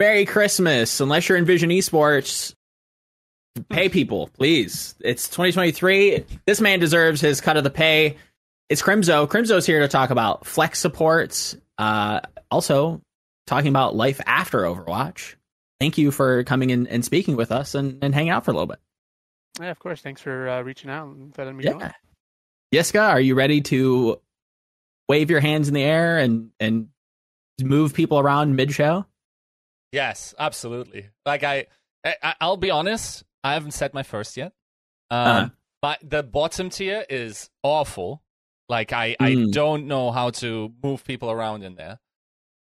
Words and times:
Merry 0.00 0.24
Christmas. 0.24 1.00
Unless 1.00 1.28
you're 1.28 1.38
in 1.38 1.44
Vision 1.44 1.70
Esports, 1.70 2.54
pay 3.68 3.88
people, 3.88 4.28
please. 4.28 4.94
It's 5.00 5.28
2023. 5.28 6.24
This 6.46 6.60
man 6.60 6.78
deserves 6.80 7.20
his 7.20 7.40
cut 7.40 7.56
of 7.56 7.64
the 7.64 7.70
pay. 7.70 8.16
It's 8.68 8.82
Crimzo. 8.82 9.26
Crimzo's 9.26 9.66
here 9.66 9.80
to 9.80 9.88
talk 9.88 10.10
about 10.10 10.46
flex 10.46 10.78
supports. 10.78 11.56
Uh, 11.78 12.20
also, 12.50 13.00
talking 13.46 13.68
about 13.68 13.96
life 13.96 14.20
after 14.26 14.60
Overwatch. 14.60 15.34
Thank 15.80 15.96
you 15.96 16.10
for 16.10 16.44
coming 16.44 16.70
in 16.70 16.86
and 16.88 17.04
speaking 17.04 17.36
with 17.36 17.50
us 17.52 17.74
and, 17.74 18.02
and 18.02 18.14
hanging 18.14 18.30
out 18.30 18.44
for 18.44 18.50
a 18.50 18.54
little 18.54 18.66
bit. 18.66 18.78
Yeah, 19.60 19.70
of 19.70 19.78
course. 19.78 20.00
Thanks 20.00 20.20
for 20.20 20.48
uh, 20.48 20.62
reaching 20.62 20.90
out 20.90 21.08
and 21.08 21.36
letting 21.36 21.56
me 21.56 21.64
Yeah. 21.64 21.72
know. 21.72 21.90
Yiska, 22.74 23.00
are 23.10 23.20
you 23.20 23.34
ready 23.34 23.60
to 23.62 24.20
wave 25.08 25.30
your 25.30 25.40
hands 25.40 25.68
in 25.68 25.74
the 25.74 25.82
air 25.82 26.18
and, 26.18 26.50
and 26.60 26.88
move 27.62 27.94
people 27.94 28.18
around 28.18 28.54
mid 28.56 28.72
show? 28.72 29.06
Yes, 29.92 30.34
absolutely. 30.38 31.08
Like 31.24 31.42
I, 31.44 31.66
I, 32.04 32.34
I'll 32.40 32.56
be 32.56 32.70
honest. 32.70 33.24
I 33.42 33.54
haven't 33.54 33.72
set 33.72 33.94
my 33.94 34.02
first 34.02 34.36
yet. 34.36 34.52
Um, 35.10 35.18
Uh-huh. 35.28 35.48
but 35.82 35.98
the 36.02 36.22
bottom 36.22 36.70
tier 36.70 37.04
is 37.08 37.50
awful. 37.62 38.22
Like 38.68 38.92
I, 38.92 39.16
I 39.18 39.32
Mm. 39.32 39.52
don't 39.52 39.86
know 39.86 40.10
how 40.10 40.30
to 40.30 40.72
move 40.82 41.04
people 41.04 41.30
around 41.30 41.62
in 41.62 41.76
there. 41.76 42.00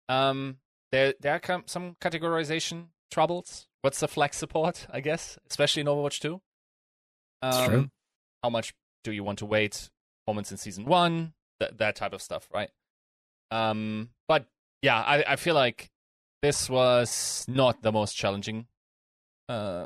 Um, 0.09 0.57
there, 0.91 1.13
there 1.19 1.33
are 1.35 1.39
com- 1.39 1.63
some 1.65 1.95
categorization 1.99 2.87
troubles. 3.11 3.67
What's 3.81 3.99
the 3.99 4.07
flex 4.07 4.37
support? 4.37 4.85
I 4.91 4.99
guess, 4.99 5.37
especially 5.49 5.81
in 5.81 5.87
Overwatch 5.87 6.19
2. 6.19 6.39
Um, 7.41 7.65
true. 7.69 7.89
How 8.43 8.49
much 8.49 8.73
do 9.03 9.11
you 9.11 9.23
want 9.23 9.39
to 9.39 9.45
wait? 9.45 9.89
Performance 10.25 10.51
in 10.51 10.57
season 10.57 10.85
one, 10.85 11.33
that 11.59 11.77
that 11.79 11.95
type 11.95 12.13
of 12.13 12.21
stuff, 12.21 12.47
right? 12.53 12.69
Um, 13.51 14.09
but 14.27 14.45
yeah, 14.81 14.99
I, 15.01 15.23
I 15.33 15.35
feel 15.37 15.55
like 15.55 15.89
this 16.41 16.69
was 16.69 17.45
not 17.47 17.81
the 17.81 17.91
most 17.91 18.15
challenging 18.15 18.67
uh 19.49 19.85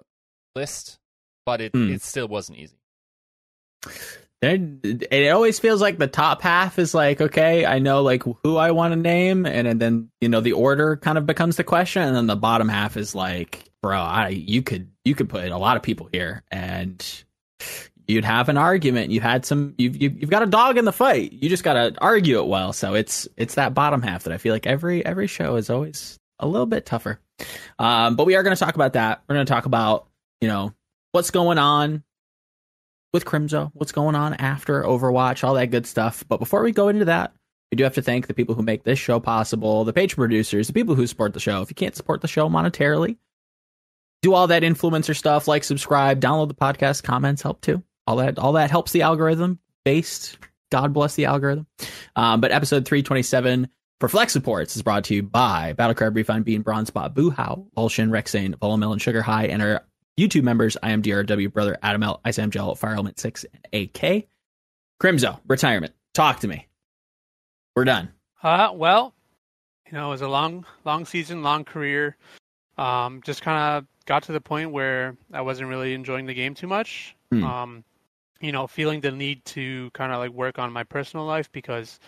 list, 0.56 1.00
but 1.46 1.62
it 1.62 1.72
Hmm. 1.74 1.92
it 1.92 2.02
still 2.02 2.28
wasn't 2.28 2.58
easy. 2.60 2.78
There, 4.42 4.58
it 4.84 5.30
always 5.30 5.60
feels 5.60 5.82
like 5.82 6.00
the 6.00 6.08
top 6.08 6.42
half 6.42 6.80
is 6.80 6.96
like, 6.96 7.22
okay, 7.22 7.64
I 7.64 7.78
know 7.78 8.02
like 8.02 8.24
who 8.44 8.58
I 8.58 8.72
want 8.72 8.92
to 8.94 9.00
name, 9.00 9.46
and 9.46 9.80
then 9.80 10.10
you 10.20 10.30
know 10.30 10.42
the 10.42 10.54
order 10.54 10.98
kind 10.98 11.20
of 11.20 11.28
becomes 11.28 11.58
the 11.58 11.64
question, 11.64 12.02
and 12.02 12.16
then 12.16 12.26
the 12.26 12.36
bottom 12.36 12.68
half 12.68 12.98
is 12.98 13.14
like, 13.14 13.66
bro, 13.84 14.00
I 14.00 14.30
you 14.30 14.64
could 14.64 14.90
you 15.06 15.14
could 15.14 15.30
put 15.30 15.46
a 15.52 15.58
lot 15.58 15.78
of 15.78 15.84
people 15.84 16.10
here, 16.12 16.44
and 16.52 17.06
you'd 18.08 18.26
have 18.26 18.50
an 18.50 18.58
argument. 18.58 19.12
You 19.12 19.22
had 19.22 19.46
some, 19.46 19.76
you've 19.78 19.96
you've 20.02 20.20
you've 20.20 20.30
got 20.32 20.42
a 20.42 20.48
dog 20.48 20.78
in 20.80 20.86
the 20.86 20.92
fight. 20.92 21.32
You 21.34 21.48
just 21.48 21.64
got 21.64 21.74
to 21.74 21.94
argue 22.02 22.40
it 22.40 22.48
well. 22.48 22.74
So 22.74 22.96
it's 22.96 23.28
it's 23.38 23.56
that 23.56 23.76
bottom 23.76 24.02
half 24.02 24.24
that 24.24 24.34
I 24.34 24.38
feel 24.38 24.54
like 24.56 24.66
every 24.66 25.06
every 25.06 25.28
show 25.28 25.56
is 25.56 25.70
always 25.70 26.18
a 26.42 26.48
little 26.48 26.66
bit 26.66 26.86
tougher. 26.86 27.20
Um, 27.80 28.16
but 28.16 28.26
we 28.26 28.36
are 28.36 28.44
going 28.44 28.56
to 28.56 28.60
talk 28.60 28.76
about 28.76 28.94
that. 28.94 29.24
We're 29.28 29.36
going 29.36 29.46
to 29.46 29.52
talk 29.52 29.66
about 29.66 30.08
you 30.42 30.48
know 30.48 30.74
what's 31.12 31.32
going 31.32 31.58
on 31.58 32.04
with 33.14 33.26
Crimzo, 33.26 33.72
what's 33.74 33.92
going 33.92 34.16
on 34.16 34.34
after 34.36 34.84
Overwatch, 34.84 35.44
all 35.44 35.56
that 35.56 35.68
good 35.68 35.86
stuff. 35.86 36.24
But 36.28 36.38
before 36.38 36.64
we 36.64 36.72
go 36.72 36.88
into 36.88 37.06
that, 37.06 37.34
we 37.72 37.76
do 37.76 37.84
have 37.84 37.96
to 37.96 38.02
thank 38.02 38.28
the 38.28 38.34
people 38.34 38.56
who 38.56 38.64
make 38.64 38.84
this 38.84 39.00
show 39.00 39.20
possible, 39.20 39.84
the 39.84 39.94
page 39.94 40.16
producers, 40.16 40.68
the 40.68 40.74
people 40.74 40.96
who 40.96 41.08
support 41.08 41.34
the 41.34 41.40
show. 41.40 41.62
If 41.62 41.70
you 41.70 41.76
can't 41.76 41.96
support 41.96 42.22
the 42.22 42.28
show 42.28 42.50
monetarily, 42.50 43.18
do 44.22 44.34
all 44.34 44.48
that 44.48 44.64
influencer 44.64 45.16
stuff, 45.16 45.48
like 45.48 45.64
subscribe, 45.64 46.20
download 46.20 46.48
the 46.48 46.54
podcast, 46.54 47.04
comments 47.04 47.42
help 47.42 47.62
too. 47.62 47.84
All 48.08 48.18
that 48.18 48.40
all 48.40 48.54
that 48.54 48.72
helps 48.72 48.92
the 48.92 49.04
algorithm 49.04 49.60
based. 49.86 50.38
God 50.72 50.94
bless 50.94 51.16
the 51.16 51.26
algorithm. 51.26 51.68
Um, 52.16 52.40
but 52.42 52.52
episode 52.52 52.86
327 52.86 53.68
for 54.02 54.10
Flex 54.10 54.34
Supports 54.34 54.76
is 54.76 54.82
brought 54.82 55.04
to 55.06 55.14
you 55.14 55.22
by 55.22 55.74
Battle 55.74 55.94
Card 55.94 56.16
Refund, 56.16 56.44
Bean, 56.44 56.64
Bronze 56.64 56.88
Spot, 56.88 57.14
Boo 57.14 57.30
How, 57.30 57.68
Volshin, 57.78 58.10
Rexane, 58.10 58.56
Volamel, 58.56 58.92
and 58.92 59.00
Sugar 59.00 59.22
High, 59.22 59.46
and 59.46 59.62
our 59.62 59.84
YouTube 60.20 60.42
members, 60.42 60.76
I 60.82 60.90
am 60.90 61.04
DRW, 61.04 61.54
Brother 61.54 61.78
Adam 61.84 62.02
L, 62.02 62.20
Ice 62.26 62.40
Am 62.40 62.50
Gel, 62.50 62.74
Fire 62.74 62.96
Element 62.96 63.20
6, 63.20 63.46
and 63.54 63.68
AK. 63.72 64.26
Crimzo, 65.00 65.40
retirement. 65.48 65.94
Talk 66.16 66.40
to 66.40 66.48
me. 66.48 66.68
We're 67.76 67.86
done. 67.86 68.10
Uh, 68.42 68.72
well, 68.74 69.14
you 69.86 69.94
know, 69.94 70.08
it 70.08 70.10
was 70.10 70.22
a 70.22 70.28
long, 70.28 70.66
long 70.84 71.06
season, 71.06 71.44
long 71.44 71.64
career. 71.64 72.18
Um, 72.80 73.22
just 73.24 73.44
kind 73.44 73.78
of 73.78 73.86
got 74.08 74.24
to 74.24 74.32
the 74.32 74.42
point 74.42 74.72
where 74.72 75.16
I 75.32 75.42
wasn't 75.42 75.70
really 75.70 75.94
enjoying 75.94 76.26
the 76.26 76.34
game 76.34 76.56
too 76.56 76.68
much. 76.68 77.16
Hmm. 77.32 77.44
Um, 77.44 77.84
you 78.40 78.52
know, 78.52 78.66
feeling 78.66 79.02
the 79.02 79.12
need 79.12 79.46
to 79.46 79.92
kind 79.92 80.12
of 80.12 80.18
like 80.18 80.32
work 80.32 80.58
on 80.58 80.74
my 80.74 80.86
personal 80.86 81.28
life 81.28 81.52
because, 81.52 82.00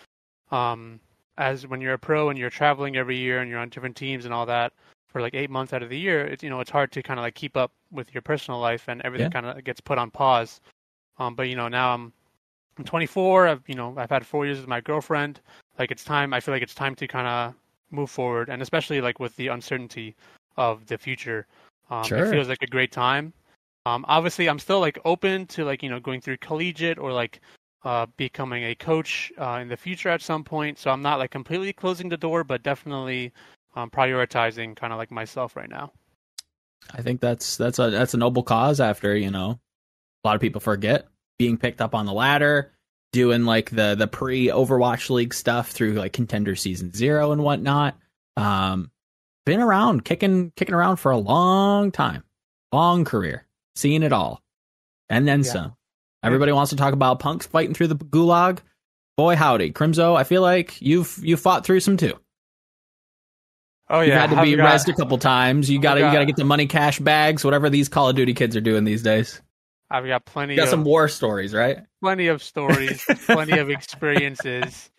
um, 0.50 0.98
as 1.38 1.66
when 1.66 1.80
you're 1.80 1.94
a 1.94 1.98
pro 1.98 2.28
and 2.28 2.38
you're 2.38 2.50
traveling 2.50 2.96
every 2.96 3.16
year 3.16 3.40
and 3.40 3.50
you're 3.50 3.58
on 3.58 3.68
different 3.68 3.96
teams 3.96 4.24
and 4.24 4.32
all 4.34 4.46
that 4.46 4.72
for 5.08 5.20
like 5.20 5.34
eight 5.34 5.50
months 5.50 5.72
out 5.72 5.82
of 5.82 5.88
the 5.88 5.98
year, 5.98 6.24
it's 6.24 6.42
you 6.42 6.50
know 6.50 6.60
it's 6.60 6.70
hard 6.70 6.90
to 6.92 7.02
kind 7.02 7.18
of 7.20 7.24
like 7.24 7.34
keep 7.34 7.56
up 7.56 7.72
with 7.92 8.12
your 8.14 8.22
personal 8.22 8.60
life 8.60 8.88
and 8.88 9.00
everything 9.02 9.26
Yeah. 9.26 9.40
kind 9.40 9.46
of 9.46 9.62
gets 9.64 9.80
put 9.80 9.98
on 9.98 10.10
pause. 10.10 10.60
Um, 11.18 11.34
but 11.34 11.48
you 11.48 11.56
know 11.56 11.68
now 11.68 11.94
I'm 11.94 12.12
I'm 12.78 12.84
24. 12.84 13.48
I've 13.48 13.62
you 13.68 13.74
know 13.74 13.94
I've 13.96 14.10
had 14.10 14.26
four 14.26 14.44
years 14.46 14.58
with 14.58 14.68
my 14.68 14.80
girlfriend. 14.80 15.40
Like 15.78 15.90
it's 15.90 16.04
time. 16.04 16.34
I 16.34 16.40
feel 16.40 16.54
like 16.54 16.62
it's 16.62 16.74
time 16.74 16.94
to 16.96 17.06
kind 17.06 17.26
of 17.26 17.54
move 17.90 18.10
forward, 18.10 18.48
and 18.48 18.60
especially 18.62 19.00
like 19.00 19.20
with 19.20 19.34
the 19.36 19.48
uncertainty 19.48 20.16
of 20.56 20.86
the 20.86 20.98
future, 20.98 21.46
um, 21.90 22.04
Sure. 22.04 22.18
it 22.18 22.30
feels 22.30 22.48
like 22.48 22.62
a 22.62 22.66
great 22.66 22.90
time. 22.92 23.32
Um, 23.86 24.04
obviously, 24.08 24.48
I'm 24.48 24.58
still 24.58 24.80
like 24.80 24.98
open 25.04 25.46
to 25.48 25.64
like 25.64 25.82
you 25.82 25.90
know 25.90 26.00
going 26.00 26.20
through 26.20 26.38
collegiate 26.38 26.98
or 26.98 27.12
like 27.12 27.40
uh, 27.84 28.06
becoming 28.16 28.64
a 28.64 28.74
coach 28.74 29.32
uh, 29.38 29.58
in 29.60 29.68
the 29.68 29.76
future 29.76 30.08
at 30.08 30.22
some 30.22 30.42
point. 30.42 30.78
So 30.78 30.90
I'm 30.90 31.02
not 31.02 31.18
like 31.18 31.30
completely 31.30 31.72
closing 31.72 32.08
the 32.08 32.16
door, 32.16 32.42
but 32.42 32.62
definitely 32.62 33.32
um, 33.76 33.90
prioritizing 33.90 34.74
kind 34.74 34.92
of 34.92 34.98
like 34.98 35.10
myself 35.10 35.54
right 35.56 35.68
now. 35.68 35.92
I 36.92 37.02
think 37.02 37.20
that's 37.20 37.56
that's 37.56 37.78
a 37.78 37.90
that's 37.90 38.14
a 38.14 38.18
noble 38.18 38.42
cause 38.42 38.80
after, 38.80 39.16
you 39.16 39.30
know, 39.30 39.58
a 40.22 40.28
lot 40.28 40.34
of 40.34 40.40
people 40.40 40.60
forget 40.60 41.08
being 41.38 41.56
picked 41.56 41.80
up 41.80 41.94
on 41.94 42.06
the 42.06 42.12
ladder, 42.12 42.72
doing 43.12 43.44
like 43.44 43.70
the 43.70 43.94
the 43.94 44.06
pre 44.06 44.48
Overwatch 44.48 45.10
League 45.10 45.34
stuff 45.34 45.70
through 45.70 45.92
like 45.94 46.12
contender 46.12 46.56
season 46.56 46.92
zero 46.92 47.32
and 47.32 47.42
whatnot. 47.42 47.96
Um 48.36 48.90
been 49.46 49.60
around, 49.60 50.04
kicking 50.04 50.52
kicking 50.56 50.74
around 50.74 50.96
for 50.96 51.12
a 51.12 51.18
long 51.18 51.90
time. 51.90 52.24
Long 52.72 53.04
career. 53.04 53.46
Seeing 53.76 54.02
it 54.02 54.12
all. 54.12 54.42
And 55.08 55.26
then 55.28 55.40
Yeah. 55.40 55.50
some. 55.52 55.76
Everybody 56.24 56.52
wants 56.52 56.70
to 56.70 56.76
talk 56.76 56.92
about 56.94 57.18
punks 57.20 57.46
fighting 57.46 57.74
through 57.74 57.88
the 57.88 57.96
gulag. 57.96 58.58
Boy 59.16 59.36
howdy. 59.36 59.72
Crimzo, 59.72 60.16
I 60.16 60.24
feel 60.24 60.42
like 60.42 60.80
you've 60.82 61.16
you 61.22 61.36
fought 61.36 61.64
through 61.64 61.80
some 61.80 61.96
too. 61.96 62.14
Oh 63.90 64.00
yeah, 64.00 64.06
You've 64.06 64.14
had 64.14 64.30
to 64.30 64.36
I've 64.38 64.44
be 64.44 64.56
got- 64.56 64.72
rezzed 64.74 64.88
a 64.88 64.94
couple 64.96 65.18
times. 65.18 65.70
You 65.70 65.78
gotta 65.78 66.00
you 66.00 66.06
got- 66.06 66.14
gotta 66.14 66.26
get 66.26 66.36
the 66.36 66.44
money 66.44 66.66
cash 66.66 66.98
bags, 66.98 67.44
whatever 67.44 67.68
these 67.70 67.88
Call 67.88 68.08
of 68.08 68.16
Duty 68.16 68.32
kids 68.34 68.56
are 68.56 68.60
doing 68.60 68.84
these 68.84 69.02
days. 69.02 69.40
I've 69.90 70.06
got 70.06 70.24
plenty 70.24 70.54
You 70.54 70.58
got 70.58 70.64
of 70.64 70.70
some 70.70 70.84
war 70.84 71.06
stories, 71.08 71.54
right? 71.54 71.78
plenty 72.02 72.26
of 72.28 72.42
stories, 72.42 73.04
plenty 73.26 73.58
of 73.58 73.70
experiences. 73.70 74.90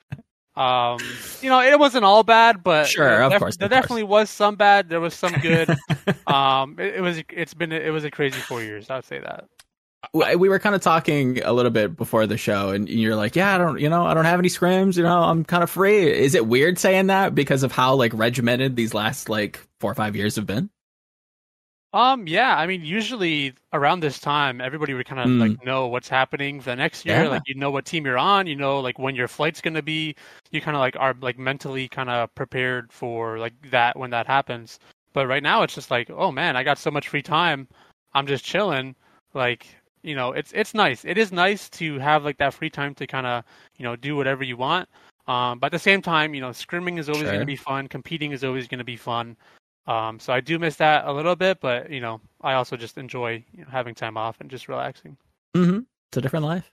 Um, 0.56 1.00
you 1.42 1.50
know, 1.50 1.60
it 1.62 1.78
wasn't 1.78 2.06
all 2.06 2.24
bad, 2.24 2.64
but 2.64 2.88
Sure, 2.88 3.06
there 3.10 3.24
of 3.24 3.32
def- 3.34 3.40
course, 3.40 3.58
there 3.58 3.66
of 3.66 3.72
course. 3.72 3.82
definitely 3.82 4.04
was 4.04 4.30
some 4.30 4.56
bad. 4.56 4.88
There 4.88 5.02
was 5.02 5.14
some 5.14 5.34
good. 5.42 5.70
um, 6.28 6.78
it, 6.80 6.96
it 6.96 7.02
was 7.02 7.22
it's 7.34 7.54
been 7.54 7.72
it 7.74 7.92
was 7.92 8.06
a 8.06 8.12
crazy 8.12 8.40
four 8.40 8.62
years. 8.62 8.90
I 8.90 8.96
would 8.98 9.06
say 9.06 9.20
that. 9.20 9.46
We 10.14 10.36
we 10.36 10.50
were 10.50 10.60
kind 10.60 10.76
of 10.76 10.82
talking 10.82 11.42
a 11.44 11.54
little 11.54 11.72
bit 11.72 11.96
before 11.98 12.28
the 12.28 12.38
show, 12.38 12.70
and 12.70 12.88
you're 12.90 13.16
like, 13.16 13.36
"Yeah, 13.36 13.56
I 13.56 13.58
don't, 13.58 13.80
you 13.80 13.90
know, 13.90 14.06
I 14.06 14.14
don't 14.14 14.26
have 14.26 14.40
any 14.40 14.50
scrims. 14.50 14.98
You 14.98 15.04
know, 15.04 15.20
I'm 15.24 15.44
kind 15.44 15.64
of 15.64 15.70
free." 15.70 16.10
Is 16.12 16.36
it 16.36 16.48
weird 16.48 16.78
saying 16.80 17.08
that 17.08 17.36
because 17.36 17.64
of 17.64 17.72
how 17.72 17.96
like 17.96 18.14
regimented 18.14 18.76
these 18.76 18.94
last 18.94 19.30
like 19.30 19.60
four 19.80 19.92
or 19.92 19.96
five 19.96 20.16
years 20.16 20.36
have 20.36 20.46
been? 20.46 20.70
Um, 21.94 22.28
yeah, 22.28 22.58
I 22.58 22.68
mean, 22.68 22.84
usually 22.84 23.54
around 23.72 24.02
this 24.02 24.20
time, 24.20 24.60
everybody 24.60 24.94
would 24.94 25.06
kind 25.08 25.22
of 25.22 25.28
Mm. 25.28 25.40
like 25.40 25.64
know 25.66 25.88
what's 25.88 26.10
happening 26.10 26.60
for 26.60 26.72
the 26.72 26.76
next 26.76 27.06
year. 27.06 27.24
Yeah. 27.24 27.30
Like 27.30 27.44
you 27.48 27.56
know 27.56 27.72
what 27.72 27.86
team 27.86 28.06
you're 28.06 28.18
on, 28.18 28.48
you 28.48 28.56
know 28.56 28.82
like 28.82 29.00
when 29.00 29.16
your 29.16 29.30
flight's 29.30 29.62
gonna 29.62 29.82
be. 29.82 30.16
You 30.52 30.60
kind 30.62 30.76
of 30.76 30.82
like 30.82 30.98
are 30.98 31.16
like 31.22 31.40
mentally 31.40 31.88
kind 31.88 32.10
of 32.10 32.34
prepared 32.36 32.92
for 32.92 33.40
like 33.40 33.54
that 33.72 33.98
when 33.98 34.10
that 34.12 34.28
happens. 34.28 34.78
But 35.14 35.28
right 35.28 35.42
now, 35.44 35.64
it's 35.64 35.74
just 35.76 35.90
like, 35.92 36.10
oh 36.10 36.32
man, 36.32 36.58
I 36.58 36.64
got 36.64 36.78
so 36.78 36.92
much 36.92 37.08
free 37.08 37.22
time. 37.22 37.68
I'm 38.14 38.28
just 38.28 38.44
chilling. 38.44 38.96
Like 39.34 39.66
you 40.06 40.16
know, 40.16 40.32
it's 40.32 40.52
it's 40.54 40.74
nice. 40.74 41.04
It 41.04 41.18
is 41.18 41.32
nice 41.32 41.70
to 41.72 42.00
have 42.00 42.24
like 42.24 42.38
that 42.38 42.54
free 42.54 42.70
time 42.70 42.94
to 42.96 43.08
kind 43.08 43.26
of 43.28 43.44
you 43.78 43.84
know 43.84 43.96
do 43.96 44.16
whatever 44.16 44.44
you 44.44 44.56
want. 44.58 44.88
Um, 45.28 45.58
but 45.60 45.68
at 45.68 45.72
the 45.72 45.80
same 45.80 46.02
time, 46.02 46.36
you 46.36 46.42
know, 46.42 46.50
scrimming 46.52 47.00
is 47.00 47.10
always 47.10 47.24
Sure. 47.24 47.32
going 47.32 47.40
to 47.40 47.46
be 47.48 47.56
fun. 47.56 47.88
Competing 47.88 48.32
is 48.32 48.44
always 48.44 48.68
going 48.68 48.78
to 48.78 48.84
be 48.86 48.96
fun. 48.96 49.36
Um, 49.88 50.20
so 50.20 50.32
I 50.34 50.40
do 50.42 50.60
miss 50.60 50.76
that 50.78 51.06
a 51.08 51.12
little 51.14 51.36
bit, 51.36 51.60
but 51.60 51.90
you 51.90 52.00
know, 52.00 52.22
I 52.42 52.54
also 52.54 52.78
just 52.78 52.98
enjoy 52.98 53.44
you 53.54 53.64
know, 53.64 53.70
having 53.72 53.96
time 53.96 54.18
off 54.18 54.40
and 54.40 54.50
just 54.50 54.68
relaxing. 54.70 55.18
Mm-hmm. 55.56 55.80
It's 56.10 56.18
a 56.18 56.22
different 56.22 56.46
life. 56.46 56.72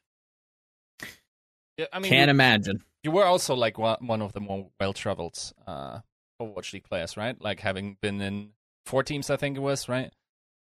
Yeah, 1.78 1.87
I 1.93 1.99
mean, 1.99 2.11
Can't 2.11 2.28
you, 2.28 2.32
imagine. 2.32 2.82
you 3.02 3.11
were 3.11 3.25
also 3.25 3.55
like 3.55 3.78
one 3.78 4.06
one 4.06 4.20
of 4.23 4.32
the 4.32 4.40
more 4.40 4.69
well 4.78 4.93
traveled 4.93 5.38
uh, 5.67 6.00
Overwatch 6.40 6.73
League 6.75 6.85
players, 6.85 7.17
right? 7.17 7.40
Like 7.40 7.61
having 7.61 7.96
been 8.00 8.20
in 8.20 8.50
four 8.85 9.02
teams, 9.02 9.31
I 9.31 9.37
think 9.37 9.56
it 9.56 9.61
was, 9.61 9.88
right? 9.88 10.12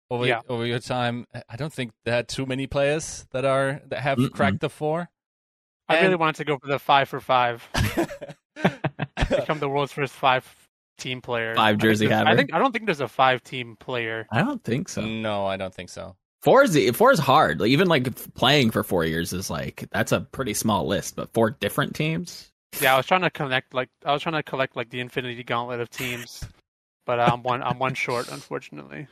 Over 0.10 0.28
Yeah. 0.28 0.42
over 0.48 0.66
your 0.66 0.80
time, 0.80 1.26
I 1.50 1.56
don't 1.56 1.74
think 1.74 1.92
there 2.06 2.20
are 2.20 2.24
too 2.24 2.46
many 2.46 2.68
players 2.68 3.26
that 3.32 3.44
are 3.46 3.82
that 3.88 4.02
have 4.02 4.18
Mm-mm. 4.20 4.32
cracked 4.32 4.60
the 4.62 4.70
four. 4.70 5.10
I 5.90 6.02
really 6.02 6.16
want 6.16 6.36
to 6.38 6.46
go 6.46 6.58
for 6.60 6.68
the 6.68 6.80
five 6.80 7.10
for 7.10 7.20
five, 7.20 7.68
become 9.30 9.60
the 9.60 9.70
world's 9.70 9.92
first 9.92 10.14
five 10.14 10.46
team 10.98 11.22
player. 11.22 11.56
Five 11.56 11.64
I 11.64 11.72
think 11.72 11.82
jersey 11.82 12.08
there's- 12.08 12.24
I 12.26 12.36
think 12.36 12.54
I 12.54 12.60
don't 12.60 12.72
think 12.72 12.86
there's 12.86 13.02
a 13.02 13.08
five 13.08 13.44
team 13.44 13.76
player. 13.80 14.28
I 14.32 14.42
don't 14.44 14.64
think 14.64 14.90
so. 14.90 15.02
No, 15.02 15.46
I 15.46 15.58
don't 15.58 15.74
think 15.74 15.90
so. 15.90 16.16
Four 16.42 16.64
is 16.64 16.78
four 16.96 17.12
is 17.12 17.20
hard. 17.20 17.60
Like 17.60 17.70
even 17.72 17.88
like 17.88 18.14
playing 18.36 18.70
for 18.72 18.84
four 18.84 19.04
years 19.06 19.34
is 19.34 19.50
like 19.50 19.86
that's 19.92 20.12
a 20.12 20.22
pretty 20.22 20.54
small 20.54 20.86
list. 20.88 21.16
But 21.16 21.34
four 21.34 21.50
different 21.52 21.96
teams. 21.96 22.52
Yeah, 22.82 22.94
I 22.94 22.98
was 22.98 23.06
trying 23.08 23.22
to 23.22 23.30
connect 23.32 23.74
like 23.74 23.90
I 24.06 24.14
was 24.14 24.22
trying 24.22 24.34
to 24.36 24.44
collect 24.44 24.76
like 24.76 24.90
the 24.92 25.00
Infinity 25.00 25.44
Gauntlet 25.44 25.80
of 25.80 25.90
teams, 25.90 26.44
but 27.06 27.20
I'm 27.20 27.42
one 27.42 27.64
I'm 27.64 27.80
one 27.80 27.96
short 27.96 28.32
unfortunately. 28.32 29.08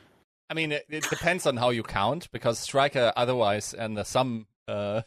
I 0.54 0.56
mean, 0.56 0.70
it, 0.70 0.84
it 0.88 1.10
depends 1.10 1.46
on 1.46 1.56
how 1.56 1.70
you 1.70 1.82
count 1.82 2.30
because 2.30 2.60
striker 2.60 3.12
otherwise 3.16 3.74
and 3.74 3.96
the 3.96 4.04
some 4.04 4.46
uh, 4.68 5.02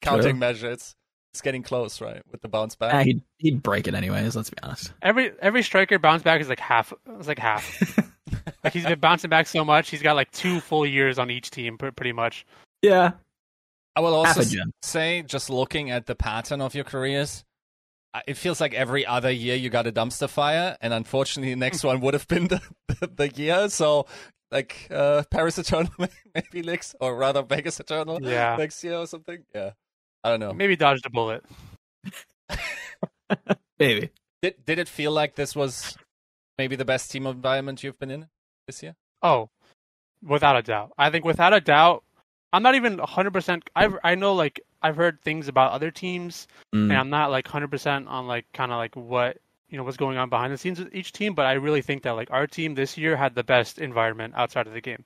counting 0.00 0.32
True. 0.34 0.38
measures 0.38 0.94
it's 1.32 1.40
getting 1.40 1.62
close, 1.62 2.00
right? 2.00 2.22
With 2.30 2.42
the 2.42 2.48
bounce 2.48 2.76
back. 2.76 2.94
Ah, 2.94 3.02
he'd, 3.02 3.22
he'd 3.38 3.62
break 3.62 3.88
it 3.88 3.94
anyways. 3.94 4.36
Let's 4.36 4.50
be 4.50 4.58
honest. 4.62 4.92
Every 5.02 5.32
every 5.40 5.62
striker 5.62 5.98
bounce 5.98 6.22
back 6.22 6.40
is 6.40 6.48
like 6.48 6.60
half. 6.60 6.92
It's 7.18 7.26
like 7.26 7.38
half. 7.38 7.98
like 8.62 8.72
he's 8.72 8.84
been 8.84 9.00
bouncing 9.00 9.30
back 9.30 9.48
so 9.48 9.64
much, 9.64 9.90
he's 9.90 10.02
got 10.02 10.14
like 10.14 10.30
two 10.30 10.60
full 10.60 10.86
years 10.86 11.18
on 11.18 11.30
each 11.30 11.50
team, 11.50 11.78
pretty 11.78 12.12
much. 12.12 12.46
Yeah. 12.82 13.12
I 13.96 14.00
will 14.00 14.14
also 14.14 14.40
a 14.40 14.44
s- 14.44 14.50
gen. 14.50 14.72
say, 14.82 15.22
just 15.22 15.50
looking 15.50 15.90
at 15.90 16.06
the 16.06 16.14
pattern 16.14 16.60
of 16.60 16.74
your 16.74 16.84
careers, 16.84 17.44
it 18.26 18.34
feels 18.34 18.60
like 18.60 18.74
every 18.74 19.04
other 19.04 19.30
year 19.30 19.56
you 19.56 19.70
got 19.70 19.86
a 19.86 19.92
dumpster 19.92 20.28
fire, 20.28 20.76
and 20.80 20.92
unfortunately, 20.92 21.54
the 21.54 21.60
next 21.60 21.82
one 21.84 22.00
would 22.00 22.14
have 22.14 22.28
been 22.28 22.48
the, 22.48 22.60
the, 22.88 23.06
the 23.06 23.28
year. 23.30 23.68
So, 23.68 24.06
like 24.52 24.86
uh, 24.90 25.24
Paris 25.30 25.58
Eternal, 25.58 25.90
maybe 26.34 26.62
next, 26.62 26.94
or 27.00 27.16
rather 27.16 27.42
Vegas 27.42 27.80
Eternal 27.80 28.20
Yeah, 28.22 28.54
next 28.56 28.84
year 28.84 28.96
or 28.98 29.06
something. 29.06 29.42
Yeah, 29.54 29.70
I 30.22 30.30
don't 30.30 30.40
know. 30.40 30.52
maybe 30.52 30.76
dodged 30.76 31.06
a 31.06 31.10
bullet. 31.10 31.42
Maybe. 33.78 34.10
Did 34.42 34.64
did 34.64 34.78
it 34.78 34.88
feel 34.88 35.12
like 35.12 35.34
this 35.34 35.56
was 35.56 35.96
maybe 36.58 36.76
the 36.76 36.84
best 36.84 37.10
team 37.10 37.26
environment 37.26 37.82
you've 37.82 37.98
been 37.98 38.10
in 38.10 38.28
this 38.66 38.82
year? 38.82 38.94
Oh, 39.22 39.48
without 40.22 40.56
a 40.56 40.62
doubt. 40.62 40.92
I 40.98 41.10
think 41.10 41.24
without 41.24 41.54
a 41.54 41.60
doubt, 41.60 42.04
I'm 42.52 42.62
not 42.62 42.74
even 42.74 42.98
100%. 42.98 43.62
I 43.74 43.88
I 44.04 44.14
know 44.14 44.34
like 44.34 44.60
I've 44.82 44.96
heard 44.96 45.20
things 45.22 45.48
about 45.48 45.72
other 45.72 45.90
teams, 45.90 46.46
Mm. 46.74 46.90
and 46.90 46.92
I'm 46.92 47.10
not 47.10 47.30
like 47.30 47.46
100% 47.46 48.08
on 48.08 48.26
like 48.26 48.46
kind 48.52 48.70
of 48.72 48.78
like 48.78 48.94
what 48.96 49.38
you 49.72 49.78
know 49.78 49.84
what's 49.84 49.96
going 49.96 50.18
on 50.18 50.30
behind 50.30 50.52
the 50.52 50.58
scenes 50.58 50.78
with 50.78 50.94
each 50.94 51.12
team. 51.12 51.34
But 51.34 51.46
I 51.46 51.54
really 51.54 51.82
think 51.82 52.04
that 52.04 52.12
like 52.12 52.30
our 52.30 52.46
team 52.46 52.74
this 52.76 52.98
year 52.98 53.16
had 53.16 53.34
the 53.34 53.44
best 53.44 53.78
environment 53.80 54.34
outside 54.36 54.68
of 54.68 54.74
the 54.74 54.80
game, 54.82 55.04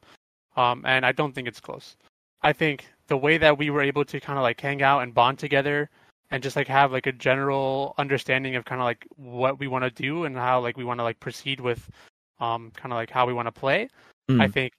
um, 0.56 0.84
and 0.86 1.06
I 1.06 1.12
don't 1.12 1.34
think 1.34 1.48
it's 1.48 1.60
close. 1.60 1.96
I 2.42 2.52
think 2.52 2.86
the 3.08 3.16
way 3.16 3.38
that 3.38 3.58
we 3.58 3.70
were 3.70 3.82
able 3.82 4.04
to 4.06 4.20
kind 4.20 4.38
of 4.38 4.42
like 4.42 4.60
hang 4.60 4.82
out 4.82 5.02
and 5.02 5.14
bond 5.14 5.38
together 5.38 5.90
and 6.30 6.42
just 6.42 6.56
like 6.56 6.68
have 6.68 6.92
like 6.92 7.06
a 7.06 7.12
general 7.12 7.94
understanding 7.98 8.56
of 8.56 8.64
kind 8.64 8.80
of 8.80 8.84
like 8.84 9.06
what 9.16 9.58
we 9.60 9.68
want 9.68 9.84
to 9.84 9.90
do 9.90 10.24
and 10.24 10.36
how 10.36 10.60
like 10.60 10.76
we 10.76 10.84
want 10.84 10.98
to 11.00 11.04
like 11.04 11.20
proceed 11.20 11.60
with 11.60 11.88
um 12.40 12.72
kind 12.76 12.92
of 12.92 12.96
like 12.96 13.10
how 13.10 13.26
we 13.26 13.32
want 13.32 13.46
to 13.46 13.52
play 13.52 13.88
Mm. 14.28 14.42
i 14.42 14.48
think 14.48 14.72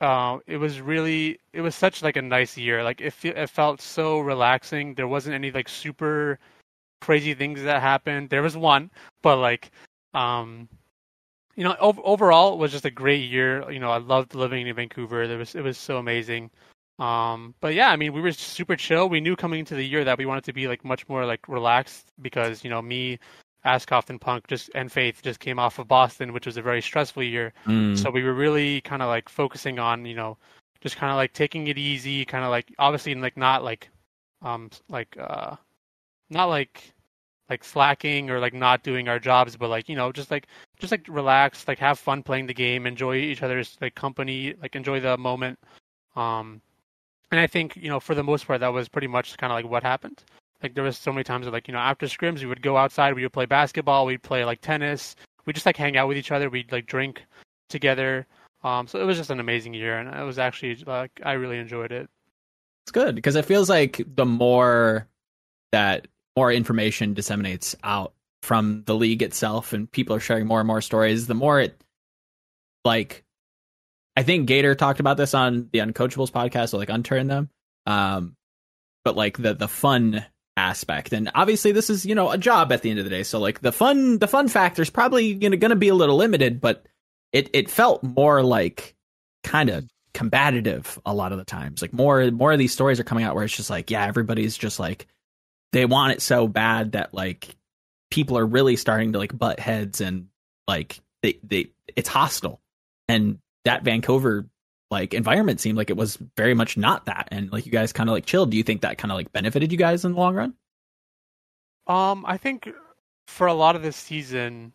uh, 0.00 0.38
it 0.46 0.56
was 0.56 0.80
really 0.80 1.38
it 1.52 1.60
was 1.62 1.74
such 1.74 2.02
like 2.02 2.16
a 2.16 2.22
nice 2.22 2.56
year 2.56 2.82
like 2.84 3.00
it, 3.02 3.14
it 3.24 3.50
felt 3.50 3.80
so 3.82 4.20
relaxing 4.20 4.94
there 4.94 5.08
wasn't 5.08 5.34
any 5.34 5.50
like 5.50 5.68
super 5.68 6.38
crazy 7.06 7.34
things 7.34 7.62
that 7.62 7.80
happened 7.80 8.28
there 8.30 8.42
was 8.42 8.56
one 8.56 8.90
but 9.22 9.36
like 9.36 9.70
um 10.14 10.68
you 11.54 11.64
know 11.64 11.76
ov- 11.80 12.00
overall 12.04 12.54
it 12.54 12.58
was 12.58 12.72
just 12.72 12.84
a 12.84 12.90
great 12.90 13.30
year 13.30 13.70
you 13.70 13.78
know 13.78 13.90
i 13.90 13.98
loved 13.98 14.34
living 14.34 14.66
in 14.66 14.74
vancouver 14.74 15.28
there 15.28 15.38
was 15.38 15.54
it 15.54 15.62
was 15.62 15.78
so 15.78 15.98
amazing 15.98 16.50
um, 16.98 17.54
but 17.60 17.74
yeah, 17.74 17.90
I 17.90 17.96
mean, 17.96 18.12
we 18.12 18.20
were 18.20 18.32
super 18.32 18.76
chill. 18.76 19.08
We 19.08 19.20
knew 19.20 19.36
coming 19.36 19.60
into 19.60 19.74
the 19.74 19.86
year 19.86 20.04
that 20.04 20.16
we 20.16 20.26
wanted 20.26 20.44
to 20.44 20.52
be 20.52 20.66
like 20.66 20.84
much 20.84 21.06
more 21.08 21.26
like 21.26 21.46
relaxed 21.48 22.12
because 22.22 22.64
you 22.64 22.70
know 22.70 22.80
me, 22.80 23.18
Ascoff 23.64 24.08
and 24.08 24.20
Punk 24.20 24.46
just 24.46 24.70
and 24.74 24.90
Faith 24.90 25.20
just 25.22 25.40
came 25.40 25.58
off 25.58 25.78
of 25.78 25.88
Boston, 25.88 26.32
which 26.32 26.46
was 26.46 26.56
a 26.56 26.62
very 26.62 26.80
stressful 26.80 27.22
year. 27.22 27.52
Mm. 27.66 27.98
So 27.98 28.10
we 28.10 28.22
were 28.22 28.32
really 28.32 28.80
kind 28.80 29.02
of 29.02 29.08
like 29.08 29.28
focusing 29.28 29.78
on 29.78 30.06
you 30.06 30.14
know 30.14 30.38
just 30.80 30.96
kind 30.96 31.10
of 31.10 31.16
like 31.16 31.32
taking 31.34 31.66
it 31.66 31.76
easy, 31.76 32.24
kind 32.24 32.44
of 32.44 32.50
like 32.50 32.72
obviously 32.78 33.14
like 33.14 33.36
not 33.36 33.62
like 33.62 33.90
um 34.42 34.70
like 34.88 35.16
uh 35.20 35.56
not 36.30 36.46
like 36.46 36.94
like 37.48 37.64
slacking 37.64 38.30
or 38.30 38.40
like 38.40 38.54
not 38.54 38.82
doing 38.82 39.08
our 39.08 39.18
jobs, 39.18 39.56
but 39.56 39.68
like 39.68 39.88
you 39.88 39.96
know 39.96 40.12
just 40.12 40.30
like 40.30 40.46
just 40.78 40.90
like 40.90 41.06
relax, 41.08 41.66
like 41.68 41.78
have 41.78 41.98
fun 41.98 42.22
playing 42.22 42.46
the 42.46 42.54
game, 42.54 42.86
enjoy 42.86 43.16
each 43.16 43.42
other's 43.42 43.76
like 43.80 43.94
company, 43.94 44.54
like 44.60 44.76
enjoy 44.76 45.00
the 45.00 45.16
moment. 45.16 45.58
Um, 46.16 46.60
and 47.30 47.40
I 47.40 47.46
think 47.46 47.76
you 47.76 47.88
know 47.88 48.00
for 48.00 48.14
the 48.14 48.24
most 48.24 48.46
part 48.46 48.60
that 48.60 48.72
was 48.72 48.88
pretty 48.88 49.06
much 49.06 49.36
kind 49.36 49.52
of 49.52 49.56
like 49.56 49.70
what 49.70 49.82
happened. 49.82 50.22
Like 50.62 50.74
there 50.74 50.84
was 50.84 50.96
so 50.96 51.12
many 51.12 51.24
times 51.24 51.44
that 51.46 51.52
like 51.52 51.68
you 51.68 51.72
know 51.72 51.80
after 51.80 52.06
scrims 52.06 52.40
we 52.40 52.46
would 52.46 52.62
go 52.62 52.76
outside, 52.76 53.14
we 53.14 53.22
would 53.22 53.32
play 53.32 53.46
basketball, 53.46 54.06
we'd 54.06 54.22
play 54.22 54.44
like 54.44 54.60
tennis, 54.60 55.14
we 55.44 55.52
just 55.52 55.66
like 55.66 55.76
hang 55.76 55.96
out 55.96 56.08
with 56.08 56.16
each 56.16 56.32
other, 56.32 56.50
we'd 56.50 56.72
like 56.72 56.86
drink 56.86 57.24
together. 57.68 58.26
Um, 58.64 58.86
so 58.88 59.00
it 59.00 59.04
was 59.04 59.16
just 59.16 59.30
an 59.30 59.38
amazing 59.38 59.74
year, 59.74 59.98
and 59.98 60.12
it 60.12 60.24
was 60.24 60.38
actually 60.38 60.74
like 60.86 61.12
I 61.24 61.32
really 61.32 61.58
enjoyed 61.58 61.92
it. 61.92 62.08
It's 62.84 62.92
good 62.92 63.14
because 63.14 63.36
it 63.36 63.44
feels 63.44 63.68
like 63.68 64.02
the 64.14 64.26
more 64.26 65.08
that 65.72 66.08
more 66.36 66.52
information 66.52 67.14
disseminates 67.14 67.74
out 67.82 68.12
from 68.42 68.84
the 68.86 68.94
league 68.94 69.22
itself 69.22 69.72
and 69.72 69.90
people 69.90 70.14
are 70.14 70.20
sharing 70.20 70.46
more 70.46 70.60
and 70.60 70.66
more 70.66 70.82
stories, 70.82 71.26
the 71.26 71.34
more 71.34 71.60
it 71.60 71.80
like 72.84 73.24
I 74.16 74.22
think 74.22 74.46
Gator 74.46 74.74
talked 74.74 75.00
about 75.00 75.16
this 75.16 75.34
on 75.34 75.68
the 75.72 75.80
Uncoachables 75.80 76.30
podcast, 76.30 76.70
so 76.70 76.78
like 76.78 76.88
unturn 76.88 77.28
them. 77.28 77.50
Um 77.86 78.36
but 79.04 79.16
like 79.16 79.38
the 79.38 79.54
the 79.54 79.68
fun 79.68 80.24
aspect. 80.56 81.12
And 81.12 81.30
obviously 81.34 81.72
this 81.72 81.90
is, 81.90 82.06
you 82.06 82.14
know, 82.14 82.30
a 82.30 82.38
job 82.38 82.72
at 82.72 82.82
the 82.82 82.90
end 82.90 82.98
of 82.98 83.04
the 83.04 83.10
day. 83.10 83.22
So 83.22 83.38
like 83.38 83.60
the 83.60 83.72
fun 83.72 84.18
the 84.18 84.28
fun 84.28 84.48
factor 84.48 84.82
is 84.82 84.90
probably 84.90 85.34
know 85.34 85.56
gonna 85.56 85.76
be 85.76 85.88
a 85.88 85.94
little 85.94 86.16
limited, 86.16 86.60
but 86.60 86.86
it 87.32 87.50
it 87.52 87.70
felt 87.70 88.02
more 88.02 88.42
like 88.42 88.94
kind 89.42 89.70
of 89.70 89.84
combative 90.14 90.98
a 91.04 91.14
lot 91.14 91.32
of 91.32 91.38
the 91.38 91.44
times. 91.44 91.82
Like 91.82 91.92
more 91.92 92.30
more 92.30 92.52
of 92.52 92.58
these 92.58 92.72
stories 92.72 93.00
are 93.00 93.04
coming 93.04 93.24
out 93.24 93.34
where 93.34 93.44
it's 93.44 93.56
just 93.56 93.70
like, 93.70 93.90
yeah, 93.90 94.06
everybody's 94.06 94.56
just 94.56 94.78
like 94.78 95.06
they 95.76 95.86
want 95.86 96.12
it 96.12 96.22
so 96.22 96.48
bad 96.48 96.92
that 96.92 97.12
like 97.12 97.54
people 98.10 98.38
are 98.38 98.46
really 98.46 98.76
starting 98.76 99.12
to 99.12 99.18
like 99.18 99.36
butt 99.36 99.60
heads 99.60 100.00
and 100.00 100.28
like 100.66 101.00
they 101.22 101.38
they 101.42 101.70
it's 101.94 102.08
hostile. 102.08 102.60
And 103.08 103.38
that 103.64 103.84
Vancouver 103.84 104.46
like 104.90 105.14
environment 105.14 105.60
seemed 105.60 105.76
like 105.76 105.90
it 105.90 105.96
was 105.96 106.18
very 106.36 106.54
much 106.54 106.76
not 106.76 107.06
that. 107.06 107.28
And 107.30 107.52
like 107.52 107.66
you 107.66 107.72
guys 107.72 107.92
kind 107.92 108.08
of 108.08 108.14
like 108.14 108.26
chilled. 108.26 108.50
Do 108.50 108.56
you 108.56 108.62
think 108.62 108.82
that 108.82 108.98
kind 108.98 109.12
of 109.12 109.16
like 109.16 109.32
benefited 109.32 109.72
you 109.72 109.78
guys 109.78 110.04
in 110.04 110.12
the 110.12 110.18
long 110.18 110.34
run? 110.34 110.54
Um, 111.86 112.24
I 112.26 112.36
think 112.36 112.68
for 113.26 113.46
a 113.46 113.54
lot 113.54 113.76
of 113.76 113.82
this 113.82 113.96
season, 113.96 114.72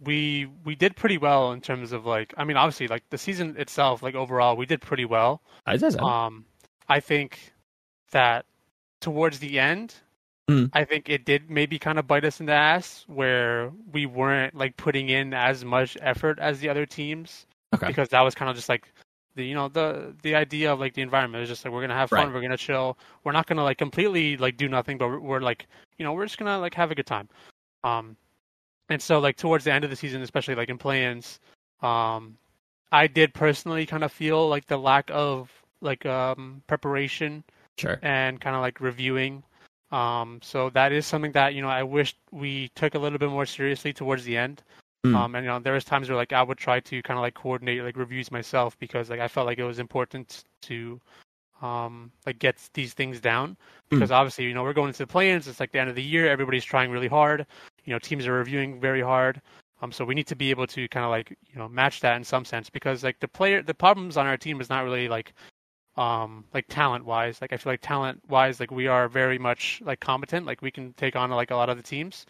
we 0.00 0.48
we 0.64 0.74
did 0.74 0.96
pretty 0.96 1.18
well 1.18 1.52
in 1.52 1.60
terms 1.60 1.92
of 1.92 2.06
like 2.06 2.32
I 2.36 2.44
mean 2.44 2.56
obviously 2.56 2.88
like 2.88 3.02
the 3.10 3.18
season 3.18 3.56
itself 3.58 4.02
like 4.02 4.14
overall 4.14 4.56
we 4.56 4.66
did 4.66 4.80
pretty 4.80 5.04
well. 5.04 5.42
I 5.66 5.76
Um, 6.04 6.44
I 6.88 7.00
think 7.00 7.52
that 8.12 8.46
towards 9.00 9.38
the 9.40 9.58
end, 9.58 9.94
Mm. 10.50 10.70
I 10.72 10.84
think 10.84 11.08
it 11.08 11.24
did 11.24 11.50
maybe 11.50 11.78
kind 11.78 11.98
of 11.98 12.06
bite 12.06 12.24
us 12.24 12.40
in 12.40 12.46
the 12.46 12.52
ass 12.52 13.04
where 13.06 13.70
we 13.92 14.06
weren't 14.06 14.54
like 14.54 14.76
putting 14.76 15.08
in 15.08 15.32
as 15.34 15.64
much 15.64 15.96
effort 16.00 16.38
as 16.40 16.58
the 16.60 16.68
other 16.68 16.84
teams 16.84 17.46
Okay. 17.74 17.86
because 17.86 18.08
that 18.10 18.20
was 18.20 18.34
kind 18.34 18.50
of 18.50 18.56
just 18.56 18.68
like 18.68 18.92
the 19.34 19.46
you 19.46 19.54
know 19.54 19.68
the 19.68 20.14
the 20.22 20.34
idea 20.34 20.70
of 20.72 20.80
like 20.80 20.94
the 20.94 21.00
environment 21.00 21.42
is 21.42 21.48
just 21.48 21.64
like 21.64 21.72
we're 21.72 21.80
gonna 21.80 21.94
have 21.94 22.10
fun, 22.10 22.26
Right. 22.26 22.34
we're 22.34 22.42
gonna 22.42 22.56
chill, 22.56 22.98
we're 23.24 23.32
not 23.32 23.46
gonna 23.46 23.62
like 23.64 23.78
completely 23.78 24.36
like 24.36 24.56
do 24.56 24.68
nothing, 24.68 24.98
but 24.98 25.08
we're, 25.08 25.20
we're 25.20 25.40
like 25.40 25.66
you 25.96 26.04
know 26.04 26.12
we're 26.12 26.26
just 26.26 26.38
gonna 26.38 26.58
like 26.58 26.74
have 26.74 26.90
a 26.90 26.94
good 26.94 27.06
time. 27.06 27.28
Um, 27.84 28.16
and 28.88 29.00
so 29.00 29.20
like 29.20 29.36
towards 29.36 29.64
the 29.64 29.72
end 29.72 29.84
of 29.84 29.90
the 29.90 29.96
season, 29.96 30.22
especially 30.22 30.54
like 30.54 30.68
in 30.68 30.76
play-ins, 30.76 31.40
um, 31.82 32.36
I 32.90 33.06
did 33.06 33.32
personally 33.32 33.86
kind 33.86 34.04
of 34.04 34.12
feel 34.12 34.48
like 34.48 34.66
the 34.66 34.76
lack 34.76 35.08
of 35.12 35.50
like 35.80 36.04
um 36.04 36.62
preparation 36.66 37.42
sure. 37.78 37.98
and 38.02 38.40
kind 38.40 38.54
of 38.56 38.60
like 38.60 38.80
reviewing. 38.80 39.44
Um, 39.92 40.40
so 40.42 40.70
that 40.70 40.90
is 40.90 41.06
something 41.06 41.32
that 41.32 41.54
you 41.54 41.62
know 41.62 41.68
I 41.68 41.82
wish 41.82 42.16
we 42.30 42.70
took 42.74 42.94
a 42.94 42.98
little 42.98 43.18
bit 43.18 43.28
more 43.28 43.46
seriously 43.46 43.92
towards 43.92 44.24
the 44.24 44.36
end. 44.36 44.62
Hmm. 45.04 45.14
Um, 45.14 45.34
and 45.34 45.44
you 45.44 45.50
know 45.50 45.58
there 45.58 45.74
was 45.74 45.84
times 45.84 46.08
where 46.08 46.16
like 46.16 46.32
I 46.32 46.42
would 46.42 46.58
try 46.58 46.80
to 46.80 47.02
kind 47.02 47.18
of 47.18 47.22
like 47.22 47.34
coordinate 47.34 47.82
like 47.84 47.96
reviews 47.96 48.32
myself 48.32 48.78
because 48.78 49.10
like 49.10 49.20
I 49.20 49.28
felt 49.28 49.46
like 49.46 49.58
it 49.58 49.64
was 49.64 49.78
important 49.78 50.44
to 50.62 51.00
um 51.60 52.10
like 52.26 52.38
get 52.40 52.56
these 52.74 52.92
things 52.92 53.20
down 53.20 53.56
because 53.88 54.10
obviously 54.10 54.44
you 54.44 54.54
know 54.54 54.64
we're 54.64 54.72
going 54.72 54.88
into 54.88 55.00
the 55.00 55.06
play-ins. 55.06 55.46
It's 55.46 55.60
like 55.60 55.72
the 55.72 55.78
end 55.78 55.90
of 55.90 55.96
the 55.96 56.02
year. 56.02 56.26
Everybody's 56.26 56.64
trying 56.64 56.90
really 56.90 57.08
hard. 57.08 57.46
You 57.84 57.92
know 57.92 57.98
teams 57.98 58.26
are 58.26 58.32
reviewing 58.32 58.80
very 58.80 59.02
hard. 59.02 59.42
Um, 59.82 59.90
so 59.90 60.04
we 60.04 60.14
need 60.14 60.28
to 60.28 60.36
be 60.36 60.50
able 60.50 60.68
to 60.68 60.88
kind 60.88 61.04
of 61.04 61.10
like 61.10 61.30
you 61.30 61.58
know 61.58 61.68
match 61.68 62.00
that 62.00 62.16
in 62.16 62.24
some 62.24 62.44
sense 62.46 62.70
because 62.70 63.04
like 63.04 63.20
the 63.20 63.28
player 63.28 63.62
the 63.62 63.74
problems 63.74 64.16
on 64.16 64.26
our 64.26 64.38
team 64.38 64.60
is 64.60 64.70
not 64.70 64.84
really 64.84 65.08
like 65.08 65.34
um 65.96 66.44
like 66.54 66.64
talent 66.68 67.04
wise 67.04 67.40
like 67.42 67.52
i 67.52 67.56
feel 67.56 67.70
like 67.72 67.80
talent 67.82 68.18
wise 68.28 68.60
like 68.60 68.70
we 68.70 68.86
are 68.86 69.08
very 69.08 69.38
much 69.38 69.82
like 69.84 70.00
competent. 70.00 70.46
Like 70.46 70.62
we 70.62 70.70
can 70.70 70.94
take 70.94 71.16
on 71.16 71.30
like 71.30 71.50
a 71.50 71.56
lot 71.56 71.68
of 71.68 71.76
the 71.76 71.82
teams. 71.82 72.24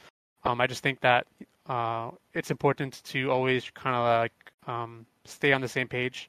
Um 0.45 0.61
i 0.61 0.66
just 0.66 0.83
think 0.83 1.00
that 1.00 1.26
uh 1.66 2.11
it's 2.35 2.50
important 2.50 3.02
to 3.04 3.31
always 3.31 3.71
kind 3.71 3.95
of 3.95 4.02
like 4.04 4.33
um 4.66 5.07
stay 5.25 5.52
on 5.52 5.61
the 5.61 5.69
same 5.69 5.87
page. 5.88 6.28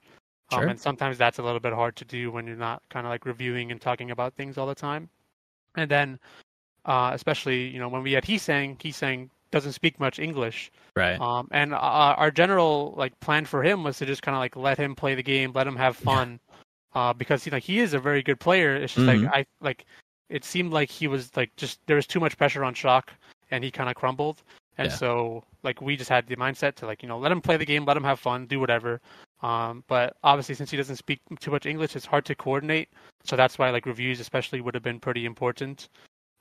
Um 0.51 0.59
Sure. 0.59 0.67
and 0.69 0.79
sometimes 0.79 1.17
that's 1.17 1.39
a 1.39 1.43
little 1.43 1.59
bit 1.59 1.73
hard 1.73 1.95
to 1.95 2.05
do 2.05 2.31
when 2.31 2.45
you're 2.45 2.55
not 2.55 2.83
kind 2.89 3.05
of 3.07 3.09
like 3.09 3.25
reviewing 3.25 3.71
and 3.71 3.81
talking 3.81 4.11
about 4.11 4.35
things 4.35 4.57
all 4.57 4.67
the 4.67 4.75
time. 4.75 5.09
And 5.75 5.89
then 5.89 6.19
uh 6.85 7.11
especially 7.13 7.67
you 7.67 7.79
know 7.79 7.89
when 7.89 8.03
we 8.03 8.11
had 8.11 8.25
Heesang 8.25 8.79
he 8.79 8.91
sang 8.91 9.31
doesn't 9.49 9.73
speak 9.73 9.99
much 9.99 10.19
English. 10.19 10.71
Right. 10.95 11.19
Um, 11.21 11.47
and 11.51 11.73
uh, 11.73 11.77
our 12.17 12.31
general 12.31 12.93
like 12.97 13.17
plan 13.19 13.45
for 13.45 13.63
him 13.63 13.83
was 13.83 13.97
to 13.99 14.05
just 14.05 14.23
kind 14.23 14.35
of 14.35 14.39
like 14.39 14.55
let 14.55 14.77
him 14.79 14.95
play 14.95 15.13
the 15.15 15.23
game, 15.23 15.51
let 15.53 15.67
him 15.67 15.75
have 15.75 15.95
fun, 15.95 16.39
uh, 16.95 17.13
because 17.13 17.45
you 17.45 17.51
know 17.51 17.57
he 17.59 17.79
is 17.79 17.93
a 17.93 17.99
very 17.99 18.21
good 18.23 18.39
player. 18.39 18.75
It's 18.75 18.93
just 18.93 19.07
Mhm. 19.07 19.23
like 19.23 19.33
I 19.33 19.45
like 19.61 19.85
it 20.29 20.43
seemed 20.43 20.71
like 20.73 20.89
he 20.89 21.07
was 21.07 21.35
like 21.35 21.55
just 21.55 21.79
there 21.87 21.95
was 21.95 22.07
too 22.07 22.19
much 22.19 22.37
pressure 22.37 22.63
on 22.63 22.73
Shock, 22.73 23.11
and 23.51 23.63
he 23.63 23.71
kind 23.71 23.89
of 23.89 23.95
crumbled. 23.95 24.43
And 24.77 24.89
Yeah. 24.89 24.95
so 24.95 25.43
like 25.63 25.81
we 25.81 25.95
just 25.95 26.09
had 26.09 26.27
the 26.27 26.35
mindset 26.35 26.75
to 26.75 26.85
like 26.85 27.03
you 27.03 27.09
know 27.09 27.19
let 27.19 27.31
him 27.31 27.41
play 27.41 27.57
the 27.57 27.65
game, 27.65 27.85
let 27.85 27.97
him 27.97 28.03
have 28.03 28.19
fun, 28.19 28.45
do 28.47 28.59
whatever. 28.59 29.01
Um, 29.41 29.83
but 29.87 30.15
obviously 30.23 30.55
since 30.55 30.71
he 30.71 30.77
doesn't 30.77 30.95
speak 30.95 31.19
too 31.39 31.51
much 31.51 31.65
English, 31.65 31.95
it's 31.95 32.05
hard 32.05 32.25
to 32.25 32.35
coordinate. 32.35 32.89
So 33.23 33.35
that's 33.35 33.57
why 33.59 33.69
like 33.71 33.85
reviews 33.85 34.19
especially 34.19 34.61
would 34.61 34.73
have 34.73 34.83
been 34.83 34.99
pretty 34.99 35.25
important. 35.25 35.89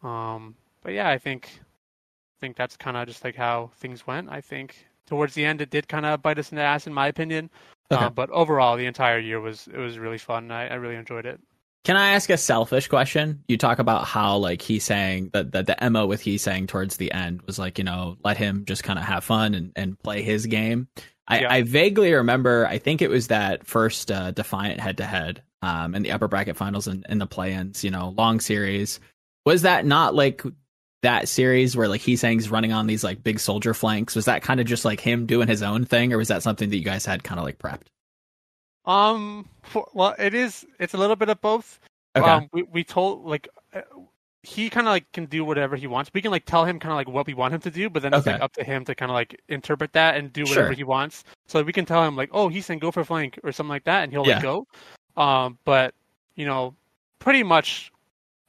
Um, 0.02 0.54
but 0.82 0.92
yeah, 0.92 1.09
I 1.09 1.18
think 1.18 1.61
I 1.61 2.38
think 2.40 2.56
that's 2.56 2.76
kind 2.76 2.97
of 2.97 3.06
just 3.06 3.25
like 3.25 3.37
how 3.37 3.71
things 3.76 4.06
went. 4.06 4.30
I 4.30 4.40
think 4.40 4.87
towards 5.06 5.35
the 5.35 5.44
end 5.44 5.61
it 5.61 5.71
did 5.71 5.88
kind 5.88 6.06
of 6.06 6.23
bite 6.23 6.38
us 6.38 6.50
in 6.50 6.56
the 6.56 6.62
ass, 6.62 6.87
in 6.87 6.94
my 6.94 7.06
opinion. 7.09 7.50
Okay. 7.90 8.04
Uh, 8.04 8.11
but 8.11 8.30
overall, 8.30 8.76
the 8.76 8.87
entire 8.87 9.18
year 9.18 9.40
was 9.40 9.68
it 9.68 9.78
was 9.78 9.99
really 9.99 10.18
fun. 10.18 10.50
I, 10.50 10.68
I 10.68 10.75
really 10.75 10.97
enjoyed 10.97 11.26
it. 11.26 11.40
Can 11.85 11.97
I 11.97 12.12
ask 12.12 12.30
a 12.30 12.37
selfish 12.37 12.87
question? 12.87 13.42
You 13.49 13.59
talk 13.59 13.80
about 13.80 14.04
how 14.04 14.37
like 14.37 14.61
Heesang 14.61 15.32
that, 15.32 15.52
that 15.52 15.66
the 15.66 15.90
mo 15.90 16.06
with 16.06 16.23
Heesang 16.23 16.68
towards 16.68 16.97
the 16.97 17.11
end 17.12 17.42
was 17.42 17.59
like 17.59 17.76
you 17.76 17.85
know 17.85 18.16
let 18.25 18.37
him 18.37 18.64
just 18.66 18.85
kind 18.85 18.99
of 18.99 19.04
have 19.04 19.25
fun 19.25 19.54
and, 19.54 19.73
and 19.75 19.99
play 20.02 20.23
his 20.23 20.47
game. 20.47 20.88
I, 21.26 21.40
Yeah. 21.40 21.52
I 21.52 21.62
vaguely 21.62 22.12
remember. 22.12 22.66
I 22.66 22.78
think 22.78 23.02
it 23.02 23.11
was 23.11 23.28
that 23.28 23.66
first 23.66 24.11
uh, 24.11 24.30
Defiant 24.30 24.80
head 24.80 24.97
to 24.99 25.04
head 25.04 25.42
um 25.61 25.94
in 25.94 26.02
the 26.02 26.12
upper 26.12 26.28
bracket 26.28 26.56
finals 26.56 26.87
and 26.87 27.04
in 27.09 27.18
the 27.18 27.26
play-ins. 27.26 27.82
You 27.82 27.90
know, 27.90 28.14
long 28.16 28.40
series. 28.40 29.00
Was 29.44 29.62
that 29.62 29.85
not 29.85 30.14
like 30.14 30.42
that 31.02 31.28
series 31.28 31.76
where 31.76 31.88
like 31.88 32.00
Heesang's 32.00 32.50
running 32.50 32.73
on 32.73 32.87
these 32.87 33.04
like 33.04 33.23
big 33.23 33.38
soldier 33.40 33.75
flanks? 33.75 34.14
Was 34.16 34.25
that 34.25 34.42
kind 34.42 34.61
of 34.61 34.66
just 34.66 34.85
like 34.85 35.00
him 35.00 35.26
doing 35.26 35.49
his 35.49 35.62
own 35.62 35.85
thing, 35.85 36.12
or 36.12 36.18
was 36.18 36.28
that 36.28 36.42
something 36.42 36.71
that 36.71 36.76
you 36.76 36.85
guys 36.85 37.04
had 37.06 37.23
kind 37.25 37.38
of 37.38 37.44
like 37.44 37.59
prepped? 37.59 37.87
Um, 38.85 39.49
for, 39.62 39.88
well, 39.94 40.14
it 40.18 40.35
is. 40.35 40.66
It's 40.80 40.94
a 40.94 40.99
little 40.99 41.16
bit 41.16 41.28
of 41.28 41.40
both. 41.40 41.78
Okay. 42.16 42.28
Um, 42.28 42.49
we 42.52 42.62
we 42.64 42.85
told 42.85 43.25
like 43.25 43.49
uh, 43.73 43.82
he 44.42 44.68
kind 44.68 44.87
of 44.88 44.90
like 44.90 45.11
can 45.12 45.26
do 45.26 45.44
whatever 45.44 45.76
he 45.76 45.87
wants. 45.87 46.11
We 46.12 46.21
can 46.21 46.30
like 46.30 46.44
tell 46.44 46.64
him 46.64 46.78
kind 46.80 46.92
of 46.92 46.97
like 46.97 47.09
what 47.09 47.26
we 47.26 47.35
want 47.35 47.54
him 47.54 47.61
to 47.61 47.71
do, 47.71 47.88
but 47.88 48.02
then 48.02 48.12
it's 48.12 48.26
Okay. 48.26 48.32
like 48.32 48.42
up 48.42 48.52
to 48.54 48.64
him 48.64 48.85
to 48.87 48.94
kind 48.94 49.11
of 49.11 49.14
like 49.14 49.40
interpret 49.49 49.92
that 49.92 50.16
and 50.16 50.32
do 50.32 50.42
whatever 50.42 50.68
Sure. 50.68 50.73
he 50.75 50.85
wants. 50.85 51.25
So 51.47 51.62
we 51.62 51.73
can 51.73 51.85
tell 51.85 52.04
him 52.04 52.16
like, 52.16 52.30
oh, 52.32 52.49
Heesang 52.49 52.80
go 52.80 52.90
for 52.90 53.04
flank 53.04 53.38
or 53.44 53.52
something 53.52 53.71
like 53.71 53.85
that, 53.85 54.02
and 54.02 54.12
he'll 54.12 54.26
Yeah. 54.26 54.35
like 54.35 54.42
go. 54.42 54.66
Um, 55.16 55.59
but 55.64 55.94
you 56.35 56.44
know, 56.47 56.75
pretty 57.21 57.42
much 57.44 57.92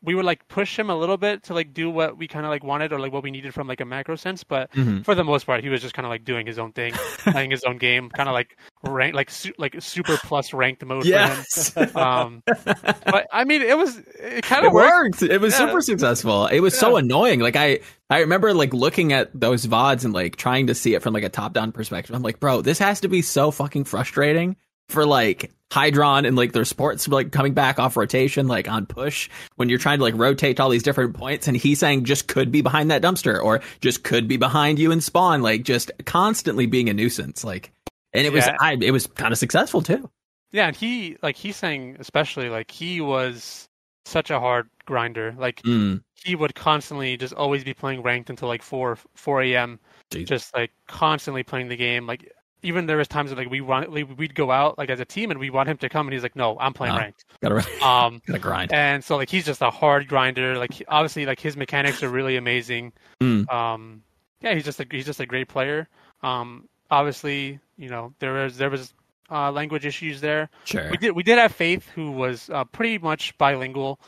we 0.04 0.14
would 0.16 0.26
like 0.26 0.48
push 0.50 0.78
him 0.78 0.90
a 0.90 0.96
little 0.96 1.18
bit 1.18 1.44
to 1.44 1.54
like 1.54 1.74
do 1.74 1.90
what 1.90 2.18
we 2.18 2.28
kind 2.28 2.46
of 2.46 2.50
like 2.50 2.64
wanted 2.64 2.92
or 2.92 3.00
like 3.00 3.14
what 3.14 3.24
we 3.24 3.32
needed 3.32 3.54
from 3.54 3.68
like 3.68 3.80
a 3.82 3.86
macro 3.86 4.16
sense, 4.18 4.44
but 4.44 4.70
Mhm. 4.74 5.06
for 5.06 5.16
the 5.16 5.24
most 5.24 5.46
part, 5.46 5.64
he 5.64 5.70
was 5.70 5.82
just 5.82 5.94
kind 5.94 6.06
of 6.06 6.10
like 6.10 6.26
doing 6.26 6.46
his 6.46 6.60
own 6.60 6.74
thing, 6.74 6.92
playing 7.20 7.52
his 7.52 7.64
own 7.64 7.78
game, 7.78 8.10
kind 8.10 8.28
of 8.28 8.34
like 8.34 8.58
rank, 8.84 9.16
like 9.16 9.32
su- 9.32 9.54
like 9.58 9.76
super 9.80 10.18
plus 10.18 10.54
ranked 10.54 10.86
mode 10.86 11.06
Yes. 11.06 11.70
for 11.70 11.86
him. 11.86 11.92
Um, 11.96 12.44
but 12.46 13.28
I 13.32 13.46
mean, 13.46 13.62
it 13.62 13.78
was 13.78 13.98
it 14.20 14.44
kind 14.44 14.66
of 14.66 14.74
worked. 14.74 15.22
worked. 15.22 15.24
It 15.24 15.40
was 15.40 15.54
Yeah. 15.54 15.68
super 15.68 15.82
successful. 15.82 16.48
It 16.48 16.60
was 16.60 16.78
so 16.78 16.98
annoying. 16.98 17.40
Like 17.40 17.56
I, 17.56 17.80
I 18.10 18.20
remember 18.20 18.54
like 18.54 18.74
looking 18.74 19.14
at 19.14 19.30
those 19.34 19.66
vods 19.66 20.04
and 20.04 20.14
like 20.14 20.36
trying 20.36 20.68
to 20.68 20.76
see 20.76 20.94
it 20.96 21.02
from 21.02 21.14
like 21.14 21.24
a 21.24 21.30
top 21.30 21.54
down 21.54 21.72
perspective. 21.72 22.14
I'm 22.16 22.22
like, 22.24 22.40
bro, 22.40 22.62
this 22.62 22.78
has 22.80 23.00
to 23.02 23.08
be 23.08 23.22
so 23.22 23.52
fucking 23.52 23.86
frustrating 23.86 24.58
for 24.90 25.06
like 25.06 25.52
Hydron 25.74 26.28
and 26.28 26.36
like 26.36 26.52
their 26.52 26.66
sports 26.66 27.08
like 27.08 27.32
coming 27.32 27.54
back 27.56 27.80
off 27.80 27.98
rotation, 27.98 28.48
like 28.48 28.70
on 28.70 28.86
push 28.86 29.28
when 29.56 29.70
you're 29.70 29.80
trying 29.80 29.98
to 29.98 30.04
like 30.04 30.14
rotate 30.16 30.58
to 30.58 30.64
all 30.64 30.70
these 30.70 30.84
different 30.84 31.16
points. 31.16 31.48
And 31.48 31.58
Heesang 31.58 32.04
just 32.04 32.28
could 32.28 32.52
be 32.52 32.62
behind 32.62 32.92
that 32.92 33.02
dumpster 33.02 33.42
or 33.42 33.62
just 33.82 34.04
could 34.04 34.28
be 34.28 34.38
behind 34.38 34.78
you 34.78 34.92
and 34.92 35.04
spawn, 35.04 35.42
like 35.42 35.64
just 35.64 35.92
constantly 36.06 36.68
being 36.68 36.90
a 36.90 36.94
nuisance. 36.94 37.44
Like, 37.44 37.72
and 38.14 38.26
it 38.28 38.32
was, 38.32 38.46
Yeah. 38.46 38.56
I, 38.60 38.78
it 38.80 38.92
was 38.92 39.08
kind 39.08 39.32
of 39.32 39.40
successful 39.40 39.82
too. 39.82 40.10
Yeah, 40.52 40.68
and 40.68 40.76
he 40.76 41.18
like 41.24 41.36
Heesang 41.36 42.00
especially 42.00 42.50
like 42.50 42.70
he 42.70 43.02
was 43.02 43.68
such 44.06 44.30
a 44.30 44.40
hard 44.40 44.70
grinder. 44.86 45.34
Like 45.36 45.64
Mm, 45.64 46.04
he 46.14 46.36
would 46.36 46.54
constantly 46.54 47.18
just 47.18 47.34
always 47.34 47.64
be 47.64 47.74
playing 47.74 48.04
ranked 48.04 48.30
until 48.30 48.48
like 48.48 48.62
four 48.62 49.00
four 49.16 49.42
a.m. 49.42 49.80
Jeez. 50.12 50.28
Just 50.28 50.54
like 50.56 50.70
constantly 50.88 51.42
playing 51.42 51.70
the 51.70 51.76
game. 51.76 52.06
Like 52.06 52.32
even 52.64 52.86
there 52.86 52.98
was 52.98 53.08
times 53.08 53.30
that 53.30 53.38
like 53.38 53.50
we 53.50 53.62
want 53.62 53.92
like, 53.94 54.08
we'd 54.18 54.34
go 54.36 54.50
out 54.52 54.78
like 54.78 54.90
as 54.90 55.00
a 55.00 55.06
team 55.06 55.30
and 55.32 55.40
we 55.40 55.50
want 55.50 55.70
him 55.70 55.78
to 55.78 55.90
come 55.90 56.08
and 56.08 56.14
he's 56.14 56.24
like, 56.24 56.36
no, 56.36 56.58
I'm 56.60 56.74
playing 56.74 56.96
Ah. 56.96 56.98
ranked. 56.98 57.26
gotta, 57.42 57.56
Um, 57.86 58.22
gotta 58.26 58.40
grind. 58.40 58.74
and 58.74 59.04
so 59.04 59.16
like 59.18 59.30
he's 59.30 59.46
just 59.46 59.62
a 59.62 59.70
hard 59.70 60.08
grinder. 60.08 60.58
Like 60.58 60.82
obviously 60.88 61.26
like 61.26 61.40
his 61.40 61.56
mechanics 61.58 62.02
are 62.04 62.10
really 62.10 62.38
amazing. 62.38 62.94
Mm. 63.22 63.52
Um, 63.54 64.04
yeah, 64.42 64.54
he's 64.54 64.66
just 64.66 64.80
a 64.80 64.88
he's 64.90 65.06
just 65.06 65.20
a 65.20 65.26
great 65.26 65.48
player. 65.48 65.88
Um, 66.24 66.68
obviously 66.90 67.60
you 67.78 67.90
know 67.90 68.14
there 68.20 68.34
was 68.34 68.58
there 68.58 68.70
was 68.70 68.94
uh, 69.32 69.52
language 69.52 69.86
issues 69.86 70.22
there. 70.22 70.50
Sure. 70.66 70.90
We 70.92 70.98
did 70.98 71.12
we 71.12 71.24
did 71.24 71.38
have 71.38 71.52
Faith 71.54 71.88
who 71.96 72.12
was 72.12 72.50
uh, 72.50 72.64
pretty 72.66 72.98
much 72.98 73.38
bilingual. 73.38 74.00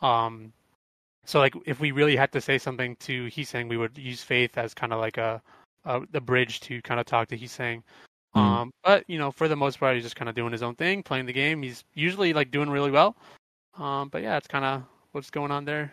Um, 0.00 0.52
so 1.24 1.38
like 1.38 1.54
if 1.66 1.78
we 1.78 1.92
really 1.92 2.16
had 2.16 2.32
to 2.32 2.40
say 2.40 2.58
something 2.58 2.96
to 2.96 3.26
Heesang 3.26 3.68
we 3.68 3.76
would 3.76 3.96
use 3.96 4.22
Faith 4.22 4.58
as 4.58 4.74
kind 4.74 4.92
of 4.92 4.98
like 4.98 5.18
a, 5.18 5.40
a 5.84 6.00
the 6.10 6.20
bridge 6.20 6.60
to 6.60 6.80
kind 6.82 7.00
of 7.00 7.06
talk 7.06 7.28
to 7.28 7.38
Heesang. 7.38 7.82
Mhm. 8.36 8.40
Um, 8.40 8.72
but 8.82 9.04
you 9.08 9.18
know, 9.18 9.30
for 9.30 9.48
the 9.48 9.56
most 9.56 9.78
part, 9.78 9.94
he's 9.94 10.04
just 10.04 10.16
kind 10.16 10.28
of 10.28 10.34
doing 10.34 10.52
his 10.52 10.62
own 10.62 10.74
thing, 10.74 11.02
playing 11.02 11.26
the 11.26 11.32
game. 11.32 11.62
He's 11.62 11.84
usually 11.94 12.32
like 12.32 12.50
doing 12.50 12.70
really 12.70 12.90
well. 12.90 13.16
Um, 13.78 14.08
but 14.08 14.22
yeah, 14.22 14.36
it's 14.36 14.48
kind 14.48 14.64
of 14.64 14.82
what's 15.12 15.30
going 15.30 15.50
on 15.50 15.64
there. 15.64 15.92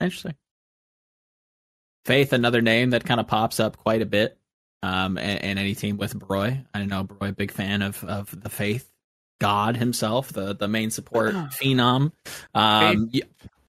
Interesting. 0.00 0.34
Faith, 2.06 2.32
another 2.32 2.62
name 2.62 2.90
that 2.90 3.04
kind 3.04 3.20
of 3.20 3.26
pops 3.26 3.60
up 3.60 3.76
quite 3.76 4.00
a 4.00 4.06
bit 4.06 4.38
um, 4.82 5.18
in, 5.18 5.36
in 5.38 5.58
any 5.58 5.74
team 5.74 5.98
with 5.98 6.18
Broy. 6.18 6.64
I 6.72 6.86
know 6.86 7.04
Broy, 7.04 7.36
big 7.36 7.52
fan 7.52 7.82
of 7.82 8.02
of 8.04 8.42
the 8.42 8.48
Faith 8.48 8.90
God 9.40 9.76
himself, 9.76 10.32
the 10.32 10.54
the 10.54 10.68
main 10.68 10.90
support 10.90 11.34
phenom. 11.60 12.12
Um, 12.54 13.10
you, 13.12 13.22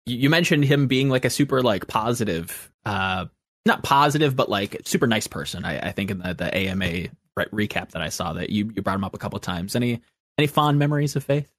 you 0.06 0.30
mentioned 0.30 0.64
him 0.66 0.88
being 0.88 1.10
like 1.10 1.26
a 1.26 1.30
super 1.30 1.62
like 1.62 1.88
positive, 1.88 2.72
uh, 2.86 3.26
not 3.66 3.84
positive, 3.84 4.36
but 4.36 4.50
like 4.50 4.82
super 4.86 5.08
nice 5.08 5.28
person. 5.28 5.66
I, 5.66 5.90
I 5.90 5.92
think 5.92 6.12
in 6.12 6.20
the 6.20 6.34
the 6.34 6.56
AMA 6.56 7.10
re- 7.36 7.68
recap 7.68 7.92
that 7.92 8.02
I 8.02 8.10
saw 8.10 8.34
that 8.34 8.50
you 8.50 8.72
you 8.76 8.82
brought 8.82 8.96
him 8.96 9.04
up 9.04 9.14
a 9.14 9.20
couple 9.20 9.38
of 9.38 9.44
times. 9.44 9.76
Any 9.76 10.02
any 10.38 10.48
fond 10.48 10.80
memories 10.80 11.16
of 11.16 11.24
Faith? 11.24 11.52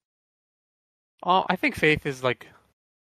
Oh, 1.25 1.44
I 1.49 1.56
think 1.56 1.76
Faith 1.76 2.06
is 2.06 2.23
like 2.23 2.47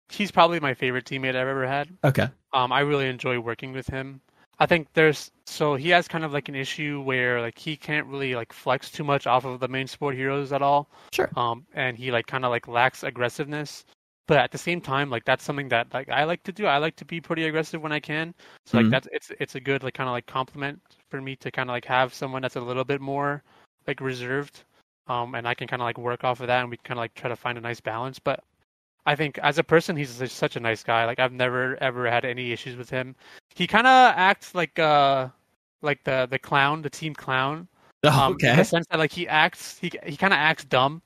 he's 0.09 0.31
probably 0.31 0.59
my 0.59 0.73
favorite 0.73 1.05
teammate 1.05 1.35
I've 1.35 1.47
ever 1.47 1.67
had. 1.67 1.89
Okay. 2.03 2.29
Um, 2.53 2.71
I 2.71 2.81
really 2.81 3.07
enjoy 3.07 3.39
working 3.39 3.73
with 3.73 3.87
him. 3.87 4.21
I 4.57 4.65
think 4.65 4.87
there's 4.93 5.31
so 5.45 5.75
he 5.75 5.89
has 5.89 6.07
kind 6.07 6.23
of 6.23 6.31
like 6.31 6.47
an 6.47 6.55
issue 6.55 7.01
where 7.01 7.41
like 7.41 7.57
he 7.57 7.75
can't 7.75 8.07
really 8.07 8.35
like 8.35 8.53
flex 8.53 8.89
too 8.89 9.03
much 9.03 9.27
off 9.27 9.43
of 9.43 9.59
the 9.59 9.67
main 9.67 9.87
sport 9.87 10.15
heroes 10.15 10.53
at 10.53 10.61
all. 10.61 10.89
Sure. 11.11 11.29
Um, 11.35 11.65
and 11.73 11.97
he 11.97 12.11
like 12.11 12.27
kind 12.27 12.45
of 12.45 12.51
like 12.51 12.67
lacks 12.67 13.03
aggressiveness. 13.03 13.83
But 14.27 14.37
at 14.37 14.51
the 14.51 14.57
same 14.57 14.81
time, 14.81 15.09
like 15.09 15.23
that's 15.25 15.43
something 15.43 15.69
that 15.69 15.93
like 15.93 16.09
I 16.09 16.23
like 16.23 16.43
to 16.43 16.51
do. 16.51 16.65
I 16.65 16.77
like 16.79 16.95
to 16.97 17.05
be 17.05 17.21
pretty 17.21 17.45
aggressive 17.45 17.81
when 17.81 17.91
I 17.91 17.99
can. 17.99 18.33
So 18.65 18.77
like 18.77 18.87
Mhm. 18.87 18.91
that's 18.91 19.07
it's 19.11 19.31
it's 19.39 19.55
a 19.55 19.59
good 19.59 19.83
like 19.83 19.93
kind 19.93 20.09
of 20.09 20.13
like 20.13 20.25
compliment 20.25 20.81
for 21.09 21.21
me 21.21 21.35
to 21.37 21.51
kind 21.51 21.69
of 21.69 21.73
like 21.73 21.85
have 21.85 22.13
someone 22.13 22.41
that's 22.41 22.55
a 22.55 22.61
little 22.61 22.83
bit 22.85 23.01
more 23.01 23.43
like 23.87 24.01
reserved. 24.01 24.63
Um, 25.07 25.35
and 25.35 25.47
I 25.47 25.53
can 25.53 25.67
kind 25.67 25.81
of 25.81 25.85
like 25.85 25.99
work 25.99 26.23
off 26.23 26.39
of 26.41 26.47
that, 26.47 26.61
and 26.61 26.69
we 26.71 26.77
kind 26.77 26.97
of 26.97 27.03
like 27.03 27.13
try 27.13 27.29
to 27.29 27.35
find 27.35 27.57
a 27.57 27.61
nice 27.61 27.79
balance. 27.79 28.17
But 28.19 28.43
I 29.05 29.15
think 29.15 29.37
as 29.39 29.59
a 29.59 29.63
person, 29.63 29.95
he's 29.95 30.09
such 30.31 30.55
a 30.55 30.59
nice 30.59 30.83
guy. 30.83 31.05
Like 31.05 31.19
I've 31.19 31.33
never 31.33 31.77
ever 31.83 32.09
had 32.09 32.25
any 32.25 32.51
issues 32.51 32.75
with 32.77 32.89
him. 32.89 33.15
He 33.55 33.67
kind 33.67 33.85
of 33.87 34.13
acts 34.17 34.55
like 34.55 34.79
uh 34.79 35.29
like 35.83 36.03
the 36.03 36.27
the 36.31 36.39
clown, 36.39 36.81
the 36.81 36.89
team 36.89 37.13
clown. 37.15 37.67
Oh, 38.03 38.09
Um, 38.27 38.33
In 38.33 38.35
okay. 38.35 38.55
the 38.55 38.63
sense 38.65 38.85
that 38.91 38.99
like 38.99 39.11
he 39.11 39.27
acts, 39.27 39.77
he 39.79 39.91
he 40.05 40.17
kind 40.17 40.33
of 40.33 40.37
acts 40.39 40.65
dumb. 40.65 41.01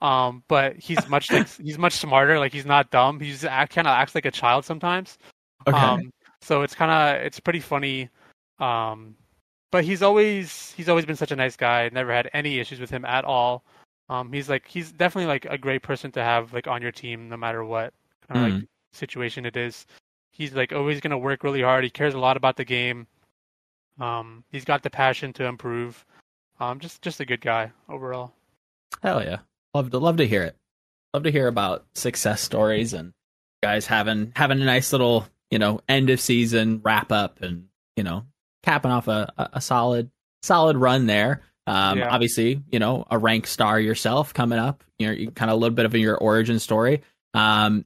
Um, 0.00 0.44
but 0.48 0.76
he's 0.76 1.08
much 1.08 1.30
like 1.30 1.48
he's 1.62 1.78
much 1.78 1.94
smarter. 1.94 2.38
Like 2.38 2.52
he's 2.52 2.66
not 2.66 2.90
dumb. 2.90 3.20
He's 3.20 3.44
act 3.44 3.74
kind 3.74 3.86
of 3.86 3.92
acts 3.92 4.14
like 4.14 4.26
a 4.26 4.30
child 4.30 4.64
sometimes. 4.64 5.18
Okay. 5.66 5.76
Um, 5.76 6.12
so 6.40 6.62
it's 6.62 6.74
kind 6.74 6.90
of 6.90 7.24
it's 7.24 7.40
pretty 7.40 7.60
funny. 7.60 8.08
Um, 8.58 9.16
but 9.70 9.84
he's 9.84 10.02
always 10.02 10.72
he's 10.72 10.88
always 10.88 11.04
been 11.04 11.16
such 11.16 11.32
a 11.32 11.36
nice 11.36 11.56
guy. 11.56 11.90
Never 11.92 12.12
had 12.12 12.30
any 12.32 12.58
issues 12.58 12.80
with 12.80 12.90
him 12.90 13.04
at 13.04 13.24
all. 13.24 13.64
Um, 14.08 14.32
he's 14.32 14.48
like 14.48 14.66
he's 14.66 14.92
definitely 14.92 15.26
like 15.26 15.44
a 15.46 15.58
great 15.58 15.82
person 15.82 16.10
to 16.12 16.22
have 16.22 16.52
like 16.52 16.66
on 16.66 16.80
your 16.80 16.92
team, 16.92 17.28
no 17.28 17.36
matter 17.36 17.64
what 17.64 17.92
kind 18.26 18.46
of 18.46 18.52
like 18.52 18.68
situation 18.92 19.44
it 19.44 19.56
is. 19.56 19.86
He's 20.30 20.54
like 20.54 20.72
always 20.72 21.00
gonna 21.00 21.18
work 21.18 21.42
really 21.42 21.62
hard. 21.62 21.84
He 21.84 21.90
cares 21.90 22.14
a 22.14 22.18
lot 22.18 22.36
about 22.36 22.56
the 22.56 22.64
game. 22.64 23.06
Um, 23.98 24.44
he's 24.50 24.64
got 24.64 24.82
the 24.82 24.90
passion 24.90 25.32
to 25.34 25.44
improve. 25.44 26.04
Um, 26.60 26.78
just 26.78 27.02
just 27.02 27.20
a 27.20 27.26
good 27.26 27.40
guy 27.40 27.70
overall. 27.88 28.32
Hell 29.02 29.22
yeah. 29.22 29.38
Love 29.74 29.90
to 29.90 29.98
love 29.98 30.16
to 30.18 30.26
hear 30.26 30.42
it. 30.42 30.56
Love 31.14 31.24
to 31.24 31.32
hear 31.32 31.46
about 31.46 31.86
success 31.94 32.40
stories 32.40 32.92
and 32.92 33.12
guys 33.62 33.86
having 33.86 34.32
having 34.36 34.60
a 34.60 34.64
nice 34.64 34.92
little, 34.92 35.26
you 35.50 35.58
know, 35.58 35.80
end 35.88 36.10
of 36.10 36.20
season 36.20 36.80
wrap 36.84 37.12
up 37.12 37.40
and, 37.42 37.66
you 37.96 38.04
know, 38.04 38.24
capping 38.62 38.90
off 38.90 39.08
a, 39.08 39.32
a, 39.52 39.60
solid 39.60 40.10
solid 40.42 40.76
run 40.76 41.06
there. 41.06 41.42
Um 41.66 41.98
Yeah. 41.98 42.08
obviously, 42.08 42.62
you 42.70 42.78
know, 42.78 43.06
a 43.10 43.18
rank 43.18 43.46
star 43.46 43.78
yourself 43.80 44.32
coming 44.34 44.58
up. 44.58 44.84
You 44.98 45.06
know, 45.08 45.12
you 45.12 45.30
kind 45.30 45.50
of 45.50 45.56
a 45.56 45.60
little 45.60 45.74
bit 45.74 45.86
of 45.86 45.94
your 45.94 46.16
origin 46.16 46.58
story. 46.58 47.02
Um 47.34 47.84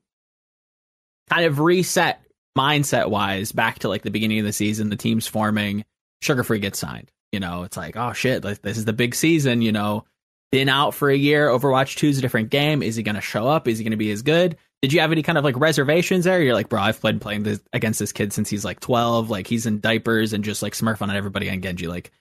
kind 1.31 1.47
of 1.47 1.59
reset 1.61 2.23
mindset 2.57 3.09
wise, 3.09 3.53
back 3.53 3.81
to 3.81 3.89
like 3.89 4.03
the 4.03 4.11
beginning 4.11 4.39
of 4.39 4.45
the 4.45 4.53
season, 4.53 4.91
the 4.91 4.97
team's 4.97 5.27
forming, 5.27 5.85
Sugar 6.21 6.45
Free 6.45 6.59
gets 6.59 6.79
signed. 6.79 7.11
You 7.33 7.41
know, 7.41 7.63
it's 7.63 7.77
like, 7.79 7.97
oh 7.97 8.13
shit, 8.13 8.43
this 8.43 8.77
is 8.77 8.85
the 8.85 8.93
big 8.93 9.15
season. 9.15 9.63
You 9.63 9.73
know, 9.73 10.05
been 10.53 10.69
out 10.69 10.95
for 10.95 11.11
a 11.11 11.17
year. 11.17 11.49
Overwatch 11.49 11.97
2 11.97 12.07
is 12.09 12.19
a 12.19 12.21
different 12.21 12.51
game. 12.51 12.83
Is 12.83 12.95
he 12.95 13.03
going 13.03 13.17
to 13.17 13.21
show 13.21 13.49
up? 13.49 13.67
Is 13.67 13.79
he 13.79 13.85
going 13.85 13.91
to 13.93 13.97
be 13.97 14.13
as 14.13 14.23
good? 14.23 14.57
Did 14.83 14.93
you 14.93 15.01
have 15.01 15.11
any 15.11 15.23
kind 15.23 15.39
of 15.39 15.45
like 15.45 15.57
reservations 15.59 16.25
there? 16.25 16.41
You're 16.43 16.55
like, 16.55 16.69
bro, 16.69 16.81
I've 16.83 17.01
played 17.01 17.21
playing 17.21 17.43
this, 17.45 17.61
against 17.73 17.99
this 17.99 18.13
kid 18.13 18.33
since 18.33 18.49
he's 18.51 18.65
like 18.65 18.79
12. 18.81 19.31
Like 19.31 19.47
he's 19.49 19.67
in 19.67 19.81
diapers 19.81 20.33
and 20.33 20.45
just 20.45 20.63
like 20.63 20.75
smurfing 20.75 21.03
on 21.09 21.17
everybody 21.17 21.51
on 21.51 21.61
Genji. 21.63 21.89
Like, 21.89 22.13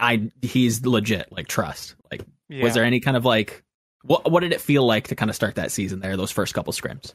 I 0.00 0.30
he's 0.42 0.84
legit. 0.84 1.30
Like 1.30 1.46
trust. 1.48 1.94
Like, 2.10 2.22
Yeah. 2.48 2.62
was 2.64 2.74
there 2.74 2.84
any 2.84 2.98
kind 3.00 3.16
of 3.16 3.24
like 3.24 3.62
what 4.02 4.30
what 4.30 4.40
did 4.40 4.52
it 4.52 4.60
feel 4.60 4.84
like 4.84 5.08
to 5.08 5.16
kind 5.16 5.28
of 5.30 5.34
start 5.36 5.54
that 5.56 5.70
season 5.70 6.00
there? 6.00 6.16
Those 6.16 6.30
first 6.32 6.54
couple 6.54 6.72
scrims. 6.72 7.14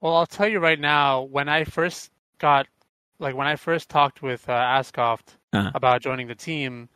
Well, 0.00 0.16
I'll 0.16 0.26
tell 0.26 0.48
you 0.48 0.58
right 0.58 0.78
now, 0.80 1.22
when 1.22 1.48
I 1.48 1.64
first 1.64 2.10
got, 2.38 2.66
like, 3.18 3.34
when 3.34 3.48
I 3.48 3.56
first 3.56 3.88
talked 3.88 4.22
with 4.22 4.48
uh, 4.48 4.52
Ascoft 4.52 5.36
Uh-huh. 5.52 5.72
about 5.74 6.02
joining 6.02 6.28
the 6.28 6.36
team, 6.36 6.88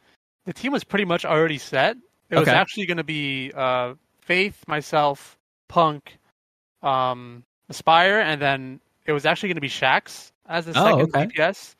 the 0.47 0.53
team 0.53 0.71
was 0.73 0.85
pretty 0.85 1.05
much 1.05 1.25
already 1.25 1.59
set. 1.59 1.97
It 2.33 2.39
was 2.39 2.49
actually 2.49 2.87
going 2.87 2.97
to 2.97 3.05
be 3.05 3.53
uh, 3.55 3.95
Faith, 4.21 4.65
myself, 4.67 5.39
Punk, 5.69 6.19
um, 6.83 7.45
Aspire, 7.69 8.21
and 8.21 8.41
then 8.41 8.81
it 9.07 9.13
was 9.13 9.27
actually 9.27 9.49
going 9.51 9.57
to 9.57 9.61
be 9.61 9.69
Shax 9.69 10.33
as 10.49 10.67
the 10.67 10.73
Oh, 10.77 10.85
second 10.85 11.15
okay. 11.15 11.27
DPS. 11.27 11.75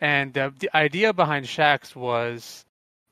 And 0.00 0.36
uh, 0.38 0.50
the 0.58 0.70
idea 0.74 1.12
behind 1.12 1.44
Shax 1.46 1.94
was 1.96 2.64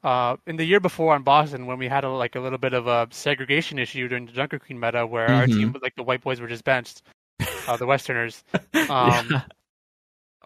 uh, 0.05 0.37
in 0.47 0.57
the 0.57 0.65
year 0.65 0.79
before 0.81 1.17
in 1.17 1.23
Boston 1.23 1.67
when 1.67 1.79
we 1.79 1.88
had 1.88 2.05
a, 2.05 2.09
like 2.11 2.37
a 2.37 2.41
little 2.41 2.59
bit 2.59 2.73
of 2.75 2.87
a 2.87 3.09
segregation 3.11 3.79
issue 3.79 4.09
during 4.09 4.26
the 4.26 4.33
Junker 4.33 4.59
Queen 4.59 4.79
meta 4.79 5.05
where 5.07 5.29
our 5.29 5.47
Mhm. 5.47 5.53
team, 5.57 5.76
like 5.83 5.97
the 5.97 6.03
white 6.05 6.23
boys, 6.23 6.41
were 6.41 6.47
just 6.49 6.65
benched, 6.65 7.03
uh, 7.67 7.76
the 7.76 7.87
Westerners. 7.87 8.45
Um, 8.88 9.26
Yeah. 9.31 9.43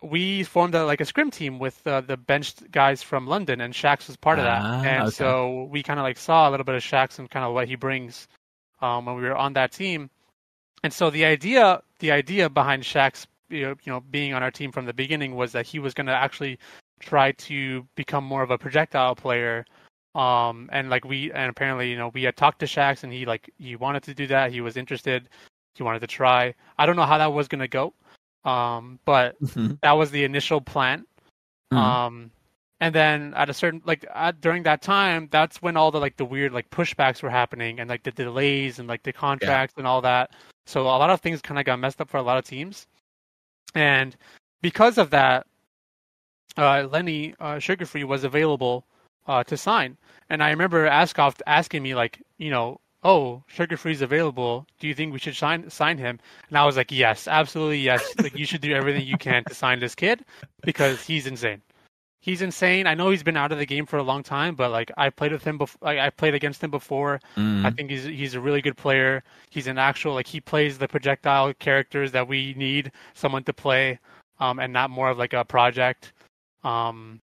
We 0.03 0.43
formed 0.45 0.75
a, 0.75 0.85
like 0.85 1.01
a 1.01 1.05
scrim 1.05 1.31
team 1.31 1.59
with 1.59 1.87
uh, 1.87 2.01
the 2.01 2.17
benched 2.17 2.71
guys 2.71 3.03
from 3.03 3.27
London, 3.27 3.61
and 3.61 3.75
Shax 3.75 4.07
was 4.07 4.17
part 4.17 4.39
of 4.39 4.45
that. 4.45 4.63
Ah, 4.63 4.83
and 4.83 5.03
okay. 5.05 5.11
so 5.11 5.69
we 5.71 5.83
kind 5.83 5.99
of 5.99 6.05
like 6.05 6.17
saw 6.17 6.49
a 6.49 6.51
little 6.51 6.65
bit 6.65 6.75
of 6.75 6.83
Shax 6.83 7.19
and 7.19 7.31
kind 7.31 7.45
of 7.45 7.53
what 7.53 7.69
he 7.69 7.75
brings 7.75 8.29
um, 8.81 9.05
when 9.05 9.17
we 9.17 9.23
were 9.23 9.37
on 9.37 9.53
that 9.55 9.73
team. 9.73 10.11
And 10.83 10.93
so 10.93 11.11
the 11.11 11.25
idea, 11.25 11.83
the 11.99 12.11
idea 12.13 12.49
behind 12.49 12.83
Shax, 12.83 13.27
you 13.51 13.63
know, 13.63 13.75
you 13.83 13.93
know, 13.93 14.01
being 14.01 14.33
on 14.33 14.43
our 14.43 14.51
team 14.51 14.73
from 14.73 14.87
the 14.87 14.95
beginning 14.95 15.35
was 15.35 15.53
that 15.53 15.67
he 15.67 15.79
was 15.79 15.93
going 15.93 16.07
to 16.07 16.15
actually 16.15 16.59
try 17.01 17.33
to 17.33 17.87
become 17.97 18.25
more 18.25 18.43
of 18.43 18.51
a 18.51 18.59
projectile 18.59 19.15
player. 19.15 19.65
Um, 20.15 20.69
and 20.73 20.91
like 20.91 21.05
we, 21.05 21.31
and 21.33 21.51
apparently, 21.51 21.91
you 21.91 21.97
know, 21.97 22.11
we 22.13 22.23
had 22.23 22.37
talked 22.37 22.61
to 22.61 22.67
Shax, 22.67 23.05
and 23.05 23.13
he 23.13 23.27
like 23.27 23.51
he 23.59 23.77
wanted 23.77 24.03
to 24.05 24.15
do 24.15 24.27
that. 24.29 24.51
He 24.51 24.61
was 24.61 24.77
interested. 24.77 25.29
He 25.75 25.83
wanted 25.83 26.01
to 26.01 26.07
try. 26.07 26.55
I 26.79 26.87
don't 26.87 26.97
know 26.97 27.05
how 27.07 27.19
that 27.19 27.33
was 27.33 27.47
going 27.47 27.61
to 27.61 27.69
go. 27.69 27.95
Um, 28.45 28.99
but 29.05 29.41
Mhm. 29.41 29.79
that 29.83 29.93
was 29.93 30.11
the 30.11 30.25
initial 30.25 30.61
plan. 30.61 31.07
Mhm. 31.73 31.79
Um, 31.79 32.31
and 32.81 32.95
then 32.95 33.35
at 33.35 33.51
a 33.51 33.55
certain 33.55 33.83
like 33.85 34.07
at, 34.15 34.41
during 34.41 34.63
that 34.63 34.81
time, 34.83 35.29
that's 35.31 35.61
when 35.61 35.77
all 35.77 35.91
the 35.91 36.01
like 36.01 36.17
the 36.17 36.25
weird 36.25 36.53
like 36.53 36.71
pushbacks 36.71 37.23
were 37.23 37.31
happening 37.31 37.79
and 37.81 37.91
like 37.91 38.03
the 38.03 38.11
delays 38.11 38.79
and 38.79 38.89
like 38.89 39.03
the 39.03 39.13
contracts 39.13 39.75
and 39.77 39.87
all 39.87 40.01
that. 40.01 40.31
So 40.67 40.83
a 40.83 40.85
lot 40.85 41.11
of 41.11 41.21
things 41.21 41.43
kind 41.43 41.59
of 41.59 41.67
got 41.67 41.79
messed 41.79 42.01
up 42.01 42.09
for 42.09 42.17
a 42.17 42.23
lot 42.23 42.39
of 42.39 42.45
teams, 42.45 42.87
and 43.75 44.17
because 44.63 44.99
of 44.99 45.11
that, 45.11 45.47
uh, 46.57 46.87
Lenny 46.91 47.35
uh, 47.41 47.57
Sugarfree 47.57 48.05
was 48.05 48.25
available 48.25 48.87
uh, 49.27 49.45
to 49.45 49.57
sign. 49.57 49.97
And 50.29 50.43
I 50.43 50.51
remember 50.51 50.89
Askoff 50.89 51.41
asking 51.47 51.83
me 51.83 51.95
like, 51.95 52.23
you 52.39 52.51
know, 52.51 52.81
oh, 53.03 53.43
Sugarfree's 53.53 54.03
available. 54.03 54.67
Do 54.79 54.87
you 54.87 54.95
think 54.95 55.13
we 55.13 55.19
should 55.19 55.37
sign 55.37 55.69
sign 55.71 55.99
him? 55.99 56.19
And 56.49 56.59
I 56.59 56.65
was 56.65 56.77
like, 56.77 56.93
yes, 56.93 57.29
absolutely 57.29 57.81
yes. 57.81 58.03
like 58.19 58.37
you 58.37 58.47
should 58.47 58.61
do 58.61 58.73
everything 58.73 59.07
you 59.07 59.19
can 59.19 59.45
to 59.45 59.55
sign 59.55 59.81
this 59.81 59.95
kid 59.95 60.25
because 60.63 61.03
he's 61.03 61.27
insane. 61.27 61.63
He's 62.23 62.43
insane. 62.43 62.87
I 62.87 62.95
know 62.95 63.09
he's 63.09 63.23
been 63.23 63.39
out 63.39 63.51
of 63.51 63.57
the 63.57 63.65
game 63.65 63.87
for 63.87 63.97
a 63.97 64.03
long 64.03 64.23
time, 64.23 64.55
but 64.55 64.71
like 64.71 64.91
I 64.99 65.09
played 65.09 65.33
with 65.33 65.43
him 65.43 65.57
before. 65.57 65.79
Like, 65.81 65.99
I 65.99 66.11
played 66.11 66.35
against 66.35 66.63
him 66.63 66.71
before. 66.71 67.19
Mhm. 67.37 67.65
I 67.65 67.71
think 67.71 67.91
he's 67.91 68.05
he's 68.05 68.35
a 68.35 68.41
really 68.41 68.61
good 68.61 68.77
player. 68.77 69.23
He's 69.49 69.67
an 69.67 69.79
actual 69.79 70.13
like 70.15 70.27
he 70.27 70.41
plays 70.41 70.77
the 70.77 70.89
projectile 70.89 71.55
characters 71.55 72.13
that 72.13 72.29
we 72.29 72.55
need 72.59 72.93
someone 73.15 73.45
to 73.45 73.55
play, 73.55 73.99
um, 74.39 74.59
and 74.59 74.73
not 74.73 74.91
more 74.91 75.09
of 75.09 75.17
like 75.17 75.33
a 75.33 75.45
project. 75.45 76.13
Um, 76.63 77.23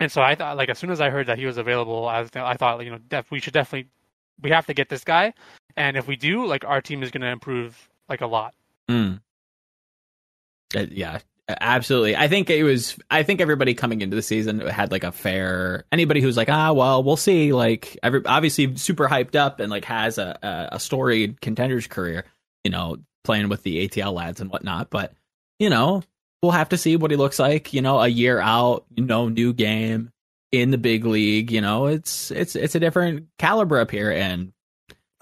and 0.00 0.12
so 0.12 0.20
I 0.20 0.34
thought 0.34 0.58
like 0.58 0.68
as 0.68 0.78
soon 0.78 0.90
as 0.90 1.00
I 1.00 1.08
heard 1.08 1.26
that 1.26 1.38
he 1.38 1.46
was 1.46 1.56
available, 1.56 2.06
I 2.06 2.20
was, 2.20 2.30
I 2.34 2.58
thought 2.58 2.84
you 2.84 2.90
know 2.90 2.98
def- 3.08 3.30
we 3.30 3.40
should 3.40 3.54
definitely 3.54 3.88
we 4.42 4.50
have 4.50 4.66
to 4.66 4.74
get 4.74 4.88
this 4.88 5.04
guy, 5.04 5.34
and 5.76 5.96
if 5.96 6.06
we 6.06 6.16
do, 6.16 6.46
like 6.46 6.64
our 6.64 6.80
team 6.80 7.02
is 7.02 7.10
going 7.10 7.22
to 7.22 7.28
improve 7.28 7.88
like 8.08 8.20
a 8.20 8.26
lot. 8.26 8.54
Mm. 8.88 9.20
Uh, 10.74 10.86
yeah, 10.90 11.20
absolutely. 11.48 12.16
I 12.16 12.28
think 12.28 12.50
it 12.50 12.62
was. 12.64 12.96
I 13.10 13.22
think 13.22 13.40
everybody 13.40 13.74
coming 13.74 14.00
into 14.00 14.16
the 14.16 14.22
season 14.22 14.60
had 14.60 14.92
like 14.92 15.04
a 15.04 15.12
fair. 15.12 15.84
Anybody 15.92 16.20
who's 16.20 16.36
like, 16.36 16.48
ah, 16.48 16.72
well, 16.72 17.02
we'll 17.02 17.16
see. 17.16 17.52
Like, 17.52 17.98
every 18.02 18.22
obviously 18.26 18.76
super 18.76 19.08
hyped 19.08 19.36
up 19.36 19.60
and 19.60 19.70
like 19.70 19.84
has 19.86 20.18
a 20.18 20.38
a, 20.42 20.76
a 20.76 20.80
storied 20.80 21.40
contenders 21.40 21.86
career. 21.86 22.24
You 22.64 22.70
know, 22.70 22.98
playing 23.24 23.48
with 23.48 23.62
the 23.62 23.88
ATL 23.88 24.12
lads 24.12 24.40
and 24.40 24.50
whatnot. 24.50 24.90
But 24.90 25.12
you 25.58 25.70
know, 25.70 26.02
we'll 26.42 26.52
have 26.52 26.70
to 26.70 26.78
see 26.78 26.96
what 26.96 27.10
he 27.10 27.16
looks 27.16 27.38
like. 27.38 27.72
You 27.72 27.82
know, 27.82 28.00
a 28.00 28.08
year 28.08 28.38
out. 28.38 28.84
You 28.94 29.04
know, 29.04 29.28
new 29.28 29.52
game 29.52 30.12
in 30.52 30.70
the 30.70 30.78
big 30.78 31.04
league. 31.04 31.50
You 31.50 31.60
know, 31.60 31.86
it's 31.86 32.30
it's 32.30 32.56
it's 32.56 32.74
a 32.74 32.80
different 32.80 33.28
caliber 33.38 33.78
up 33.78 33.90
here 33.90 34.10
and. 34.10 34.52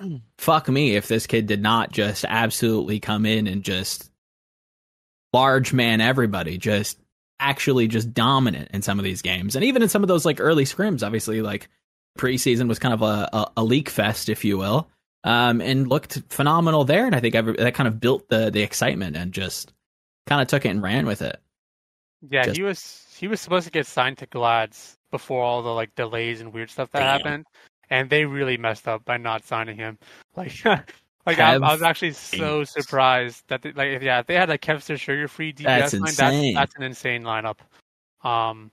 Fuck 0.38 0.68
me 0.68 0.94
if 0.94 1.08
this 1.08 1.26
kid 1.26 1.46
did 1.46 1.60
not 1.60 1.90
just 1.90 2.24
absolutely 2.28 3.00
come 3.00 3.26
in 3.26 3.48
and 3.48 3.64
just 3.64 4.12
large 5.32 5.72
man 5.72 6.00
everybody 6.00 6.56
just 6.56 6.98
actually 7.40 7.86
just 7.88 8.12
dominant 8.14 8.70
in 8.72 8.82
some 8.82 8.98
of 8.98 9.04
these 9.04 9.22
games 9.22 9.54
and 9.56 9.64
even 9.64 9.82
in 9.82 9.88
some 9.88 10.02
of 10.02 10.08
those 10.08 10.24
like 10.24 10.40
early 10.40 10.64
scrims 10.64 11.04
obviously 11.04 11.42
like 11.42 11.68
preseason 12.18 12.66
was 12.68 12.78
kind 12.78 12.94
of 12.94 13.02
a, 13.02 13.28
a, 13.32 13.50
a 13.58 13.64
leak 13.64 13.88
fest 13.88 14.28
if 14.28 14.44
you 14.44 14.56
will 14.56 14.88
um 15.24 15.60
and 15.60 15.88
looked 15.88 16.22
phenomenal 16.30 16.84
there 16.84 17.06
and 17.06 17.14
i 17.14 17.20
think 17.20 17.34
every, 17.34 17.54
that 17.54 17.74
kind 17.74 17.86
of 17.88 18.00
built 18.00 18.28
the 18.28 18.50
the 18.50 18.62
excitement 18.62 19.16
and 19.16 19.32
just 19.32 19.72
kind 20.26 20.40
of 20.40 20.48
took 20.48 20.64
it 20.64 20.70
and 20.70 20.82
ran 20.82 21.06
with 21.06 21.22
it 21.22 21.40
Yeah, 22.30 22.44
Just- 22.44 22.56
he 22.56 22.62
was 22.62 23.06
he 23.18 23.28
was 23.28 23.40
supposed 23.40 23.66
to 23.66 23.72
get 23.72 23.86
signed 23.86 24.18
to 24.18 24.26
Glads 24.26 24.97
before 25.10 25.42
all 25.42 25.62
the 25.62 25.70
like 25.70 25.94
delays 25.94 26.40
and 26.40 26.52
weird 26.52 26.70
stuff 26.70 26.90
that 26.92 27.00
Damn. 27.00 27.08
happened, 27.08 27.46
and 27.90 28.10
they 28.10 28.24
really 28.24 28.56
messed 28.56 28.88
up 28.88 29.04
by 29.04 29.16
not 29.16 29.44
signing 29.44 29.76
him. 29.76 29.98
Like, 30.36 30.64
like 31.26 31.40
I, 31.40 31.54
I 31.54 31.58
was 31.58 31.82
actually 31.82 32.12
so 32.12 32.62
surprised 32.62 33.42
that 33.48 33.60
they, 33.60 33.72
like 33.72 33.88
if, 33.88 34.02
yeah, 34.04 34.20
if 34.20 34.26
they 34.26 34.34
had 34.34 34.48
like 34.48 34.62
Kevster 34.62 34.96
sugar 34.96 35.26
free 35.26 35.52
DPS 35.52 35.66
That's 35.66 35.94
line, 35.94 36.14
that's 36.14 36.54
that's 36.54 36.76
an 36.76 36.82
insane 36.84 37.24
lineup. 37.24 37.58
Um, 38.22 38.70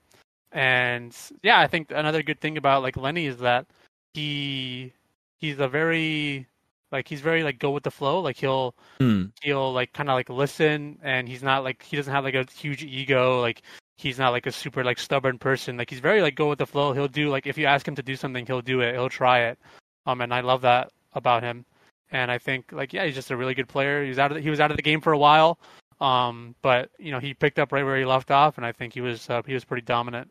and 0.51 1.15
yeah, 1.41 1.59
I 1.59 1.65
think 1.67 1.89
another 1.89 2.21
good 2.21 2.39
thing 2.39 2.57
about 2.57 2.83
like 2.83 2.97
Lenny 2.97 3.25
is 3.25 3.37
that 3.39 3.65
he 4.13 4.93
he's 5.39 5.59
a 5.59 5.67
very 5.67 6.47
like 6.91 7.07
he's 7.07 7.21
very 7.21 7.43
like 7.43 7.57
go 7.57 7.71
with 7.71 7.83
the 7.83 7.91
flow. 7.91 8.21
Like 8.21 8.37
he'll 8.37 8.75
Hmm. 8.99 9.25
he'll 9.41 9.73
like 9.73 9.91
kind 9.93 10.09
of 10.09 10.13
like 10.13 10.29
listen 10.29 10.97
and 11.03 11.27
he's 11.27 11.43
not 11.43 11.63
like 11.63 11.83
he 11.83 11.97
doesn't 11.97 12.13
have 12.13 12.23
like 12.23 12.35
a 12.35 12.45
huge 12.51 12.83
ego 12.83 13.41
like 13.41 13.61
he's 13.97 14.19
not 14.19 14.29
like 14.31 14.45
a 14.45 14.51
super 14.51 14.83
like 14.83 14.99
stubborn 14.99 15.37
person. 15.39 15.77
Like 15.77 15.89
he's 15.89 15.99
very 15.99 16.21
like 16.21 16.35
go 16.35 16.49
with 16.49 16.59
the 16.59 16.65
flow. 16.67 16.93
He'll 16.93 17.07
do 17.07 17.29
like 17.29 17.47
if 17.47 17.57
you 17.57 17.65
ask 17.65 17.87
him 17.87 17.95
to 17.95 18.03
do 18.03 18.15
something 18.15 18.45
he'll 18.45 18.61
do 18.61 18.81
it. 18.81 18.93
He'll 18.93 19.09
try 19.09 19.39
it. 19.43 19.57
Um 20.05 20.21
and 20.21 20.33
i 20.33 20.41
love 20.41 20.61
that 20.61 20.91
about 21.13 21.43
him. 21.43 21.65
And 22.11 22.29
i 22.29 22.37
think 22.37 22.71
like 22.71 22.93
yeah 22.93 23.05
he's 23.05 23.15
just 23.15 23.31
a 23.31 23.37
really 23.37 23.53
good 23.53 23.67
player. 23.69 24.03
He 24.03 24.09
was 24.09 24.19
out 24.19 24.31
of 24.31 24.35
the, 24.35 24.41
he 24.41 24.49
was 24.49 24.59
out 24.59 24.71
of 24.71 24.77
the 24.77 24.83
game 24.83 25.01
for 25.01 25.13
a 25.13 25.17
while. 25.17 25.57
Um 26.01 26.55
but 26.61 26.89
you 26.99 27.11
know 27.11 27.19
he 27.19 27.33
picked 27.33 27.57
up 27.57 27.71
right 27.71 27.83
where 27.85 27.97
he 27.97 28.03
left 28.05 28.29
off 28.31 28.57
and 28.57 28.65
i 28.65 28.71
think 28.73 28.93
he 28.93 28.99
was 29.01 29.29
uh, 29.29 29.41
he 29.45 29.53
was 29.53 29.63
pretty 29.63 29.85
dominant. 29.85 30.29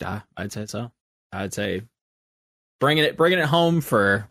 Yeah 0.00 0.20
i'd 0.36 0.52
say 0.52 0.66
so. 0.66 0.92
I'd 1.32 1.54
say 1.54 1.82
bringing 2.80 3.04
it 3.04 3.16
bringing 3.16 3.38
it 3.38 3.46
home 3.46 3.80
for 3.80 4.28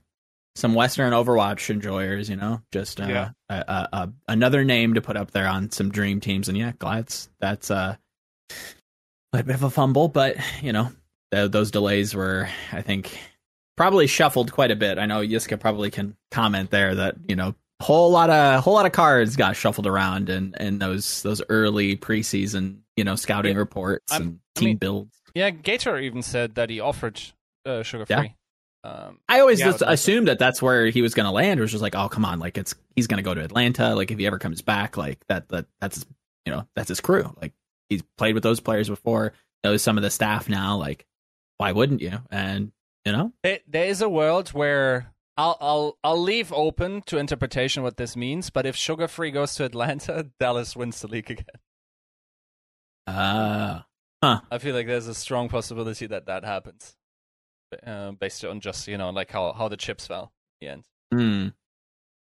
some 0.56 0.74
western 0.74 1.14
overwatch 1.14 1.70
enjoyers 1.70 2.30
you 2.30 2.36
know? 2.36 2.62
Just 2.72 3.00
uh, 3.02 3.06
Yeah. 3.08 3.30
a, 3.50 3.56
a, 3.56 3.90
a, 3.94 4.10
another 4.28 4.64
name 4.64 4.94
to 4.96 5.02
put 5.02 5.18
up 5.18 5.32
there 5.32 5.48
on 5.48 5.70
some 5.72 5.90
dream 5.92 6.20
teams. 6.20 6.48
And 6.48 6.58
yeah 6.58 6.72
glads 6.80 7.30
that's 7.40 7.70
uh 7.72 7.96
a 9.34 9.44
bit 9.44 9.56
of 9.56 9.64
a 9.64 9.70
fumble 9.70 10.08
but 10.08 10.36
you 10.62 10.72
know 10.74 10.90
th- 11.32 11.52
those 11.52 11.70
delays 11.72 12.16
were 12.16 12.48
i 12.72 12.82
think 12.82 13.18
probably 13.76 14.08
shuffled 14.08 14.52
quite 14.52 14.72
a 14.72 14.76
bit 14.76 14.98
i 14.98 15.06
know 15.06 15.20
yiska 15.20 15.60
probably 15.60 15.92
can 15.92 16.16
comment 16.32 16.72
there 16.72 16.96
that 16.96 17.16
you 17.28 17.36
know 17.36 17.54
whole 17.82 18.10
lot 18.10 18.30
of 18.32 18.64
whole 18.64 18.74
lot 18.74 18.86
of 18.88 18.92
cards 18.92 19.36
got 19.36 19.56
shuffled 19.56 19.86
around 19.86 20.30
and 20.30 20.60
and 20.60 20.82
those 20.82 21.22
those 21.22 21.42
early 21.50 21.96
preseason 21.96 22.80
you 22.96 23.04
know 23.04 23.16
scouting 23.16 23.54
Yeah. 23.54 23.60
reports 23.60 24.12
I'm- 24.12 24.22
and 24.22 24.40
I 24.56 24.60
team 24.60 24.66
mean- 24.70 24.78
builds 24.78 25.22
Yeah, 25.36 25.52
Gator 25.52 26.00
even 26.00 26.24
said 26.24 26.56
that 26.56 26.72
he 26.72 26.80
offered 26.80 27.22
uh, 27.64 27.84
sugar 27.84 28.08
free. 28.08 28.34
Um, 28.84 29.20
I 29.30 29.42
always 29.42 29.60
Yeah, 29.60 29.68
just 29.68 29.84
assumed 29.86 30.30
that 30.30 30.40
that's 30.40 30.62
where 30.64 30.88
he 30.88 31.04
was 31.04 31.14
going 31.14 31.26
to 31.26 31.32
land. 31.32 31.60
Was 31.60 31.70
just 31.72 31.84
like, 31.84 31.94
oh, 31.96 32.08
come 32.10 32.24
on, 32.26 32.40
like 32.40 32.58
it's 32.58 32.74
he's 32.96 33.06
going 33.06 33.18
to 33.18 33.24
go 33.24 33.36
to 33.36 33.44
Atlanta. 33.44 33.94
Like 33.94 34.10
if 34.10 34.18
he 34.18 34.26
ever 34.26 34.40
comes 34.40 34.62
back, 34.64 34.98
like 34.98 35.20
that 35.28 35.50
that 35.50 35.66
that's 35.80 36.04
you 36.46 36.52
know 36.54 36.66
that's 36.76 36.88
his 36.90 37.02
crew. 37.02 37.32
Like 37.40 37.52
he's 37.90 38.04
played 38.18 38.34
with 38.34 38.44
those 38.44 38.60
players 38.60 38.90
before, 38.90 39.34
knows 39.64 39.82
some 39.82 39.98
of 39.98 40.04
the 40.04 40.10
staff 40.10 40.48
now. 40.50 40.78
Like 40.78 41.06
why 41.58 41.72
wouldn't 41.72 42.02
you? 42.02 42.20
And 42.30 42.72
you 43.06 43.12
know, 43.12 43.34
there, 43.44 43.60
there 43.68 43.86
is 43.86 44.02
a 44.02 44.10
world 44.10 44.50
where 44.50 45.14
I'll 45.38 45.58
I'll 45.62 45.98
I'll 46.04 46.22
leave 46.22 46.52
open 46.54 47.02
to 47.08 47.18
interpretation 47.18 47.84
what 47.84 47.98
this 47.98 48.16
means. 48.16 48.50
But 48.50 48.66
if 48.66 48.76
sugar 48.76 49.08
free 49.08 49.32
goes 49.32 49.56
to 49.56 49.66
Atlanta, 49.66 50.28
Dallas 50.40 50.76
wins 50.76 51.02
the 51.02 51.08
league 51.08 51.32
again. 51.32 51.46
Uh, 53.06 53.82
huh. 54.22 54.42
I 54.52 54.58
feel 54.58 54.76
like 54.76 54.88
there's 54.88 55.08
a 55.08 55.16
strong 55.16 55.48
possibility 55.50 56.08
that 56.08 56.26
that 56.26 56.44
happens, 56.44 56.96
uh, 57.86 58.12
based 58.12 58.44
on 58.44 58.60
just 58.60 58.88
you 58.88 58.98
know 58.98 59.10
like 59.12 59.32
how 59.32 59.54
how 59.54 59.68
the 59.68 59.78
chips 59.78 60.08
fell 60.08 60.32
in 60.62 60.68
the 60.68 60.74
end. 60.74 60.84
mm, 61.14 61.54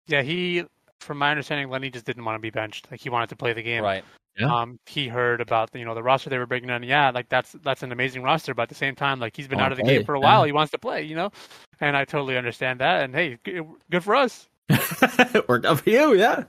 Yeah, 0.07 0.23
he, 0.23 0.65
from 0.99 1.19
my 1.19 1.31
understanding, 1.31 1.69
Lenny 1.69 1.91
just 1.91 2.05
didn't 2.05 2.25
want 2.25 2.35
to 2.35 2.39
be 2.41 2.49
benched. 2.49 2.89
Like 2.89 3.01
he 3.01 3.09
wanted 3.09 3.29
to 3.29 3.35
play 3.35 3.53
the 3.53 3.61
game. 3.63 3.83
Right. 3.83 4.03
Yeah. 4.37 4.61
Um, 4.61 4.79
he 4.85 5.07
heard 5.07 5.41
about 5.41 5.69
you 5.73 5.83
know 5.83 5.93
the 5.93 6.03
roster 6.03 6.29
they 6.29 6.37
were 6.37 6.45
bringing 6.45 6.69
in. 6.69 6.83
Yeah, 6.83 7.11
like 7.11 7.27
that's 7.29 7.51
that's 7.63 7.83
an 7.83 7.91
amazing 7.91 8.23
roster, 8.23 8.53
but 8.53 8.63
at 8.63 8.69
the 8.69 8.75
same 8.75 8.95
time, 8.95 9.19
like 9.19 9.35
he's 9.35 9.47
been 9.47 9.57
Wanna 9.57 9.65
out 9.67 9.71
of 9.73 9.77
the 9.77 9.83
play, 9.83 9.97
game 9.97 10.05
for 10.05 10.15
a 10.15 10.19
yeah. 10.19 10.25
while. 10.25 10.43
He 10.45 10.51
wants 10.51 10.71
to 10.71 10.77
play, 10.77 11.03
you 11.03 11.15
know, 11.15 11.31
and 11.79 11.97
I 11.97 12.05
totally 12.05 12.37
understand 12.37 12.79
that. 12.79 13.03
And 13.03 13.13
hey, 13.13 13.37
good 13.43 14.03
for 14.03 14.15
us. 14.15 14.47
it 14.69 15.45
worked 15.49 15.65
out 15.65 15.81
for 15.81 15.89
you, 15.89 16.15
yeah. 16.15 16.45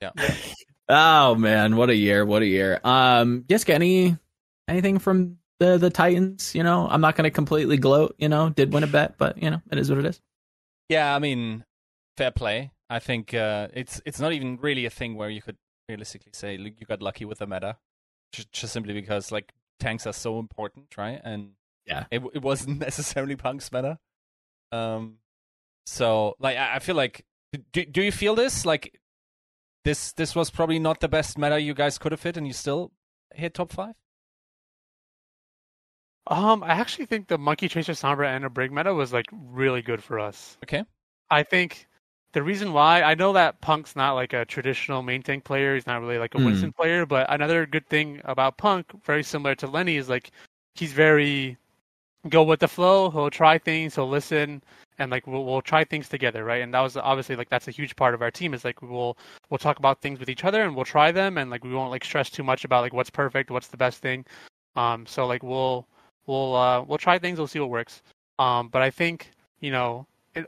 Yeah. 0.00 0.10
Oh 0.86 1.34
man, 1.34 1.76
what 1.76 1.88
a 1.88 1.94
year! 1.94 2.26
What 2.26 2.42
a 2.42 2.46
year. 2.46 2.78
Um, 2.84 3.46
Jessica, 3.48 3.72
any 3.74 4.18
anything 4.68 4.98
from 4.98 5.38
the 5.58 5.78
the 5.78 5.88
Titans? 5.88 6.54
You 6.54 6.62
know, 6.62 6.86
I'm 6.90 7.00
not 7.00 7.16
going 7.16 7.24
to 7.24 7.30
completely 7.30 7.78
gloat. 7.78 8.14
You 8.18 8.28
know, 8.28 8.50
did 8.50 8.70
win 8.70 8.84
a 8.84 8.86
bet, 8.86 9.16
but 9.16 9.42
you 9.42 9.50
know, 9.50 9.62
it 9.72 9.78
is 9.78 9.88
what 9.88 9.98
it 9.98 10.04
is. 10.04 10.20
Yeah, 10.90 11.16
I 11.16 11.20
mean, 11.20 11.64
fair 12.18 12.30
play. 12.32 12.70
I 12.90 12.98
think 12.98 13.32
uh, 13.32 13.68
it's 13.72 14.02
it's 14.04 14.20
not 14.20 14.34
even 14.34 14.58
really 14.60 14.84
a 14.84 14.90
thing 14.90 15.14
where 15.14 15.30
you 15.30 15.40
could 15.40 15.56
realistically 15.88 16.32
say 16.34 16.56
"Look, 16.56 16.74
you 16.78 16.86
got 16.86 17.02
lucky 17.02 17.24
with 17.24 17.38
the 17.38 17.46
meta, 17.46 17.76
just, 18.32 18.52
just 18.52 18.72
simply 18.72 18.94
because 18.94 19.30
like 19.32 19.52
tanks 19.80 20.06
are 20.06 20.12
so 20.12 20.38
important, 20.38 20.96
right? 20.96 21.20
And 21.24 21.52
Yeah. 21.86 22.04
it 22.10 22.22
it 22.34 22.42
wasn't 22.42 22.78
necessarily 22.88 23.36
Punk's 23.36 23.70
meta. 23.72 23.98
Um, 24.72 25.18
so 25.86 26.34
like 26.38 26.56
I, 26.56 26.76
I 26.76 26.78
feel 26.78 26.96
like 26.96 27.24
do 27.72 27.84
do 27.84 28.02
you 28.02 28.12
feel 28.12 28.34
this 28.34 28.64
like 28.66 28.98
this 29.84 30.12
this 30.12 30.34
was 30.34 30.50
probably 30.50 30.78
not 30.78 31.00
the 31.00 31.08
best 31.08 31.36
meta 31.38 31.60
you 31.60 31.74
guys 31.74 31.98
could 31.98 32.12
have 32.12 32.22
hit, 32.22 32.36
and 32.36 32.46
you 32.46 32.52
still 32.52 32.92
hit 33.34 33.54
top 33.54 33.70
five? 33.72 33.94
Um, 36.26 36.62
I 36.62 36.68
actually 36.68 37.04
think 37.04 37.28
the 37.28 37.36
Monkey 37.36 37.68
Tracer 37.68 37.92
Sombra 37.92 38.28
and 38.34 38.44
a 38.46 38.50
Brig 38.50 38.72
meta 38.72 38.94
was 38.94 39.12
like 39.12 39.26
really 39.30 39.82
good 39.82 40.02
for 40.02 40.18
us. 40.18 40.56
Okay. 40.64 40.84
I 41.30 41.42
think 41.42 41.86
the 42.34 42.42
reason 42.42 42.72
why 42.72 43.02
I 43.02 43.14
know 43.14 43.32
that 43.32 43.60
Punk's 43.60 43.96
not 43.96 44.14
like 44.14 44.32
a 44.34 44.44
traditional 44.44 45.02
main 45.02 45.22
tank 45.22 45.44
player, 45.44 45.74
he's 45.76 45.86
not 45.86 46.00
really 46.00 46.18
like 46.18 46.34
a 46.34 46.38
Hmm. 46.38 46.46
Winston 46.46 46.72
player, 46.72 47.06
but 47.06 47.26
another 47.32 47.64
good 47.64 47.88
thing 47.88 48.20
about 48.24 48.58
Punk, 48.58 48.86
very 49.04 49.22
similar 49.22 49.54
to 49.56 49.68
Lenny, 49.68 49.96
is 49.96 50.08
like 50.08 50.32
he's 50.74 50.92
very 50.92 51.56
go 52.28 52.42
with 52.42 52.60
the 52.60 52.68
flow. 52.68 53.10
He'll 53.10 53.30
try 53.30 53.58
things, 53.58 53.94
he'll 53.94 54.08
listen, 54.08 54.62
and 54.98 55.10
like 55.12 55.26
we'll 55.28 55.44
we'll 55.44 55.62
try 55.62 55.84
things 55.84 56.08
together, 56.08 56.44
right? 56.44 56.62
And 56.62 56.74
that 56.74 56.80
was 56.80 56.96
obviously 56.96 57.36
like 57.36 57.50
that's 57.50 57.68
a 57.68 57.72
huge 57.72 57.96
part 57.96 58.14
of 58.14 58.22
our 58.22 58.30
team 58.32 58.52
is 58.54 58.64
like 58.64 58.82
we'll 58.82 59.16
we'll 59.50 59.58
talk 59.58 59.78
about 59.78 60.00
things 60.02 60.18
with 60.18 60.28
each 60.28 60.44
other 60.44 60.62
and 60.64 60.74
we'll 60.74 60.84
try 60.84 61.12
them 61.12 61.38
and 61.38 61.50
like 61.50 61.64
we 61.64 61.74
won't 61.74 61.90
like 61.92 62.04
stress 62.04 62.30
too 62.30 62.42
much 62.44 62.64
about 62.64 62.82
like 62.82 62.92
what's 62.92 63.10
perfect, 63.10 63.50
what's 63.50 63.68
the 63.68 63.76
best 63.76 63.98
thing. 64.02 64.24
Um, 64.76 65.06
so 65.06 65.26
like 65.26 65.42
we'll 65.44 65.86
we'll 66.26 66.56
uh 66.56 66.82
we'll 66.82 66.98
try 66.98 67.18
things, 67.18 67.38
we'll 67.38 67.46
see 67.48 67.60
what 67.60 67.70
works. 67.70 68.02
Um, 68.40 68.68
but 68.68 68.82
I 68.82 68.90
think 68.90 69.30
you 69.60 69.70
know 69.70 70.06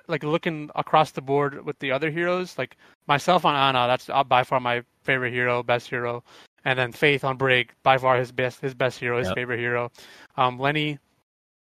like 0.09 0.23
looking 0.23 0.71
across 0.75 1.11
the 1.13 1.21
board 1.23 1.65
with 1.65 1.79
the 1.79 1.93
other 1.93 2.11
heroes, 2.11 2.59
like 2.59 2.77
myself 3.07 3.45
on 3.45 3.55
Ana, 3.55 3.87
that's 3.87 4.09
uh, 4.09 4.25
by 4.25 4.43
far 4.45 4.61
my 4.61 4.83
favorite 5.03 5.33
hero, 5.33 5.63
best 5.63 5.89
hero, 5.89 6.23
and 6.65 6.79
then 6.79 6.93
Faith 6.93 7.25
on 7.25 7.37
Brig, 7.37 7.71
by 7.83 7.99
far 7.99 8.17
his 8.17 8.33
best 8.33 8.61
his 8.61 8.75
best 8.75 8.99
hero, 8.99 9.19
his 9.19 9.29
Yep. 9.29 9.35
favorite 9.37 9.59
hero. 9.59 9.91
Um, 10.37 10.59
Lenny 10.59 10.99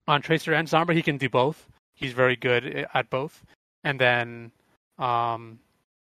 on 0.07 0.23
Tracer 0.23 0.53
and 0.53 0.69
Sombra, 0.69 0.95
he 0.95 1.03
can 1.03 1.17
do 1.17 1.29
both. 1.29 1.67
He's 1.95 2.13
very 2.13 2.37
good 2.37 2.87
at 2.95 3.09
both. 3.11 3.43
And 3.85 3.99
then, 4.01 4.51
um, 4.99 5.59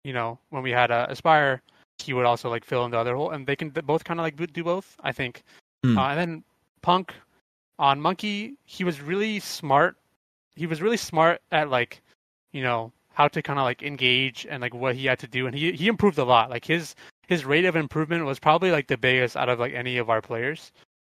you 0.05 0.13
know, 0.13 0.39
when 0.51 0.63
we 0.63 0.71
had 0.71 0.91
uh, 0.91 1.07
Aspire, 1.09 1.63
he 1.99 2.13
would 2.13 2.27
also 2.27 2.49
like 2.49 2.65
fill 2.65 2.85
in 2.85 2.91
the 2.91 2.99
other 2.99 3.15
hole, 3.15 3.31
and 3.31 3.47
they 3.47 3.57
can 3.57 3.71
both 3.71 4.05
kind 4.05 4.19
of 4.21 4.25
like 4.25 4.37
do- 4.37 4.65
both. 4.65 4.97
I 5.03 5.13
think. 5.13 5.43
Hmm. 5.85 5.99
Uh, 5.99 6.09
and 6.11 6.19
then 6.19 6.45
Punk 6.83 7.15
on 7.79 8.01
Monkey, 8.01 8.55
he 8.65 8.85
was 8.85 9.01
really 9.01 9.41
smart. 9.41 9.97
He 10.57 10.67
was 10.67 10.83
really 10.83 10.97
smart 10.97 11.41
at 11.53 11.71
like, 11.71 12.03
you 12.53 12.63
know, 12.63 12.93
how 13.13 13.29
to 13.29 13.43
kind 13.43 13.59
of 13.59 13.65
like 13.65 13.83
engage 13.83 14.47
and 14.49 14.61
like 14.61 14.75
what 14.75 14.97
he 14.97 15.07
had 15.07 15.19
to 15.21 15.27
do, 15.27 15.47
and 15.47 15.55
he 15.55 15.73
he 15.73 15.89
improved 15.89 16.19
a 16.19 16.25
lot. 16.25 16.51
Like 16.51 16.65
his 16.65 16.95
his 17.29 17.45
rate 17.45 17.65
of 17.65 17.77
improvement 17.77 18.25
was 18.25 18.39
probably 18.39 18.71
like 18.71 18.87
the 18.87 18.97
biggest 18.97 19.37
out 19.37 19.49
of 19.49 19.59
like 19.59 19.75
any 19.75 19.99
of 19.99 20.11
our 20.11 20.21
players. 20.23 20.73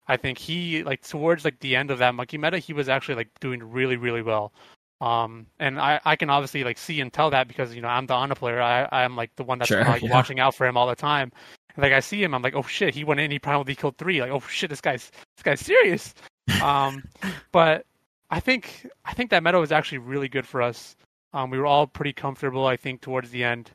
I 0.09 0.17
think 0.17 0.39
he 0.39 0.83
like 0.83 1.03
towards 1.03 1.45
like 1.45 1.61
the 1.61 1.77
end 1.77 1.91
of 1.91 1.99
that 1.99 2.15
monkey 2.15 2.39
meta, 2.39 2.59
he 2.59 2.73
was 2.73 2.89
actually 2.89 3.17
like 3.17 3.29
doing 3.41 3.63
really 3.63 3.97
really 3.97 4.23
well. 4.23 4.53
Um, 5.01 5.47
and 5.59 5.81
I 5.81 6.01
I 6.05 6.17
can 6.17 6.31
obviously 6.31 6.65
like 6.65 6.79
see 6.79 7.01
and 7.01 7.13
tell 7.13 7.31
that 7.31 7.49
because 7.49 7.75
you 7.75 7.81
know 7.81 7.89
I'm 7.89 8.07
the 8.07 8.15
Ana 8.15 8.35
player. 8.35 8.61
I 8.61 8.89
I'm 8.91 9.17
like 9.17 9.35
the 9.37 9.45
one 9.45 9.59
that's 9.59 9.69
Sure, 9.69 9.85
like 9.85 10.03
yeah. 10.03 10.11
watching 10.11 10.41
out 10.41 10.55
for 10.55 10.67
him 10.67 10.77
all 10.77 10.87
the 10.87 10.97
time. 10.97 11.33
And, 11.77 11.83
like 11.83 11.93
I 11.93 12.01
see 12.01 12.23
him, 12.23 12.35
I'm 12.35 12.43
like, 12.43 12.57
oh 12.57 12.63
shit, 12.63 12.95
he 12.95 13.05
went 13.05 13.21
in, 13.21 13.31
he 13.31 13.39
probably 13.39 13.75
killed 13.75 13.97
three. 13.97 14.21
Like, 14.21 14.31
oh 14.31 14.41
shit, 14.41 14.69
this 14.69 14.81
guy's 14.81 15.11
this 15.37 15.43
guy's 15.45 15.61
serious. 15.61 16.15
um, 16.63 17.05
but 17.53 17.87
I 18.31 18.41
think 18.41 18.87
I 19.05 19.13
think 19.13 19.31
that 19.31 19.43
meta 19.43 19.59
was 19.59 19.73
actually 19.73 19.99
really 19.99 20.29
good 20.29 20.47
for 20.47 20.63
us. 20.63 20.97
Um, 21.33 21.51
we 21.51 21.59
were 21.59 21.67
all 21.67 21.87
pretty 21.87 22.13
comfortable, 22.13 22.67
I 22.67 22.77
think, 22.77 23.01
towards 23.01 23.31
the 23.31 23.45
end. 23.45 23.71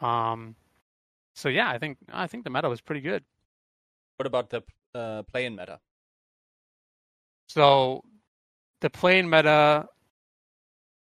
Um, 0.00 0.56
so 1.34 1.48
yeah, 1.48 1.70
I 1.70 1.78
think 1.78 1.98
I 2.12 2.26
think 2.26 2.44
the 2.44 2.50
meta 2.50 2.68
was 2.68 2.80
pretty 2.80 3.00
good. 3.00 3.22
What 4.16 4.26
about 4.26 4.50
the 4.50 4.62
uh, 4.94 5.22
play-in 5.24 5.56
meta? 5.56 5.78
So 7.48 8.02
the 8.80 8.90
playing 8.90 9.28
meta. 9.28 9.88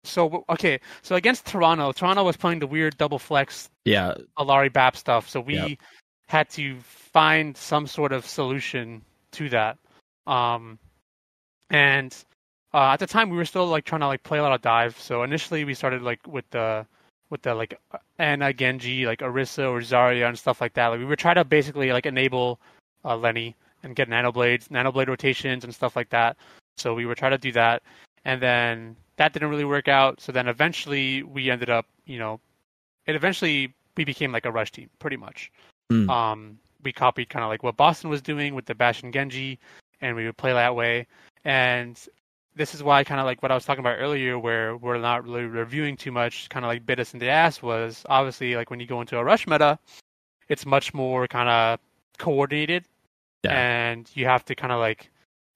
So 0.04 0.44
okay, 0.48 0.80
so 1.02 1.16
against 1.16 1.46
Toronto, 1.46 1.92
Toronto 1.92 2.24
was 2.24 2.36
playing 2.36 2.60
the 2.60 2.66
weird 2.66 2.96
double 2.96 3.18
flex 3.18 3.68
Yeah, 3.84 4.14
Illari 4.38 4.72
Bap 4.72 4.96
stuff. 4.96 5.28
So 5.28 5.40
we 5.40 5.54
Yep. 5.54 5.78
had 6.28 6.48
to 6.50 6.76
find 6.80 7.54
some 7.56 7.86
sort 7.86 8.12
of 8.12 8.24
solution 8.24 9.02
to 9.32 9.50
that. 9.50 9.76
Um, 10.26 10.78
and 11.68 12.16
uh, 12.72 12.90
at 12.92 12.98
the 12.98 13.06
time, 13.06 13.30
we 13.30 13.36
were 13.36 13.44
still 13.44 13.66
like 13.66 13.84
trying 13.84 14.00
to 14.00 14.06
like 14.06 14.22
play 14.22 14.38
a 14.38 14.42
lot 14.42 14.52
of 14.52 14.62
dive. 14.62 14.98
So 14.98 15.22
initially, 15.22 15.64
we 15.64 15.74
started 15.74 16.02
like 16.02 16.24
with 16.26 16.48
the 16.50 16.86
with 17.30 17.42
the 17.42 17.54
like 17.54 17.78
Ana 18.18 18.52
Genji, 18.52 19.06
like 19.06 19.20
Orisa 19.20 19.70
or 19.70 19.80
Zarya 19.80 20.28
and 20.28 20.38
stuff 20.38 20.60
like 20.60 20.74
that. 20.74 20.88
Like 20.88 20.98
we 20.98 21.04
were 21.04 21.16
trying 21.16 21.36
to 21.36 21.44
basically 21.44 21.92
like 21.92 22.06
enable 22.06 22.60
uh, 23.04 23.16
Lenny 23.16 23.56
and 23.82 23.96
get 23.96 24.08
nano 24.08 24.30
blades, 24.30 24.70
nano 24.70 24.92
blade 24.92 25.08
rotations 25.08 25.64
and 25.64 25.74
stuff 25.74 25.96
like 25.96 26.10
that. 26.10 26.36
So 26.76 26.94
we 26.94 27.06
were 27.06 27.14
trying 27.14 27.32
to 27.32 27.38
do 27.38 27.52
that, 27.52 27.82
and 28.24 28.40
then 28.40 28.96
that 29.16 29.32
didn't 29.32 29.50
really 29.50 29.64
work 29.64 29.88
out. 29.88 30.20
So 30.20 30.32
then 30.32 30.48
eventually 30.48 31.22
we 31.22 31.50
ended 31.50 31.70
up, 31.70 31.86
you 32.06 32.18
know, 32.18 32.40
it 33.06 33.16
eventually 33.16 33.74
we 33.96 34.04
became 34.04 34.32
like 34.32 34.46
a 34.46 34.52
rush 34.52 34.72
team 34.72 34.88
pretty 34.98 35.16
much. 35.16 35.50
Hmm. 35.90 36.08
Um, 36.08 36.58
we 36.82 36.92
copied 36.92 37.28
kind 37.28 37.44
of 37.44 37.48
like 37.48 37.62
what 37.62 37.76
Boston 37.76 38.10
was 38.10 38.22
doing 38.22 38.54
with 38.54 38.64
the 38.64 38.74
Bash 38.74 39.02
and 39.02 39.12
Genji, 39.12 39.58
and 40.00 40.14
we 40.16 40.24
would 40.24 40.36
play 40.36 40.52
that 40.52 40.74
way. 40.74 41.06
And 41.44 42.00
this 42.54 42.74
is 42.74 42.82
why 42.82 43.04
kind 43.04 43.20
of 43.20 43.26
like 43.26 43.42
what 43.42 43.50
I 43.50 43.54
was 43.54 43.64
talking 43.64 43.80
about 43.80 43.98
earlier, 43.98 44.38
where 44.38 44.76
we're 44.76 44.98
not 44.98 45.24
really 45.24 45.44
reviewing 45.44 45.96
too 45.96 46.12
much, 46.12 46.48
kind 46.48 46.64
of 46.64 46.68
like 46.68 46.84
bit 46.86 47.00
us 47.00 47.12
in 47.14 47.20
the 47.20 47.28
ass. 47.28 47.62
Was 47.62 48.04
obviously 48.08 48.56
like 48.56 48.70
when 48.70 48.80
you 48.80 48.86
go 48.86 49.00
into 49.00 49.18
a 49.18 49.24
rush 49.24 49.46
meta, 49.46 49.78
it's 50.48 50.66
much 50.66 50.92
more 50.92 51.26
kind 51.28 51.48
of 51.48 51.78
coordinated, 52.18 52.84
Yeah. 53.44 53.58
and 53.58 54.10
you 54.14 54.26
have 54.26 54.44
to 54.46 54.54
kind 54.54 54.72
of 54.72 54.80
like 54.80 55.10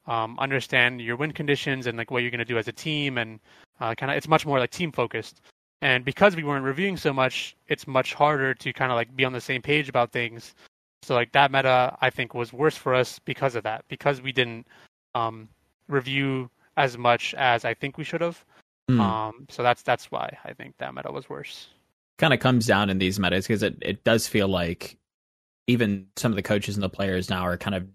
um, 0.06 0.38
understand 0.38 1.00
your 1.00 1.16
win 1.16 1.32
conditions 1.32 1.86
and 1.86 1.98
like 1.98 2.10
what 2.10 2.22
you're 2.22 2.30
going 2.30 2.38
to 2.38 2.44
do 2.44 2.58
as 2.58 2.68
a 2.68 2.72
team, 2.72 3.18
and 3.18 3.40
uh, 3.80 3.94
kind 3.94 4.10
of 4.10 4.16
it's 4.16 4.28
much 4.28 4.46
more 4.46 4.58
like 4.58 4.70
team 4.70 4.92
focused. 4.92 5.40
And 5.82 6.04
because 6.04 6.36
we 6.36 6.44
weren't 6.44 6.64
reviewing 6.64 6.96
so 6.96 7.12
much, 7.12 7.56
it's 7.68 7.86
much 7.86 8.14
harder 8.14 8.54
to 8.54 8.72
kind 8.72 8.90
of 8.90 8.96
like 8.96 9.14
be 9.14 9.24
on 9.24 9.32
the 9.32 9.40
same 9.40 9.60
page 9.60 9.88
about 9.88 10.12
things. 10.12 10.54
So 11.02 11.14
like 11.14 11.32
that 11.32 11.52
meta, 11.52 11.94
I 12.00 12.08
think, 12.08 12.32
was 12.32 12.52
worse 12.52 12.76
for 12.76 12.94
us 12.94 13.18
because 13.18 13.54
of 13.54 13.64
that, 13.64 13.84
because 13.88 14.22
we 14.22 14.32
didn't 14.32 14.66
um, 15.14 15.48
review 15.88 16.48
as 16.76 16.98
much 16.98 17.34
as 17.34 17.64
I 17.64 17.74
think 17.74 17.98
we 17.98 18.04
should 18.04 18.20
have. 18.20 18.44
Hmm. 18.88 19.00
Um, 19.00 19.46
so 19.48 19.62
that's 19.62 19.82
that's 19.82 20.10
why 20.10 20.36
I 20.44 20.52
think 20.52 20.76
that 20.78 20.94
meta 20.94 21.10
was 21.10 21.28
worse. 21.28 21.68
kind 22.18 22.34
of 22.34 22.40
comes 22.40 22.66
down 22.66 22.90
in 22.90 22.98
these 22.98 23.18
metas 23.18 23.46
because 23.46 23.62
it, 23.62 23.76
it 23.80 24.04
does 24.04 24.28
feel 24.28 24.48
like 24.48 24.98
even 25.66 26.06
some 26.16 26.32
of 26.32 26.36
the 26.36 26.42
coaches 26.42 26.76
and 26.76 26.82
the 26.82 26.90
players 26.90 27.30
now 27.30 27.42
are 27.42 27.56
kind 27.56 27.74
of 27.74 27.86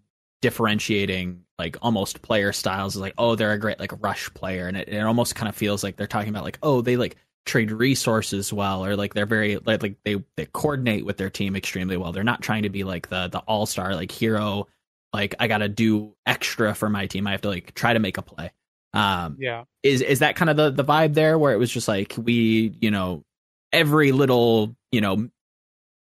differentiating 0.41 1.43
like 1.57 1.77
almost 1.81 2.21
player 2.21 2.53
styles 2.53 2.95
like 2.95 3.13
oh 3.17 3.35
they're 3.35 3.51
a 3.51 3.59
great 3.59 3.79
like 3.79 3.91
rush 4.01 4.33
player 4.33 4.67
and 4.67 4.77
it, 4.77 4.87
it 4.87 5.01
almost 5.01 5.35
kind 5.35 5.49
of 5.49 5.55
feels 5.55 5.83
like 5.83 5.97
they're 5.97 6.07
talking 6.07 6.29
about 6.29 6.45
like 6.45 6.57
oh 6.63 6.81
they 6.81 6.95
like 6.95 7.17
trade 7.45 7.71
resources 7.71 8.53
well 8.53 8.85
or 8.85 8.95
like 8.95 9.13
they're 9.13 9.25
very 9.25 9.57
like, 9.65 9.83
like 9.83 9.97
they 10.05 10.23
they 10.37 10.45
coordinate 10.45 11.05
with 11.05 11.17
their 11.17 11.29
team 11.29 11.55
extremely 11.55 11.97
well 11.97 12.11
they're 12.11 12.23
not 12.23 12.41
trying 12.41 12.63
to 12.63 12.69
be 12.69 12.83
like 12.83 13.09
the 13.09 13.27
the 13.27 13.39
all-star 13.39 13.95
like 13.95 14.11
hero 14.11 14.65
like 15.13 15.35
i 15.39 15.47
gotta 15.47 15.67
do 15.67 16.15
extra 16.25 16.73
for 16.73 16.89
my 16.89 17.05
team 17.05 17.27
i 17.27 17.31
have 17.31 17.41
to 17.41 17.49
like 17.49 17.73
try 17.73 17.91
to 17.91 17.99
make 17.99 18.17
a 18.17 18.21
play 18.21 18.49
um 18.93 19.37
Yeah. 19.39 19.63
is 19.83 20.01
is 20.01 20.19
that 20.19 20.35
kind 20.35 20.49
of 20.49 20.57
the 20.57 20.71
the 20.71 20.83
vibe 20.83 21.13
there 21.13 21.37
where 21.37 21.53
it 21.53 21.57
was 21.57 21.71
just 21.71 21.87
like 21.87 22.15
we 22.17 22.73
you 22.81 22.89
know 22.91 23.23
every 23.71 24.11
little 24.11 24.75
you 24.91 25.01
know 25.01 25.29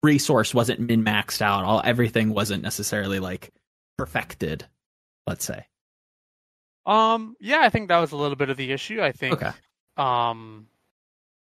resource 0.02 0.52
wasn't 0.52 0.80
min 0.80 1.02
maxed 1.04 1.40
out 1.40 1.64
all 1.64 1.80
everything 1.84 2.30
wasn't 2.34 2.62
necessarily 2.62 3.18
like 3.20 3.50
perfected 3.96 4.66
let's 5.26 5.44
say 5.44 5.66
Um. 6.86 7.36
Yeah, 7.40 7.60
I 7.62 7.70
think 7.70 7.88
that 7.88 7.98
was 7.98 8.12
a 8.12 8.16
little 8.16 8.36
bit 8.36 8.50
of 8.50 8.58
the 8.58 8.70
issue. 8.72 9.00
I 9.02 9.12
think. 9.12 9.34
okay 9.42 9.52
Um. 9.96 10.68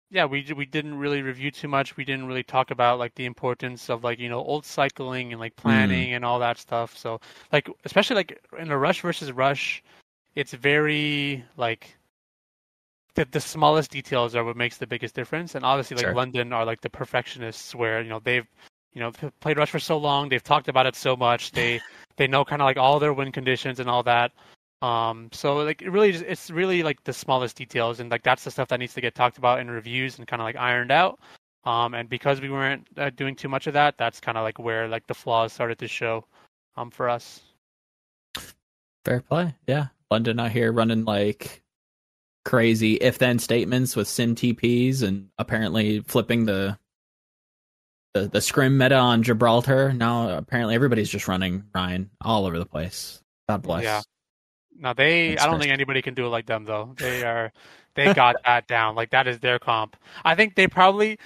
yeah, 0.09 0.23
we 0.23 0.45
we 0.55 0.65
didn't 0.65 0.97
really 0.97 1.21
review 1.21 1.51
too 1.51 1.67
much. 1.67 1.97
We 1.97 2.05
didn't 2.05 2.27
really 2.27 2.43
talk 2.43 2.71
about 2.71 2.99
like 2.99 3.13
the 3.15 3.25
importance 3.25 3.89
of 3.89 4.05
like 4.05 4.19
you 4.19 4.29
know 4.29 4.39
ult 4.39 4.65
cycling 4.65 5.33
and 5.33 5.39
like 5.41 5.57
planning 5.57 6.13
and 6.13 6.23
all 6.23 6.39
that 6.39 6.57
stuff. 6.57 6.95
So 6.97 7.19
like 7.51 7.69
especially 7.83 8.15
like 8.15 8.41
in 8.57 8.71
a 8.71 8.77
rush 8.77 9.01
versus 9.01 9.33
rush, 9.33 9.83
it's 10.37 10.53
very 10.53 11.43
like 11.57 11.97
the 13.15 13.25
the 13.31 13.41
smallest 13.41 13.89
details 13.89 14.35
are 14.35 14.43
what 14.43 14.55
makes 14.55 14.77
the 14.77 14.85
biggest 14.85 15.15
difference. 15.15 15.55
And 15.55 15.65
obviously 15.65 15.97
like 15.97 16.05
Sure. 16.05 16.13
London 16.13 16.53
are 16.53 16.63
like 16.63 16.81
the 16.81 16.91
perfectionists 16.91 17.73
where 17.73 18.01
you 18.03 18.09
know 18.09 18.19
they've 18.23 18.45
you 18.93 19.01
know 19.01 19.11
played 19.41 19.57
rush 19.57 19.71
for 19.71 19.79
so 19.79 19.97
long, 19.97 20.29
they've 20.29 20.43
talked 20.43 20.67
about 20.67 20.85
it 20.85 20.95
so 20.95 21.15
much, 21.15 21.51
they 21.59 21.81
they 22.17 22.27
know 22.27 22.45
kind 22.45 22.61
of 22.61 22.67
like 22.67 22.77
all 22.77 22.99
their 22.99 23.13
win 23.13 23.31
conditions 23.31 23.79
and 23.79 23.89
all 23.89 24.03
that. 24.03 24.31
Um, 24.83 25.29
so 25.33 25.55
like 25.55 25.81
it 25.81 25.89
really 25.89 26.11
just, 26.11 26.23
it's 26.25 26.51
really 26.51 26.83
like 26.83 27.03
the 27.03 27.13
smallest 27.13 27.57
details 27.57 27.99
and 27.99 28.11
like 28.11 28.21
that's 28.21 28.43
the 28.43 28.51
stuff 28.51 28.67
that 28.67 28.79
needs 28.79 28.93
to 28.93 29.01
get 29.01 29.15
talked 29.15 29.39
about 29.39 29.59
in 29.59 29.71
reviews 29.71 30.19
and 30.19 30.27
kind 30.27 30.39
of 30.39 30.45
like 30.45 30.55
ironed 30.55 30.91
out. 30.91 31.19
Um, 31.65 31.95
and 31.95 32.07
because 32.07 32.41
we 32.41 32.49
weren't 32.49 32.87
uh, 32.95 33.09
doing 33.09 33.35
too 33.35 33.49
much 33.49 33.65
of 33.65 33.73
that, 33.73 33.97
that's 33.97 34.19
kind 34.19 34.37
of 34.37 34.43
like 34.43 34.59
where 34.59 34.87
like 34.87 35.07
the 35.07 35.15
flaws 35.15 35.51
started 35.51 35.79
to 35.79 35.87
show, 35.87 36.25
um, 36.77 36.91
for 36.91 37.09
us. 37.09 37.41
Fair 39.03 39.21
play. 39.21 39.55
Yeah. 39.65 39.87
London 40.11 40.39
out 40.39 40.51
here 40.51 40.71
running 40.71 41.05
like 41.05 41.63
crazy 42.45 42.93
if 42.95 43.17
then 43.17 43.39
statements 43.39 43.95
with 43.95 44.07
Sym 44.07 44.35
TPs 44.35 45.03
and 45.03 45.29
apparently 45.37 45.99
flipping 46.01 46.45
the 46.45 46.77
the 48.13 48.27
the 48.27 48.41
scrim 48.41 48.77
meta 48.77 48.95
on 48.95 49.23
Gibraltar. 49.23 49.91
Now 49.93 50.29
apparently 50.37 50.75
everybody's 50.75 51.09
just 51.09 51.27
running 51.27 51.63
Rein 51.75 52.09
all 52.21 52.45
over 52.45 52.57
the 52.57 52.65
place. 52.65 53.21
God 53.49 53.61
bless. 53.63 53.83
Yeah. 53.83 54.01
Now 54.79 54.93
they, 54.93 55.29
Thanks, 55.29 55.41
I 55.41 55.45
don't 55.45 55.55
Chris. 55.55 55.63
think 55.63 55.73
anybody 55.73 56.01
can 56.01 56.13
do 56.13 56.25
it 56.25 56.29
like 56.29 56.45
them 56.45 56.63
though. 56.65 56.93
They 56.97 57.23
are, 57.23 57.51
they 57.95 58.13
got 58.13 58.35
that 58.45 58.67
down. 58.67 58.95
Like 58.95 59.09
that 59.09 59.27
is 59.27 59.39
their 59.39 59.57
comp. 59.59 59.97
I 60.23 60.35
think 60.35 60.55
they 60.55 60.67
probably, 60.67 61.17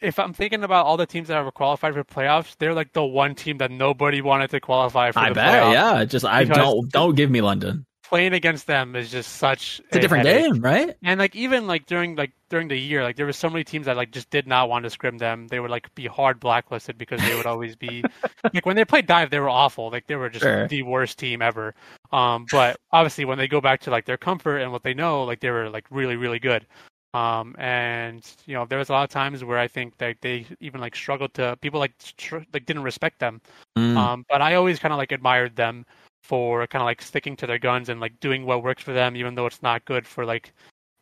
if 0.00 0.18
I'm 0.18 0.32
thinking 0.32 0.64
about 0.64 0.84
all 0.84 0.96
the 0.96 1.06
teams 1.06 1.28
that 1.28 1.34
have 1.42 1.54
qualified 1.54 1.94
for 1.94 2.02
playoffs, 2.02 2.56
they're 2.58 2.74
like 2.74 2.92
the 2.92 3.04
one 3.04 3.36
team 3.36 3.58
that 3.58 3.70
nobody 3.70 4.20
wanted 4.20 4.50
to 4.50 4.60
qualify 4.60 5.12
for 5.12 5.20
I 5.20 5.32
bet. 5.32 5.62
playoffs. 5.62 5.72
Yeah. 5.72 6.04
Just 6.04 6.24
I 6.24 6.44
don't 6.44 6.90
don't 6.90 7.14
give 7.14 7.30
me 7.30 7.40
London. 7.40 7.86
Playing 8.12 8.34
against 8.34 8.66
them 8.66 8.94
is 8.94 9.10
just 9.10 9.36
such 9.38 9.80
It's 9.86 9.96
a 9.96 10.00
different 10.00 10.26
headache. 10.26 10.52
game, 10.52 10.60
right? 10.60 10.94
And 11.02 11.18
like 11.18 11.34
even 11.34 11.66
like 11.66 11.86
during 11.86 12.14
like 12.14 12.32
during 12.50 12.68
the 12.68 12.76
year, 12.76 13.02
like 13.02 13.16
there 13.16 13.24
were 13.24 13.32
so 13.32 13.48
many 13.48 13.64
teams 13.64 13.86
that 13.86 13.96
like 13.96 14.10
just 14.10 14.28
did 14.28 14.46
not 14.46 14.68
want 14.68 14.82
to 14.84 14.90
scrim 14.90 15.16
them. 15.16 15.48
They 15.48 15.60
would 15.60 15.70
like 15.70 15.92
be 15.94 16.06
hard 16.08 16.38
blacklisted 16.38 16.98
because 16.98 17.22
they 17.22 17.34
would 17.34 17.46
always 17.46 17.74
be 17.74 18.04
like 18.52 18.66
when 18.66 18.76
they 18.76 18.84
played 18.84 19.06
dive, 19.06 19.30
they 19.30 19.40
were 19.40 19.48
awful. 19.48 19.90
Like 19.90 20.06
they 20.08 20.16
were 20.16 20.28
just 20.28 20.42
Sure. 20.42 20.68
the 20.68 20.82
worst 20.82 21.18
team 21.18 21.40
ever. 21.40 21.74
Um, 22.12 22.44
but 22.52 22.76
obviously 22.92 23.24
when 23.24 23.38
they 23.38 23.48
go 23.48 23.62
back 23.62 23.80
to 23.82 23.90
like 23.90 24.04
their 24.04 24.18
comfort 24.18 24.58
and 24.58 24.72
what 24.72 24.82
they 24.82 24.92
know, 24.92 25.24
like 25.24 25.40
they 25.40 25.50
were 25.50 25.70
like 25.70 25.86
really 25.90 26.16
really 26.16 26.38
good. 26.38 26.66
Um, 27.14 27.54
and 27.58 28.22
you 28.44 28.54
know 28.54 28.66
there 28.66 28.78
was 28.78 28.90
a 28.90 28.92
lot 28.92 29.04
of 29.04 29.10
times 29.10 29.42
where 29.42 29.58
I 29.58 29.68
think 29.68 29.96
that 29.98 30.16
they 30.20 30.44
even 30.60 30.82
like 30.82 30.94
struggled 30.96 31.32
to 31.34 31.56
people 31.62 31.80
like 31.80 31.92
str- 31.98 32.44
like 32.52 32.66
didn't 32.66 32.82
respect 32.82 33.20
them. 33.20 33.40
Mm. 33.78 33.96
Um, 33.96 34.26
but 34.28 34.42
I 34.42 34.54
always 34.56 34.78
kind 34.78 34.92
of 34.92 34.98
like 34.98 35.12
admired 35.12 35.56
them 35.56 35.86
for 36.22 36.66
kind 36.68 36.82
of 36.82 36.86
like 36.86 37.02
sticking 37.02 37.36
to 37.36 37.46
their 37.46 37.58
guns 37.58 37.88
and 37.88 38.00
like 38.00 38.18
doing 38.20 38.46
what 38.46 38.62
works 38.62 38.82
for 38.82 38.92
them, 38.92 39.16
even 39.16 39.34
though 39.34 39.46
it's 39.46 39.62
not 39.62 39.84
good 39.84 40.06
for 40.06 40.24
like, 40.24 40.52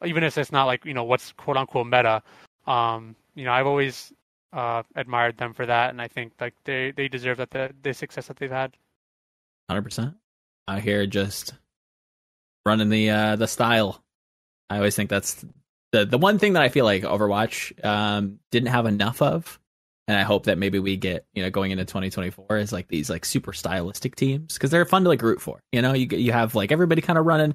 even 0.04 0.24
if 0.24 0.36
it's 0.36 0.50
not 0.50 0.64
like 0.64 0.84
you 0.84 0.94
know 0.94 1.04
what's 1.04 1.32
quote 1.32 1.56
unquote 1.56 1.86
meta. 1.86 2.22
Um, 2.66 3.14
you 3.34 3.44
know, 3.44 3.52
I've 3.52 3.66
always 3.66 4.12
uh, 4.52 4.82
admired 4.96 5.36
them 5.36 5.52
for 5.52 5.66
that, 5.66 5.90
and 5.90 6.00
I 6.00 6.08
think 6.08 6.32
like 6.40 6.54
they 6.64 6.90
they 6.90 7.08
deserve 7.08 7.38
that 7.38 7.50
the 7.50 7.72
the 7.82 7.92
success 7.94 8.26
that 8.28 8.36
they've 8.36 8.50
had. 8.50 8.76
Hundred 9.68 9.82
percent. 9.82 10.14
Out 10.68 10.80
here 10.82 11.06
just 11.06 11.54
running 12.66 12.88
the 12.88 13.10
uh 13.10 13.36
the 13.36 13.46
style. 13.46 14.02
I 14.68 14.76
always 14.76 14.96
think 14.96 15.10
that's 15.10 15.44
the 15.92 16.06
the 16.06 16.18
one 16.18 16.38
thing 16.38 16.54
that 16.54 16.62
I 16.62 16.68
feel 16.68 16.84
like 16.84 17.02
Overwatch 17.02 17.84
um 17.84 18.38
didn't 18.50 18.68
have 18.70 18.86
enough 18.86 19.20
of. 19.22 19.58
And 20.08 20.18
I 20.18 20.22
hope 20.22 20.44
that 20.44 20.58
maybe 20.58 20.78
we 20.78 20.96
get, 20.96 21.24
you 21.34 21.42
know, 21.42 21.50
going 21.50 21.70
into 21.70 21.84
2024 21.84 22.58
is 22.58 22.72
like 22.72 22.88
these 22.88 23.08
like 23.08 23.24
super 23.24 23.52
stylistic 23.52 24.16
teams 24.16 24.54
because 24.54 24.70
they're 24.70 24.84
fun 24.84 25.04
to 25.04 25.08
like 25.08 25.22
root 25.22 25.40
for. 25.40 25.62
You 25.70 25.82
know, 25.82 25.92
you 25.92 26.08
you 26.10 26.32
have 26.32 26.54
like 26.54 26.72
everybody 26.72 27.00
kind 27.00 27.18
of 27.18 27.26
running 27.26 27.54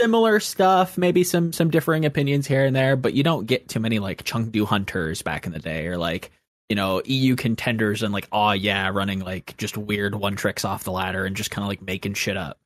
similar 0.00 0.40
stuff, 0.40 0.96
maybe 0.96 1.24
some 1.24 1.52
some 1.52 1.70
differing 1.70 2.06
opinions 2.06 2.46
here 2.46 2.64
and 2.64 2.74
there, 2.74 2.96
but 2.96 3.12
you 3.12 3.22
don't 3.22 3.46
get 3.46 3.68
too 3.68 3.80
many 3.80 3.98
like 3.98 4.24
Chengdu 4.24 4.64
hunters 4.64 5.20
back 5.20 5.46
in 5.46 5.52
the 5.52 5.58
day 5.58 5.86
or 5.88 5.98
like 5.98 6.32
you 6.70 6.76
know 6.76 7.02
EU 7.04 7.36
contenders 7.36 8.02
and 8.02 8.12
like 8.12 8.28
oh 8.32 8.52
yeah 8.52 8.88
running 8.88 9.20
like 9.20 9.56
just 9.58 9.76
weird 9.76 10.14
one 10.14 10.36
tricks 10.36 10.64
off 10.64 10.84
the 10.84 10.92
ladder 10.92 11.26
and 11.26 11.36
just 11.36 11.50
kind 11.50 11.64
of 11.64 11.68
like 11.68 11.82
making 11.82 12.14
shit 12.14 12.36
up. 12.36 12.58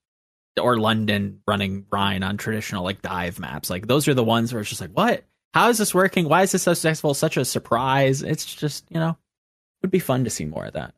Or 0.60 0.78
London 0.78 1.40
running 1.48 1.86
Rein 1.90 2.22
on 2.22 2.36
traditional 2.36 2.84
like 2.84 3.02
dive 3.02 3.40
maps. 3.40 3.68
Like 3.68 3.88
those 3.88 4.06
are 4.06 4.14
the 4.14 4.22
ones 4.22 4.52
where 4.52 4.60
it's 4.60 4.68
just 4.68 4.80
like 4.80 4.92
what? 4.92 5.24
How 5.54 5.68
is 5.68 5.78
this 5.78 5.94
working? 5.94 6.28
Why 6.28 6.42
is 6.42 6.50
this 6.52 6.64
so 6.64 6.74
successful? 6.74 7.14
Such 7.14 7.36
a 7.36 7.44
surprise. 7.44 8.22
It's 8.22 8.44
just, 8.44 8.84
you 8.90 8.98
know, 8.98 9.10
it 9.10 9.82
would 9.82 9.90
be 9.92 10.00
fun 10.00 10.24
to 10.24 10.30
see 10.30 10.44
more 10.44 10.64
of 10.66 10.72
that. 10.72 10.94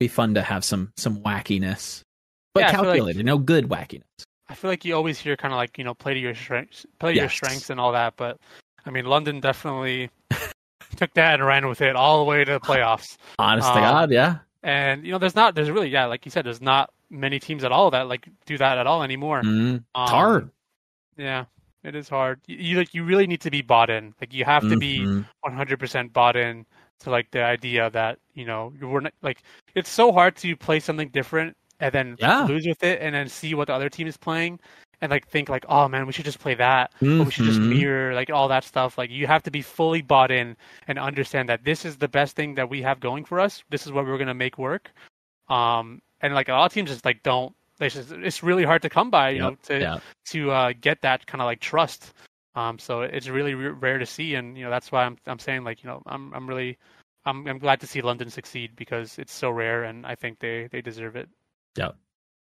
Be 0.00 0.08
fun 0.08 0.34
to 0.34 0.42
have 0.42 0.64
some 0.64 0.92
some 0.96 1.18
wackiness. 1.20 2.02
But 2.52 2.60
Yeah, 2.62 2.70
feel 2.72 2.80
like- 2.80 2.86
calculated, 2.88 3.24
no 3.24 3.38
good 3.38 3.68
wackiness. 3.68 4.02
I 4.48 4.54
feel 4.54 4.68
like 4.68 4.84
you 4.84 4.96
always 4.96 5.16
hear 5.20 5.36
kind 5.36 5.54
of 5.54 5.58
like 5.58 5.78
you 5.78 5.84
know 5.84 5.94
play 5.94 6.12
to 6.14 6.18
your 6.20 6.34
strengths, 6.34 6.84
play 6.98 7.14
to 7.14 7.20
your 7.20 7.28
strengths 7.28 7.70
and 7.70 7.78
all 7.78 7.92
that. 7.92 8.14
But 8.16 8.38
I 8.84 8.90
mean, 8.90 9.04
London 9.04 9.38
definitely 9.40 10.10
took 10.96 11.14
that 11.14 11.34
and 11.34 11.46
ran 11.46 11.68
with 11.68 11.80
it 11.80 11.94
all 11.94 12.18
the 12.18 12.24
way 12.24 12.44
to 12.44 12.52
the 12.54 12.60
playoffs. 12.60 13.16
Honest 13.38 13.68
to 13.68 13.74
Um, 13.74 13.80
God, 13.82 14.10
yeah. 14.10 14.38
And 14.64 15.06
you 15.06 15.12
know, 15.12 15.18
there's 15.18 15.36
not, 15.36 15.54
there's 15.54 15.70
really, 15.70 15.88
yeah, 15.88 16.06
like 16.06 16.24
you 16.26 16.32
said, 16.32 16.44
there's 16.44 16.60
not 16.60 16.90
many 17.10 17.38
teams 17.38 17.62
at 17.62 17.70
all 17.72 17.92
that 17.92 18.08
like 18.08 18.28
do 18.44 18.58
that 18.58 18.76
at 18.76 18.86
all 18.88 19.04
anymore. 19.04 19.40
Mm, 19.42 19.76
it's 19.76 19.84
Um, 19.94 20.08
hard. 20.08 20.50
Yeah, 21.16 21.44
it 21.84 21.94
is 21.94 22.08
hard. 22.08 22.40
You, 22.46 22.56
you 22.56 22.76
like 22.78 22.94
you 22.94 23.04
really 23.04 23.26
need 23.26 23.40
to 23.42 23.50
be 23.50 23.62
bought 23.62 23.90
in. 23.90 24.14
Like 24.20 24.32
you 24.32 24.44
have 24.44 24.66
to 24.68 24.76
be 24.76 25.08
Mhm. 25.08 25.24
100% 25.44 26.12
bought 26.12 26.36
in 26.36 26.66
to 27.00 27.10
like 27.10 27.30
the 27.30 27.42
idea 27.42 27.90
that 27.90 28.18
you 28.34 28.44
know 28.44 28.72
you 28.80 28.88
were 28.88 29.00
not, 29.00 29.14
like 29.22 29.42
it's 29.74 29.90
so 29.90 30.12
hard 30.12 30.36
to 30.36 30.56
play 30.56 30.80
something 30.80 31.08
different 31.08 31.56
and 31.80 31.92
then 31.92 32.18
Yeah. 32.18 32.48
lose 32.48 32.66
with 32.66 32.82
it 32.82 33.00
and 33.00 33.14
then 33.14 33.28
see 33.28 33.54
what 33.54 33.68
the 33.68 33.72
other 33.74 33.88
team 33.88 34.06
is 34.06 34.16
playing 34.16 34.58
and 35.00 35.10
like 35.10 35.26
think 35.28 35.48
like 35.48 35.64
oh 35.68 35.88
man 35.88 36.06
we 36.06 36.12
should 36.12 36.26
just 36.26 36.38
play 36.40 36.54
that 36.54 36.92
or 37.18 37.24
we 37.24 37.30
should 37.30 37.44
just 37.44 37.62
Mhm. 37.62 37.68
mirror 37.70 38.14
like 38.14 38.28
all 38.30 38.48
that 38.48 38.64
stuff 38.64 38.98
like 38.98 39.10
you 39.10 39.26
have 39.26 39.42
to 39.42 39.50
be 39.50 39.62
fully 39.62 40.02
bought 40.02 40.30
in 40.30 40.56
and 40.88 40.98
understand 40.98 41.48
that 41.48 41.64
this 41.64 41.84
is 41.86 41.96
the 41.96 42.08
best 42.08 42.36
thing 42.36 42.54
that 42.54 42.68
we 42.68 42.82
have 42.82 43.00
going 43.00 43.24
for 43.24 43.40
us 43.40 43.64
this 43.70 43.86
is 43.86 43.92
what 43.92 44.04
we're 44.04 44.18
going 44.18 44.28
to 44.28 44.34
make 44.34 44.58
work 44.58 44.92
um 45.48 46.00
and 46.20 46.34
like 46.34 46.48
a 46.48 46.52
lot 46.52 46.66
of 46.66 46.72
teams 46.72 46.90
just 46.90 47.04
like 47.04 47.22
don't 47.22 47.54
it's 47.80 47.94
just, 47.94 48.12
it's 48.12 48.42
really 48.42 48.64
hard 48.64 48.82
to 48.82 48.90
come 48.90 49.10
by 49.10 49.30
you 49.30 49.38
Yep, 49.38 49.50
know 49.50 49.56
to 49.64 49.80
yeah. 49.80 49.98
to 50.26 50.50
uh, 50.50 50.72
get 50.80 51.02
that 51.02 51.26
kind 51.26 51.40
of 51.40 51.46
like 51.46 51.60
trust. 51.60 52.12
Um, 52.54 52.78
so 52.78 53.02
it's 53.02 53.28
really 53.28 53.54
r- 53.54 53.72
rare 53.72 53.98
to 53.98 54.06
see, 54.06 54.34
and 54.34 54.56
you 54.56 54.64
know 54.64 54.70
that's 54.70 54.90
why 54.92 55.04
I'm 55.04 55.16
I'm 55.26 55.38
saying 55.38 55.64
like 55.64 55.82
you 55.82 55.90
know 55.90 56.02
I'm 56.06 56.32
I'm 56.34 56.48
really 56.48 56.78
I'm 57.24 57.46
I'm 57.46 57.58
glad 57.58 57.80
to 57.80 57.86
see 57.86 58.02
London 58.02 58.30
succeed 58.30 58.72
because 58.76 59.18
it's 59.18 59.32
so 59.32 59.50
rare, 59.50 59.84
and 59.84 60.06
I 60.06 60.14
think 60.14 60.38
they 60.40 60.68
they 60.70 60.80
deserve 60.82 61.16
it. 61.16 61.28
Yeah, 61.76 61.92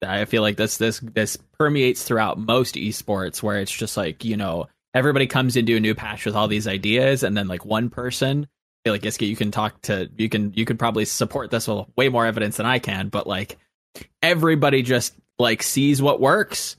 I 0.02 0.24
feel 0.24 0.42
like 0.42 0.56
this 0.56 0.78
this 0.78 1.00
this 1.00 1.36
permeates 1.58 2.02
throughout 2.02 2.38
most 2.38 2.74
esports 2.76 3.42
where 3.42 3.58
it's 3.58 3.72
just 3.72 3.96
like, 3.96 4.24
you 4.24 4.36
know, 4.36 4.66
everybody 4.94 5.26
comes 5.26 5.56
into 5.56 5.76
a 5.76 5.80
new 5.80 5.94
patch 5.94 6.24
with 6.24 6.34
all 6.34 6.48
these 6.48 6.66
ideas 6.66 7.22
and 7.22 7.36
then 7.36 7.48
like 7.48 7.64
one 7.64 7.90
person 7.90 8.46
I 8.80 8.88
feel 8.88 8.94
like 8.94 9.02
Yiska, 9.02 9.28
you 9.28 9.36
can 9.36 9.50
talk 9.50 9.82
to 9.82 10.08
you 10.16 10.30
can 10.30 10.54
you 10.54 10.64
could 10.64 10.78
probably 10.78 11.04
support 11.04 11.50
this 11.50 11.68
with 11.68 11.86
way 11.96 12.08
more 12.08 12.24
evidence 12.24 12.56
than 12.56 12.64
I 12.64 12.78
can, 12.78 13.08
but 13.08 13.26
like 13.26 13.58
everybody 14.22 14.82
just 14.82 15.14
like 15.38 15.62
sees 15.62 16.00
what 16.02 16.20
works 16.20 16.76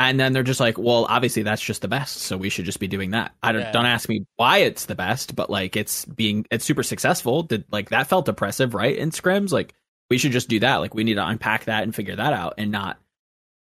and 0.00 0.18
then 0.18 0.32
they're 0.32 0.42
just 0.42 0.58
like, 0.60 0.76
well, 0.76 1.06
obviously 1.08 1.44
that's 1.44 1.62
just 1.62 1.80
the 1.80 1.88
best, 1.88 2.16
so 2.18 2.36
we 2.36 2.48
should 2.48 2.64
just 2.64 2.80
be 2.80 2.88
doing 2.88 3.12
that. 3.12 3.32
I 3.42 3.52
don't 3.52 3.62
Yeah. 3.62 3.72
don't 3.72 3.86
ask 3.86 4.08
me 4.08 4.26
why 4.36 4.58
it's 4.58 4.86
the 4.86 4.96
best, 4.96 5.36
but 5.36 5.50
like 5.50 5.76
it's 5.76 6.04
being 6.04 6.46
it's 6.50 6.64
super 6.64 6.82
successful. 6.82 7.42
Did 7.44 7.64
like 7.70 7.90
that 7.90 8.08
felt 8.08 8.28
oppressive, 8.28 8.74
right? 8.74 8.96
In 8.96 9.10
scrims, 9.10 9.52
like 9.52 9.72
we 10.10 10.18
should 10.18 10.32
just 10.32 10.48
do 10.48 10.60
that. 10.60 10.76
Like 10.76 10.94
we 10.94 11.04
need 11.04 11.14
to 11.14 11.26
unpack 11.26 11.64
that 11.66 11.84
and 11.84 11.94
figure 11.94 12.16
that 12.16 12.32
out 12.32 12.54
and 12.58 12.70
not 12.72 12.98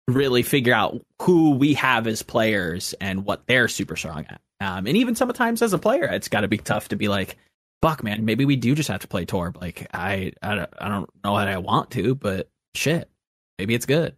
really 0.08 0.44
figure 0.44 0.74
out 0.74 1.02
who 1.22 1.52
we 1.52 1.74
have 1.76 2.08
as 2.08 2.22
players 2.24 2.94
and 3.02 3.26
what 3.26 3.46
they're 3.48 3.68
super 3.68 3.96
strong 3.96 4.26
at. 4.30 4.42
Um, 4.62 4.88
and 4.88 4.98
even 4.98 5.16
sometimes 5.16 5.62
as 5.62 5.74
a 5.74 5.78
player, 5.80 6.06
it's 6.06 6.28
got 6.28 6.42
to 6.42 6.48
be 6.48 6.58
tough 6.58 6.90
to 6.90 6.96
be 6.96 7.08
like, 7.08 7.38
fuck, 7.82 8.04
man, 8.04 8.26
maybe 8.26 8.46
we 8.46 8.56
do 8.56 8.76
just 8.76 8.90
have 8.90 9.00
to 9.02 9.08
play 9.08 9.26
Torb. 9.26 9.60
Like 9.60 9.88
I, 9.94 10.32
I 10.42 10.56
don't, 10.56 10.70
I 10.80 10.90
don't 10.90 11.10
know 11.24 11.38
that 11.38 11.48
I 11.48 11.58
want 11.58 11.92
to, 11.92 12.16
but 12.16 12.50
shit, 12.76 13.10
maybe 13.58 13.76
it's 13.76 13.86
good. 13.86 14.16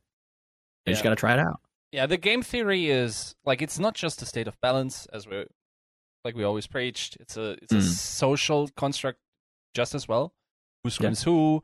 You 0.86 0.94
just 0.94 1.04
got 1.04 1.12
to 1.12 1.16
try 1.16 1.34
it 1.34 1.40
out. 1.40 1.60
Yeah, 1.92 2.06
the 2.08 2.18
game 2.18 2.42
theory 2.42 2.90
is 2.90 3.36
like 3.46 3.62
it's 3.62 3.78
not 3.78 3.94
just 3.96 4.22
a 4.22 4.26
state 4.26 4.48
of 4.48 4.60
balance 4.62 5.06
as 5.14 5.28
we 5.28 5.46
like 6.24 6.36
we 6.36 6.44
always 6.44 6.66
preached. 6.68 7.18
It's 7.20 7.38
a 7.38 7.52
it's 7.62 7.74
a 7.74 7.78
Mm. 7.78 7.82
social 7.84 8.68
construct 8.78 9.20
just 9.76 9.94
as 9.94 10.08
well. 10.08 10.34
Who 10.84 10.90
Yeah. 11.00 11.12
who? 11.12 11.64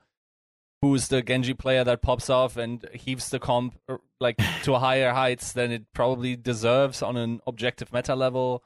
Who's 0.83 1.07
the 1.07 1.23
Genji 1.23 1.55
player 1.55 1.83
that 1.83 2.03
pops 2.03 2.29
off 2.29 2.55
and 2.55 2.87
heaves 2.93 3.31
the 3.31 3.39
comp 3.39 3.79
er, 3.89 3.99
like 4.19 4.37
to 4.63 4.77
higher 4.77 5.11
heights 5.11 5.53
than 5.53 5.71
it 5.71 5.85
probably 5.93 6.35
deserves 6.35 7.01
on 7.01 7.17
an 7.17 7.39
objective 7.47 7.91
meta 7.91 8.13
level? 8.15 8.63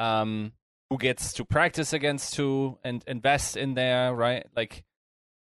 Um, 0.00 0.52
who 0.90 0.98
gets 0.98 1.32
to 1.34 1.44
practice 1.44 1.92
against 1.92 2.36
who 2.36 2.78
and 2.84 3.04
invest 3.06 3.56
in 3.56 3.74
there, 3.74 4.14
right? 4.14 4.46
Like 4.56 4.84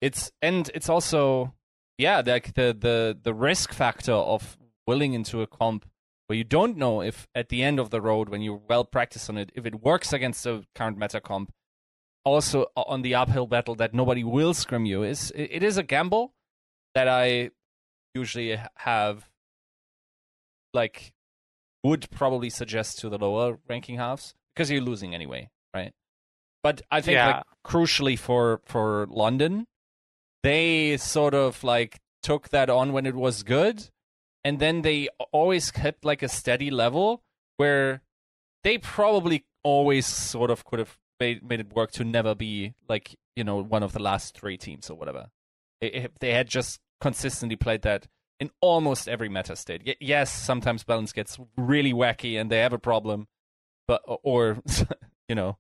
it's 0.01 0.31
and 0.42 0.70
it's 0.75 0.88
also 0.88 1.55
yeah, 1.99 2.22
like 2.25 2.55
the 2.55 2.77
the 2.79 3.18
the 3.20 3.35
risk 3.35 3.72
factor 3.72 4.12
of 4.12 4.57
willing 4.87 5.14
into 5.14 5.42
a 5.42 5.46
comp 5.46 5.87
where 6.27 6.37
you 6.37 6.44
don't 6.44 6.77
know 6.77 7.03
if 7.03 7.29
at 7.35 7.49
the 7.49 7.62
end 7.62 7.79
of 7.79 7.90
the 7.90 8.01
road, 8.01 8.29
when 8.29 8.42
you're 8.42 8.61
well 8.68 8.85
practiced 8.85 9.31
on 9.31 9.38
it, 9.38 9.53
if 9.55 9.64
it 9.64 9.83
works 9.83 10.12
against 10.12 10.44
the 10.44 10.64
current 10.75 10.99
meta 10.99 11.20
comp, 11.20 11.53
also 12.27 12.66
on 12.77 13.03
the 13.03 13.14
uphill 13.14 13.46
battle 13.46 13.77
that 13.77 13.94
nobody 13.94 14.25
will 14.25 14.53
scrim 14.53 14.85
you 14.85 15.05
is 15.05 15.33
it 15.37 15.62
is 15.62 15.79
a 15.79 15.83
gamble 15.85 16.35
that 16.94 17.07
I 17.07 17.51
usually 18.14 18.59
have 18.75 19.31
like 20.75 21.12
would 21.85 22.11
probably 22.11 22.51
suggest 22.51 22.99
to 22.99 23.09
the 23.09 23.18
lower 23.18 23.59
ranking 23.68 23.96
halves 23.96 24.35
because 24.57 24.71
you're 24.71 24.81
losing 24.81 25.14
anyway, 25.14 25.51
right? 25.75 25.92
But 26.62 26.81
I 26.90 27.03
think 27.03 27.16
Yeah. 27.16 27.27
like 27.29 27.45
crucially 27.64 28.19
for 28.19 28.61
for 28.64 29.07
London, 29.11 29.66
they 30.42 30.97
sort 30.97 31.35
of 31.35 31.62
like 31.62 32.01
took 32.23 32.49
that 32.49 32.71
on 32.71 32.92
when 32.92 33.07
it 33.07 33.14
was 33.14 33.42
good, 33.42 33.90
and 34.42 34.59
then 34.59 34.83
they 34.83 35.09
always 35.33 35.71
kept 35.71 36.05
like 36.05 36.23
a 36.23 36.29
steady 36.29 36.71
level 36.71 37.23
where 37.59 38.03
they 38.64 38.79
probably 38.79 39.45
always 39.62 40.07
sort 40.07 40.51
of 40.51 40.64
could 40.64 40.79
have 40.79 40.99
made 41.21 41.42
made 41.42 41.61
it 41.61 41.73
work 41.73 41.90
to 41.92 42.05
never 42.05 42.35
be 42.35 42.75
like 42.88 43.16
you 43.37 43.45
know 43.45 43.62
one 43.62 43.83
of 43.83 43.92
the 43.92 44.03
last 44.03 44.37
three 44.37 44.57
teams 44.57 44.88
or 44.90 44.97
whatever. 44.97 45.29
If 45.81 46.19
they 46.21 46.33
had 46.33 46.49
just 46.49 46.81
consistently 47.01 47.57
played 47.57 47.83
that 47.83 48.07
in 48.40 48.51
almost 48.61 49.09
every 49.09 49.29
meta 49.29 49.55
state. 49.57 49.97
Yes, 50.01 50.33
sometimes 50.33 50.85
balance 50.85 51.12
gets 51.12 51.38
really 51.57 51.92
wacky 51.92 52.40
and 52.40 52.51
they 52.51 52.59
have 52.59 52.73
a 52.73 52.79
problem, 52.79 53.29
but 53.87 54.03
or 54.07 54.59
you 55.29 55.35
know, 55.35 55.59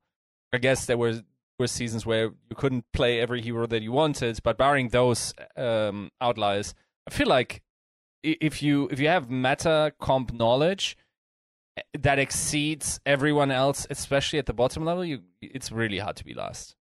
I 0.52 0.58
guess 0.58 0.86
there 0.86 0.98
were 0.98 1.22
were 1.58 1.66
seasons 1.66 2.04
where 2.04 2.32
you 2.50 2.56
couldn't 2.56 2.84
play 2.92 3.20
every 3.20 3.40
hero 3.40 3.66
that 3.66 3.82
you 3.82 3.92
wanted. 3.92 4.38
But 4.42 4.58
barring 4.58 4.88
those 4.88 5.34
um, 5.56 6.10
outliers, 6.20 6.74
I 7.06 7.10
feel 7.10 7.28
like 7.28 7.62
if 8.22 8.62
you 8.62 8.88
if 8.90 9.00
you 9.00 9.08
have 9.08 9.30
meta 9.30 9.92
comp 10.00 10.32
knowledge 10.32 10.96
eh, 11.76 11.82
that 11.98 12.18
exceeds 12.18 13.00
everyone 13.06 13.50
else, 13.50 13.86
especially 13.90 14.38
at 14.38 14.46
the 14.46 14.54
bottom 14.54 14.84
level, 14.84 15.04
you 15.04 15.22
it's 15.40 15.70
really 15.72 15.98
hard 15.98 16.16
to 16.16 16.24
be 16.24 16.34
last. 16.34 16.76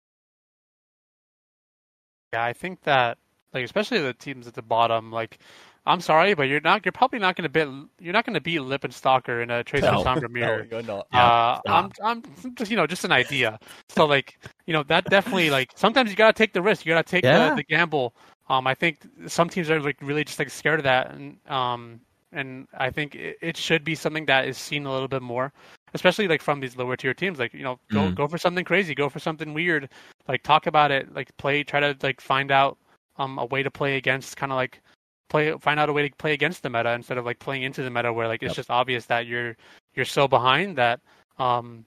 Yeah, 2.33 2.43
I 2.43 2.53
think 2.53 2.81
that 2.83 3.17
like 3.53 3.63
especially 3.63 3.99
the 4.01 4.13
teams 4.13 4.47
at 4.47 4.53
the 4.53 4.61
bottom, 4.61 5.11
like 5.11 5.39
I'm 5.87 6.01
sorry, 6.01 6.33
but 6.33 6.43
you're 6.43 6.61
not 6.61 6.83
you're 6.85 6.91
probably 6.91 7.19
not 7.19 7.35
gonna 7.35 7.49
beat 7.49 7.67
you're 7.99 8.13
not 8.13 8.25
gonna 8.25 8.41
beat 8.41 8.59
Lippenstalker 8.59 9.43
in 9.43 9.51
a 9.51 9.63
Tracer 9.63 9.91
No. 9.91 10.03
Sandra 10.03 10.27
mirror. 10.29 10.65
you're 10.71 10.81
not. 10.81 11.07
uh, 11.13 11.61
I'm. 11.67 11.91
I'm 12.03 12.23
just 12.55 12.71
you 12.71 12.77
know 12.77 12.87
just 12.87 13.03
an 13.05 13.11
idea. 13.11 13.59
So 13.89 14.05
like 14.05 14.39
you 14.65 14.73
know 14.73 14.83
that 14.83 15.09
definitely 15.09 15.49
like 15.51 15.69
sometimes 15.75 16.09
you 16.09 16.15
gotta 16.15 16.33
take 16.33 16.53
the 16.53 16.61
risk. 16.61 16.85
You 16.85 16.93
gotta 16.93 17.07
take 17.07 17.23
Yeah. 17.23 17.49
the, 17.49 17.57
the 17.57 17.63
gamble. 17.63 18.15
Um, 18.49 18.67
I 18.67 18.73
think 18.73 18.99
some 19.27 19.49
teams 19.49 19.69
are 19.69 19.79
like 19.79 19.97
really 20.01 20.23
just 20.23 20.39
like 20.39 20.49
scared 20.49 20.79
of 20.79 20.83
that, 20.83 21.11
and 21.11 21.37
um, 21.49 21.99
and 22.31 22.67
I 22.77 22.89
think 22.89 23.15
it, 23.15 23.37
it 23.41 23.57
should 23.57 23.83
be 23.83 23.93
something 23.95 24.25
that 24.25 24.47
is 24.47 24.57
seen 24.57 24.85
a 24.87 24.91
little 24.91 25.07
bit 25.07 25.21
more, 25.21 25.51
especially 25.93 26.27
like 26.27 26.41
from 26.41 26.59
these 26.59 26.75
lower 26.75 26.95
tier 26.97 27.13
teams. 27.13 27.37
Like 27.37 27.53
you 27.53 27.63
know, 27.63 27.79
go 27.91 28.09
Mhm. 28.09 28.15
go 28.15 28.27
for 28.27 28.37
something 28.39 28.65
crazy, 28.65 28.95
go 28.95 29.09
for 29.09 29.19
something 29.19 29.53
weird, 29.53 29.89
like 30.27 30.41
talk 30.43 30.65
about 30.67 30.89
it, 30.91 31.13
like 31.13 31.35
play, 31.37 31.63
try 31.63 31.79
to 31.79 31.95
like 32.01 32.21
find 32.21 32.51
out 32.51 32.77
um 33.17 33.37
a 33.37 33.45
way 33.45 33.61
to 33.63 33.69
play 33.71 33.97
against, 33.97 34.35
kind 34.37 34.51
of 34.51 34.55
like 34.57 34.81
play 35.29 35.51
find 35.59 35.79
out 35.79 35.89
a 35.89 35.93
way 35.93 36.07
to 36.07 36.15
play 36.15 36.33
against 36.33 36.63
the 36.63 36.69
meta 36.69 36.91
instead 36.91 37.17
of 37.17 37.25
like 37.25 37.39
playing 37.39 37.63
into 37.63 37.81
the 37.83 37.89
meta 37.89 38.11
where 38.13 38.27
like 38.27 38.43
it's 38.43 38.51
Yep. 38.51 38.55
just 38.55 38.69
obvious 38.69 39.05
that 39.07 39.25
you're 39.27 39.55
you're 39.95 40.05
so 40.05 40.27
behind 40.27 40.77
that 40.77 40.99
um 41.39 41.85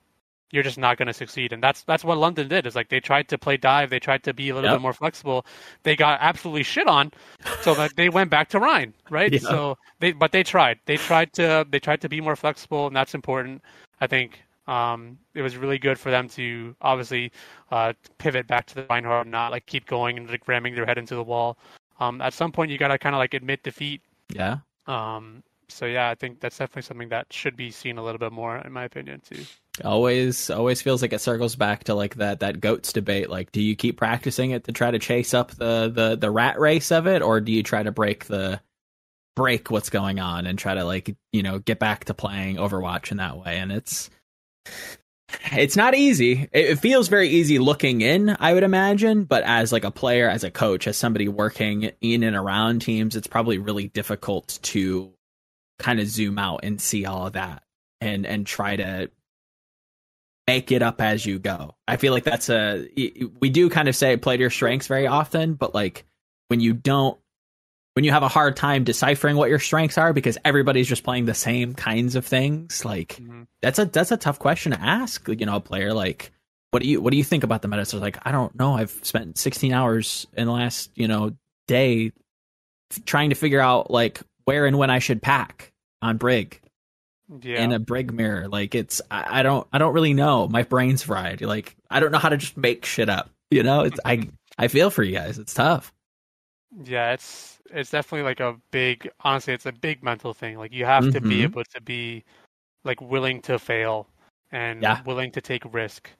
you're 0.50 0.62
just 0.62 0.78
not 0.78 0.96
going 0.96 1.06
to 1.06 1.12
succeed 1.12 1.52
and 1.52 1.62
that's 1.62 1.82
that's 1.84 2.02
what 2.04 2.16
london 2.18 2.48
did 2.48 2.66
is 2.66 2.74
like 2.74 2.88
they 2.88 3.00
tried 3.00 3.28
to 3.28 3.36
play 3.38 3.56
dive 3.56 3.90
they 3.90 4.00
tried 4.00 4.22
to 4.24 4.32
be 4.34 4.48
a 4.48 4.54
little 4.54 4.68
Yep. 4.70 4.76
bit 4.78 4.82
more 4.82 4.92
flexible 4.94 5.44
they 5.82 5.94
got 5.94 6.18
absolutely 6.22 6.62
shit 6.62 6.86
on 6.88 7.12
so 7.62 7.74
that 7.74 7.94
they 7.96 8.08
went 8.08 8.30
back 8.30 8.48
to 8.48 8.58
Rein 8.58 8.94
right 9.10 9.32
Yeah. 9.32 9.40
so 9.40 9.78
they 10.00 10.12
but 10.12 10.32
they 10.32 10.42
tried 10.42 10.80
they 10.86 10.96
tried 10.96 11.32
to 11.34 11.66
they 11.70 11.78
tried 11.78 12.00
to 12.00 12.08
be 12.08 12.20
more 12.20 12.34
flexible 12.36 12.86
and 12.86 12.96
that's 12.96 13.14
important 13.14 13.62
i 14.00 14.06
think 14.06 14.40
um 14.66 15.18
it 15.34 15.42
was 15.42 15.56
really 15.56 15.78
good 15.78 15.98
for 15.98 16.10
them 16.10 16.28
to 16.30 16.74
obviously 16.80 17.30
uh 17.70 17.92
pivot 18.18 18.46
back 18.46 18.66
to 18.66 18.74
the 18.74 18.86
reinhardt 18.90 19.26
and 19.26 19.32
not 19.32 19.50
like 19.52 19.66
keep 19.66 19.86
going 19.86 20.16
and 20.18 20.28
like 20.30 20.48
ramming 20.48 20.74
their 20.74 20.86
head 20.86 20.98
into 20.98 21.14
the 21.14 21.22
wall 21.24 21.58
um 21.98 22.20
at 22.20 22.32
some 22.32 22.52
point 22.52 22.70
you 22.70 22.78
got 22.78 22.88
to 22.88 22.98
kind 22.98 23.14
of 23.14 23.18
like 23.18 23.34
admit 23.34 23.62
defeat 23.62 24.00
Yeah. 24.34 24.58
um, 24.86 25.42
so 25.70 25.84
yeah, 25.84 26.08
I 26.08 26.14
think 26.14 26.40
that's 26.40 26.56
definitely 26.56 26.82
something 26.82 27.10
that 27.10 27.30
should 27.30 27.54
be 27.54 27.70
seen 27.70 27.98
a 27.98 28.02
little 28.02 28.18
bit 28.18 28.32
more, 28.32 28.56
in 28.56 28.72
my 28.72 28.84
opinion, 28.84 29.20
too. 29.20 29.44
always 29.84 30.48
always 30.48 30.80
feels 30.80 31.02
like 31.02 31.12
it 31.12 31.20
circles 31.20 31.56
back 31.56 31.84
to 31.84 31.94
like 31.94 32.14
that 32.16 32.40
that 32.40 32.58
goats 32.60 32.90
debate 32.92 33.28
like 33.28 33.52
do 33.52 33.60
you 33.62 33.76
keep 33.76 33.96
practicing 33.98 34.50
it 34.50 34.64
to 34.64 34.72
try 34.72 34.90
to 34.90 34.98
chase 34.98 35.34
up 35.34 35.50
the 35.52 35.92
the 35.94 36.16
the 36.16 36.30
rat 36.30 36.58
race 36.58 36.90
of 36.90 37.06
it 37.06 37.20
or 37.22 37.40
do 37.40 37.52
you 37.52 37.62
try 37.62 37.82
to 37.82 37.92
break 37.92 38.24
the 38.24 38.58
break 39.36 39.70
what's 39.70 39.90
going 39.90 40.18
on 40.18 40.46
and 40.46 40.58
try 40.58 40.74
to 40.74 40.84
like 40.84 41.14
you 41.32 41.42
know 41.42 41.58
get 41.60 41.78
back 41.78 42.06
to 42.06 42.14
playing 42.14 42.56
overwatch 42.56 43.10
in 43.12 43.18
that 43.18 43.36
way 43.36 43.58
and 43.58 43.70
it's 43.70 44.10
it's 45.52 45.76
not 45.76 45.94
easy 45.94 46.48
it, 46.52 46.76
feels 46.76 47.08
very 47.08 47.28
easy 47.28 47.58
looking 47.58 48.00
in 48.00 48.34
i 48.40 48.52
would 48.52 48.62
imagine 48.62 49.24
but 49.24 49.42
as 49.44 49.72
like 49.72 49.84
a 49.84 49.90
player 49.90 50.28
as 50.28 50.42
a 50.42 50.50
coach 50.50 50.86
as 50.86 50.96
somebody 50.96 51.28
working 51.28 51.90
in 52.00 52.22
and 52.22 52.34
around 52.34 52.80
teams 52.80 53.14
it's 53.14 53.26
probably 53.26 53.58
really 53.58 53.88
difficult 53.88 54.58
to 54.62 55.12
kind 55.78 56.00
of 56.00 56.06
zoom 56.06 56.38
out 56.38 56.60
and 56.62 56.80
see 56.80 57.04
all 57.04 57.26
of 57.26 57.34
that 57.34 57.62
and 58.00 58.26
and 58.26 58.46
try 58.46 58.76
to 58.76 59.10
make 60.48 60.72
it 60.72 60.80
up 60.80 61.02
as 61.02 61.26
you 61.26 61.38
go. 61.38 61.76
I 61.86 61.98
feel 61.98 62.14
like 62.14 62.24
that's 62.24 62.48
a 62.48 62.88
we 63.38 63.50
do 63.50 63.68
kind 63.68 63.86
of 63.86 63.94
say 63.94 64.16
play 64.16 64.38
to 64.38 64.40
your 64.40 64.50
strengths 64.50 64.86
very 64.86 65.06
often, 65.06 65.54
but 65.54 65.74
like 65.74 66.06
when 66.48 66.60
you 66.60 66.72
don't 66.72 67.18
when 67.98 68.04
you 68.04 68.12
have 68.12 68.22
a 68.22 68.28
hard 68.28 68.54
time 68.54 68.84
deciphering 68.84 69.34
what 69.34 69.50
your 69.50 69.58
strengths 69.58 69.98
are 69.98 70.12
because 70.12 70.38
everybody's 70.44 70.86
just 70.86 71.02
playing 71.02 71.24
the 71.24 71.34
same 71.34 71.74
kinds 71.74 72.14
of 72.14 72.24
things, 72.24 72.84
like 72.84 73.16
mm-hmm. 73.16 73.42
that's 73.60 73.80
a 73.80 73.86
that's 73.86 74.12
a 74.12 74.16
tough 74.16 74.38
question 74.38 74.70
to 74.70 74.80
ask, 74.80 75.26
you 75.26 75.44
know, 75.44 75.56
a 75.56 75.60
player 75.60 75.92
like 75.92 76.30
what 76.70 76.80
do 76.80 76.88
you 76.88 77.00
what 77.00 77.10
do 77.10 77.16
you 77.16 77.24
think 77.24 77.42
about 77.42 77.60
the 77.60 77.66
meta? 77.66 77.84
So 77.84 77.98
like 77.98 78.16
I 78.24 78.30
don't 78.30 78.56
know. 78.56 78.74
I've 78.74 78.92
spent 79.02 79.36
16 79.36 79.72
hours 79.72 80.28
in 80.36 80.46
the 80.46 80.52
last, 80.52 80.92
you 80.94 81.08
know, 81.08 81.32
day 81.66 82.12
trying 83.04 83.30
to 83.30 83.34
figure 83.34 83.58
out 83.60 83.90
like 83.90 84.20
where 84.44 84.64
and 84.64 84.78
when 84.78 84.90
I 84.90 85.00
should 85.00 85.20
pack 85.20 85.72
on 86.00 86.18
Brig 86.18 86.60
Yeah, 87.42 87.64
in 87.64 87.72
a 87.72 87.80
brig 87.80 88.12
mirror. 88.12 88.46
Like 88.46 88.76
it's 88.76 89.02
I, 89.10 89.40
I 89.40 89.42
don't 89.42 89.66
I 89.72 89.78
don't 89.78 89.92
really 89.92 90.14
know. 90.14 90.46
My 90.46 90.62
brain's 90.62 91.02
fried. 91.02 91.40
Like 91.40 91.74
I 91.90 91.98
don't 91.98 92.12
know 92.12 92.18
how 92.18 92.28
to 92.28 92.36
just 92.36 92.56
make 92.56 92.84
shit 92.84 93.08
up. 93.08 93.28
You 93.50 93.64
know, 93.64 93.80
it's 93.80 93.98
I 94.04 94.28
I 94.56 94.68
feel 94.68 94.90
for 94.90 95.02
you 95.02 95.16
guys. 95.16 95.36
It's 95.36 95.52
tough. 95.52 95.92
yeah, 96.84 97.14
it's 97.14 97.57
it's 97.72 97.90
definitely 97.90 98.24
like 98.24 98.40
a 98.40 98.56
big. 98.70 99.10
Honestly, 99.20 99.52
it's 99.54 99.66
a 99.66 99.72
big 99.72 100.02
mental 100.02 100.34
thing. 100.34 100.58
Like 100.58 100.72
you 100.72 100.84
have 100.84 101.08
to 101.10 101.20
be 101.20 101.38
Mhm. 101.40 101.42
able 101.44 101.64
to 101.64 101.80
be 101.82 102.24
like 102.84 103.00
willing 103.00 103.40
to 103.42 103.58
fail 103.58 104.08
and 104.52 104.82
Yeah. 104.82 105.02
willing 105.04 105.30
to 105.32 105.40
take 105.40 105.62
risk. 105.72 106.10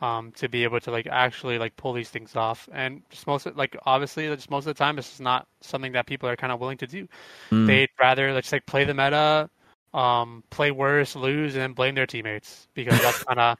Um, 0.00 0.32
to 0.32 0.48
be 0.48 0.64
able 0.64 0.80
to 0.80 0.90
like 0.90 1.06
actually 1.06 1.58
like 1.58 1.76
pull 1.76 1.92
these 1.92 2.10
things 2.10 2.34
off, 2.34 2.68
and 2.72 3.02
just 3.08 3.26
most 3.28 3.46
of, 3.46 3.56
like 3.56 3.76
obviously, 3.86 4.26
just 4.34 4.50
most 4.50 4.66
of 4.66 4.74
the 4.74 4.78
time, 4.78 4.98
it's 4.98 5.08
just 5.08 5.20
not 5.20 5.46
something 5.60 5.92
that 5.92 6.06
people 6.06 6.28
are 6.28 6.34
kind 6.36 6.52
of 6.52 6.58
willing 6.58 6.78
to 6.78 6.88
do. 6.88 7.06
Mm. 7.52 7.66
they'd 7.66 7.88
rather 8.00 8.32
let's 8.32 8.50
like 8.52 8.66
play 8.66 8.84
the 8.84 8.94
meta, 8.94 9.48
um, 9.94 10.42
play 10.50 10.72
worse, 10.72 11.14
lose, 11.14 11.54
and 11.54 11.62
then 11.62 11.72
blame 11.72 11.94
their 11.94 12.06
teammates 12.06 12.66
because 12.74 13.00
that's 13.00 13.22
kind 13.28 13.38
of 13.38 13.58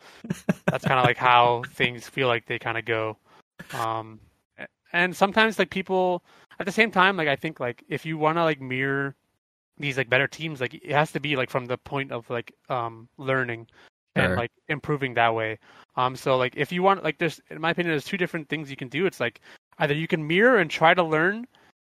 that's 0.70 0.84
kind 0.84 0.98
of 0.98 1.04
like 1.04 1.16
how 1.16 1.68
things 1.74 2.08
feel 2.08 2.26
like 2.28 2.46
they 2.46 2.58
kind 2.58 2.76
of 2.78 2.84
go. 2.84 3.16
Um, 3.72 4.18
and 4.92 5.14
sometimes 5.16 5.58
like 5.58 5.70
people 5.70 6.22
at 6.62 6.66
the 6.66 6.72
same 6.72 6.90
time, 6.90 7.16
like 7.16 7.28
I 7.28 7.36
think 7.36 7.60
like 7.60 7.84
if 7.88 8.06
you 8.06 8.18
want 8.18 8.38
to 8.38 8.44
like 8.44 8.60
mirror 8.60 9.14
these 9.78 9.96
like 9.96 10.08
better 10.08 10.28
teams, 10.28 10.60
like 10.60 10.74
it 10.74 10.92
has 10.92 11.12
to 11.12 11.20
be 11.20 11.36
like 11.36 11.50
from 11.50 11.66
the 11.66 11.78
point 11.78 12.12
of 12.12 12.28
like 12.30 12.54
um 12.68 13.08
learning 13.18 13.66
and 14.14 14.36
like 14.36 14.52
improving 14.68 15.14
that 15.14 15.34
way. 15.34 15.58
Um, 15.96 16.16
so 16.16 16.36
like 16.36 16.54
if 16.56 16.72
you 16.72 16.82
want 16.82 17.02
like 17.02 17.18
there's 17.18 17.40
in 17.50 17.60
my 17.60 17.70
opinion 17.70 17.92
there's 17.92 18.04
two 18.04 18.16
different 18.16 18.48
things 18.48 18.70
you 18.70 18.76
can 18.76 18.88
do. 18.88 19.06
It's 19.06 19.20
like 19.20 19.40
either 19.78 19.94
you 19.94 20.06
can 20.06 20.26
mirror 20.26 20.58
and 20.58 20.70
try 20.70 20.94
to 20.94 21.02
learn, 21.02 21.46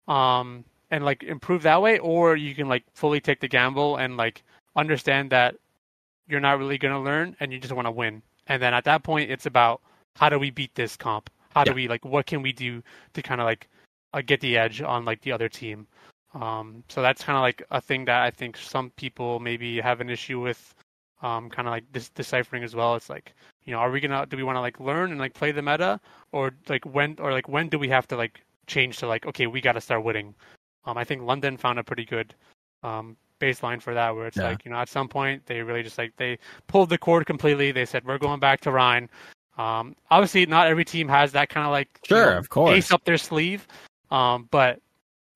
um, 0.08 0.64
and 0.92 1.04
like 1.04 1.24
improve 1.24 1.64
that 1.64 1.82
way, 1.82 2.00
or 2.00 2.36
you 2.36 2.56
can 2.56 2.68
like 2.70 2.84
fully 2.94 3.20
take 3.20 3.40
the 3.40 3.48
gamble 3.48 3.98
and 3.98 4.18
like 4.18 4.44
understand 4.76 5.30
that 5.32 5.56
you're 6.28 6.40
not 6.40 6.58
really 6.60 6.78
gonna 6.78 7.02
learn 7.02 7.36
and 7.40 7.52
you 7.52 7.60
just 7.60 7.74
want 7.74 7.88
to 7.88 7.92
win. 7.92 8.22
And 8.48 8.62
then 8.62 8.74
at 8.74 8.86
that 8.86 9.04
point, 9.04 9.32
it's 9.32 9.46
about 9.46 9.82
how 10.16 10.30
do 10.30 10.40
we 10.40 10.52
beat 10.52 10.76
this 10.76 10.96
comp? 10.96 11.30
How 11.54 11.64
do 11.64 11.72
Yeah. 11.72 11.76
we 11.76 11.88
like 11.88 12.06
what 12.06 12.26
can 12.26 12.42
we 12.42 12.54
do 12.54 12.84
to 13.14 13.22
kind 13.22 13.42
of 13.42 13.46
like 13.46 13.68
uh, 14.14 14.22
get 14.22 14.42
the 14.42 14.58
edge 14.58 14.82
on 14.82 15.06
like 15.06 15.22
the 15.22 15.32
other 15.32 15.50
team? 15.50 15.88
Um, 16.34 16.84
so 16.90 17.02
that's 17.02 17.24
kind 17.24 17.38
of 17.38 17.42
like 17.42 17.64
a 17.72 17.80
thing 17.80 18.06
that 18.06 18.22
I 18.24 18.32
think 18.32 18.58
some 18.58 18.90
people 18.92 19.40
maybe 19.40 19.80
have 19.80 20.02
an 20.02 20.10
issue 20.10 20.40
with, 20.42 20.74
um, 21.22 21.50
kind 21.50 21.68
of 21.68 21.72
like 21.72 21.84
this 21.92 22.10
deciphering 22.10 22.64
as 22.64 22.76
well. 22.76 22.96
It's 22.96 23.10
like, 23.10 23.34
you 23.66 23.72
know, 23.74 23.80
are 23.80 23.92
we 23.92 24.00
gonna 24.00 24.26
do 24.26 24.36
we 24.38 24.44
want 24.44 24.56
to 24.56 24.62
like 24.62 24.80
learn 24.80 25.12
and 25.12 25.20
like 25.20 25.34
play 25.34 25.52
the 25.52 25.62
meta, 25.62 26.00
or 26.32 26.52
like 26.70 26.86
when 26.86 27.16
or 27.20 27.32
like 27.32 27.48
when 27.48 27.70
do 27.70 27.78
we 27.78 27.88
have 27.90 28.08
to 28.08 28.16
like 28.18 28.42
change 28.68 28.98
to 28.98 29.08
like 29.08 29.26
okay 29.26 29.48
we 29.48 29.62
got 29.62 29.74
to 29.74 29.82
start 29.82 30.04
winning? 30.04 30.34
Um, 30.86 30.98
I 30.98 31.04
think 31.04 31.22
London 31.22 31.56
found 31.56 31.80
a 31.80 31.84
pretty 31.84 32.04
good 32.06 32.34
um, 32.82 33.16
baseline 33.40 33.82
for 33.82 33.94
that, 33.94 34.16
where 34.16 34.28
it's 34.28 34.38
Yeah. 34.38 34.44
like 34.50 34.66
you 34.66 34.72
know 34.72 34.78
at 34.78 34.90
some 34.90 35.08
point 35.08 35.46
they 35.46 35.62
really 35.62 35.84
just 35.84 35.98
like 35.98 36.14
they 36.18 36.40
pulled 36.68 36.90
the 36.90 36.98
cord 36.98 37.26
completely. 37.26 37.72
They 37.72 37.86
said 37.86 38.06
we're 38.06 38.18
going 38.18 38.40
back 38.40 38.60
to 38.62 38.72
Rein. 38.72 39.08
Um, 39.58 39.96
obviously, 40.10 40.46
not 40.48 40.68
every 40.68 40.84
team 40.84 41.08
has 41.08 41.32
that 41.34 41.50
kind 41.50 41.66
of 41.66 41.72
like 41.72 42.00
you 42.10 42.16
Sure, 42.16 42.32
know, 42.32 42.38
of 42.40 42.50
course. 42.50 42.74
ace 42.74 42.92
up 42.92 43.04
their 43.06 43.18
sleeve. 43.20 43.68
Um, 44.14 44.48
but 44.52 44.80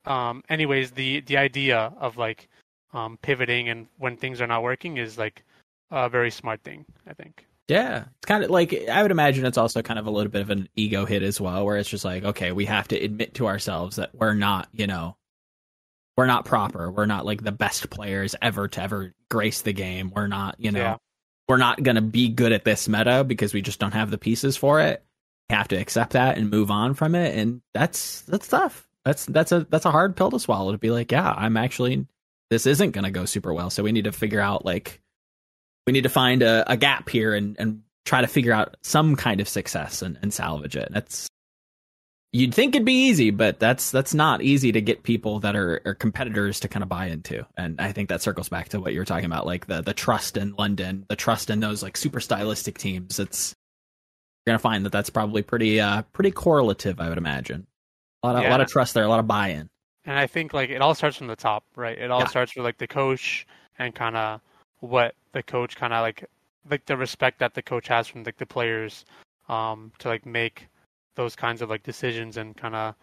um, 0.06 0.44
anyways, 0.50 0.92
the 0.92 1.22
the 1.22 1.38
idea 1.38 1.92
of 2.00 2.16
like 2.18 2.48
um, 2.94 3.18
pivoting 3.22 3.70
and 3.70 3.88
when 3.98 4.16
things 4.18 4.40
are 4.40 4.48
not 4.48 4.64
working 4.64 4.98
is 4.98 5.18
like 5.18 5.44
a 5.92 6.08
very 6.10 6.32
smart 6.32 6.62
thing. 6.64 6.86
I 7.08 7.14
think. 7.14 7.46
Yeah, 7.68 8.06
it's 8.16 8.26
kind 8.26 8.44
of 8.46 8.50
like 8.50 8.74
I 8.88 9.02
would 9.02 9.12
imagine 9.12 9.46
it's 9.46 9.58
also 9.58 9.82
kind 9.82 10.00
of 10.00 10.08
a 10.08 10.12
little 10.12 10.32
bit 10.32 10.42
of 10.42 10.50
an 10.52 10.70
ego 10.76 11.06
hit 11.06 11.22
as 11.24 11.42
well, 11.42 11.66
where 11.66 11.76
it's 11.78 11.90
just 11.90 12.06
like, 12.06 12.24
okay, 12.24 12.54
we 12.54 12.66
have 12.66 12.88
to 12.90 12.96
admit 12.98 13.34
to 13.36 13.48
ourselves 13.48 13.98
that 13.98 14.12
we're 14.16 14.36
not, 14.36 14.70
you 14.72 14.88
know, 14.88 15.18
we're 16.16 16.28
not 16.28 16.46
proper. 16.46 16.90
We're 16.90 17.08
not 17.08 17.26
like 17.26 17.44
the 17.44 17.52
best 17.52 17.90
players 17.90 18.36
ever 18.42 18.70
to 18.70 18.82
ever 18.82 19.14
grace 19.30 19.64
the 19.64 19.74
game. 19.74 20.12
We're 20.16 20.28
not, 20.28 20.56
you 20.60 20.72
know, 20.72 20.80
Yeah. 20.80 20.96
we're 21.50 21.58
not 21.58 21.84
going 21.84 21.96
to 21.96 22.02
be 22.02 22.30
good 22.30 22.54
at 22.54 22.64
this 22.64 22.88
meta 22.88 23.26
because 23.26 23.54
we 23.54 23.62
just 23.62 23.80
don't 23.80 23.94
have 23.94 24.12
the 24.12 24.18
pieces 24.18 24.56
for 24.56 24.80
it. 24.80 25.04
Have 25.50 25.70
to 25.70 25.78
accept 25.78 26.14
that 26.14 26.38
and 26.38 26.50
move 26.50 26.70
on 26.70 26.94
from 26.94 27.16
it, 27.16 27.38
and 27.38 27.62
that's 27.74 28.22
that's 28.22 28.48
tough. 28.48 28.88
That's 29.06 29.26
that's 29.26 29.54
a 29.54 29.66
that's 29.70 29.86
a 29.86 29.92
hard 29.92 30.18
pill 30.18 30.30
to 30.32 30.40
swallow 30.40 30.74
to 30.74 30.78
be 30.78 30.92
like, 30.92 31.12
yeah, 31.12 31.32
I'm 31.32 31.56
actually 31.56 32.06
this 32.50 32.66
isn't 32.66 32.92
going 32.92 33.06
to 33.06 33.12
go 33.12 33.26
super 33.26 33.54
well, 33.54 33.70
so 33.70 33.84
we 33.84 33.94
need 33.94 34.04
to 34.04 34.12
figure 34.12 34.42
out 34.42 34.66
like 34.66 35.02
we 35.86 35.94
need 35.94 36.04
to 36.04 36.10
find 36.10 36.44
a, 36.44 36.70
a 36.70 36.76
gap 36.76 37.08
here 37.08 37.34
and 37.34 37.56
and 37.60 37.84
try 38.06 38.22
to 38.22 38.28
figure 38.28 38.54
out 38.54 38.76
some 38.84 39.16
kind 39.16 39.40
of 39.40 39.48
success 39.48 40.02
and, 40.02 40.18
and 40.22 40.34
salvage 40.34 40.76
it. 40.76 40.90
That's 40.92 41.30
you'd 42.34 42.54
think 42.54 42.76
it'd 42.76 42.86
be 42.86 43.08
easy, 43.08 43.32
but 43.32 43.60
that's 43.60 43.92
that's 43.92 44.14
not 44.14 44.42
easy 44.42 44.72
to 44.72 44.82
get 44.82 45.04
people 45.04 45.40
that 45.40 45.56
are, 45.56 45.82
are 45.86 45.96
competitors 45.96 46.60
to 46.62 46.68
kind 46.68 46.84
of 46.84 46.90
buy 46.90 47.08
into. 47.08 47.46
And 47.58 47.80
I 47.80 47.92
think 47.92 48.10
that 48.10 48.22
circles 48.22 48.50
back 48.50 48.70
to 48.70 48.80
what 48.80 48.94
you 48.94 49.00
were 49.00 49.06
talking 49.06 49.26
about, 49.26 49.46
like 49.46 49.68
the 49.68 49.82
the 49.82 49.94
trust 49.94 50.38
in 50.38 50.54
London, 50.58 51.06
the 51.10 51.16
trust 51.16 51.50
in 51.50 51.60
those 51.60 51.84
like 51.84 51.98
super 51.98 52.20
stylistic 52.20 52.78
teams. 52.78 53.20
It's 53.20 53.56
you're 54.48 54.54
gonna 54.54 54.60
find 54.60 54.86
that 54.86 54.94
that's 54.94 55.10
probably 55.10 55.44
pretty 55.44 55.82
uh 55.82 56.04
pretty 56.14 56.32
correlative, 56.32 57.02
I 57.02 57.10
would 57.10 57.18
imagine. 57.18 57.68
A 58.24 58.28
lot 58.28 58.38
of 58.38 58.46
a 58.46 58.50
lot 58.50 58.62
of 58.62 58.68
trust 58.68 58.94
there, 58.94 59.04
a 59.04 59.10
lot 59.10 59.20
of 59.20 59.28
buy-in. 59.28 59.68
And 60.06 60.18
I 60.18 60.26
think 60.26 60.54
like 60.54 60.70
it 60.70 60.82
all 60.82 60.96
starts 60.96 61.18
from 61.18 61.28
the 61.28 61.36
top, 61.36 61.66
right? 61.76 61.98
It 61.98 62.10
all 62.12 62.22
Yeah. 62.22 62.28
starts 62.28 62.56
with 62.56 62.64
like 62.64 62.78
the 62.78 62.88
coach 62.88 63.46
and 63.78 63.94
kind 63.94 64.16
of 64.16 64.40
what 64.80 65.16
the 65.34 65.44
coach 65.44 65.76
kind 65.76 65.92
of 65.92 66.02
like 66.02 66.24
like 66.70 66.86
the 66.86 66.96
respect 66.96 67.40
that 67.40 67.54
the 67.54 67.62
coach 67.62 67.88
has 67.90 68.08
from 68.08 68.24
like 68.24 68.38
the 68.38 68.46
players 68.46 69.06
um 69.50 69.92
to 70.00 70.08
like 70.08 70.26
make 70.26 70.68
those 71.16 71.36
kinds 71.36 71.62
of 71.62 71.70
like 71.70 71.84
decisions 71.84 72.38
and 72.38 72.56
kind 72.56 72.76
of 72.76 72.96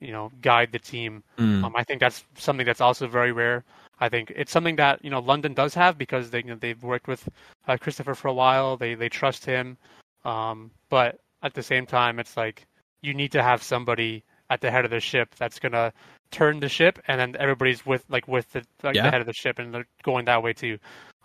you 0.00 0.12
know 0.12 0.30
guide 0.42 0.70
the 0.72 0.78
team. 0.78 1.22
Mm. 1.38 1.64
Um, 1.64 1.72
I 1.76 1.84
think 1.84 2.00
that's 2.00 2.24
something 2.36 2.66
that's 2.66 2.80
also 2.82 3.06
very 3.06 3.32
rare. 3.32 3.64
I 4.00 4.08
think 4.08 4.32
it's 4.36 4.52
something 4.52 4.76
that 4.76 5.02
you 5.04 5.10
know 5.10 5.20
London 5.20 5.54
does 5.54 5.72
have 5.74 5.96
because 5.96 6.30
they 6.30 6.38
you 6.38 6.50
know, 6.50 6.56
they've 6.56 6.82
worked 6.82 7.08
with 7.08 7.26
uh, 7.68 7.76
Christopher 7.78 8.14
for 8.14 8.28
a 8.28 8.34
while. 8.34 8.76
They 8.76 8.94
they 8.94 9.08
trust 9.08 9.44
him, 9.46 9.78
um, 10.24 10.70
but 10.88 11.20
at 11.42 11.54
the 11.54 11.62
same 11.62 11.86
time, 11.86 12.18
it's 12.18 12.36
like 12.36 12.66
you 13.02 13.14
need 13.14 13.32
to 13.32 13.42
have 13.42 13.62
somebody 13.62 14.24
at 14.50 14.60
the 14.60 14.70
head 14.70 14.84
of 14.84 14.90
the 14.90 15.00
ship 15.00 15.34
that's 15.36 15.58
gonna 15.58 15.92
turn 16.30 16.60
the 16.60 16.68
ship, 16.68 16.98
and 17.08 17.20
then 17.20 17.36
everybody's 17.38 17.84
with 17.86 18.04
like 18.08 18.26
with 18.28 18.50
the 18.52 18.64
like 18.82 18.94
Yeah. 18.96 19.04
the 19.04 19.10
head 19.10 19.20
of 19.20 19.26
the 19.26 19.32
ship, 19.32 19.58
and 19.58 19.72
they're 19.74 19.86
going 20.02 20.24
that 20.26 20.42
way 20.42 20.52
too. 20.52 20.78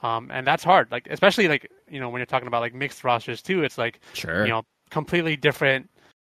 Um, 0.03 0.29
and 0.31 0.45
that's 0.45 0.63
hard, 0.63 0.91
like 0.91 1.07
especially 1.09 1.47
like 1.47 1.69
you 1.89 1.99
know 1.99 2.09
when 2.09 2.19
you're 2.19 2.25
talking 2.27 2.47
about 2.47 2.61
like 2.61 2.73
mixed 2.73 3.03
rosters 3.03 3.41
too. 3.41 3.63
It's 3.63 3.77
like 3.77 3.99
Sure. 4.13 4.43
you 4.45 4.51
know 4.51 4.63
completely 4.91 5.35
different 5.35 5.89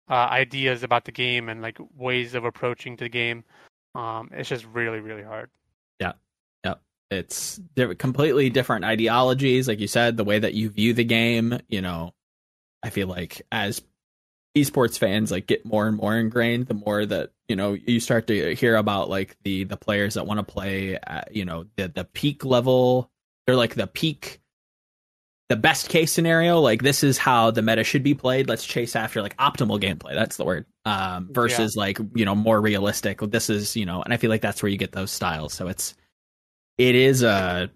uh, 0.10 0.28
ideas 0.32 0.84
about 0.84 1.04
the 1.06 1.12
game 1.12 1.50
and 1.50 1.62
like 1.62 1.78
ways 1.98 2.34
of 2.36 2.46
approaching 2.46 2.96
the 2.96 3.10
game. 3.10 3.44
Um, 3.94 4.30
it's 4.34 4.50
just 4.50 4.66
really 4.74 5.00
really 5.00 5.24
hard. 5.24 5.50
Yeah, 6.00 6.14
yeah. 6.64 6.76
It's 7.12 7.60
they're 7.76 7.94
completely 7.96 8.50
different 8.50 8.86
ideologies 8.86 9.68
like 9.68 9.80
you 9.80 9.88
said 9.88 10.16
the 10.18 10.24
way 10.24 10.40
that 10.40 10.54
you 10.54 10.70
view 10.70 10.94
the 10.94 11.04
game 11.04 11.60
you 11.70 11.82
know 11.82 12.14
i 12.86 12.90
feel 12.90 13.08
like 13.08 13.42
as 13.52 13.82
esports 14.56 14.98
fans 14.98 15.32
like 15.32 15.48
get 15.48 15.66
more 15.66 15.88
and 15.88 15.98
more 15.98 16.16
ingrained 16.16 16.68
the 16.68 16.74
more 16.74 17.06
that 17.06 17.32
you 17.48 17.56
know 17.56 17.74
you 17.74 18.00
start 18.00 18.28
to 18.28 18.56
hear 18.56 18.76
about 18.76 19.10
like 19.10 19.38
the 19.44 19.64
the 19.66 19.78
players 19.78 20.16
that 20.16 20.26
want 20.26 20.40
to 20.40 20.44
play 20.44 20.96
at, 20.96 21.36
you 21.36 21.46
know 21.46 21.66
the 21.76 21.88
the 21.88 22.06
peak 22.06 22.44
level. 22.46 23.12
They're 23.46 23.56
like 23.56 23.76
the 23.76 23.88
peak 23.88 24.42
the 25.48 25.56
best 25.56 25.90
case 25.90 26.12
scenario 26.12 26.60
like 26.60 26.82
this 26.82 27.04
is 27.04 27.20
how 27.20 27.52
the 27.52 27.62
meta 27.62 27.84
should 27.84 28.02
be 28.02 28.16
played. 28.16 28.48
Let's 28.50 28.66
chase 28.66 28.96
after 28.96 29.22
like 29.22 29.38
optimal 29.38 29.80
gameplay. 29.80 30.16
That's 30.16 30.38
the 30.38 30.46
word. 30.46 30.66
Um 30.86 31.30
versus 31.32 31.76
like 31.76 32.00
you 32.16 32.26
know 32.26 32.36
more 32.36 32.60
realistic. 32.60 33.20
This 33.20 33.50
is 33.50 33.76
you 33.76 33.86
know 33.86 34.02
and 34.02 34.14
i 34.14 34.18
feel 34.18 34.30
like 34.30 34.42
that's 34.42 34.64
where 34.64 34.70
you 34.70 34.78
get 34.78 34.92
those 34.92 35.12
styles. 35.12 35.54
So 35.54 35.68
it's 35.68 35.94
it 36.78 36.96
is 36.96 37.24
uh 37.24 37.68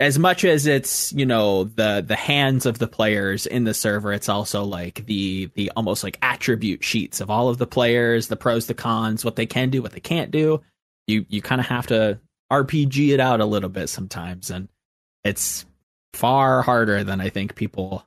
as 0.00 0.18
much 0.18 0.44
as 0.44 0.66
it's 0.66 1.12
you 1.12 1.24
know 1.24 1.64
the 1.64 2.04
the 2.06 2.16
hands 2.16 2.66
of 2.66 2.78
the 2.78 2.88
players 2.88 3.46
in 3.46 3.64
the 3.64 3.74
server 3.74 4.12
it's 4.12 4.28
also 4.28 4.64
like 4.64 5.06
the 5.06 5.46
the 5.54 5.70
almost 5.76 6.02
like 6.02 6.18
attribute 6.22 6.82
sheets 6.82 7.20
of 7.20 7.30
all 7.30 7.48
of 7.48 7.58
the 7.58 7.66
players 7.66 8.28
the 8.28 8.36
pros 8.36 8.66
the 8.66 8.74
cons 8.74 9.24
what 9.24 9.36
they 9.36 9.46
can 9.46 9.70
do 9.70 9.80
what 9.82 9.92
they 9.92 10.00
can't 10.00 10.30
do 10.30 10.60
you 11.06 11.24
you 11.28 11.40
kind 11.40 11.60
of 11.60 11.66
have 11.66 11.86
to 11.86 12.18
rpg 12.52 13.08
it 13.10 13.20
out 13.20 13.40
a 13.40 13.46
little 13.46 13.68
bit 13.70 13.88
sometimes 13.88 14.50
and 14.50 14.68
it's 15.22 15.64
far 16.12 16.62
harder 16.62 17.04
than 17.04 17.20
i 17.20 17.28
think 17.28 17.54
people 17.54 18.04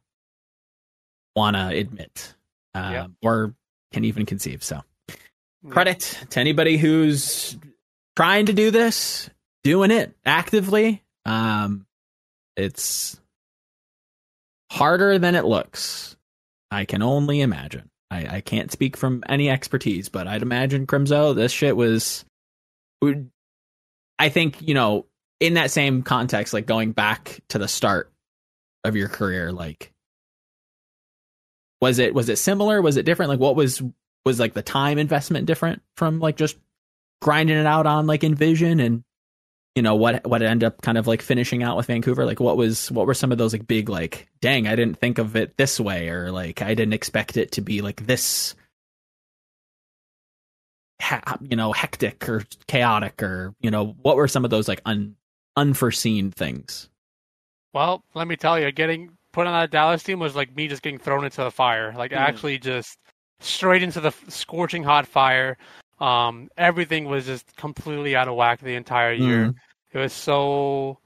want 1.35 1.55
to 1.55 1.67
admit 1.69 2.35
um, 2.73 2.93
Yeah. 2.93 3.07
or 3.21 3.53
can 3.93 4.03
even 4.03 4.25
conceive 4.25 4.63
so 4.63 4.81
credit 5.69 6.19
to 6.31 6.39
anybody 6.39 6.77
who's 6.77 7.57
trying 8.15 8.45
to 8.47 8.53
do 8.53 8.71
this, 8.71 9.29
doing 9.63 9.91
it 9.91 10.15
actively. 10.25 11.03
Um, 11.28 11.86
it's 12.55 13.19
harder 14.71 15.19
than 15.19 15.36
it 15.36 15.45
looks. 15.45 16.15
I 16.71 16.86
can 16.86 17.01
only 17.01 17.41
imagine. 17.41 17.89
I, 18.09 18.38
I 18.38 18.41
can't 18.41 18.71
speak 18.71 18.97
from 18.97 19.23
any 19.28 19.49
expertise, 19.49 20.09
but 20.09 20.28
I'd 20.28 20.41
imagine 20.41 20.88
Crimzo, 20.88 21.36
this 21.36 21.51
shit 21.51 21.75
was. 21.75 22.25
I 24.19 24.30
think, 24.30 24.61
you 24.61 24.73
know, 24.73 25.05
in 25.39 25.55
that 25.55 25.71
same 25.71 26.01
context, 26.01 26.53
like 26.53 26.65
going 26.65 26.93
back 26.93 27.41
to 27.49 27.59
the 27.59 27.67
start 27.67 28.11
of 28.84 28.95
your 28.95 29.07
career, 29.07 29.51
like 29.51 29.93
was 31.82 31.99
it 31.99 32.13
was 32.13 32.30
it 32.30 32.38
similar? 32.38 32.82
Was 32.82 32.97
it 32.97 33.05
different? 33.05 33.30
Like 33.30 33.39
what 33.39 33.55
was 33.55 33.84
was 34.25 34.39
like 34.39 34.53
the 34.53 34.61
time 34.61 34.97
investment 34.97 35.45
different 35.45 35.82
from 35.95 36.19
like 36.19 36.38
just 36.38 36.57
grinding 37.21 37.57
it 37.57 37.65
out 37.65 37.86
on 37.86 38.07
like 38.07 38.23
Envision 38.23 38.80
and 38.80 39.03
you 39.78 39.84
know 39.84 39.95
what 39.95 40.25
what 40.25 40.41
ended 40.41 40.65
up 40.65 40.82
kind 40.82 40.97
of 40.97 41.05
like 41.05 41.21
finishing 41.21 41.61
out 41.61 41.78
with 41.78 41.86
Vancouver? 41.86 42.25
Like 42.25 42.39
what 42.39 42.57
was 42.57 42.91
what 42.91 43.05
were 43.05 43.13
some 43.13 43.32
of 43.32 43.38
those 43.38 43.53
like 43.53 43.67
big 43.67 43.89
like 43.89 44.28
dang 44.41 44.67
I 44.67 44.75
didn't 44.75 44.97
think 44.97 45.19
of 45.19 45.36
it 45.36 45.55
this 45.55 45.80
way 45.80 46.09
or 46.09 46.32
like 46.32 46.63
I 46.63 46.73
didn't 46.73 46.95
expect 46.95 47.38
it 47.38 47.51
to 47.51 47.61
be 47.61 47.82
like 47.82 48.07
this 48.07 48.55
you 51.41 51.55
know 51.55 51.73
hectic 51.73 52.28
or 52.28 52.43
chaotic 52.65 53.21
or 53.21 53.53
you 53.61 53.69
know 53.69 53.95
what 54.01 54.15
were 54.15 54.28
some 54.28 54.43
of 54.43 54.49
those 54.49 54.67
like 54.67 54.82
un 54.84 55.15
unforeseen 55.55 56.32
things? 56.32 56.89
Well, 57.71 58.03
let 58.15 58.28
me 58.28 58.36
tell 58.36 58.59
you, 58.59 58.71
getting 58.71 59.11
put 59.32 59.45
on 59.45 59.53
that 59.53 59.69
Dallas 59.69 60.01
team 60.01 60.17
was 60.17 60.36
like 60.36 60.55
me 60.55 60.67
just 60.67 60.82
getting 60.82 60.97
thrown 60.97 61.23
into 61.23 61.43
the 61.43 61.51
fire. 61.51 61.93
Like 61.95 62.09
Mhm. 62.09 62.17
actually 62.17 62.57
just 62.57 62.97
straight 63.41 63.84
into 63.84 64.01
the 64.01 64.11
scorching 64.28 64.82
hot 64.82 65.05
fire. 65.05 65.55
Um, 65.99 66.49
everything 66.57 67.05
was 67.05 67.28
just 67.28 67.55
completely 67.57 68.15
out 68.15 68.28
of 68.28 68.36
whack 68.36 68.61
the 68.61 68.73
entire 68.73 69.13
year. 69.13 69.49
Mm. 69.49 69.55
It 69.93 69.97
was 69.97 70.13
so 70.13 70.99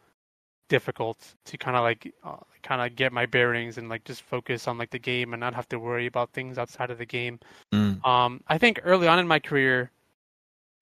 difficult 0.69 1.35
to 1.43 1.57
kind 1.57 1.75
of 1.75 1.83
like 1.83 2.13
uh, 2.23 2.37
kind 2.63 2.81
of 2.81 2.95
get 2.95 3.11
my 3.11 3.25
bearings 3.25 3.77
and 3.77 3.89
like 3.89 4.03
just 4.05 4.21
focus 4.21 4.67
on 4.67 4.77
like 4.77 4.89
the 4.89 4.99
game 4.99 5.33
and 5.33 5.39
not 5.39 5.53
have 5.53 5.67
to 5.69 5.79
worry 5.79 6.07
about 6.07 6.31
things 6.31 6.57
outside 6.57 6.89
of 6.89 6.97
the 6.97 7.05
game. 7.05 7.39
Mm. 7.73 8.05
Um, 8.05 8.41
I 8.47 8.57
think 8.57 8.79
early 8.83 9.07
on 9.07 9.19
in 9.19 9.27
my 9.27 9.39
career, 9.39 9.91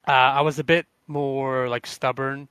uh, 0.07 0.11
I 0.11 0.41
was 0.41 0.59
a 0.59 0.63
bit 0.63 0.85
more 1.07 1.67
like 1.67 1.87
stubborn 1.87 2.47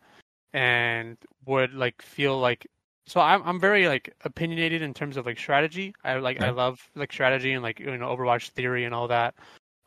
and 0.53 1.17
would 1.47 1.75
like 1.75 2.03
feel 2.03 2.39
like 2.39 2.67
so 3.07 3.21
I'm 3.21 3.43
I'm 3.45 3.61
very 3.61 3.89
like 3.89 4.15
opinionated 4.25 4.83
in 4.83 4.93
terms 4.93 5.17
of 5.17 5.25
like 5.25 5.39
strategy. 5.39 5.95
I 6.05 6.17
like 6.19 6.43
I 6.43 6.51
love 6.51 6.91
like 6.95 7.13
strategy 7.13 7.53
and 7.53 7.63
like 7.63 7.81
you 7.81 7.97
know 7.97 8.15
Overwatch 8.15 8.51
theory 8.51 8.85
and 8.85 8.95
all 8.95 9.09
that. 9.09 9.35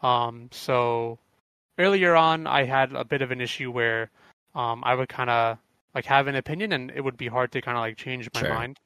Um, 0.01 0.49
so 0.51 1.19
earlier 1.77 2.15
on, 2.15 2.47
I 2.47 2.63
had 2.63 2.93
a 2.93 3.05
bit 3.05 3.21
of 3.21 3.29
an 3.29 3.39
issue 3.39 3.71
where 3.71 4.09
um 4.55 4.83
I 4.83 4.95
would 4.95 5.09
kind 5.09 5.29
of 5.29 5.57
like 5.95 6.05
have 6.05 6.27
an 6.27 6.35
opinion 6.35 6.71
and 6.73 6.91
it 6.91 7.01
would 7.01 7.17
be 7.17 7.27
hard 7.27 7.51
to 7.51 7.61
kind 7.61 7.77
of 7.77 7.81
like 7.81 7.97
change 7.97 8.29
my 8.33 8.41
Sure. 8.41 8.49
mind. 8.49 8.79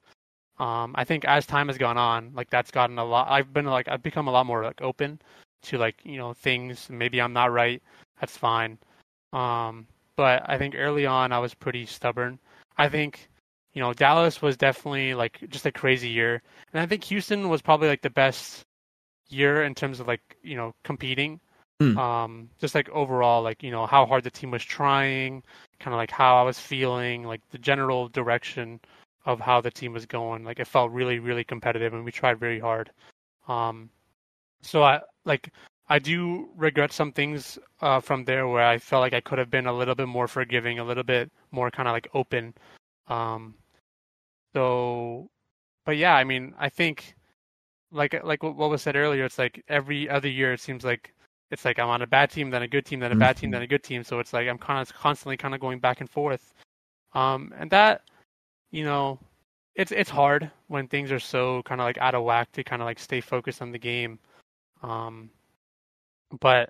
Um, 0.57 0.93
I 0.95 1.03
think 1.03 1.25
as 1.25 1.45
time 1.45 1.67
has 1.67 1.77
gone 1.77 1.97
on, 1.97 2.31
like 2.33 2.49
that's 2.49 2.71
gotten 2.71 2.97
a 2.97 3.03
lot. 3.05 3.29
I've 3.29 3.53
been 3.53 3.65
like 3.65 3.87
I've 3.87 4.03
become 4.03 4.27
a 4.27 4.31
lot 4.31 4.45
more 4.45 4.63
like 4.63 4.81
open 4.81 5.19
to 5.63 5.77
like 5.77 5.95
you 6.03 6.17
know 6.17 6.33
things. 6.33 6.89
Maybe 6.89 7.21
I'm 7.21 7.33
not 7.33 7.51
right. 7.51 7.81
That's 8.19 8.37
fine. 8.37 8.77
Um, 9.33 9.87
but 10.15 10.43
I 10.47 10.57
think 10.57 10.75
early 10.77 11.05
on 11.05 11.31
I 11.33 11.39
was 11.39 11.53
pretty 11.53 11.85
stubborn. 11.85 12.39
I 12.77 12.87
think 12.89 13.29
you 13.73 13.81
know 13.81 13.93
Dallas 13.93 14.41
was 14.41 14.55
definitely 14.57 15.13
like 15.13 15.39
just 15.49 15.65
a 15.65 15.71
crazy 15.71 16.09
year, 16.09 16.41
and 16.73 16.81
I 16.81 16.85
think 16.85 17.03
Houston 17.05 17.49
was 17.49 17.61
probably 17.61 17.89
like 17.89 18.01
the 18.01 18.09
best 18.09 18.63
year 19.29 19.63
in 19.63 19.75
terms 19.75 19.99
of 19.99 20.07
like 20.07 20.21
you 20.41 20.55
know 20.55 20.73
competing. 20.83 21.39
Hmm. 21.79 21.97
Um, 21.97 22.49
just 22.59 22.73
like 22.73 22.89
overall, 22.89 23.41
like 23.41 23.61
you 23.61 23.71
know 23.71 23.85
how 23.85 24.05
hard 24.05 24.23
the 24.23 24.31
team 24.31 24.51
was 24.51 24.63
trying, 24.63 25.43
kind 25.79 25.93
of 25.93 25.97
like 25.97 26.11
how 26.11 26.37
I 26.37 26.43
was 26.43 26.57
feeling, 26.57 27.23
like 27.23 27.41
the 27.51 27.57
general 27.57 28.07
direction 28.07 28.79
of 29.25 29.39
how 29.41 29.59
the 29.59 29.71
team 29.71 29.91
was 29.93 30.05
going. 30.05 30.43
Like 30.45 30.59
it 30.59 30.67
felt 30.67 30.91
really, 30.91 31.19
really 31.19 31.43
competitive, 31.43 31.93
and 31.93 32.05
we 32.05 32.11
tried 32.11 32.39
very 32.39 32.59
hard. 32.59 32.91
Um, 33.47 33.89
so 34.61 34.83
I 34.83 35.01
like 35.25 35.51
I 35.89 35.99
do 35.99 36.49
regret 36.55 36.91
some 36.93 37.11
things 37.11 37.59
uh, 37.81 37.99
from 37.99 38.25
there 38.25 38.47
where 38.47 38.65
I 38.65 38.77
felt 38.77 39.01
like 39.01 39.13
I 39.13 39.21
could 39.21 39.39
have 39.39 39.51
been 39.51 39.67
a 39.67 39.73
little 39.73 39.95
bit 39.95 40.07
more 40.07 40.27
forgiving, 40.27 40.79
a 40.79 40.83
little 40.83 41.03
bit 41.03 41.31
more 41.51 41.69
kind 41.71 41.87
of 41.87 41.93
like 41.93 42.07
open. 42.13 42.53
Um, 43.07 43.55
so, 44.53 45.29
but 45.85 45.97
yeah, 45.97 46.15
I 46.15 46.23
mean, 46.23 46.55
I 46.57 46.69
think 46.69 47.15
like 47.91 48.23
like 48.23 48.43
what 48.43 48.69
was 48.69 48.81
said 48.83 48.95
earlier, 48.95 49.25
it's 49.25 49.39
like 49.39 49.63
every 49.69 50.09
other 50.09 50.29
year 50.29 50.53
it 50.53 50.61
seems 50.61 50.83
like 50.85 51.13
it's 51.51 51.65
like 51.65 51.79
I'm 51.79 51.89
on 51.89 52.01
a 52.01 52.07
bad 52.07 52.31
team, 52.31 52.49
then 52.49 52.63
a 52.63 52.67
good 52.67 52.85
team, 52.85 52.99
then 52.99 53.11
a 53.11 53.15
bad 53.15 53.37
team, 53.37 53.51
then 53.51 53.61
a 53.61 53.67
good 53.67 53.83
team. 53.83 54.03
So 54.03 54.19
it's 54.19 54.33
like 54.33 54.47
I'm 54.47 54.57
kind 54.57 54.79
of 54.81 54.93
constantly 54.93 55.37
kind 55.37 55.53
of 55.53 55.61
going 55.61 55.79
back 55.79 56.01
and 56.01 56.09
forth. 56.09 56.53
Um, 57.13 57.53
and 57.57 57.69
that, 57.71 58.01
you 58.71 58.83
know, 58.83 59.19
it's 59.75 59.91
it's 59.91 60.09
hard 60.09 60.49
when 60.67 60.87
things 60.87 61.11
are 61.11 61.19
so 61.19 61.61
kind 61.63 61.81
of 61.81 61.85
like 61.85 61.97
out 61.99 62.15
of 62.15 62.23
whack 62.23 62.51
to 62.53 62.63
kind 62.63 62.81
of 62.81 62.85
like 62.85 62.99
stay 62.99 63.21
focused 63.21 63.61
on 63.61 63.71
the 63.71 63.79
game. 63.79 64.19
Um, 64.81 65.29
but 66.39 66.69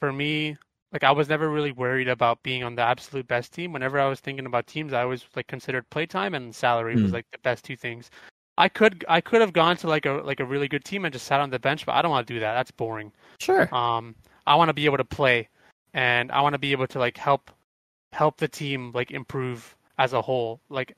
for 0.00 0.12
me, 0.12 0.56
like 0.92 1.04
I 1.04 1.12
was 1.12 1.28
never 1.28 1.48
really 1.50 1.72
worried 1.72 2.08
about 2.08 2.42
being 2.42 2.64
on 2.64 2.74
the 2.74 2.82
absolute 2.82 3.26
best 3.26 3.52
team. 3.52 3.72
Whenever 3.72 4.00
I 4.00 4.08
was 4.08 4.20
thinking 4.20 4.46
about 4.46 4.66
teams, 4.66 4.92
I 4.92 5.02
always 5.02 5.24
like 5.36 5.46
considered 5.46 5.88
playtime 5.90 6.34
and 6.34 6.54
salary 6.54 6.96
mm. 6.96 7.02
was 7.02 7.12
like 7.12 7.26
the 7.32 7.38
best 7.38 7.64
two 7.64 7.76
things. 7.76 8.10
I 8.58 8.68
could 8.68 9.04
I 9.08 9.20
could 9.20 9.40
have 9.40 9.52
gone 9.52 9.76
to 9.78 9.86
like 9.86 10.06
a 10.06 10.12
like 10.12 10.40
a 10.40 10.44
really 10.44 10.68
good 10.68 10.84
team 10.84 11.04
and 11.04 11.12
just 11.12 11.26
sat 11.26 11.40
on 11.40 11.50
the 11.50 11.58
bench, 11.58 11.84
but 11.84 11.94
I 11.94 12.02
don't 12.02 12.10
want 12.10 12.26
to 12.26 12.34
do 12.34 12.40
that. 12.40 12.54
That's 12.54 12.70
boring. 12.70 13.12
Sure. 13.38 13.72
Um, 13.74 14.14
I 14.46 14.54
want 14.54 14.68
to 14.68 14.74
be 14.74 14.86
able 14.86 14.96
to 14.96 15.04
play, 15.04 15.48
and 15.94 16.32
I 16.32 16.40
want 16.40 16.54
to 16.54 16.58
be 16.58 16.72
able 16.72 16.86
to 16.88 16.98
like 16.98 17.16
help 17.16 17.50
help 18.12 18.38
the 18.38 18.48
team 18.48 18.92
like 18.94 19.10
improve 19.10 19.76
as 19.98 20.12
a 20.14 20.22
whole. 20.22 20.60
Like, 20.70 20.96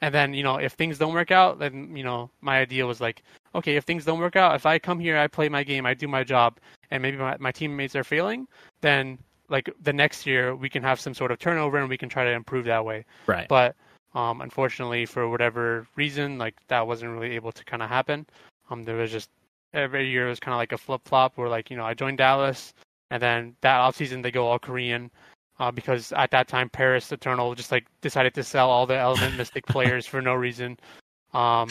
and 0.00 0.14
then 0.14 0.32
you 0.32 0.42
know 0.42 0.56
if 0.56 0.72
things 0.74 0.98
don't 0.98 1.12
work 1.12 1.30
out, 1.30 1.58
then 1.58 1.96
you 1.96 2.04
know 2.04 2.30
my 2.40 2.60
idea 2.60 2.86
was 2.86 3.00
like, 3.00 3.22
okay, 3.54 3.76
if 3.76 3.84
things 3.84 4.04
don't 4.04 4.20
work 4.20 4.36
out, 4.36 4.54
if 4.54 4.64
I 4.64 4.78
come 4.78 5.00
here, 5.00 5.18
I 5.18 5.26
play 5.26 5.48
my 5.48 5.64
game, 5.64 5.86
I 5.86 5.94
do 5.94 6.06
my 6.06 6.22
job, 6.22 6.58
and 6.90 7.02
maybe 7.02 7.16
my, 7.16 7.36
my 7.38 7.50
teammates 7.50 7.96
are 7.96 8.04
failing, 8.04 8.46
then 8.80 9.18
like 9.48 9.68
the 9.82 9.92
next 9.92 10.24
year 10.24 10.54
we 10.54 10.68
can 10.68 10.82
have 10.82 11.00
some 11.00 11.14
sort 11.14 11.30
of 11.30 11.38
turnover 11.38 11.78
and 11.78 11.88
we 11.88 11.98
can 11.98 12.08
try 12.08 12.24
to 12.24 12.30
improve 12.30 12.64
that 12.66 12.84
way. 12.84 13.04
Right. 13.26 13.48
But 13.48 13.74
um, 14.14 14.40
unfortunately, 14.40 15.06
for 15.06 15.28
whatever 15.28 15.86
reason, 15.96 16.38
like 16.38 16.56
that 16.68 16.86
wasn't 16.86 17.12
really 17.12 17.34
able 17.34 17.52
to 17.52 17.64
kind 17.64 17.82
of 17.82 17.88
happen. 17.88 18.26
Um, 18.70 18.84
there 18.84 18.96
was 18.96 19.10
just 19.10 19.30
every 19.72 20.08
year 20.08 20.26
it 20.26 20.30
was 20.30 20.40
kind 20.40 20.54
of 20.54 20.58
like 20.58 20.72
a 20.72 20.78
flip 20.78 21.00
flop 21.04 21.36
where 21.36 21.48
like 21.48 21.70
you 21.70 21.76
know 21.76 21.84
I 21.84 21.94
joined 21.94 22.18
Dallas 22.18 22.74
and 23.10 23.22
then 23.22 23.56
that 23.62 23.78
off 23.78 23.96
season 23.96 24.22
they 24.22 24.30
go 24.30 24.46
all 24.46 24.58
Korean. 24.58 25.10
Uh, 25.58 25.70
because 25.70 26.12
at 26.12 26.30
that 26.30 26.48
time 26.48 26.68
Paris 26.68 27.12
Eternal 27.12 27.54
just 27.54 27.70
like 27.70 27.86
decided 28.00 28.34
to 28.34 28.42
sell 28.42 28.68
all 28.68 28.86
the 28.86 28.96
Element 28.96 29.36
Mystic 29.36 29.64
players 29.66 30.06
for 30.06 30.20
no 30.20 30.34
reason. 30.34 30.76
Um, 31.34 31.68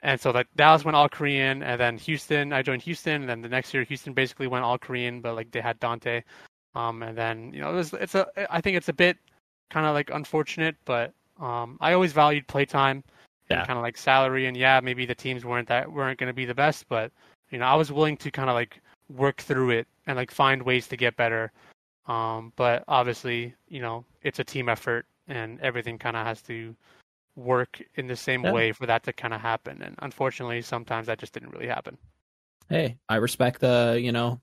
and 0.00 0.20
so 0.20 0.30
like 0.30 0.48
Dallas 0.56 0.84
went 0.84 0.96
all 0.96 1.08
Korean, 1.08 1.62
and 1.62 1.80
then 1.80 1.96
Houston, 1.98 2.52
I 2.52 2.60
joined 2.60 2.82
Houston, 2.82 3.22
and 3.22 3.28
then 3.28 3.40
the 3.40 3.48
next 3.48 3.72
year 3.72 3.84
Houston 3.84 4.12
basically 4.12 4.46
went 4.46 4.64
all 4.64 4.76
Korean, 4.78 5.20
but 5.20 5.34
like 5.36 5.50
they 5.52 5.60
had 5.60 5.80
Danteh. 5.80 6.22
Um, 6.74 7.02
and 7.02 7.16
then 7.16 7.52
you 7.52 7.60
know 7.60 7.70
it 7.70 7.76
was 7.76 7.92
it's 7.94 8.14
a 8.14 8.26
I 8.50 8.60
think 8.60 8.76
it's 8.76 8.90
a 8.90 8.92
bit 8.92 9.16
kind 9.70 9.86
of 9.86 9.94
like 9.94 10.10
unfortunate, 10.10 10.76
but 10.84 11.14
um, 11.40 11.78
I 11.80 11.92
always 11.92 12.12
valued 12.12 12.46
playtime 12.46 13.04
yeah. 13.50 13.64
kind 13.66 13.78
of 13.78 13.82
like 13.82 13.96
salary, 13.96 14.46
and 14.46 14.56
yeah, 14.56 14.80
maybe 14.82 15.06
the 15.06 15.14
teams 15.14 15.44
weren't 15.44 15.68
that 15.68 15.92
weren't 15.92 16.18
going 16.18 16.28
to 16.28 16.34
be 16.34 16.44
the 16.44 16.54
best, 16.54 16.88
but 16.88 17.12
you 17.50 17.58
know 17.58 17.66
I 17.66 17.74
was 17.74 17.92
willing 17.92 18.16
to 18.18 18.30
kind 18.30 18.48
of 18.48 18.54
like 18.54 18.80
work 19.08 19.40
through 19.40 19.70
it 19.70 19.86
and 20.06 20.16
like 20.16 20.30
find 20.30 20.62
ways 20.62 20.88
to 20.88 20.96
get 20.96 21.16
better. 21.16 21.52
Um, 22.06 22.52
but 22.56 22.84
obviously, 22.88 23.54
you 23.68 23.80
know, 23.80 24.04
it's 24.22 24.38
a 24.38 24.44
team 24.44 24.68
effort, 24.68 25.06
and 25.28 25.60
everything 25.60 25.98
kind 25.98 26.16
of 26.16 26.26
has 26.26 26.42
to 26.42 26.74
work 27.36 27.82
in 27.96 28.06
the 28.06 28.16
same 28.16 28.44
yeah. 28.44 28.52
way 28.52 28.72
for 28.72 28.86
that 28.86 29.02
to 29.04 29.12
kind 29.12 29.34
of 29.34 29.40
happen. 29.40 29.82
And 29.82 29.94
unfortunately, 30.00 30.62
sometimes 30.62 31.06
that 31.06 31.18
just 31.18 31.32
didn't 31.32 31.50
really 31.50 31.66
happen. 31.66 31.96
Hey, 32.68 32.96
I 33.08 33.16
respect 33.16 33.60
the 33.60 33.98
you 34.00 34.12
know 34.12 34.40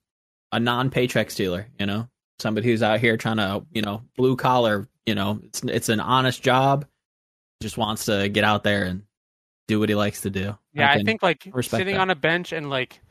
a 0.51 0.59
non-paycheck 0.59 1.31
stealer. 1.31 1.67
You 1.79 1.85
know, 1.85 2.07
somebody 2.41 2.67
who's 2.67 2.83
out 2.83 2.99
here 2.99 3.15
trying 3.17 3.37
to 3.37 3.63
you 3.71 3.81
know 3.81 4.01
blue 4.15 4.35
collar 4.35 4.87
you 5.05 5.15
know, 5.15 5.39
it's 5.43 5.63
it's 5.63 5.89
an 5.89 5.99
honest 5.99 6.41
job. 6.41 6.85
Just 7.61 7.77
wants 7.77 8.05
to 8.05 8.29
get 8.29 8.43
out 8.43 8.63
there 8.63 8.83
and 8.83 9.03
do 9.67 9.79
what 9.79 9.89
he 9.89 9.95
likes 9.95 10.21
to 10.21 10.29
do. 10.29 10.57
Yeah, 10.73 10.89
I, 10.89 10.93
I 10.95 11.03
think 11.03 11.21
like 11.21 11.47
sitting 11.61 11.95
that. 11.95 12.01
on 12.01 12.09
a 12.09 12.15
bench 12.15 12.51
and 12.51 12.69
like 12.69 13.01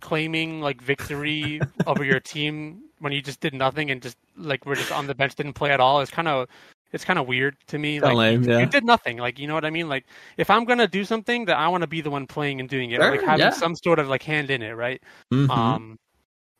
claiming 0.00 0.60
like 0.60 0.82
victory 0.82 1.60
over 1.86 2.04
your 2.04 2.20
team 2.20 2.82
when 2.98 3.12
you 3.12 3.22
just 3.22 3.40
did 3.40 3.54
nothing 3.54 3.90
and 3.90 4.02
just 4.02 4.16
like 4.36 4.66
we're 4.66 4.74
just 4.74 4.92
on 4.92 5.06
the 5.06 5.14
bench 5.14 5.34
didn't 5.34 5.54
play 5.54 5.70
at 5.70 5.80
all 5.80 6.00
is 6.00 6.10
kind 6.10 6.28
of 6.28 6.48
it's 6.92 7.04
kind 7.04 7.18
of 7.18 7.26
weird 7.26 7.56
to 7.68 7.78
me. 7.78 8.00
Like 8.00 8.14
lame, 8.14 8.42
yeah. 8.42 8.58
you 8.58 8.66
did 8.66 8.84
nothing. 8.84 9.18
Like 9.18 9.38
you 9.38 9.46
know 9.46 9.54
what 9.54 9.64
I 9.64 9.70
mean? 9.70 9.88
Like 9.88 10.06
if 10.36 10.50
I'm 10.50 10.64
gonna 10.64 10.88
do 10.88 11.04
something, 11.04 11.44
that 11.46 11.56
I 11.56 11.68
want 11.68 11.82
to 11.82 11.88
be 11.88 12.00
the 12.00 12.10
one 12.10 12.26
playing 12.26 12.60
and 12.60 12.68
doing 12.68 12.90
it, 12.90 13.00
sure, 13.00 13.10
like 13.10 13.22
having 13.22 13.46
yeah. 13.46 13.50
some 13.50 13.76
sort 13.76 13.98
of 13.98 14.08
like 14.08 14.22
hand 14.22 14.50
in 14.50 14.62
it, 14.62 14.72
right? 14.72 15.02
Mm-hmm. 15.32 15.50
Um, 15.50 15.98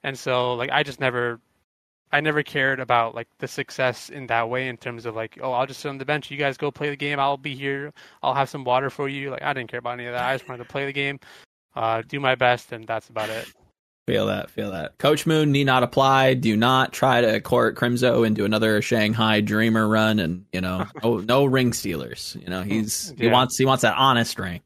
and 0.03 0.19
so 0.19 0.55
like 0.55 0.71
I 0.71 0.83
just 0.83 1.01
never 1.01 1.41
I 2.15 2.21
never 2.21 2.45
cared 2.45 2.79
about 2.79 3.17
like 3.17 3.27
the 3.41 3.49
success 3.49 4.09
in 4.09 4.29
that 4.29 4.49
way 4.49 4.69
in 4.69 4.77
terms 4.77 5.05
of 5.05 5.17
like, 5.17 5.37
oh, 5.43 5.51
I'll 5.51 5.67
just 5.67 5.81
sit 5.81 5.89
on 5.89 5.99
the 5.99 6.05
bench. 6.05 6.31
You 6.31 6.37
guys 6.37 6.57
go 6.57 6.71
play 6.71 6.89
the 6.89 6.97
game. 6.97 7.19
I'll 7.19 7.37
be 7.37 7.57
here. 7.57 7.93
I'll 8.23 8.35
have 8.35 8.49
some 8.49 8.63
water 8.63 8.89
for 8.89 9.09
you. 9.09 9.31
Like 9.33 9.43
I 9.43 9.53
didn't 9.53 9.69
care 9.69 9.81
about 9.81 9.95
any 9.95 10.07
of 10.07 10.13
that. 10.13 10.25
I 10.25 10.33
just 10.33 10.49
wanted 10.49 10.63
to 10.63 10.71
play 10.71 10.87
the 10.87 10.93
game, 10.93 11.19
uh, 11.75 12.03
do 12.07 12.21
my 12.21 12.37
best, 12.37 12.71
and 12.71 12.87
that's 12.87 13.09
about 13.09 13.31
it. 13.31 13.53
Feel 14.07 14.27
that, 14.27 14.49
feel 14.49 14.71
that. 14.71 14.97
Coach 14.99 15.27
Moon 15.27 15.51
need 15.51 15.65
not 15.65 15.83
apply. 15.83 16.35
Do 16.35 16.57
not 16.57 16.93
try 16.93 17.21
to 17.21 17.41
court 17.41 17.75
Crimzo 17.75 18.25
into 18.25 18.45
another 18.45 18.81
Shanghai 18.81 19.41
Dreamer 19.41 19.89
run, 19.89 20.21
and 20.21 20.45
you 20.53 20.61
know, 20.61 20.87
no, 21.03 21.19
no 21.19 21.45
ring 21.47 21.73
stealers. 21.73 22.37
You 22.41 22.49
know, 22.49 22.63
he's 22.63 23.13
yeah. 23.17 23.25
he 23.25 23.29
wants 23.33 23.59
he 23.59 23.65
wants 23.65 23.83
that 23.83 23.97
honest 23.97 24.39
ring. 24.39 24.61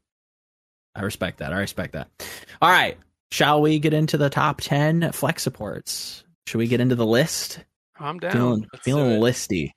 I 0.93 1.01
respect 1.01 1.39
that. 1.39 1.51
I 1.51 1.57
respect 1.57 1.93
that. 1.93 2.09
All 2.61 2.69
right, 2.69 2.99
shall 3.31 3.59
we 3.59 3.79
get 3.79 3.93
into 3.93 4.19
the 4.19 4.29
top 4.29 4.61
ten 4.61 5.11
flex 5.13 5.41
supports? 5.41 6.25
Should 6.47 6.57
we 6.57 6.67
get 6.67 6.81
into 6.81 6.95
the 6.95 7.05
list? 7.05 7.59
I'm 7.99 8.19
down. 8.19 8.31
Feeling, 8.31 8.67
feeling 8.81 9.19
listy. 9.19 9.73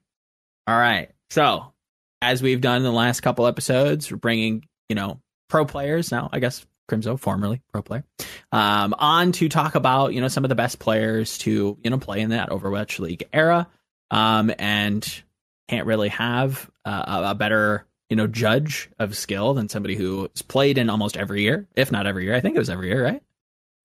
All 0.67 0.79
right. 0.79 1.11
So, 1.31 1.73
as 2.21 2.43
we've 2.43 2.61
done 2.61 2.77
in 2.79 2.83
the 2.85 2.93
last 2.93 3.21
couple 3.21 3.47
episodes, 3.47 4.11
we're 4.11 4.17
bringing, 4.17 4.67
you 4.89 4.95
know, 4.95 5.21
pro 5.49 5.65
players 5.65 6.13
now, 6.13 6.31
I 6.33 6.39
guess 6.39 6.65
Crimzo, 6.89 7.19
formerly 7.19 7.63
pro 7.73 7.83
player, 7.83 8.05
um, 8.53 8.95
on 8.99 9.33
to 9.33 9.49
talk 9.49 9.75
about, 9.75 10.15
you 10.15 10.21
know, 10.21 10.29
some 10.29 10.45
of 10.45 10.49
the 10.49 10.55
best 10.55 10.79
players 10.79 11.39
to, 11.39 11.77
you 11.83 11.91
know, 11.91 11.99
play 11.99 12.21
in 12.21 12.31
that 12.31 12.51
Overwatch 12.51 12.99
League 12.99 13.25
era. 13.33 13.69
Um, 14.11 14.53
and 14.59 15.23
can't 15.69 15.87
really 15.87 16.11
have 16.11 16.71
uh, 16.85 17.23
a 17.31 17.35
better, 17.35 17.87
you 18.11 18.17
know, 18.17 18.27
judge 18.27 18.91
of 18.99 19.17
skill 19.17 19.55
than 19.55 19.71
somebody 19.71 19.97
who's 19.97 20.43
played 20.43 20.77
in 20.77 20.91
almost 20.91 21.17
every 21.17 21.41
year, 21.43 21.67
if 21.75 21.91
not 21.91 22.07
every 22.07 22.25
year. 22.25 22.35
I 22.35 22.41
think 22.41 22.55
it 22.55 22.59
was 22.59 22.69
every 22.69 22.89
year, 22.89 23.03
right? 23.03 23.23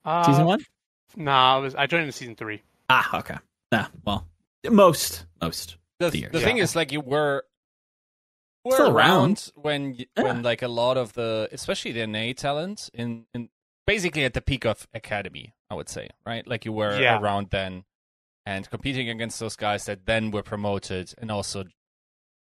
Uh, 0.04 0.24
season 0.26 0.46
one? 0.46 0.60
No, 1.16 1.26
nah, 1.26 1.56
I 1.56 1.58
was 1.60 1.76
I 1.76 1.88
joined 1.88 2.06
in 2.06 2.12
season 2.12 2.36
three. 2.36 2.62
Ah, 2.90 3.20
okay. 3.20 3.38
Yeah, 3.72 3.88
well, 4.06 4.28
most 4.70 5.26
most 5.42 5.78
the, 6.00 6.10
the, 6.10 6.28
the 6.32 6.40
thing 6.40 6.58
is, 6.58 6.76
like, 6.76 6.92
you 6.92 7.02
were 7.02 7.44
were 8.64 8.74
Still 8.74 8.96
around, 8.96 8.98
around 8.98 9.52
when 9.56 9.96
yeah. 9.96 10.24
when 10.24 10.44
like 10.44 10.62
a 10.62 10.68
lot 10.68 10.98
of 10.98 11.14
the, 11.14 11.50
especially 11.52 11.94
the 11.94 12.06
NA 12.06 12.34
talent 12.34 12.90
in 12.94 13.26
in 13.34 13.50
basically 13.86 14.26
at 14.26 14.34
the 14.34 14.42
peak 14.42 14.66
of 14.66 14.88
academy, 14.94 15.54
I 15.70 15.76
would 15.76 15.90
say, 15.90 16.10
right? 16.26 16.46
Like 16.46 16.66
you 16.66 16.74
were 16.74 17.00
yeah. 17.00 17.20
around 17.20 17.48
then 17.52 17.86
and 18.46 18.70
competing 18.70 19.10
against 19.10 19.40
those 19.40 19.56
guys 19.56 19.86
that 19.86 20.06
then 20.06 20.32
were 20.32 20.44
promoted 20.44 21.14
and 21.18 21.32
also 21.32 21.66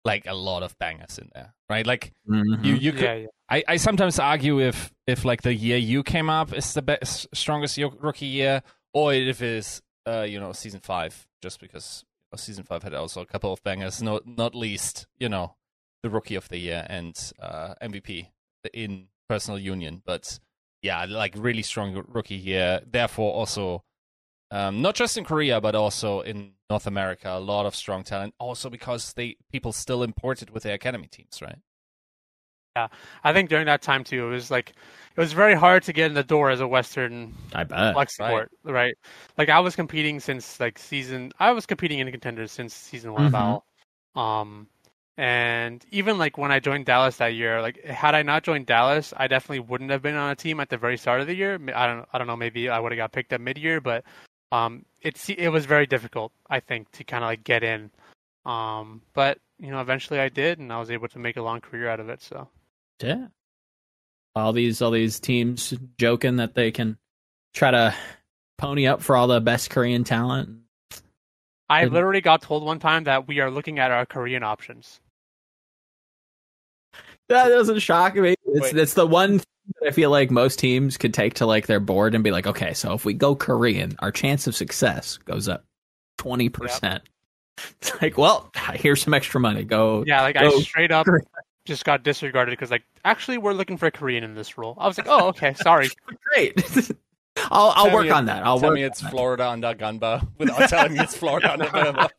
like 0.05 0.27
a 0.27 0.33
lot 0.33 0.63
of 0.63 0.77
bangers 0.77 1.17
in 1.17 1.29
there, 1.33 1.53
right? 1.69 1.85
Like 1.85 2.13
mm-hmm. 2.29 2.63
you, 2.63 2.75
you 2.75 2.91
could. 2.93 3.01
Yeah, 3.01 3.13
yeah. 3.15 3.27
I, 3.49 3.63
I 3.67 3.77
sometimes 3.77 4.19
argue 4.19 4.61
if 4.61 4.93
if 5.05 5.25
like 5.25 5.41
the 5.41 5.53
year 5.53 5.77
you 5.77 6.03
came 6.03 6.29
up 6.29 6.53
is 6.53 6.73
the 6.73 6.81
best 6.81 7.27
strongest 7.33 7.77
rookie 7.77 8.25
year, 8.27 8.63
or 8.93 9.13
if 9.13 9.41
it 9.41 9.57
is 9.57 9.81
uh, 10.07 10.21
you 10.21 10.39
know, 10.39 10.51
season 10.51 10.79
five, 10.79 11.27
just 11.41 11.59
because 11.59 12.05
season 12.35 12.65
five 12.65 12.83
had 12.83 12.93
also 12.93 13.21
a 13.21 13.25
couple 13.25 13.53
of 13.53 13.63
bangers. 13.63 14.01
Not 14.01 14.27
not 14.27 14.55
least, 14.55 15.07
you 15.17 15.29
know, 15.29 15.55
the 16.03 16.09
rookie 16.09 16.35
of 16.35 16.49
the 16.49 16.57
year 16.57 16.85
and 16.89 17.17
uh, 17.41 17.75
MVP 17.81 18.27
in 18.73 19.07
personal 19.29 19.59
union. 19.59 20.01
But 20.05 20.39
yeah, 20.81 21.05
like 21.05 21.33
really 21.37 21.63
strong 21.63 22.03
rookie 22.07 22.35
year. 22.35 22.81
Therefore, 22.85 23.33
also 23.33 23.83
um, 24.51 24.81
not 24.81 24.95
just 24.95 25.17
in 25.17 25.23
Korea 25.23 25.59
but 25.59 25.75
also 25.75 26.21
in 26.21 26.53
North 26.69 26.87
America, 26.87 27.29
a 27.29 27.39
lot 27.39 27.65
of 27.65 27.75
strong 27.75 28.03
talent. 28.03 28.33
Also 28.39 28.69
because 28.69 29.13
they 29.13 29.37
people 29.51 29.71
still 29.71 30.03
imported 30.03 30.49
with 30.49 30.63
their 30.63 30.73
academy 30.73 31.07
teams, 31.07 31.41
right? 31.41 31.57
Yeah, 32.75 32.87
I 33.23 33.31
think 33.31 33.49
during 33.49 33.67
that 33.67 33.81
time 33.81 34.03
too, 34.03 34.27
it 34.27 34.29
was 34.29 34.51
like 34.51 34.69
it 34.69 35.19
was 35.19 35.31
very 35.31 35.55
hard 35.55 35.83
to 35.83 35.93
get 35.93 36.07
in 36.07 36.13
the 36.13 36.23
door 36.23 36.49
as 36.49 36.59
a 36.59 36.67
Western 36.67 37.33
I 37.53 37.63
bet. 37.63 37.93
flex 37.93 38.15
sport, 38.15 38.51
right. 38.63 38.73
right? 38.73 38.95
Like 39.37 39.49
I 39.49 39.59
was 39.59 39.75
competing 39.75 40.19
since 40.19 40.59
like 40.59 40.77
season, 40.77 41.31
I 41.39 41.51
was 41.51 41.65
competing 41.65 41.99
in 41.99 42.11
contenders 42.11 42.51
since 42.51 42.73
season 42.73 43.13
one 43.13 43.31
mm-hmm. 43.31 43.35
of 43.35 43.63
Owl. 44.15 44.41
Um, 44.41 44.67
and 45.17 45.85
even 45.91 46.17
like 46.17 46.37
when 46.37 46.51
I 46.51 46.59
joined 46.59 46.85
Dallas 46.85 47.15
that 47.17 47.35
year, 47.35 47.61
like 47.61 47.81
had 47.85 48.13
I 48.13 48.23
not 48.23 48.43
joined 48.43 48.65
Dallas, 48.65 49.13
I 49.15 49.27
definitely 49.27 49.61
wouldn't 49.61 49.91
have 49.91 50.01
been 50.01 50.15
on 50.15 50.31
a 50.31 50.35
team 50.35 50.59
at 50.59 50.69
the 50.69 50.77
very 50.77 50.97
start 50.97 51.21
of 51.21 51.27
the 51.27 51.35
year. 51.35 51.57
I 51.73 51.87
don't, 51.87 52.05
I 52.11 52.17
don't 52.17 52.27
know, 52.27 52.35
maybe 52.35 52.67
I 52.67 52.79
would 52.79 52.91
have 52.91 52.97
got 52.97 53.13
picked 53.13 53.31
up 53.31 53.39
mid 53.39 53.57
year, 53.57 53.79
but 53.79 54.03
um, 54.51 54.85
it's 55.01 55.29
it 55.29 55.49
was 55.49 55.65
very 55.65 55.85
difficult, 55.85 56.31
I 56.49 56.59
think, 56.59 56.91
to 56.91 57.03
kind 57.03 57.23
of 57.23 57.29
like 57.29 57.43
get 57.43 57.63
in. 57.63 57.91
Um, 58.45 59.01
but 59.13 59.39
you 59.59 59.71
know, 59.71 59.81
eventually 59.81 60.19
I 60.19 60.29
did, 60.29 60.59
and 60.59 60.71
I 60.71 60.79
was 60.79 60.91
able 60.91 61.07
to 61.09 61.19
make 61.19 61.37
a 61.37 61.41
long 61.41 61.61
career 61.61 61.89
out 61.89 61.99
of 61.99 62.09
it. 62.09 62.21
So 62.21 62.47
yeah. 63.01 63.27
All 64.35 64.51
these 64.51 64.81
all 64.81 64.91
these 64.91 65.19
teams 65.19 65.73
joking 65.97 66.37
that 66.37 66.55
they 66.55 66.71
can 66.71 66.97
try 67.53 67.71
to 67.71 67.95
pony 68.57 68.87
up 68.87 69.01
for 69.01 69.15
all 69.15 69.27
the 69.27 69.39
best 69.39 69.69
Korean 69.69 70.03
talent. 70.03 70.59
I 71.69 71.85
literally 71.85 72.21
got 72.21 72.41
told 72.41 72.63
one 72.63 72.79
time 72.79 73.05
that 73.05 73.27
we 73.27 73.39
are 73.39 73.49
looking 73.49 73.79
at 73.79 73.91
our 73.91 74.05
Korean 74.05 74.43
options. 74.43 74.99
That 77.27 77.47
doesn't 77.47 77.79
shock 77.79 78.15
me. 78.15 78.35
It's 78.45 78.61
Wait. 78.61 78.77
it's 78.77 78.93
the 78.93 79.07
one 79.07 79.41
I 79.85 79.91
feel 79.91 80.09
like 80.09 80.31
most 80.31 80.59
teams 80.59 80.97
could 80.97 81.13
take 81.13 81.35
to 81.35 81.45
like 81.45 81.67
their 81.67 81.79
board 81.79 82.15
and 82.15 82.23
be 82.23 82.31
like, 82.31 82.47
okay, 82.47 82.73
so 82.73 82.93
if 82.93 83.05
we 83.05 83.13
go 83.13 83.35
Korean, 83.35 83.95
our 83.99 84.11
chance 84.11 84.47
of 84.47 84.55
success 84.55 85.17
goes 85.17 85.47
up 85.47 85.65
twenty 86.17 86.49
percent. 86.49 87.03
It's 87.81 87.91
like, 88.01 88.17
well, 88.17 88.51
here's 88.73 89.01
some 89.01 89.13
extra 89.13 89.39
money. 89.39 89.63
Go. 89.63 90.03
Yeah, 90.05 90.21
like 90.21 90.35
I 90.35 90.49
straight 90.61 90.91
up 90.91 91.05
Korea. 91.05 91.23
just 91.65 91.85
got 91.85 92.03
disregarded 92.03 92.51
because 92.51 92.69
like 92.71 92.83
actually 93.03 93.37
we're 93.37 93.53
looking 93.53 93.77
for 93.77 93.87
a 93.87 93.91
Korean 93.91 94.23
in 94.23 94.35
this 94.35 94.57
role. 94.57 94.75
I 94.79 94.87
was 94.87 94.97
like, 94.97 95.07
oh 95.09 95.27
okay, 95.29 95.53
sorry. 95.55 95.89
Great. 96.33 96.61
I'll 97.51 97.73
I'll 97.75 97.85
Tell 97.85 97.93
work 97.95 98.03
me 98.05 98.11
on 98.11 98.25
that. 98.25 98.45
I'll 98.45 98.59
tell 98.59 98.69
work 98.69 98.75
me 98.75 98.83
it's 98.83 99.03
on. 99.03 99.11
Florida 99.11 99.49
under 99.49 99.73
Gunba 99.73 100.27
without 100.37 100.69
telling 100.69 100.93
me 100.93 100.99
it's 100.99 101.15
Florida 101.17 101.51
under 101.53 101.65
Gunba. 101.65 102.09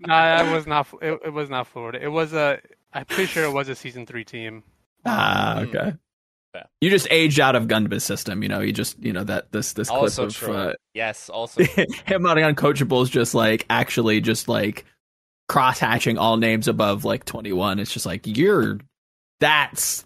Nah, 0.00 0.42
it 0.48 0.52
was 0.52 0.66
not. 0.66 0.88
It, 1.02 1.20
it 1.26 1.32
was 1.32 1.48
not 1.50 1.66
Florida. 1.68 2.02
It 2.02 2.08
was 2.08 2.32
a. 2.32 2.60
I'm 2.92 3.04
pretty 3.04 3.26
sure 3.26 3.44
it 3.44 3.52
was 3.52 3.68
a 3.68 3.74
season 3.74 4.06
three 4.06 4.24
team. 4.24 4.62
Ah, 5.04 5.56
Hmm. 5.58 5.68
okay. 5.68 5.92
Fair. 6.52 6.66
You 6.80 6.90
just 6.90 7.06
aged 7.10 7.40
out 7.40 7.56
of 7.56 7.66
Gunba's 7.66 8.04
system. 8.04 8.42
You 8.42 8.48
know, 8.48 8.60
you 8.60 8.72
just 8.72 9.02
you 9.02 9.12
know 9.12 9.24
that 9.24 9.52
this 9.52 9.72
this 9.72 9.88
clip 9.88 10.02
Also 10.02 10.26
of 10.26 10.42
uh, 10.42 10.72
yes, 10.94 11.28
also. 11.30 11.62
him 12.04 12.22
not 12.22 12.36
uncoachable 12.36 13.02
is 13.02 13.10
just 13.10 13.34
like 13.34 13.64
actually 13.70 14.20
just 14.20 14.48
like 14.48 14.84
cross 15.48 15.78
hatching 15.78 16.16
all 16.18 16.36
names 16.38 16.66
above 16.66 17.04
like 17.04 17.24
21 17.26 17.78
it's 17.78 17.92
just 17.92 18.06
like 18.06 18.22
you're 18.26 18.78
that's 19.38 20.02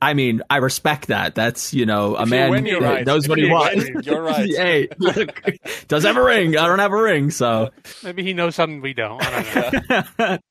i 0.00 0.14
mean 0.14 0.40
i 0.50 0.58
respect 0.58 1.08
that 1.08 1.34
that's 1.34 1.74
you 1.74 1.84
know 1.84 2.14
a 2.14 2.22
If 2.22 2.28
you 2.28 2.30
man 2.30 2.50
win, 2.50 2.66
you're 2.66 2.80
that 2.82 2.94
right. 2.94 3.06
knows 3.06 3.24
If 3.24 3.30
what 3.30 3.38
he 3.38 3.48
wants 3.50 3.74
win, 3.86 4.02
you're 4.04 4.22
right. 4.22 4.48
hey 4.56 4.88
look 4.98 5.42
does 5.88 6.04
have 6.04 6.16
a 6.16 6.22
ring 6.22 6.56
i 6.56 6.66
don't 6.66 6.78
have 6.78 6.92
a 6.92 7.02
ring 7.02 7.30
so 7.30 7.70
Maybe 8.04 8.22
he 8.22 8.34
knows 8.34 8.54
something 8.54 8.80
we 8.82 8.92
don't. 8.94 9.20
I 9.20 9.42
don't 9.42 10.18
know. 10.18 10.38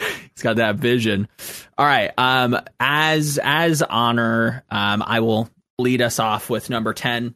he's 0.00 0.42
got 0.42 0.56
that 0.56 0.76
vision. 0.76 1.28
All 1.78 1.86
right 1.86 2.12
um 2.18 2.58
as 2.78 3.40
as 3.42 3.82
honor 3.82 4.62
um 4.70 5.02
i 5.04 5.20
will 5.20 5.48
lead 5.78 6.02
us 6.02 6.18
off 6.18 6.50
with 6.50 6.70
number 6.70 6.92
10 6.92 7.34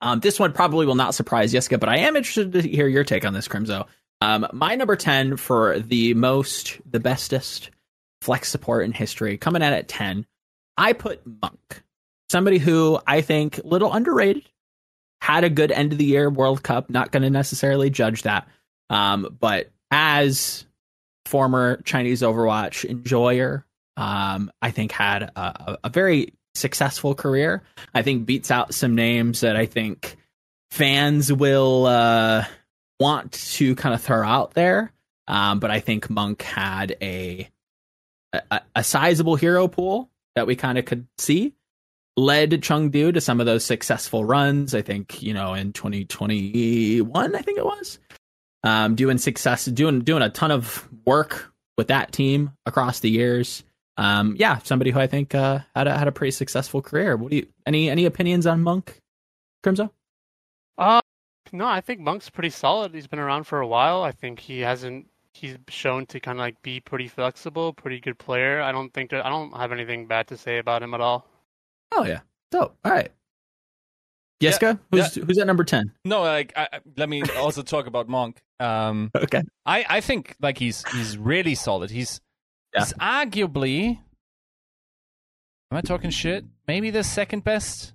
um 0.00 0.20
this 0.20 0.38
one 0.38 0.52
probably 0.52 0.86
will 0.86 0.94
not 0.94 1.14
surprise 1.14 1.52
Yiska 1.52 1.78
but 1.78 1.88
i 1.88 1.98
am 1.98 2.16
interested 2.16 2.52
to 2.52 2.62
hear 2.62 2.86
your 2.86 3.04
take 3.04 3.24
on 3.26 3.34
this 3.34 3.48
crimzo. 3.48 3.86
Um 4.20 4.46
my 4.52 4.76
number 4.76 4.96
10 4.96 5.36
for 5.36 5.80
the 5.80 6.14
most 6.14 6.80
the 6.90 7.00
bestest 7.00 7.70
flex 8.22 8.48
support 8.48 8.84
in 8.84 8.92
history 8.92 9.36
coming 9.36 9.60
in 9.60 9.72
at 9.72 9.88
10 9.88 10.24
i 10.78 10.92
put 10.92 11.20
monk. 11.26 11.82
Somebody 12.30 12.58
who 12.58 13.00
i 13.06 13.20
think 13.20 13.60
little 13.64 13.92
underrated 13.92 14.48
had 15.20 15.44
a 15.44 15.50
good 15.50 15.72
end 15.72 15.92
of 15.92 15.98
the 15.98 16.04
year 16.04 16.30
world 16.30 16.62
cup 16.62 16.88
not 16.88 17.12
going 17.12 17.22
to 17.22 17.30
necessarily 17.30 17.90
judge 17.90 18.22
that. 18.22 18.48
Um 18.88 19.36
but 19.40 19.70
as 19.90 20.64
former 21.26 21.80
Chinese 21.82 22.22
Overwatch 22.22 22.88
enjoyer. 22.88 23.64
Um, 23.96 24.50
I 24.60 24.70
think 24.70 24.92
had 24.92 25.24
a, 25.36 25.78
a, 25.84 25.88
very 25.90 26.32
successful 26.54 27.14
career. 27.14 27.62
I 27.94 28.02
think 28.02 28.24
beats 28.24 28.50
out 28.50 28.74
some 28.74 28.94
names 28.94 29.40
that 29.40 29.54
I 29.54 29.66
think 29.66 30.16
fans 30.70 31.30
will 31.30 31.84
uh, 31.84 32.46
want 32.98 33.32
to 33.32 33.74
kind 33.76 33.94
of 33.94 34.00
throw 34.00 34.26
out 34.26 34.54
there. 34.54 34.92
Um, 35.28 35.60
but 35.60 35.70
I 35.70 35.80
think 35.80 36.08
Monk 36.08 36.42
had 36.42 36.96
a 37.02 37.48
a, 38.32 38.60
a 38.74 38.82
sizable 38.82 39.36
hero 39.36 39.68
pool 39.68 40.10
that 40.34 40.46
we 40.46 40.56
kind 40.56 40.78
of 40.78 40.86
could 40.86 41.06
see. 41.18 41.52
Led 42.16 42.50
Chengdu 42.50 43.14
to 43.14 43.20
some 43.20 43.40
of 43.40 43.46
those 43.46 43.64
successful 43.64 44.24
runs. 44.24 44.74
I 44.74 44.82
think 44.82 45.22
you 45.22 45.34
know 45.34 45.54
in 45.54 45.72
2021, 45.72 47.36
I 47.36 47.42
think 47.42 47.58
it 47.58 47.64
was 47.64 47.98
um, 48.64 48.94
doing 48.94 49.18
success, 49.18 49.64
doing 49.66 50.00
doing 50.00 50.22
a 50.22 50.30
ton 50.30 50.50
of 50.50 50.88
work 51.04 51.52
with 51.76 51.88
that 51.88 52.12
team 52.12 52.52
across 52.66 53.00
the 53.00 53.10
years. 53.10 53.64
Um, 53.96 54.36
yeah, 54.38 54.58
somebody 54.58 54.90
who 54.90 55.00
I 55.00 55.06
think 55.06 55.34
uh, 55.34 55.60
had 55.74 55.86
a, 55.86 55.98
had 55.98 56.08
a 56.08 56.12
pretty 56.12 56.30
successful 56.30 56.80
career. 56.82 57.16
What 57.16 57.30
do 57.30 57.36
you 57.36 57.46
any 57.66 57.90
any 57.90 58.04
opinions 58.06 58.46
on 58.46 58.62
Monk, 58.62 58.98
Crimzo? 59.64 59.90
Uh, 60.78 61.00
no, 61.52 61.66
I 61.66 61.80
think 61.80 62.00
Monk's 62.00 62.30
pretty 62.30 62.50
solid. 62.50 62.94
He's 62.94 63.06
been 63.06 63.18
around 63.18 63.44
for 63.44 63.60
a 63.60 63.66
while. 63.66 64.02
I 64.02 64.12
think 64.12 64.38
he 64.38 64.60
hasn't. 64.60 65.06
He's 65.34 65.56
shown 65.68 66.06
to 66.06 66.20
kind 66.20 66.38
of 66.38 66.40
like 66.40 66.60
be 66.62 66.80
pretty 66.80 67.08
flexible, 67.08 67.72
pretty 67.72 68.00
good 68.00 68.18
player. 68.18 68.60
I 68.62 68.72
don't 68.72 68.92
think 68.92 69.10
that 69.10 69.24
I 69.24 69.28
don't 69.28 69.54
have 69.56 69.72
anything 69.72 70.06
bad 70.06 70.26
to 70.28 70.36
say 70.36 70.58
about 70.58 70.82
him 70.82 70.94
at 70.94 71.00
all. 71.00 71.26
Oh 71.90 72.04
yeah, 72.04 72.20
dope. 72.50 72.76
All 72.84 72.92
right, 72.92 73.10
Yiska, 74.42 74.78
who's 74.90 75.14
who's 75.14 75.38
at 75.38 75.46
number 75.46 75.64
ten? 75.64 75.92
No, 76.04 76.22
like 76.22 76.52
I, 76.56 76.80
let 76.96 77.08
me 77.08 77.22
also 77.38 77.62
talk 77.74 77.86
about 77.86 78.08
Monk. 78.08 78.40
Um, 78.60 79.10
Okay, 79.14 79.42
I 79.64 79.84
I 79.88 80.00
think 80.00 80.34
like 80.40 80.58
he's 80.58 80.84
he's 80.92 81.16
really 81.16 81.54
solid. 81.54 81.90
He's 81.90 82.20
Yeah. 82.74 82.80
he's 82.84 82.92
arguably. 82.94 83.98
Am 85.70 85.78
I 85.78 85.80
talking 85.80 86.10
shit? 86.10 86.44
Maybe 86.68 86.90
the 86.90 87.02
second 87.04 87.44
best 87.44 87.94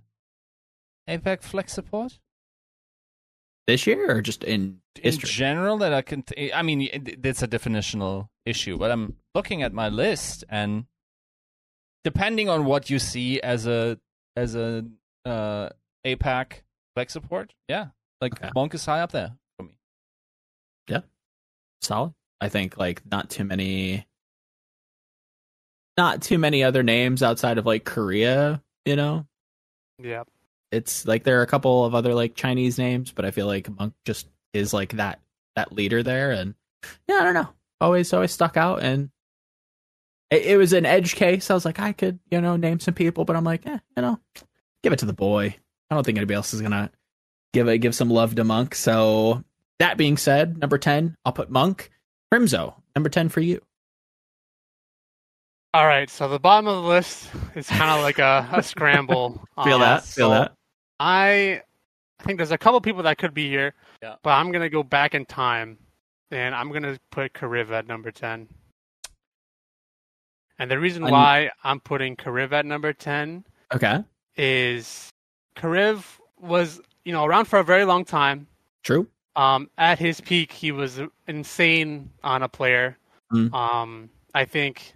APAC 1.08 1.44
flex 1.44 1.74
support 1.74 2.20
this 3.68 3.86
year 3.86 4.10
or 4.18 4.22
just 4.22 4.44
in 4.44 4.80
in 5.04 5.18
general 5.20 5.78
that 5.78 5.94
I 5.94 6.02
can. 6.02 6.24
Th- 6.24 6.52
I 6.54 6.62
mean, 6.64 6.82
it, 6.82 7.20
it's 7.26 7.44
a 7.44 7.48
definitional 7.48 8.30
issue, 8.46 8.78
but 8.78 8.90
I'm 8.92 9.18
looking 9.36 9.62
at 9.62 9.74
my 9.74 9.90
list, 9.90 10.44
and 10.50 10.86
depending 12.04 12.50
on 12.50 12.66
what 12.66 12.90
you 12.90 12.98
see 12.98 13.40
as 13.42 13.68
a 13.68 14.00
as 14.36 14.56
a 14.56 14.86
uh, 15.26 15.70
APAC 16.16 16.62
flex 16.96 17.14
support, 17.14 17.54
yeah, 17.68 17.88
like 18.22 18.34
Okay. 18.42 18.50
Monk 18.56 18.74
is 18.74 18.86
high 18.86 19.02
up 19.02 19.12
there 19.12 19.32
for 19.58 19.64
me. 19.64 19.78
Yeah. 20.88 21.02
Solid. 21.82 22.14
I 22.42 22.50
think 22.50 22.78
like 22.78 23.02
not 23.10 23.30
too 23.30 23.44
many, 23.44 24.06
not 25.98 26.22
too 26.22 26.38
many 26.38 26.64
other 26.64 26.84
names 26.84 27.24
outside 27.24 27.58
of 27.58 27.66
like 27.66 27.84
Korea. 27.86 28.62
You 28.86 28.96
know, 28.96 29.26
Yeah. 30.02 30.24
it's 30.72 31.06
like 31.06 31.24
there 31.24 31.40
are 31.40 31.44
a 31.44 31.48
couple 31.48 31.84
of 31.86 31.94
other 31.96 32.14
like 32.14 32.36
Chinese 32.36 32.78
names, 32.78 33.12
but 33.12 33.26
I 33.26 33.32
feel 33.32 33.48
like 33.48 33.70
Monk 33.70 33.94
just 34.06 34.28
is 34.54 34.74
like 34.74 34.94
that 34.94 35.20
that 35.56 35.74
leader 35.74 36.04
there, 36.04 36.32
and 36.32 36.54
yeah, 37.08 37.16
I 37.16 37.24
don't 37.24 37.34
know, 37.34 37.50
always 37.82 38.14
always 38.14 38.32
stuck 38.32 38.56
out, 38.58 38.82
and 38.84 39.10
it, 40.30 40.44
it 40.46 40.58
was 40.58 40.72
an 40.74 40.86
edge 40.86 41.16
case. 41.16 41.50
I 41.50 41.54
was 41.56 41.66
like, 41.66 41.80
I 41.80 41.92
could 41.92 42.20
you 42.32 42.40
know 42.40 42.56
name 42.56 42.80
some 42.80 42.94
people, 42.94 43.26
but 43.26 43.36
I'm 43.36 43.44
like, 43.44 43.66
eh, 43.66 43.80
you 43.98 44.02
know, 44.04 44.20
give 44.84 44.94
it 44.94 45.00
to 45.00 45.06
the 45.06 45.14
boy. 45.14 45.58
I 45.90 45.96
don't 45.96 46.04
think 46.04 46.18
anybody 46.18 46.36
else 46.36 46.54
is 46.54 46.62
gonna 46.62 46.92
give 47.54 47.68
it 47.68 47.78
give 47.80 47.96
some 47.96 48.10
love 48.10 48.36
to 48.36 48.44
Monk. 48.44 48.76
So 48.76 49.44
that 49.80 49.98
being 49.98 50.18
said, 50.18 50.58
number 50.58 50.78
ten, 50.78 51.16
I'll 51.26 51.32
put 51.34 51.50
Monk. 51.50 51.90
Crimzo, 52.34 52.76
number 52.96 53.10
ten 53.10 53.30
for 53.30 53.40
you. 53.42 53.62
All 55.74 55.86
right. 55.86 56.10
So 56.10 56.28
the 56.28 56.40
bottom 56.40 56.68
of 56.68 56.84
the 56.84 56.90
list 56.90 57.30
is 57.56 57.68
kind 57.68 57.92
of 57.92 58.02
like 58.04 58.20
a, 58.20 58.48
a 58.52 58.64
scramble. 58.64 59.42
Feel 59.64 59.76
Um, 59.76 59.82
that? 59.82 60.04
Feel 60.04 60.28
so 60.28 60.30
that? 60.32 60.54
I 61.00 61.62
I 62.20 62.24
think 62.24 62.38
there's 62.38 62.52
a 62.52 62.58
couple 62.58 62.82
people 62.82 63.04
that 63.04 63.18
could 63.18 63.34
be 63.34 63.48
here, 63.50 63.74
Yeah. 64.02 64.16
but 64.24 64.32
I'm 64.32 64.52
gonna 64.52 64.70
go 64.70 64.82
back 64.84 65.14
in 65.14 65.26
time, 65.26 65.78
and 66.32 66.56
I'm 66.56 66.72
gonna 66.72 66.98
put 67.12 67.34
Kariv 67.34 67.70
at 67.72 67.86
number 67.88 68.12
ten. 68.12 68.48
And 70.60 70.72
the 70.72 70.80
reason 70.80 71.04
Un- 71.04 71.12
why 71.12 71.52
I'm 71.64 71.80
putting 71.80 72.16
Kariv 72.16 72.52
at 72.52 72.66
number 72.66 72.92
ten 72.92 73.46
Okay, 73.74 74.00
is 74.36 75.10
Kariv 75.58 76.04
was 76.40 76.80
you 77.04 77.12
know 77.12 77.26
around 77.26 77.46
for 77.46 77.60
a 77.60 77.64
very 77.64 77.86
long 77.86 78.06
time. 78.06 78.48
true. 78.84 79.08
Um, 79.36 79.70
at 79.78 80.00
his 80.00 80.20
peak, 80.20 80.52
he 80.52 80.72
was 80.72 81.00
insane 81.28 82.10
on 82.24 82.42
a 82.42 82.50
player. 82.50 82.98
Mm. 83.32 83.54
Um, 83.54 84.10
I 84.34 84.46
think 84.46 84.94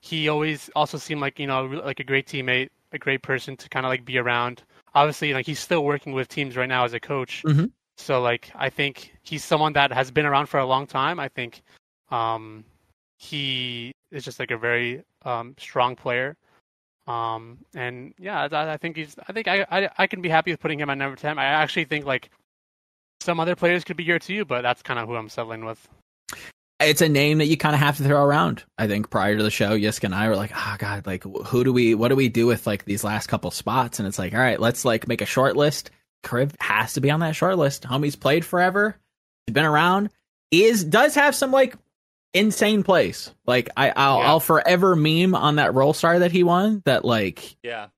he 0.00 0.28
always 0.28 0.68
also 0.76 0.98
seemed 0.98 1.20
like 1.20 1.38
you 1.38 1.46
know 1.46 1.64
like 1.64 2.00
a 2.00 2.04
great 2.04 2.26
teammate, 2.26 2.68
a 2.92 2.98
great 2.98 3.22
person 3.22 3.56
to 3.56 3.68
kind 3.68 3.86
of 3.86 3.90
like 3.90 4.04
be 4.04 4.18
around. 4.18 4.62
Obviously, 4.94 5.32
like 5.32 5.46
he's 5.46 5.60
still 5.60 5.84
working 5.84 6.12
with 6.12 6.28
teams 6.28 6.56
right 6.56 6.68
now 6.68 6.84
as 6.84 6.92
a 6.92 7.00
coach. 7.00 7.42
Mhm. 7.46 7.70
So 7.96 8.20
like 8.20 8.50
I 8.54 8.70
think 8.70 9.12
he's 9.22 9.44
someone 9.44 9.72
that 9.74 9.92
has 9.92 10.10
been 10.10 10.26
around 10.26 10.46
for 10.46 10.58
a 10.60 10.66
long 10.66 10.86
time. 10.86 11.18
I 11.18 11.28
think 11.28 11.62
um, 12.10 12.64
he 13.16 13.92
is 14.10 14.24
just 14.24 14.38
like 14.38 14.50
a 14.50 14.58
very 14.58 15.02
um, 15.24 15.54
strong 15.58 15.96
player. 15.96 16.36
Um, 17.08 17.58
and 17.74 18.12
yeah, 18.18 18.48
I, 18.52 18.72
I 18.72 18.76
think 18.76 18.96
he's. 18.96 19.16
I 19.26 19.32
think 19.32 19.48
I, 19.48 19.66
I 19.70 19.88
I 19.96 20.06
can 20.06 20.20
be 20.20 20.28
happy 20.28 20.50
with 20.50 20.60
putting 20.60 20.78
him 20.78 20.90
at 20.90 20.98
number 20.98 21.16
ten. 21.16 21.38
I 21.38 21.46
actually 21.46 21.86
think 21.86 22.04
like 22.04 22.30
some 23.20 23.40
other 23.40 23.56
players 23.56 23.82
could 23.84 23.96
be 23.96 24.04
here 24.04 24.18
too, 24.18 24.44
but 24.44 24.62
that's 24.62 24.82
kind 24.82 25.00
of 25.00 25.08
who 25.08 25.16
I'm 25.16 25.30
settling 25.30 25.64
with. 25.64 25.88
it's 26.80 27.00
a 27.00 27.08
name 27.08 27.38
that 27.38 27.46
you 27.46 27.56
kind 27.56 27.74
of 27.74 27.80
have 27.80 27.96
to 27.96 28.04
throw 28.04 28.22
around. 28.22 28.62
I 28.76 28.86
think 28.86 29.10
prior 29.10 29.36
to 29.36 29.42
the 29.42 29.50
show, 29.50 29.70
Yiska 29.70 30.04
and 30.04 30.14
I 30.14 30.28
were 30.28 30.36
like, 30.36 30.52
oh 30.54 30.76
god, 30.78 31.06
like 31.06 31.24
who 31.24 31.64
do 31.64 31.72
we, 31.72 31.94
what 31.94 32.08
do 32.08 32.16
we 32.16 32.28
do 32.28 32.46
with 32.46 32.66
like 32.66 32.84
these 32.84 33.04
last 33.04 33.26
couple 33.26 33.50
spots? 33.50 33.98
And 33.98 34.06
it's 34.06 34.18
like, 34.18 34.34
all 34.34 34.40
right, 34.40 34.60
let's 34.60 34.84
like 34.84 35.08
make 35.08 35.20
a 35.20 35.26
short 35.26 35.56
list. 35.56 35.90
Crib 36.22 36.54
has 36.60 36.92
to 36.94 37.00
be 37.00 37.10
on 37.10 37.20
that 37.20 37.36
short 37.36 37.58
list. 37.58 37.84
Homie's 37.84 38.16
played 38.16 38.44
forever. 38.44 38.96
He's 39.46 39.54
been 39.54 39.64
around. 39.64 40.10
Is 40.50 40.84
does 40.84 41.14
have 41.14 41.34
some 41.34 41.50
like 41.52 41.76
insane 42.34 42.82
place. 42.82 43.32
Like 43.46 43.70
I, 43.76 43.90
I'll, 43.90 44.18
Yeah. 44.18 44.26
I'll 44.28 44.40
forever 44.40 44.94
meme 44.96 45.34
on 45.34 45.56
that 45.56 45.74
Role 45.74 45.92
Star 45.92 46.18
that 46.20 46.32
he 46.32 46.42
won. 46.42 46.82
That 46.84 47.04
like 47.04 47.56
Yeah. 47.62 47.88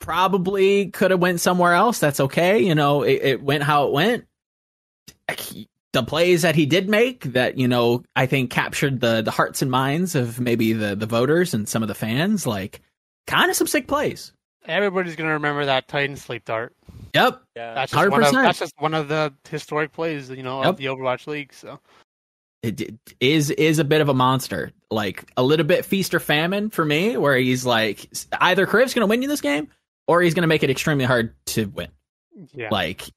probably 0.00 0.86
could 0.90 1.10
have 1.10 1.20
went 1.20 1.40
somewhere 1.40 1.74
else. 1.74 1.98
That's 1.98 2.20
okay. 2.20 2.60
You 2.60 2.74
know, 2.74 3.02
it, 3.02 3.20
it 3.22 3.42
went 3.42 3.62
how 3.62 3.86
it 3.86 3.92
went. 3.92 4.24
The 5.92 6.02
plays 6.04 6.42
that 6.42 6.54
he 6.54 6.66
did 6.66 6.88
make 6.88 7.22
that, 7.32 7.58
you 7.58 7.66
know, 7.66 8.04
I 8.14 8.26
think 8.26 8.50
captured 8.50 9.00
the 9.00 9.22
the 9.22 9.32
hearts 9.32 9.60
and 9.60 9.70
minds 9.70 10.14
of 10.14 10.38
maybe 10.38 10.72
the 10.72 10.94
the 10.94 11.06
voters 11.06 11.52
and 11.52 11.68
some 11.68 11.82
of 11.82 11.88
the 11.88 11.94
fans, 11.96 12.46
like 12.46 12.80
kind 13.26 13.50
of 13.50 13.56
some 13.56 13.66
sick 13.66 13.88
plays. 13.88 14.32
Everybody's 14.66 15.16
gonna 15.16 15.32
remember 15.32 15.64
that 15.64 15.88
Titan 15.88 16.16
sleep 16.16 16.44
dart. 16.44 16.74
Yep. 17.14 17.42
Yeah. 17.56 17.74
That's 17.74 17.90
just 17.92 18.08
one 18.10 18.22
of 18.24 18.32
that's 18.32 18.58
just 18.60 18.74
one 18.78 18.94
of 18.94 19.08
the 19.08 19.34
historic 19.48 19.92
plays, 19.92 20.30
you 20.30 20.44
know, 20.44 20.60
Yep. 20.60 20.68
of 20.70 20.76
the 20.76 20.84
Overwatch 20.86 21.26
League. 21.26 21.52
So 21.52 21.80
it 22.62 22.80
it 22.80 22.94
is 23.20 23.50
is 23.50 23.78
a 23.78 23.84
bit 23.84 24.00
of 24.00 24.08
a 24.08 24.14
monster. 24.14 24.72
Like 24.90 25.30
a 25.36 25.42
little 25.42 25.66
bit 25.66 25.84
feast 25.84 26.14
or 26.14 26.20
famine 26.20 26.70
for 26.70 26.84
me, 26.84 27.16
where 27.16 27.36
he's 27.36 27.64
like 27.64 28.10
either 28.40 28.66
Kriv's 28.66 28.92
going 28.94 29.06
to 29.06 29.10
win 29.10 29.22
you 29.22 29.28
this 29.28 29.40
game, 29.40 29.68
or 30.08 30.20
he's 30.20 30.34
going 30.34 30.42
to 30.42 30.48
make 30.48 30.62
it 30.62 30.70
extremely 30.70 31.04
hard 31.04 31.34
to 31.46 31.66
win. 31.66 31.88
yeah, 32.52 32.68
Like, 32.70 33.08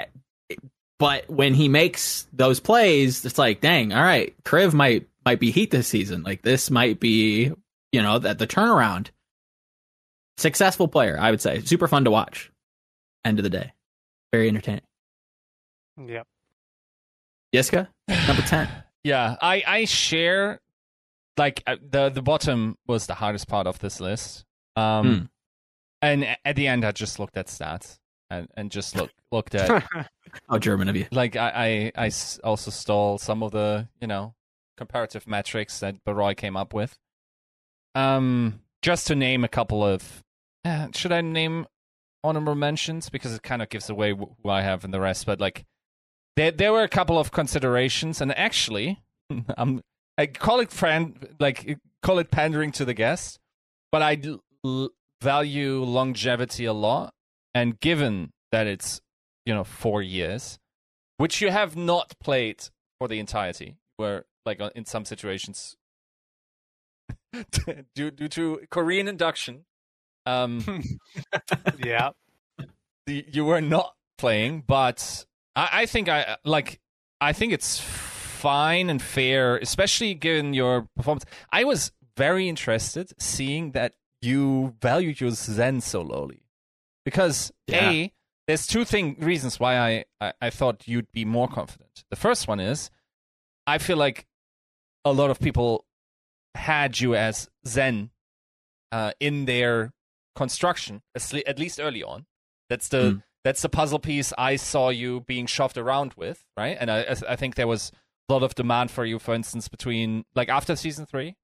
eh, 0.00 0.06
eh, 0.50 0.54
but 0.98 1.28
when 1.28 1.52
he 1.54 1.68
makes 1.68 2.26
those 2.32 2.60
plays, 2.60 3.24
it's 3.24 3.38
like, 3.38 3.60
dang, 3.60 3.92
all 3.92 4.02
right, 4.02 4.34
Kriv 4.44 4.72
might 4.72 5.06
might 5.24 5.38
be 5.38 5.50
heat 5.50 5.70
this 5.70 5.86
season. 5.86 6.22
Like 6.22 6.40
this 6.42 6.70
might 6.70 6.98
be, 6.98 7.52
you 7.92 8.02
know, 8.02 8.18
that 8.18 8.38
the 8.38 8.46
turnaround. 8.46 9.08
Successful 10.38 10.88
player, 10.88 11.18
I 11.20 11.30
would 11.30 11.40
say. 11.40 11.60
Super 11.60 11.88
fun 11.88 12.04
to 12.04 12.10
watch. 12.10 12.50
End 13.24 13.38
of 13.38 13.42
the 13.42 13.50
day, 13.50 13.72
very 14.32 14.48
entertaining. 14.48 14.82
yeah. 16.06 16.22
Yiska, 17.54 17.88
number 18.26 18.42
ten. 18.42 18.68
Yeah, 19.04 19.36
I 19.40 19.62
I 19.66 19.84
share 19.84 20.60
like 21.36 21.62
uh, 21.66 21.76
the 21.88 22.08
the 22.10 22.22
bottom 22.22 22.76
was 22.86 23.06
the 23.06 23.14
hardest 23.14 23.48
part 23.48 23.66
of 23.66 23.78
this 23.78 24.00
list. 24.00 24.44
Um 24.76 25.06
Hmm. 25.20 25.24
and 26.02 26.36
at 26.44 26.56
the 26.56 26.66
end 26.66 26.84
I 26.84 26.92
just 26.92 27.18
looked 27.18 27.36
at 27.36 27.46
stats 27.46 27.98
and 28.30 28.48
and 28.56 28.70
just 28.70 28.96
look 28.96 29.10
looked 29.32 29.54
at 29.54 29.84
How 30.48 30.58
German 30.58 30.88
of 30.88 30.96
you. 30.96 31.06
like 31.10 31.36
I, 31.36 31.92
I 31.96 32.06
I 32.06 32.10
also 32.44 32.70
stole 32.70 33.18
some 33.18 33.42
of 33.42 33.52
the, 33.52 33.88
you 34.00 34.06
know, 34.06 34.34
comparative 34.76 35.26
metrics 35.26 35.80
that 35.80 36.04
Baroy 36.04 36.34
came 36.34 36.56
up 36.56 36.74
with. 36.74 36.98
Um 37.94 38.60
just 38.82 39.06
to 39.08 39.14
name 39.14 39.44
a 39.44 39.48
couple 39.48 39.84
of 39.84 40.22
uh, 40.64 40.88
should 40.94 41.12
I 41.12 41.20
name 41.20 41.66
honorable 42.22 42.54
mentions 42.54 43.10
because 43.10 43.32
it 43.34 43.42
kind 43.42 43.62
of 43.62 43.68
gives 43.68 43.88
away 43.88 44.12
wh- 44.12 44.34
who 44.42 44.50
I 44.50 44.62
have 44.62 44.84
and 44.84 44.92
the 44.92 45.00
rest, 45.00 45.24
but 45.24 45.40
like 45.40 45.64
there 46.38 46.52
there 46.52 46.72
were 46.72 46.82
a 46.82 46.88
couple 46.88 47.18
of 47.18 47.32
considerations, 47.32 48.20
and 48.20 48.36
actually, 48.38 49.02
I'm 49.56 49.82
I 50.18 50.26
call 50.26 50.60
it 50.60 50.70
friend 50.70 51.34
like 51.40 51.78
call 52.02 52.18
it 52.18 52.30
pandering 52.30 52.70
to 52.72 52.84
the 52.84 52.94
guest, 52.94 53.38
but 53.90 54.02
I 54.02 54.20
l- 54.64 54.90
value 55.20 55.82
longevity 55.82 56.64
a 56.64 56.72
lot, 56.72 57.12
and 57.54 57.78
given 57.80 58.32
that 58.52 58.66
it's 58.66 59.00
you 59.44 59.52
know 59.52 59.64
four 59.64 60.00
years, 60.00 60.58
which 61.16 61.40
you 61.40 61.50
have 61.50 61.76
not 61.76 62.14
played 62.20 62.68
for 62.98 63.08
the 63.08 63.18
entirety, 63.18 63.76
where 63.96 64.24
like 64.46 64.60
uh, 64.60 64.70
in 64.74 64.84
some 64.84 65.04
situations. 65.04 65.76
due, 67.94 68.10
due 68.10 68.28
to 68.28 68.60
Korean 68.70 69.06
induction, 69.06 69.66
um, 70.24 70.82
yeah. 71.84 72.10
you 73.06 73.44
were 73.44 73.60
not 73.60 73.94
playing, 74.16 74.64
but 74.66 75.26
I, 75.58 75.68
I 75.82 75.86
think 75.86 76.08
I 76.08 76.36
like. 76.44 76.80
I 77.20 77.32
think 77.32 77.52
it's 77.52 77.80
fine 77.80 78.88
and 78.90 79.02
fair, 79.02 79.56
especially 79.58 80.14
given 80.14 80.54
your 80.54 80.86
performance. 80.96 81.24
I 81.52 81.64
was 81.64 81.92
very 82.16 82.48
interested 82.48 83.12
seeing 83.18 83.72
that 83.72 83.94
you 84.22 84.74
valued 84.80 85.20
your 85.20 85.30
Zen 85.32 85.80
so 85.80 86.02
lowly, 86.02 86.42
because 87.04 87.52
Yeah. 87.66 87.90
a 87.90 88.12
there's 88.46 88.66
two 88.66 88.84
thing 88.84 89.16
reasons 89.18 89.58
why 89.60 89.76
I, 89.78 90.04
I 90.20 90.32
I 90.46 90.50
thought 90.50 90.86
you'd 90.88 91.10
be 91.12 91.24
more 91.24 91.48
confident. 91.48 92.04
The 92.10 92.16
first 92.16 92.48
one 92.48 92.60
is 92.60 92.90
I 93.66 93.78
feel 93.78 93.96
like 93.98 94.26
a 95.04 95.12
lot 95.12 95.30
of 95.30 95.38
people 95.40 95.84
had 96.54 96.98
you 97.00 97.14
as 97.14 97.48
Zen 97.66 98.10
uh, 98.92 99.12
in 99.20 99.44
their 99.44 99.92
construction, 100.34 101.02
at 101.14 101.58
least 101.58 101.78
early 101.80 102.02
on. 102.02 102.26
That's 102.70 102.88
the 102.88 102.98
Mm. 102.98 103.22
That's 103.48 103.62
the 103.62 103.68
puzzle 103.70 103.98
piece 103.98 104.30
I 104.36 104.56
saw 104.56 104.90
you 104.90 105.20
being 105.22 105.46
shoved 105.46 105.78
around 105.78 106.12
with, 106.18 106.44
right? 106.54 106.76
And 106.78 106.90
I 106.90 107.16
I 107.26 107.34
think 107.36 107.54
there 107.54 107.66
was 107.66 107.90
a 108.28 108.32
lot 108.34 108.42
of 108.42 108.54
demand 108.54 108.90
for 108.90 109.06
you, 109.06 109.18
for 109.18 109.32
instance, 109.34 109.68
between 109.68 110.26
like 110.34 110.50
after 110.50 110.76
season 110.76 111.06
three, 111.06 111.34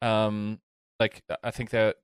um, 0.00 0.60
like 0.98 1.20
I 1.44 1.50
think 1.50 1.68
that 1.70 1.96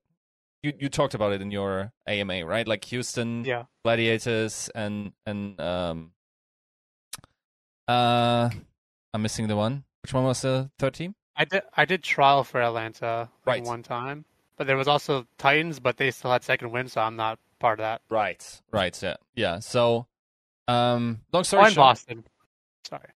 you 0.61 0.73
you 0.79 0.87
talked 0.87 1.15
about 1.15 1.31
it 1.33 1.41
in 1.41 1.49
your 1.49 1.91
AMA, 2.05 2.45
right? 2.45 2.67
Like 2.67 2.85
Houston, 2.85 3.43
Yeah. 3.43 3.63
Gladiators, 3.83 4.69
and 4.75 5.13
and 5.25 5.59
um, 5.59 6.11
uh, 7.87 8.51
I'm 9.15 9.21
missing 9.23 9.47
the 9.47 9.55
one. 9.55 9.83
Which 10.03 10.13
one 10.13 10.25
was 10.25 10.41
the 10.41 10.69
third 10.77 10.93
team? 10.93 11.15
I 11.35 11.45
did 11.45 11.63
I 11.75 11.85
did 11.85 12.03
trial 12.03 12.43
for 12.43 12.61
Atlanta 12.61 13.29
Right. 13.45 13.63
one 13.63 13.81
time, 13.81 14.25
but 14.57 14.67
there 14.67 14.77
was 14.77 14.87
also 14.87 15.25
Titans, 15.39 15.79
but 15.79 15.97
they 15.97 16.11
still 16.11 16.31
had 16.31 16.43
second 16.43 16.69
win, 16.71 16.87
so 16.87 17.01
I'm 17.01 17.15
not 17.15 17.39
part 17.59 17.79
of 17.79 17.83
that. 17.83 18.01
Right, 18.09 18.61
right, 18.71 19.01
yeah, 19.03 19.15
yeah. 19.35 19.59
So, 19.59 20.07
um, 20.67 21.19
long 21.33 21.41
Oh, 21.41 21.43
story 21.43 21.63
in 21.67 21.73
short, 21.73 21.75
Boston. 21.75 22.23
Sorry. 22.87 23.09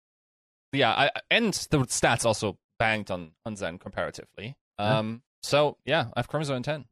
yeah, 0.72 0.91
I, 0.91 1.11
and 1.30 1.53
the 1.70 1.78
stats 1.80 2.24
also 2.24 2.59
banged 2.78 3.11
on 3.11 3.32
on 3.45 3.57
Zen 3.57 3.78
comparatively. 3.78 4.57
Yeah. 4.78 4.99
Um, 4.99 5.22
so 5.43 5.76
yeah, 5.84 6.07
I 6.14 6.20
have 6.20 6.28
Crimzo 6.28 6.57
in 6.57 6.62
ten. 6.62 6.86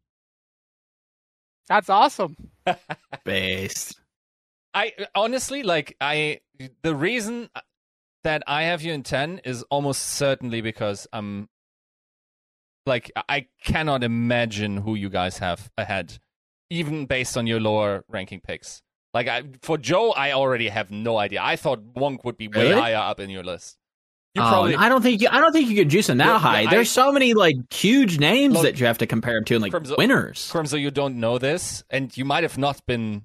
That's 1.69 1.91
awesome. 1.91 2.37
Based. 3.25 4.01
I 4.75 4.93
honestly 5.15 5.63
like 5.63 5.97
I 6.01 6.41
the 6.83 6.95
reason 6.95 7.51
that 8.25 8.43
I 8.47 8.65
have 8.65 8.83
you 8.83 8.93
in 8.93 9.03
10 9.03 9.43
is 9.45 9.63
almost 9.71 10.03
certainly 10.03 10.61
because 10.61 11.07
I'm 11.13 11.49
like 12.87 13.11
I 13.29 13.47
cannot 13.63 14.03
imagine 14.03 14.79
who 14.79 14.95
you 14.95 15.09
guys 15.09 15.39
have 15.39 15.71
ahead 15.79 16.19
even 16.71 17.07
based 17.07 17.37
on 17.37 17.47
your 17.47 17.61
lower 17.61 18.05
ranking 18.09 18.41
picks. 18.41 18.83
Like 19.15 19.27
I, 19.29 19.43
for 19.63 19.79
Joe 19.79 20.11
I 20.13 20.33
already 20.33 20.69
have 20.69 20.91
no 20.91 21.17
idea. 21.17 21.41
I 21.43 21.57
thought 21.57 21.81
Monk 21.97 22.25
would 22.25 22.37
be 22.37 22.49
way 22.49 22.69
Really? 22.69 22.81
higher 22.81 22.97
up 22.97 23.21
in 23.21 23.31
your 23.31 23.43
list. 23.43 23.77
You 24.35 24.43
Oh, 24.43 24.49
probably 24.49 24.77
I 24.77 24.89
don't 24.91 25.01
think 25.03 25.23
you, 25.23 25.29
I 25.31 25.41
don't 25.41 25.53
think 25.53 25.69
you 25.71 25.77
could 25.77 25.89
juice 25.89 26.09
him 26.11 26.19
that 26.19 26.27
Yeah, 26.27 26.39
high. 26.39 26.61
I- 26.63 26.71
There's 26.71 26.91
so 26.91 27.11
many 27.11 27.33
like 27.35 27.57
huge 27.73 28.19
names 28.19 28.55
Look, 28.55 28.65
that 28.65 28.79
you 28.79 28.87
have 28.87 28.99
to 28.99 29.07
compare 29.07 29.37
him 29.39 29.45
to, 29.47 29.55
and 29.55 29.63
like 29.63 29.73
Crimzo- 29.73 29.97
winners. 29.97 30.51
Crimzo, 30.53 30.79
you 30.79 30.91
don't 30.91 31.17
know 31.19 31.39
this, 31.39 31.83
and 31.91 32.15
you 32.17 32.25
might 32.27 32.43
have 32.43 32.59
not 32.59 32.85
been. 32.87 33.23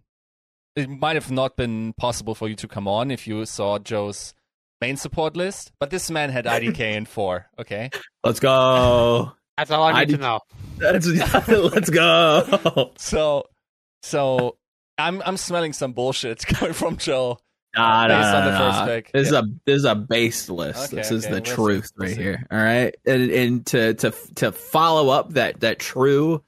It 0.76 0.90
might 0.90 1.16
have 1.16 1.30
not 1.30 1.56
been 1.58 1.94
possible 1.98 2.34
for 2.34 2.48
you 2.48 2.56
to 2.56 2.68
come 2.68 2.88
on 2.88 3.12
if 3.12 3.28
you 3.28 3.46
saw 3.46 3.78
Joe's 3.78 4.34
main 4.82 4.96
support 4.98 5.36
list. 5.38 5.72
But 5.80 5.92
this 5.92 6.10
man 6.10 6.30
had 6.32 6.46
IDK 6.46 6.80
in 6.96 7.06
four. 7.06 7.48
Okay, 7.60 7.90
Let's 8.24 8.40
go. 8.40 9.34
That's 9.58 9.72
all 9.72 9.84
I 9.84 9.92
I 9.92 10.06
need 10.06 10.16
to 10.16 10.22
know. 10.22 10.40
That's, 10.78 11.08
let's 11.48 11.90
go. 11.90 12.92
so 12.98 13.48
so 14.02 14.58
I'm 14.98 15.22
I'm 15.26 15.38
smelling 15.38 15.74
some 15.74 15.94
bullshit 15.94 16.46
coming 16.46 16.74
from 16.74 16.98
Joe. 16.98 17.38
Nah, 17.76 18.08
nah, 18.08 18.20
Based 18.20 18.28
on 18.28 18.34
nah, 18.34 18.46
the 18.46 18.52
nah. 18.52 18.72
first 18.72 18.88
pick. 18.88 19.12
This 19.14 19.28
is 19.28 19.34
a 19.34 19.44
this 19.66 19.76
is 19.78 19.86
a 19.86 19.96
based 19.96 20.50
list. 20.50 20.86
Okay, 20.94 20.98
this 20.98 21.12
is 21.12 21.26
okay, 21.26 21.36
the 21.36 21.42
we'll 21.42 21.46
see. 21.46 21.56
truth 21.56 21.92
We'll 21.98 22.08
right 22.08 22.16
see. 22.16 22.22
here. 22.22 22.48
All 22.52 22.58
right, 22.60 22.96
and, 23.06 23.32
and 23.32 23.66
to 23.68 23.94
to 23.96 24.14
to 24.36 24.52
follow 24.52 25.10
up 25.10 25.34
that 25.34 25.62
that 25.62 25.80
true 25.80 26.44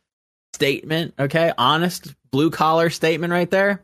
statement, 0.54 1.16
okay, 1.18 1.52
honest 1.58 2.14
blue 2.32 2.52
collar 2.52 2.90
statement 2.90 3.32
right 3.32 3.50
there. 3.50 3.84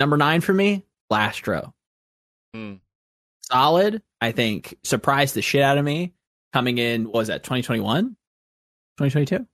Number 0.00 0.16
nine 0.16 0.40
for 0.40 0.52
me, 0.52 0.84
Lastro. 1.10 1.72
Hmm. 2.54 2.74
Solid. 3.50 4.02
I 4.20 4.32
think 4.32 4.76
surprised 4.82 5.34
the 5.34 5.42
shit 5.42 5.62
out 5.62 5.78
of 5.78 5.84
me 5.84 6.12
coming 6.52 6.78
in. 6.78 7.04
What 7.04 7.14
was 7.14 7.28
that 7.28 7.44
2021, 7.44 8.14
2022? 8.98 9.46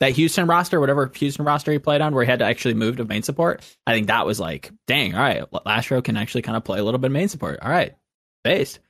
That 0.00 0.12
Houston 0.12 0.46
roster, 0.46 0.80
whatever 0.80 1.10
Houston 1.14 1.44
roster 1.44 1.72
he 1.72 1.78
played 1.78 2.00
on, 2.00 2.14
where 2.14 2.24
he 2.24 2.30
had 2.30 2.38
to 2.38 2.46
actually 2.46 2.74
move 2.74 2.96
to 2.96 3.04
main 3.04 3.22
support. 3.22 3.62
I 3.86 3.92
think 3.92 4.06
that 4.06 4.24
was 4.24 4.40
like, 4.40 4.72
dang, 4.86 5.14
all 5.14 5.20
right, 5.20 5.42
Lastro 5.50 6.02
can 6.02 6.16
actually 6.16 6.42
kind 6.42 6.56
of 6.56 6.64
play 6.64 6.78
a 6.78 6.84
little 6.84 6.98
bit 6.98 7.08
of 7.08 7.12
main 7.12 7.28
support. 7.28 7.58
All 7.60 7.70
right, 7.70 7.94
based. 8.42 8.80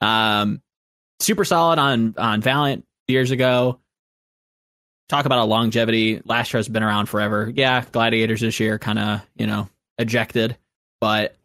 Um, 0.00 0.62
super 1.20 1.44
solid 1.44 1.78
on 1.78 2.14
on 2.16 2.40
Valiant 2.42 2.84
years 3.08 3.30
ago. 3.30 3.80
Talk 5.08 5.26
about 5.26 5.40
a 5.40 5.44
longevity. 5.44 6.20
Lastro's 6.20 6.68
been 6.68 6.82
around 6.82 7.06
forever. 7.06 7.52
Yeah, 7.54 7.84
Gladiators 7.90 8.40
this 8.40 8.60
year 8.60 8.78
kind 8.78 8.98
of 8.98 9.20
you 9.36 9.46
know 9.46 9.68
ejected, 9.98 10.56
but 11.00 11.36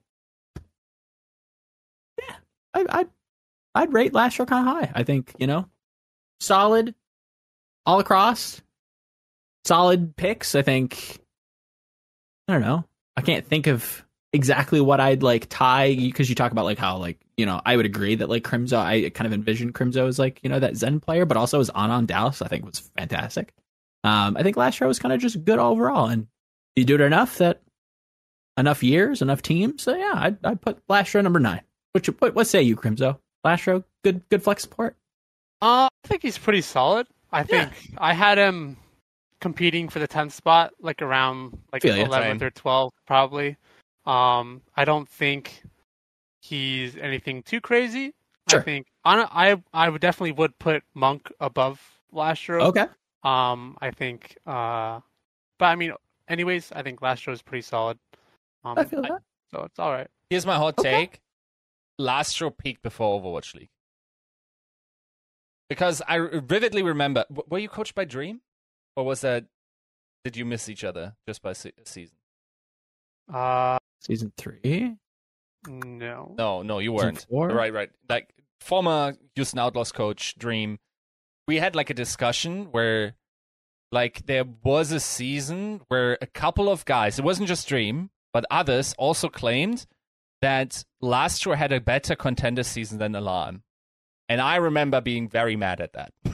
yeah, 2.21 2.35
I, 2.73 2.85
I'd 2.89 3.09
I'd 3.73 3.93
rate 3.93 4.13
Lastro 4.13 4.47
kind 4.47 4.67
of 4.67 4.73
high. 4.75 4.91
I 4.93 5.03
think 5.03 5.33
you 5.39 5.47
know 5.47 5.67
solid 6.39 6.93
all 7.87 7.99
across. 7.99 8.61
Solid 9.65 10.15
picks. 10.15 10.53
I 10.53 10.61
think. 10.61 11.19
I 12.47 12.53
don't 12.53 12.61
know. 12.61 12.85
I 13.15 13.21
can't 13.21 13.45
think 13.45 13.67
of 13.67 14.05
exactly 14.33 14.79
what 14.79 14.99
I'd 14.99 15.23
like 15.23 15.47
tie 15.49 15.95
because 15.95 16.29
you 16.29 16.35
talk 16.35 16.51
about 16.51 16.65
like 16.65 16.77
how 16.77 16.97
like 16.97 17.19
you 17.37 17.45
know 17.45 17.61
I 17.65 17.75
would 17.75 17.85
agree 17.85 18.15
that 18.15 18.29
like 18.29 18.43
Crimzo 18.43 18.77
I 18.77 19.09
kind 19.09 19.25
of 19.25 19.33
envision 19.33 19.73
Crimzo 19.73 20.07
as 20.07 20.19
like 20.19 20.39
you 20.43 20.49
know 20.49 20.59
that 20.59 20.75
Zen 20.75 20.99
player, 20.99 21.25
but 21.25 21.37
also 21.37 21.59
his 21.59 21.69
on 21.71 21.89
on 21.89 22.05
Dallas 22.05 22.41
I 22.41 22.47
think 22.47 22.65
was 22.65 22.79
fantastic. 22.97 23.53
Um, 24.03 24.37
I 24.37 24.43
think 24.43 24.55
Lastro 24.55 24.87
was 24.87 24.99
kind 24.99 25.13
of 25.13 25.19
just 25.19 25.43
good 25.43 25.59
overall, 25.59 26.07
and 26.07 26.27
you 26.75 26.85
do 26.85 26.95
it 26.95 27.01
enough 27.01 27.39
that 27.39 27.61
enough 28.57 28.83
years, 28.83 29.21
enough 29.21 29.41
teams. 29.41 29.83
So 29.83 29.95
yeah, 29.95 30.13
I'd, 30.13 30.45
I'd 30.45 30.61
put 30.61 30.85
Lastro 30.87 31.23
number 31.23 31.39
nine. 31.39 31.61
What, 31.93 32.07
you, 32.07 32.15
what 32.19 32.35
what 32.35 32.47
say 32.47 32.61
you, 32.61 32.75
Crimzo? 32.75 33.17
Lastro, 33.45 33.83
good 34.03 34.27
good 34.29 34.43
flex 34.43 34.63
support. 34.63 34.95
Uh, 35.61 35.89
I 36.03 36.07
think 36.07 36.21
he's 36.21 36.37
pretty 36.37 36.61
solid. 36.61 37.07
I 37.31 37.43
think 37.43 37.73
I 37.97 38.13
had 38.13 38.37
him 38.37 38.77
competing 39.41 39.89
for 39.89 39.99
the 39.99 40.07
10th 40.07 40.31
spot, 40.31 40.73
like 40.79 41.01
around 41.01 41.57
like 41.73 41.81
Feel 41.81 41.95
11th 42.07 42.41
or 42.41 42.51
12th, 42.51 42.91
probably. 43.05 43.57
Um, 44.05 44.61
I 44.75 44.85
don't 44.85 45.07
think 45.07 45.63
he's 46.41 46.95
anything 46.95 47.43
too 47.43 47.59
crazy. 47.61 48.13
Sure. 48.49 48.61
I 48.61 48.63
think 48.63 48.87
on 49.03 49.19
a, 49.19 49.27
I 49.31 49.61
I 49.73 49.89
would 49.89 49.99
definitely 50.01 50.31
would 50.33 50.57
put 50.59 50.83
Monk 50.93 51.29
above 51.41 51.81
Lastro. 52.13 52.61
Okay, 52.61 52.85
Um, 53.23 53.77
I 53.81 53.91
think. 53.91 54.37
Uh, 54.45 55.01
but 55.59 55.65
I 55.65 55.75
mean, 55.75 55.91
anyways, 56.29 56.71
I 56.71 56.81
think 56.83 57.01
Lastro 57.01 57.33
is 57.33 57.41
pretty 57.41 57.63
solid. 57.63 57.97
Um, 58.63 58.77
I 58.77 58.85
feel 58.85 59.01
that. 59.01 59.21
so 59.51 59.63
it's 59.63 59.79
all 59.79 59.91
right. 59.91 60.07
Here's 60.29 60.45
my 60.45 60.55
hot 60.55 60.79
Okay. 60.79 60.91
take. 60.91 61.19
Lastro 61.99 62.55
peaked 62.55 62.83
before 62.83 63.19
Overwatch 63.21 63.53
League. 63.55 63.69
Because 65.69 66.01
I 66.07 66.19
vividly 66.19 66.81
remember, 66.81 67.25
were 67.49 67.59
you 67.59 67.69
coached 67.69 67.95
by 67.95 68.05
Dream? 68.05 68.41
Or 68.95 69.05
was 69.05 69.21
that, 69.21 69.45
did 70.23 70.35
you 70.37 70.45
miss 70.45 70.69
each 70.69 70.83
other 70.83 71.15
just 71.27 71.41
by 71.41 71.53
se- 71.53 71.73
season? 71.85 72.15
Uh, 73.31 73.77
season 74.01 74.31
three, 74.37 74.95
no. 75.67 76.33
No, 76.37 76.61
no, 76.61 76.79
you 76.79 76.93
weren't. 76.93 77.25
Right, 77.53 77.73
right. 77.73 77.89
Like, 78.09 78.33
former 78.61 79.15
Houston 79.35 79.59
Outlaws 79.59 79.91
coach, 79.91 80.35
Dream, 80.37 80.79
we 81.47 81.57
had 81.57 81.75
like 81.75 81.89
a 81.89 81.93
discussion 81.93 82.71
where, 82.71 83.15
like, 83.91 84.25
there 84.25 84.45
was 84.63 84.91
a 84.91 84.99
season 84.99 85.81
where 85.89 86.17
a 86.21 86.27
couple 86.27 86.69
of 86.69 86.85
guys, 86.85 87.19
it 87.19 87.25
wasn't 87.25 87.49
just 87.49 87.67
Dream, 87.67 88.09
but 88.33 88.45
others 88.49 88.95
also 88.97 89.27
claimed 89.29 89.85
that 90.41 90.83
Lastro 91.03 91.55
had 91.55 91.71
a 91.71 91.81
better 91.81 92.15
contender 92.15 92.63
season 92.63 92.97
than 92.99 93.15
Alarm. 93.15 93.63
And 94.29 94.41
I 94.41 94.57
remember 94.57 95.01
being 95.01 95.29
very 95.29 95.55
mad 95.55 95.79
at 95.79 95.93
that. 95.93 96.11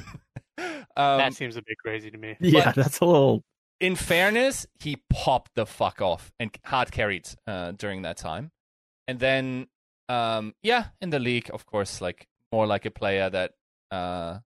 um, 0.98 1.18
that 1.18 1.34
seems 1.34 1.56
a 1.58 1.62
bit 1.62 1.78
crazy 1.78 2.10
to 2.10 2.18
me. 2.18 2.36
yeah, 2.40 2.72
that's 2.72 3.00
a 3.00 3.06
little. 3.06 3.44
in 3.80 3.96
fairness, 3.96 4.66
he 4.80 4.98
popped 5.10 5.52
the 5.56 5.66
fuck 5.66 6.02
off 6.02 6.32
and 6.40 6.56
hard 6.66 6.92
carried 6.92 7.28
uh, 7.48 7.72
during 7.72 8.02
that 8.04 8.18
time. 8.18 8.52
And 9.08 9.20
then, 9.20 9.68
um, 10.10 10.54
yeah, 10.64 10.86
in 11.02 11.10
the 11.10 11.20
league, 11.20 11.50
of 11.54 11.66
course, 11.66 12.02
like 12.02 12.28
more 12.52 12.66
like 12.66 12.86
a 12.86 12.92
player 12.92 13.30
that 13.30 13.52
uh, 13.92 14.40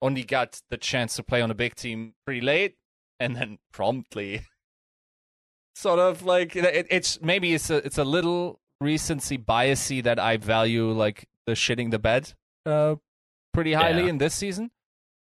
only 0.00 0.24
got 0.24 0.60
the 0.70 0.76
chance 0.76 1.16
to 1.16 1.22
play 1.22 1.42
on 1.42 1.50
a 1.50 1.54
big 1.54 1.74
team 1.74 2.14
pretty 2.24 2.40
late, 2.40 2.76
and 3.20 3.36
then 3.36 3.58
promptly, 3.72 4.42
sort 5.74 5.98
of 5.98 6.22
like 6.22 6.56
it, 6.56 6.86
it's 6.90 7.20
maybe 7.20 7.54
it's 7.54 7.70
a 7.70 7.76
it's 7.76 7.98
a 7.98 8.04
little 8.04 8.60
recency 8.80 9.38
biasy 9.38 10.02
that 10.02 10.18
I 10.18 10.36
value 10.36 10.90
like 10.90 11.28
the 11.46 11.52
shitting 11.52 11.90
the 11.90 11.98
bed 11.98 12.34
uh, 12.66 12.96
pretty 13.52 13.72
highly 13.72 14.04
Yeah. 14.04 14.08
in 14.10 14.18
this 14.18 14.34
season. 14.34 14.70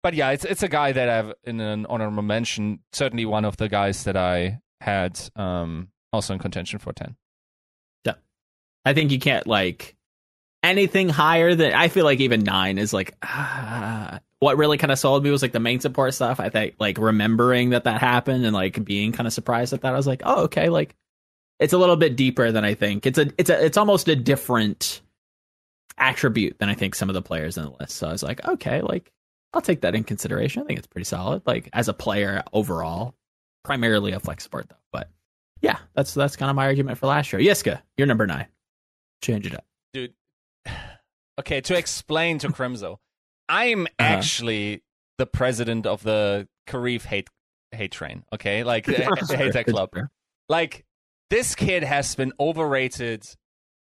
But 0.02 0.14
yeah, 0.14 0.30
it's 0.30 0.44
it's 0.44 0.62
a 0.62 0.68
guy 0.68 0.92
that 0.92 1.08
I've 1.08 1.32
in 1.44 1.60
an 1.60 1.86
honorable 1.86 2.22
mention. 2.22 2.80
Certainly 2.92 3.24
one 3.26 3.44
of 3.44 3.56
the 3.56 3.68
guys 3.68 4.04
that 4.04 4.16
I 4.16 4.60
had 4.80 5.18
um, 5.34 5.88
also 6.12 6.32
in 6.34 6.38
contention 6.38 6.78
for 6.78 6.92
ten. 6.92 7.16
Yeah, 8.04 8.14
I 8.84 8.92
think 8.94 9.10
you 9.10 9.18
can't 9.18 9.46
like 9.46 9.96
anything 10.62 11.08
higher 11.08 11.54
than. 11.54 11.72
I 11.72 11.88
feel 11.88 12.04
like 12.04 12.20
even 12.20 12.44
nine 12.44 12.78
is 12.78 12.92
like. 12.92 13.14
ah. 13.22 14.20
what 14.38 14.58
really 14.58 14.76
kind 14.76 14.92
of 14.92 14.98
sold 14.98 15.24
me 15.24 15.30
was 15.30 15.40
like 15.40 15.52
the 15.52 15.58
main 15.58 15.80
support 15.80 16.12
stuff. 16.12 16.40
I 16.40 16.50
think 16.50 16.74
like 16.78 16.98
remembering 16.98 17.70
that 17.70 17.84
that 17.84 18.02
happened 18.02 18.44
and 18.44 18.52
like 18.54 18.84
being 18.84 19.10
kind 19.12 19.26
of 19.26 19.32
surprised 19.32 19.72
at 19.72 19.80
that. 19.80 19.94
I 19.94 19.96
was 19.96 20.06
like, 20.06 20.20
oh 20.26 20.42
okay, 20.44 20.68
like 20.68 20.94
it's 21.58 21.72
a 21.72 21.78
little 21.78 21.96
bit 21.96 22.16
deeper 22.16 22.52
than 22.52 22.62
I 22.62 22.74
think. 22.74 23.06
It's 23.06 23.18
a 23.18 23.28
it's 23.38 23.48
a 23.48 23.64
it's 23.64 23.78
almost 23.78 24.08
a 24.08 24.14
different 24.14 25.00
attribute 25.98 26.58
than 26.58 26.68
I 26.68 26.74
think 26.74 26.94
some 26.94 27.08
of 27.08 27.14
the 27.14 27.22
players 27.22 27.56
in 27.56 27.64
the 27.64 27.70
list. 27.80 27.96
So 27.96 28.08
I 28.08 28.12
was 28.12 28.22
like, 28.22 28.46
okay, 28.46 28.80
like 28.80 29.12
I'll 29.52 29.62
take 29.62 29.80
that 29.82 29.94
in 29.94 30.04
consideration. 30.04 30.62
I 30.62 30.66
think 30.66 30.78
it's 30.78 30.86
pretty 30.86 31.04
solid. 31.04 31.42
Like 31.46 31.68
as 31.72 31.88
a 31.88 31.94
player 31.94 32.42
overall, 32.52 33.14
primarily 33.64 34.12
a 34.12 34.20
flex 34.20 34.44
support 34.44 34.68
though. 34.68 34.76
But 34.92 35.10
yeah, 35.60 35.78
that's 35.94 36.14
that's 36.14 36.36
kind 36.36 36.50
of 36.50 36.56
my 36.56 36.66
argument 36.66 36.98
for 36.98 37.06
Lastro. 37.06 37.44
Yiska, 37.44 37.80
you're 37.96 38.06
number 38.06 38.26
nine. 38.26 38.46
Change 39.22 39.46
it 39.46 39.54
up. 39.54 39.64
dude. 39.92 40.14
Okay, 41.38 41.60
to 41.60 41.76
explain 41.76 42.38
to 42.38 42.48
Crimzo, 42.48 42.96
I'm 43.46 43.82
uh-huh. 43.82 43.92
actually 43.98 44.82
the 45.18 45.26
president 45.26 45.84
of 45.84 46.02
the 46.02 46.48
Kariv 46.66 47.02
hate 47.02 47.28
hate 47.72 47.92
train. 47.92 48.24
Okay, 48.32 48.64
like 48.64 48.86
the 48.86 48.94
hate 49.36 49.52
that 49.52 49.66
club. 49.66 49.90
Like 50.48 50.86
this 51.28 51.54
kid 51.54 51.82
has 51.82 52.14
been 52.14 52.32
overrated 52.40 53.26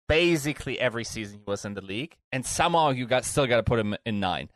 basically 0.08 0.78
every 0.78 1.04
season 1.04 1.38
he 1.38 1.50
was 1.50 1.64
in 1.64 1.74
the 1.74 1.80
league, 1.80 2.16
and 2.32 2.44
somehow 2.44 2.90
you 2.90 3.06
got 3.06 3.24
still 3.24 3.46
got 3.46 3.56
to 3.56 3.62
put 3.62 3.78
him 3.78 3.96
in 4.04 4.20
nine. 4.20 4.48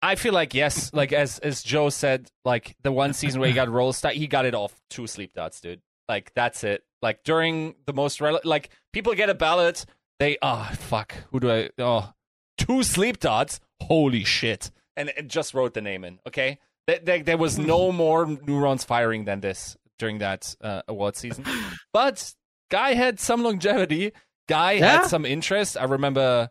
I 0.00 0.14
feel 0.14 0.32
like 0.32 0.54
yes, 0.54 0.90
like 0.94 1.12
as 1.12 1.38
as 1.40 1.62
Joe 1.62 1.88
said, 1.90 2.30
like 2.44 2.76
the 2.82 2.92
one 2.92 3.12
season 3.12 3.40
where 3.40 3.48
he 3.48 3.54
got 3.54 3.68
roll 3.72 3.92
start, 3.92 4.14
he 4.14 4.26
got 4.26 4.44
it 4.44 4.54
off 4.54 4.80
two 4.90 5.06
sleep 5.06 5.32
darts, 5.34 5.60
dude. 5.60 5.80
Like 6.08 6.32
that's 6.34 6.64
it. 6.64 6.84
Like 7.02 7.22
during 7.24 7.74
the 7.86 7.92
most 7.92 8.20
rel- 8.20 8.40
like 8.44 8.70
people 8.92 9.14
get 9.14 9.30
a 9.30 9.34
ballot, 9.34 9.84
they 10.18 10.38
oh 10.42 10.68
fuck, 10.74 11.14
who 11.30 11.40
do 11.40 11.50
I 11.50 11.70
oh 11.78 12.12
two 12.56 12.82
sleep 12.82 13.20
darts? 13.20 13.60
Holy 13.80 14.24
shit! 14.24 14.70
And 14.96 15.10
it 15.16 15.28
just 15.28 15.54
wrote 15.54 15.74
the 15.74 15.80
name 15.80 16.04
in. 16.04 16.18
Okay, 16.26 16.58
there, 16.86 16.98
there, 16.98 17.22
there 17.22 17.36
was 17.36 17.58
no 17.58 17.92
more 18.04 18.26
neurons 18.26 18.84
firing 18.84 19.26
than 19.26 19.40
this 19.40 19.76
during 19.98 20.18
that 20.18 20.56
uh, 20.60 20.82
award 20.88 21.16
season, 21.16 21.44
but 21.92 22.34
guy 22.70 22.94
had 22.94 23.20
some 23.20 23.42
longevity. 23.42 24.12
Guy 24.48 24.72
Yeah. 24.72 24.98
had 25.02 25.06
some 25.06 25.24
interest. 25.24 25.76
I 25.76 25.84
remember 25.84 26.48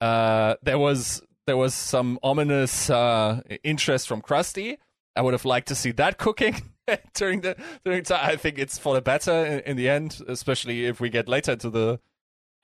uh, 0.00 0.54
there 0.62 0.78
was 0.78 1.22
there 1.46 1.56
was 1.56 1.74
some 1.74 2.18
ominous 2.22 2.88
uh, 2.90 3.40
interest 3.64 4.08
from 4.08 4.20
Crusty. 4.22 4.78
I 5.16 5.22
would 5.22 5.34
have 5.34 5.44
liked 5.44 5.68
to 5.68 5.74
see 5.74 5.90
that 5.92 6.16
cooking 6.18 6.62
during 7.14 7.40
the 7.40 7.56
during 7.84 8.04
time. 8.04 8.20
I 8.22 8.36
think 8.36 8.58
it's 8.58 8.78
for 8.78 8.94
the 8.94 9.02
better 9.02 9.44
in, 9.44 9.60
in 9.60 9.76
the 9.76 9.88
end, 9.88 10.20
especially 10.28 10.86
if 10.86 11.00
we 11.00 11.10
get 11.10 11.28
later 11.28 11.56
to 11.56 11.70
the 11.70 12.00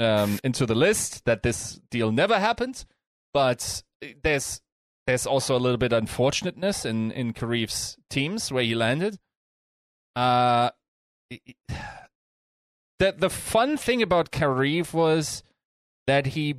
um, 0.01 0.39
into 0.45 0.67
the 0.67 0.75
list 0.75 1.25
that 1.25 1.43
this 1.43 1.81
deal 1.91 2.13
never 2.13 2.39
happened. 2.39 2.85
But 3.35 3.83
there's 4.23 4.61
there's 5.07 5.27
also 5.27 5.57
a 5.57 5.59
little 5.59 5.79
bit 5.79 5.93
of 5.93 5.99
unfortunateness 5.99 6.85
in 6.85 7.11
in 7.13 7.33
Kariv's 7.33 7.97
teams 8.09 8.53
where 8.53 8.63
he 8.65 8.75
landed. 8.75 9.19
Uh, 10.15 10.71
the 12.99 13.13
the 13.17 13.31
fun 13.31 13.77
thing 13.77 14.03
about 14.03 14.31
Kariv 14.31 14.93
was 14.93 15.43
that 16.07 16.27
he 16.27 16.57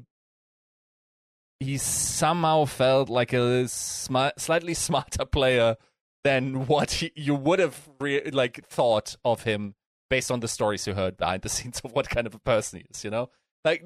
he 1.59 1.77
somehow 1.77 2.65
felt 2.65 3.09
like 3.09 3.33
a 3.33 3.67
smart, 3.67 4.39
slightly 4.39 4.73
smarter 4.73 5.25
player 5.25 5.75
than 6.23 6.67
what 6.67 6.91
he, 6.91 7.11
you 7.15 7.33
would 7.33 7.59
have 7.59 7.89
re- 7.99 8.29
like 8.31 8.67
thought 8.67 9.15
of 9.25 9.43
him 9.43 9.73
based 10.09 10.29
on 10.29 10.39
the 10.39 10.47
stories 10.47 10.85
you 10.85 10.93
heard 10.93 11.17
behind 11.17 11.41
the 11.41 11.49
scenes 11.55 11.81
of 11.83 11.91
what 11.93 12.09
kind 12.09 12.27
of 12.27 12.35
a 12.35 12.39
person 12.39 12.79
he 12.79 12.85
is. 12.91 13.03
You 13.03 13.09
know, 13.09 13.29
like 13.65 13.83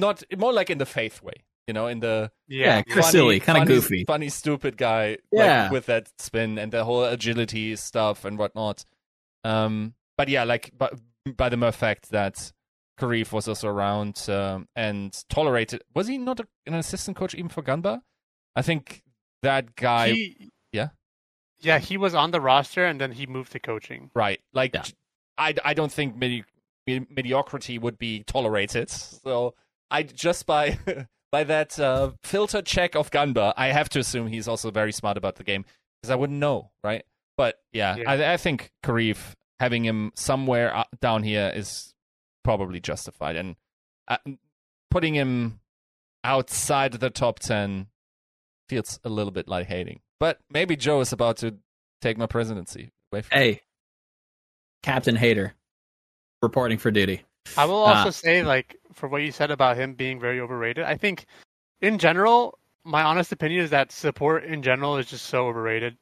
not 0.00 0.22
more 0.36 0.52
like 0.52 0.70
in 0.70 0.78
the 0.78 0.86
faith 0.86 1.22
way. 1.22 1.44
You 1.68 1.72
know, 1.72 1.86
in 1.86 2.00
the 2.00 2.30
Yeah, 2.46 2.82
kinda 2.82 3.02
silly, 3.04 3.40
kinda 3.40 3.64
goofy. 3.64 4.04
funny, 4.04 4.28
stupid 4.28 4.76
guy. 4.76 5.10
like, 5.32 5.46
Yeah. 5.46 5.70
with 5.70 5.86
that 5.86 6.10
spin 6.18 6.58
and 6.58 6.70
the 6.72 6.84
whole 6.84 7.04
agility 7.04 7.74
stuff 7.76 8.24
and 8.26 8.38
whatnot. 8.38 8.84
Um, 9.44 9.94
but 10.18 10.28
yeah, 10.28 10.44
like 10.44 10.76
by, 10.76 10.90
by 11.36 11.48
the 11.48 11.56
mere 11.56 11.72
fact 11.72 12.10
that 12.10 12.52
Kariv 13.00 13.32
was 13.32 13.48
also 13.48 13.68
around 13.68 14.24
um, 14.28 14.68
and 14.76 15.12
tolerated. 15.28 15.82
Was 15.94 16.06
he 16.08 16.18
not 16.18 16.40
a, 16.40 16.46
an 16.66 16.74
assistant 16.74 17.16
coach 17.16 17.34
even 17.34 17.48
for 17.48 17.62
Gunba? 17.62 18.00
I 18.54 18.62
think 18.62 19.02
that 19.42 19.74
guy. 19.76 20.12
He- 20.12 20.50
yeah? 20.72 20.88
Yeah, 21.60 21.78
he 21.78 21.96
was 21.96 22.14
on 22.14 22.30
the 22.30 22.40
roster 22.40 22.84
and 22.84 23.00
then 23.00 23.12
he 23.12 23.26
moved 23.26 23.52
to 23.52 23.58
coaching. 23.60 24.10
Right. 24.14 24.40
Like, 24.52 24.74
Yeah. 24.74 24.84
I, 25.38 25.54
I 25.64 25.74
don't 25.74 25.90
think 25.90 26.14
medi- 26.16 26.44
me- 26.86 27.06
mediocrity 27.08 27.78
would 27.78 27.98
be 27.98 28.22
tolerated. 28.24 28.90
So 28.90 29.54
I 29.90 30.02
just 30.02 30.46
by 30.46 30.78
by 31.32 31.44
that 31.44 31.78
uh, 31.80 32.12
filter 32.22 32.60
check 32.62 32.94
of 32.94 33.10
Gunba, 33.10 33.54
I 33.56 33.68
have 33.68 33.88
to 33.90 33.98
assume 33.98 34.26
he's 34.28 34.46
also 34.46 34.70
very 34.70 34.92
smart 34.92 35.16
about 35.16 35.36
the 35.36 35.44
game 35.44 35.64
because 36.00 36.10
I 36.10 36.16
wouldn't 36.16 36.38
know, 36.38 36.70
right? 36.84 37.04
But 37.36 37.56
yeah, 37.72 37.96
Yeah. 37.96 38.10
I, 38.10 38.32
I 38.34 38.36
think 38.36 38.70
Kariv 38.84 39.16
having 39.60 39.84
him 39.84 40.12
somewhere 40.14 40.74
uh, 40.76 40.84
down 41.00 41.22
here 41.22 41.52
is 41.54 41.94
probably 42.42 42.80
justified, 42.80 43.36
and 43.36 43.56
uh, 44.08 44.18
putting 44.90 45.14
him 45.14 45.60
outside 46.22 46.92
the 46.92 47.10
top 47.10 47.38
ten 47.38 47.86
feels 48.68 48.98
a 49.04 49.08
little 49.08 49.32
bit 49.32 49.48
like 49.48 49.66
hating. 49.66 50.00
But 50.20 50.38
maybe 50.50 50.76
Joe 50.76 51.00
is 51.00 51.12
about 51.12 51.36
to 51.38 51.56
take 52.00 52.16
my 52.18 52.26
presidency 52.26 52.92
away 53.12 53.22
from 53.22 53.38
Hey, 53.38 53.60
Captain 54.82 55.16
Hater, 55.16 55.54
reporting 56.42 56.78
for 56.78 56.90
duty. 56.90 57.22
I 57.56 57.64
will 57.66 57.84
Ah. 57.84 57.98
also 57.98 58.10
say, 58.10 58.42
like, 58.42 58.76
for 58.92 59.08
what 59.08 59.22
you 59.22 59.32
said 59.32 59.50
about 59.50 59.76
him 59.76 59.94
being 59.94 60.18
very 60.20 60.40
overrated, 60.40 60.84
I 60.84 60.96
think 60.96 61.26
in 61.80 61.98
general, 61.98 62.58
my 62.84 63.02
honest 63.02 63.32
opinion 63.32 63.62
is 63.64 63.70
that 63.70 63.92
support 63.92 64.44
in 64.44 64.62
general 64.62 64.96
is 64.96 65.06
just 65.06 65.26
so 65.26 65.46
overrated. 65.46 65.96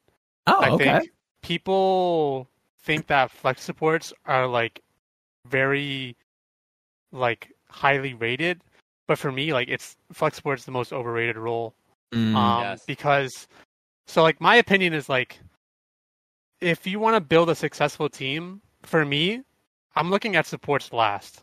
Oh, 0.46 0.60
I 0.60 0.70
okay. 0.70 0.84
think 0.98 1.10
people 1.42 2.48
think 2.82 3.06
that 3.06 3.30
flex 3.30 3.62
supports 3.62 4.12
are 4.26 4.46
like 4.46 4.80
very 5.48 6.16
like 7.12 7.52
highly 7.68 8.14
rated, 8.14 8.62
but 9.08 9.18
for 9.18 9.30
me, 9.32 9.52
like 9.52 9.68
it's 9.68 9.96
flex 10.12 10.36
support's 10.36 10.64
the 10.64 10.72
most 10.72 10.92
overrated 10.92 11.36
role. 11.36 11.74
Mm, 12.14 12.34
Um, 12.34 12.62
Yes. 12.62 12.84
because 12.86 13.48
so 14.06 14.22
like 14.22 14.40
my 14.40 14.56
opinion 14.56 14.92
is 14.94 15.08
like 15.08 15.38
if 16.60 16.86
you 16.86 16.98
want 17.00 17.16
to 17.16 17.20
build 17.20 17.50
a 17.50 17.54
successful 17.54 18.08
team, 18.08 18.60
for 18.82 19.04
me, 19.04 19.42
I'm 19.96 20.10
looking 20.10 20.36
at 20.36 20.46
supports 20.46 20.92
last. 20.92 21.42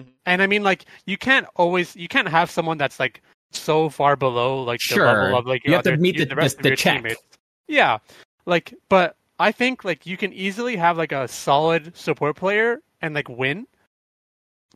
Mhm. 0.00 0.12
And 0.26 0.42
I 0.42 0.46
mean 0.46 0.62
like 0.62 0.84
you 1.06 1.16
can't 1.16 1.46
always 1.56 1.94
you 1.96 2.08
can't 2.08 2.28
have 2.28 2.50
someone 2.50 2.78
that's 2.78 2.98
like 3.00 3.20
so 3.52 3.88
far 3.88 4.16
below 4.16 4.62
like 4.62 4.80
the 4.80 4.94
Sure. 4.94 5.06
level 5.06 5.38
of 5.38 5.46
like 5.46 5.64
You 5.64 5.70
your 5.70 5.78
have 5.78 5.84
to 5.84 5.96
meet 5.96 6.16
your- 6.16 6.26
the- 6.26 6.34
rest 6.36 6.56
the- 6.56 6.60
of 6.60 6.62
the 6.64 6.68
your 6.70 6.76
check. 6.76 6.96
teammates. 6.96 7.22
Yeah. 7.68 7.98
Like 8.46 8.74
but 8.88 9.16
I 9.38 9.52
think 9.52 9.84
like 9.84 10.06
you 10.06 10.16
can 10.16 10.32
easily 10.32 10.76
have 10.76 10.96
like 10.96 11.12
a 11.12 11.28
solid 11.28 11.96
support 11.96 12.36
player 12.36 12.82
and 13.02 13.14
like 13.14 13.28
win. 13.28 13.66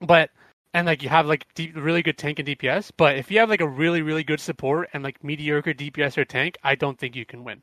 But 0.00 0.30
and 0.74 0.86
like 0.86 1.02
you 1.02 1.08
have 1.08 1.26
like 1.26 1.46
deep, 1.54 1.74
really 1.76 2.02
good 2.02 2.18
tank 2.18 2.38
and 2.38 2.48
DPS, 2.48 2.90
but 2.96 3.16
if 3.16 3.30
you 3.30 3.38
have 3.38 3.48
like 3.48 3.60
a 3.60 3.68
really 3.68 4.02
really 4.02 4.24
good 4.24 4.40
support 4.40 4.88
and 4.92 5.02
like 5.02 5.22
mediocre 5.24 5.74
DPS 5.74 6.18
or 6.18 6.24
tank, 6.24 6.56
I 6.62 6.74
don't 6.74 6.98
think 6.98 7.16
you 7.16 7.24
can 7.24 7.44
win. 7.44 7.62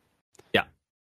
Yeah, 0.53 0.63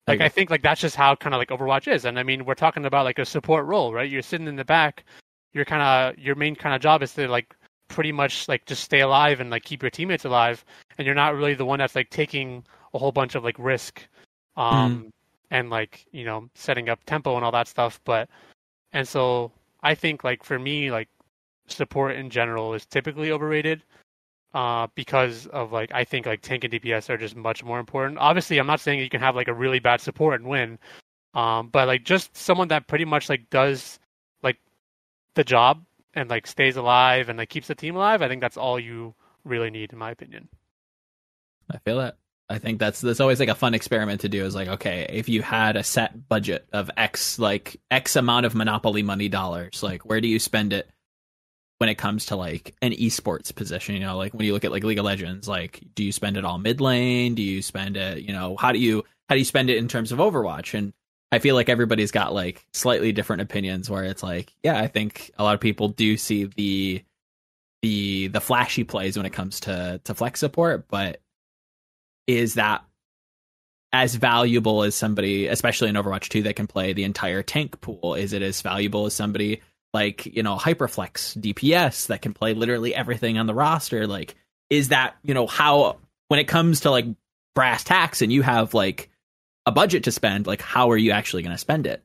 like 0.06 0.20
I, 0.20 0.26
agree. 0.26 0.28
think 0.30 0.50
like 0.50 0.62
that's 0.62 0.80
just 0.80 0.96
how 0.96 1.14
kind 1.14 1.34
of 1.34 1.38
like 1.38 1.50
Overwatch 1.50 1.92
is, 1.92 2.04
and 2.04 2.18
I 2.18 2.22
mean 2.22 2.44
we're 2.44 2.54
talking 2.54 2.86
about 2.86 3.04
like 3.04 3.18
a 3.18 3.26
support 3.26 3.66
role, 3.66 3.92
right? 3.92 4.10
You're 4.10 4.22
sitting 4.22 4.48
in 4.48 4.56
the 4.56 4.64
back, 4.64 5.04
your 5.52 5.64
kind 5.64 5.82
of 5.82 6.18
your 6.18 6.34
main 6.34 6.56
kind 6.56 6.74
of 6.74 6.80
job 6.80 7.02
is 7.02 7.12
to 7.14 7.28
like 7.28 7.54
pretty 7.88 8.12
much 8.12 8.48
like 8.48 8.64
just 8.66 8.82
stay 8.82 9.00
alive 9.00 9.40
and 9.40 9.50
like 9.50 9.64
keep 9.64 9.82
your 9.82 9.90
teammates 9.90 10.24
alive, 10.24 10.64
and 10.98 11.06
you're 11.06 11.14
not 11.14 11.34
really 11.34 11.54
the 11.54 11.66
one 11.66 11.78
that's 11.78 11.94
like 11.94 12.10
taking 12.10 12.64
a 12.94 12.98
whole 12.98 13.12
bunch 13.12 13.34
of 13.34 13.44
like 13.44 13.56
risk, 13.58 14.06
um, 14.56 15.10
and 15.52 15.68
like 15.68 16.06
you 16.12 16.24
know 16.24 16.48
setting 16.54 16.88
up 16.88 17.04
tempo 17.04 17.36
and 17.36 17.44
all 17.44 17.52
that 17.52 17.68
stuff. 17.68 18.00
But 18.04 18.28
and 18.92 19.06
so 19.06 19.52
I 19.82 19.94
think 19.94 20.24
like 20.24 20.42
for 20.42 20.58
me 20.58 20.90
like 20.90 21.08
support 21.68 22.16
in 22.16 22.30
general 22.30 22.74
is 22.74 22.86
typically 22.86 23.30
overrated 23.30 23.82
uh, 24.54 24.88
because 24.94 25.46
of 25.48 25.70
like 25.70 25.92
I 25.92 26.04
think 26.04 26.26
like 26.26 26.40
tank 26.40 26.64
and 26.64 26.72
DPS 26.72 27.10
are 27.10 27.18
just 27.18 27.36
much 27.36 27.62
more 27.62 27.78
important. 27.78 28.18
Obviously, 28.18 28.58
I'm 28.58 28.66
not 28.66 28.80
saying 28.80 28.98
you 28.98 29.10
can 29.10 29.20
have 29.20 29.36
like 29.36 29.48
a 29.48 29.54
really 29.54 29.78
bad 29.78 30.00
support 30.00 30.40
and 30.40 30.48
win, 30.48 30.78
um, 31.34 31.68
but 31.68 31.86
like 31.86 32.02
just 32.04 32.34
someone 32.34 32.68
that 32.68 32.88
pretty 32.88 33.04
much 33.04 33.28
like 33.28 33.48
does 33.50 34.00
like 34.42 34.58
the 35.34 35.44
job 35.44 35.84
and 36.14 36.30
like 36.30 36.46
stays 36.46 36.76
alive 36.76 37.28
and 37.28 37.38
like 37.38 37.50
keeps 37.50 37.68
the 37.68 37.74
team 37.74 37.94
alive. 37.94 38.22
I 38.22 38.28
think 38.28 38.40
that's 38.40 38.56
all 38.56 38.80
you 38.80 39.14
really 39.44 39.70
need, 39.70 39.92
in 39.92 39.98
my 39.98 40.10
opinion. 40.10 40.48
I 41.70 41.78
feel 41.78 41.98
that. 41.98 42.16
I 42.52 42.58
think 42.58 42.78
that's 42.78 43.00
that's 43.00 43.20
always 43.20 43.40
like 43.40 43.48
a 43.48 43.54
fun 43.54 43.72
experiment 43.72 44.20
to 44.20 44.28
do. 44.28 44.44
Is 44.44 44.54
like, 44.54 44.68
okay, 44.68 45.06
if 45.08 45.28
you 45.28 45.40
had 45.40 45.76
a 45.76 45.82
set 45.82 46.28
budget 46.28 46.66
of 46.72 46.90
X, 46.96 47.38
like 47.38 47.80
X 47.90 48.14
amount 48.14 48.44
of 48.44 48.54
Monopoly 48.54 49.02
money 49.02 49.30
dollars, 49.30 49.82
like 49.82 50.04
where 50.04 50.20
do 50.20 50.28
you 50.28 50.38
spend 50.38 50.74
it 50.74 50.88
when 51.78 51.88
it 51.88 51.96
comes 51.96 52.26
to 52.26 52.36
like 52.36 52.74
an 52.82 52.92
esports 52.92 53.54
position? 53.54 53.94
You 53.94 54.02
know, 54.02 54.18
like 54.18 54.34
when 54.34 54.44
you 54.44 54.52
look 54.52 54.66
at 54.66 54.70
like 54.70 54.84
League 54.84 54.98
of 54.98 55.06
Legends, 55.06 55.48
like 55.48 55.82
do 55.94 56.04
you 56.04 56.12
spend 56.12 56.36
it 56.36 56.44
all 56.44 56.58
mid 56.58 56.82
lane? 56.82 57.34
Do 57.34 57.42
you 57.42 57.62
spend 57.62 57.96
it? 57.96 58.18
You 58.18 58.34
know, 58.34 58.54
how 58.56 58.72
do 58.72 58.78
you 58.78 59.02
how 59.30 59.34
do 59.34 59.38
you 59.38 59.46
spend 59.46 59.70
it 59.70 59.78
in 59.78 59.88
terms 59.88 60.12
of 60.12 60.18
Overwatch? 60.18 60.74
And 60.74 60.92
I 61.32 61.38
feel 61.38 61.54
like 61.54 61.70
everybody's 61.70 62.10
got 62.10 62.34
like 62.34 62.66
slightly 62.74 63.12
different 63.12 63.40
opinions. 63.40 63.88
Where 63.88 64.04
it's 64.04 64.22
like, 64.22 64.52
yeah, 64.62 64.78
I 64.78 64.88
think 64.88 65.30
a 65.38 65.42
lot 65.42 65.54
of 65.54 65.60
people 65.60 65.88
do 65.88 66.18
see 66.18 66.44
the 66.44 67.02
the 67.80 68.28
the 68.28 68.42
flashy 68.42 68.84
plays 68.84 69.16
when 69.16 69.24
it 69.24 69.32
comes 69.32 69.60
to 69.60 70.02
to 70.04 70.14
flex 70.14 70.38
support, 70.40 70.86
but 70.88 71.21
is 72.26 72.54
that 72.54 72.84
as 73.92 74.14
valuable 74.14 74.82
as 74.84 74.94
somebody, 74.94 75.46
especially 75.48 75.88
in 75.90 75.96
Overwatch 75.96 76.28
2, 76.28 76.42
that 76.44 76.56
can 76.56 76.66
play 76.66 76.92
the 76.92 77.04
entire 77.04 77.42
tank 77.42 77.80
pool? 77.80 78.14
Is 78.14 78.32
it 78.32 78.42
as 78.42 78.62
valuable 78.62 79.06
as 79.06 79.14
somebody 79.14 79.60
like, 79.92 80.24
you 80.26 80.42
know, 80.42 80.56
Hyperflex 80.56 81.38
DPS 81.38 82.06
that 82.06 82.22
can 82.22 82.32
play 82.32 82.54
literally 82.54 82.94
everything 82.94 83.38
on 83.38 83.46
the 83.46 83.54
roster? 83.54 84.06
Like, 84.06 84.34
is 84.70 84.88
that, 84.88 85.16
you 85.22 85.34
know, 85.34 85.46
how, 85.46 85.98
when 86.28 86.40
it 86.40 86.48
comes 86.48 86.80
to 86.80 86.90
like 86.90 87.04
brass 87.54 87.84
tacks 87.84 88.22
and 88.22 88.32
you 88.32 88.40
have 88.42 88.72
like 88.72 89.10
a 89.66 89.72
budget 89.72 90.04
to 90.04 90.12
spend, 90.12 90.46
like, 90.46 90.62
how 90.62 90.90
are 90.90 90.96
you 90.96 91.10
actually 91.10 91.42
going 91.42 91.54
to 91.54 91.58
spend 91.58 91.86
it? 91.86 92.02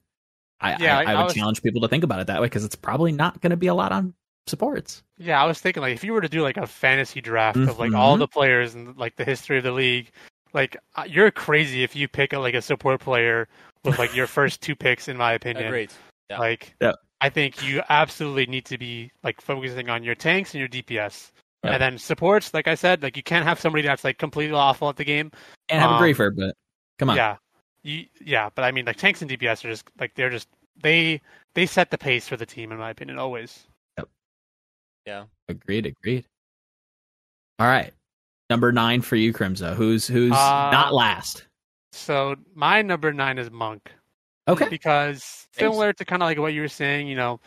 I, 0.60 0.76
Yeah, 0.84 0.98
I, 0.98 1.04
I- 1.04 1.12
I 1.14 1.16
would 1.20 1.24
was- 1.26 1.34
challenge 1.36 1.64
people 1.64 1.82
to 1.82 1.88
think 1.88 2.04
about 2.04 2.20
it 2.20 2.28
that 2.28 2.42
way 2.42 2.48
because 2.48 2.66
it's 2.66 2.76
probably 2.76 3.14
not 3.14 3.40
going 3.40 3.52
to 3.52 3.58
be 3.58 3.68
a 3.68 3.74
lot 3.74 3.94
on 3.94 4.14
supports. 4.50 5.04
Yeah, 5.18 5.42
I 5.42 5.46
was 5.46 5.60
thinking 5.60 5.82
like 5.82 5.94
if 5.96 6.04
you 6.04 6.14
were 6.14 6.22
to 6.22 6.30
do 6.30 6.42
like 6.42 6.58
a 6.58 6.68
fantasy 6.68 7.22
draft 7.22 7.58
of 7.58 7.80
like 7.80 7.94
all 7.94 8.16
Mhm. 8.16 8.20
the 8.20 8.28
players 8.28 8.76
and 8.76 8.96
like 8.98 9.16
the 9.16 9.24
history 9.26 9.58
of 9.58 9.64
the 9.64 9.72
league, 9.72 10.12
like 10.54 10.78
uh, 10.96 11.06
you're 11.08 11.32
crazy 11.32 11.84
if 11.84 11.96
you 11.96 12.08
pick 12.08 12.34
a, 12.34 12.40
like 12.40 12.54
a 12.54 12.62
support 12.62 13.00
player 13.02 13.48
with 13.84 13.98
like 14.00 14.16
your 14.16 14.28
first 14.38 14.62
two 14.62 14.76
picks, 14.76 15.08
in 15.08 15.18
my 15.18 15.34
opinion. 15.34 15.68
Agreed. 15.68 15.92
Yeah. 16.30 16.40
Like, 16.40 16.76
Yeah. 16.82 16.94
I 17.20 17.30
think 17.30 17.68
you 17.68 17.82
absolutely 17.90 18.46
need 18.46 18.66
to 18.66 18.78
be 18.78 19.12
like 19.24 19.42
focusing 19.42 19.90
on 19.90 20.04
your 20.04 20.16
tanks 20.16 20.54
and 20.54 20.60
your 20.60 20.68
DPS, 20.70 21.32
Yeah. 21.64 21.72
and 21.74 21.82
then 21.82 21.98
supports. 21.98 22.54
Like 22.54 22.68
I 22.68 22.76
said, 22.76 23.02
like 23.02 23.18
you 23.18 23.24
can't 23.24 23.46
have 23.46 23.60
somebody 23.60 23.82
that's 23.84 24.04
like 24.04 24.18
completely 24.20 24.56
awful 24.56 24.88
at 24.90 24.98
the 24.98 25.04
game. 25.06 25.32
And 25.70 25.82
have 25.82 25.92
Um, 25.92 25.98
a 25.98 26.06
griefer, 26.06 26.36
but 26.36 26.56
come 27.00 27.10
on. 27.10 27.16
Yeah, 27.16 27.38
you, 27.82 28.06
yeah, 28.24 28.50
but 28.54 28.64
I 28.64 28.72
mean, 28.72 28.86
like 28.86 28.98
tanks 28.98 29.22
and 29.22 29.32
DPS 29.32 29.66
are 29.66 29.70
just 29.70 29.86
like 30.00 30.14
they're 30.16 30.30
just 30.30 30.48
they 30.84 31.20
they 31.56 31.66
set 31.66 31.90
the 31.90 31.98
pace 31.98 32.28
for 32.28 32.38
the 32.38 32.46
team, 32.46 32.72
in 32.72 32.78
my 32.78 32.92
opinion, 32.92 33.18
always. 33.18 33.66
Yeah. 35.08 35.24
Agreed, 35.48 35.86
agreed. 35.86 36.26
All 37.60 37.68
right. 37.68 37.94
Number 38.50 38.72
nine 38.74 39.02
for 39.02 39.16
you, 39.16 39.32
Crimzo. 39.34 39.74
Who's 39.74 40.06
who's 40.06 40.34
Uh, 40.34 40.70
not 40.72 40.94
last? 40.94 41.48
So 41.94 42.36
my 42.54 42.82
number 42.82 43.14
nine 43.14 43.38
is 43.38 43.50
Monk. 43.50 43.90
Okay. 44.50 44.68
because 44.70 45.48
similar 45.52 45.92
to 45.94 46.06
kind 46.06 46.22
of 46.22 46.28
like 46.28 46.38
what 46.38 46.54
you 46.54 46.62
were 46.62 46.68
saying, 46.68 47.08
you 47.08 47.16
know, 47.16 47.40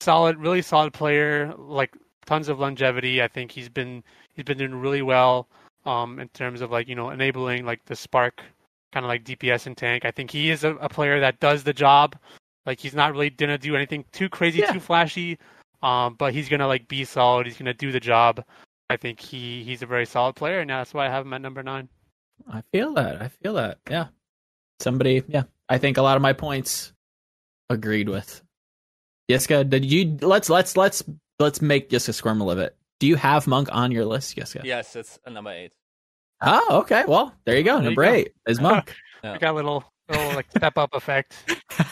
solid, 0.00 0.36
really 0.38 0.62
solid 0.62 0.92
player, 0.92 1.52
like 1.56 1.92
tons 2.26 2.48
of 2.48 2.58
longevity. 2.60 3.20
I 3.22 3.28
think 3.28 3.50
he's 3.50 3.68
been 3.68 4.02
he's 4.32 4.44
been 4.44 4.58
doing 4.58 4.74
really 4.76 5.02
well 5.02 5.48
um, 5.86 6.18
in 6.20 6.28
terms 6.28 6.60
of 6.60 6.70
like 6.70 6.86
you 6.88 6.94
know 6.94 7.10
enabling 7.10 7.66
like 7.66 7.84
the 7.86 7.96
spark 7.96 8.42
kind 8.92 9.04
of 9.04 9.08
like 9.08 9.24
DPS 9.24 9.66
and 9.66 9.76
tank. 9.76 10.04
I 10.04 10.10
think 10.12 10.30
he 10.30 10.50
is 10.50 10.62
a, 10.64 10.74
a 10.76 10.88
player 10.88 11.18
that 11.20 11.40
does 11.40 11.64
the 11.64 11.72
job. 11.72 12.16
Like 12.64 12.78
he's 12.80 12.94
not 12.94 13.12
really 13.12 13.30
gonna 13.30 13.58
do 13.58 13.74
anything 13.76 14.04
too 14.12 14.28
crazy, 14.28 14.60
Yeah. 14.60 14.72
too 14.72 14.80
flashy, 14.80 15.38
um, 15.82 16.14
but 16.14 16.32
he's 16.32 16.48
gonna 16.48 16.66
like 16.66 16.88
be 16.88 17.04
solid. 17.04 17.46
He's 17.46 17.56
gonna 17.58 17.74
do 17.74 17.92
the 17.92 18.00
job. 18.00 18.44
I 18.90 18.96
think 18.96 19.20
he 19.20 19.62
he's 19.64 19.82
a 19.82 19.86
very 19.86 20.06
solid 20.06 20.34
player, 20.36 20.60
and 20.60 20.70
that's 20.70 20.94
why 20.94 21.06
I 21.06 21.10
have 21.10 21.26
him 21.26 21.32
at 21.32 21.40
number 21.40 21.62
nine. 21.62 21.88
I 22.50 22.62
feel 22.72 22.94
that. 22.94 23.20
I 23.20 23.28
feel 23.28 23.54
that. 23.54 23.78
Yeah. 23.90 24.06
Somebody, 24.80 25.22
yeah. 25.28 25.44
I 25.68 25.78
think 25.78 25.96
a 25.96 26.02
lot 26.02 26.16
of 26.16 26.22
my 26.22 26.32
points 26.32 26.92
agreed 27.68 28.08
with. 28.08 28.42
Yiska, 29.30 29.68
did 29.68 29.84
you 29.84 30.16
let's 30.22 30.48
let's 30.48 30.76
let's 30.76 31.02
let's 31.38 31.60
make 31.60 31.90
Yiska 31.90 32.14
squirm 32.14 32.40
a 32.40 32.44
little 32.44 32.62
bit. 32.62 32.76
Do 33.00 33.06
you 33.06 33.16
have 33.16 33.46
Monk 33.46 33.68
on 33.72 33.92
your 33.92 34.04
list, 34.04 34.36
Yiska? 34.36 34.64
Yes, 34.64 34.96
it's 34.96 35.18
a 35.26 35.30
number 35.30 35.50
eight. 35.50 35.72
Oh, 36.40 36.80
okay. 36.82 37.04
Well, 37.06 37.34
there 37.44 37.56
you 37.56 37.64
go. 37.64 37.74
There 37.74 37.82
you 37.82 37.84
Number 37.90 38.04
go. 38.04 38.12
eight 38.12 38.32
is 38.46 38.60
Monk. 38.60 38.94
Yeah. 39.22 39.32
We 39.32 39.38
got 39.38 39.52
a 39.52 39.56
little 39.56 39.84
little 40.08 40.34
like 40.34 40.50
step 40.50 40.78
up 40.78 40.94
effect. 40.94 41.34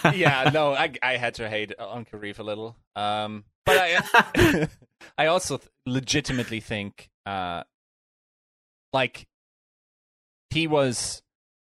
yeah, 0.15 0.51
no, 0.55 0.73
I 0.73 0.93
I 1.03 1.17
had 1.17 1.35
to 1.35 1.49
hate 1.49 1.77
on 1.79 2.05
Kariv 2.05 2.39
a 2.39 2.43
little. 2.45 2.77
Um, 2.95 3.45
but 3.67 3.77
I 3.79 4.69
I 5.19 5.27
also 5.27 5.59
th- 5.59 5.69
legitimately 5.87 6.61
think 6.61 7.09
uh 7.27 7.65
like 8.93 9.27
he 10.51 10.67
was 10.67 11.23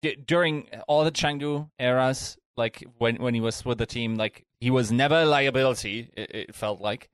d- 0.02 0.16
during 0.16 0.68
all 0.88 1.04
the 1.04 1.12
Chengdu 1.12 1.70
eras, 1.80 2.38
like 2.56 2.84
when 2.98 3.16
when 3.18 3.34
he 3.34 3.42
was 3.42 3.64
with 3.66 3.78
the 3.78 3.86
team, 3.86 4.16
like 4.16 4.46
he 4.60 4.70
was 4.70 4.92
never 4.92 5.22
a 5.22 5.26
liability. 5.26 6.10
It, 6.16 6.36
it 6.36 6.56
felt 6.56 6.82
like. 6.82 7.10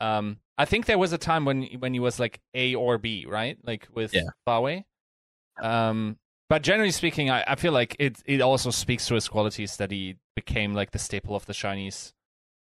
Um, 0.00 0.38
I 0.56 0.64
think 0.64 0.86
there 0.86 0.98
was 0.98 1.12
a 1.12 1.18
time 1.18 1.44
when 1.44 1.62
when 1.78 1.92
he 1.94 2.00
was 2.00 2.20
like 2.20 2.40
A 2.54 2.74
or 2.74 2.98
B, 2.98 3.26
right? 3.28 3.58
Like 3.64 3.88
with 3.94 4.12
Yeah. 4.14 4.22
Huawei. 4.46 4.84
Um, 5.60 6.18
but 6.48 6.62
generally 6.62 6.90
speaking, 6.92 7.30
I, 7.30 7.44
I 7.46 7.54
feel 7.56 7.72
like 7.72 7.96
it 7.98 8.22
it 8.26 8.40
also 8.40 8.70
speaks 8.70 9.06
to 9.08 9.14
his 9.14 9.28
qualities 9.28 9.76
that 9.78 9.90
he 9.90 10.16
became 10.36 10.74
like 10.74 10.90
the 10.92 10.98
staple 10.98 11.34
of 11.34 11.46
the 11.46 11.54
Chinese 11.54 12.12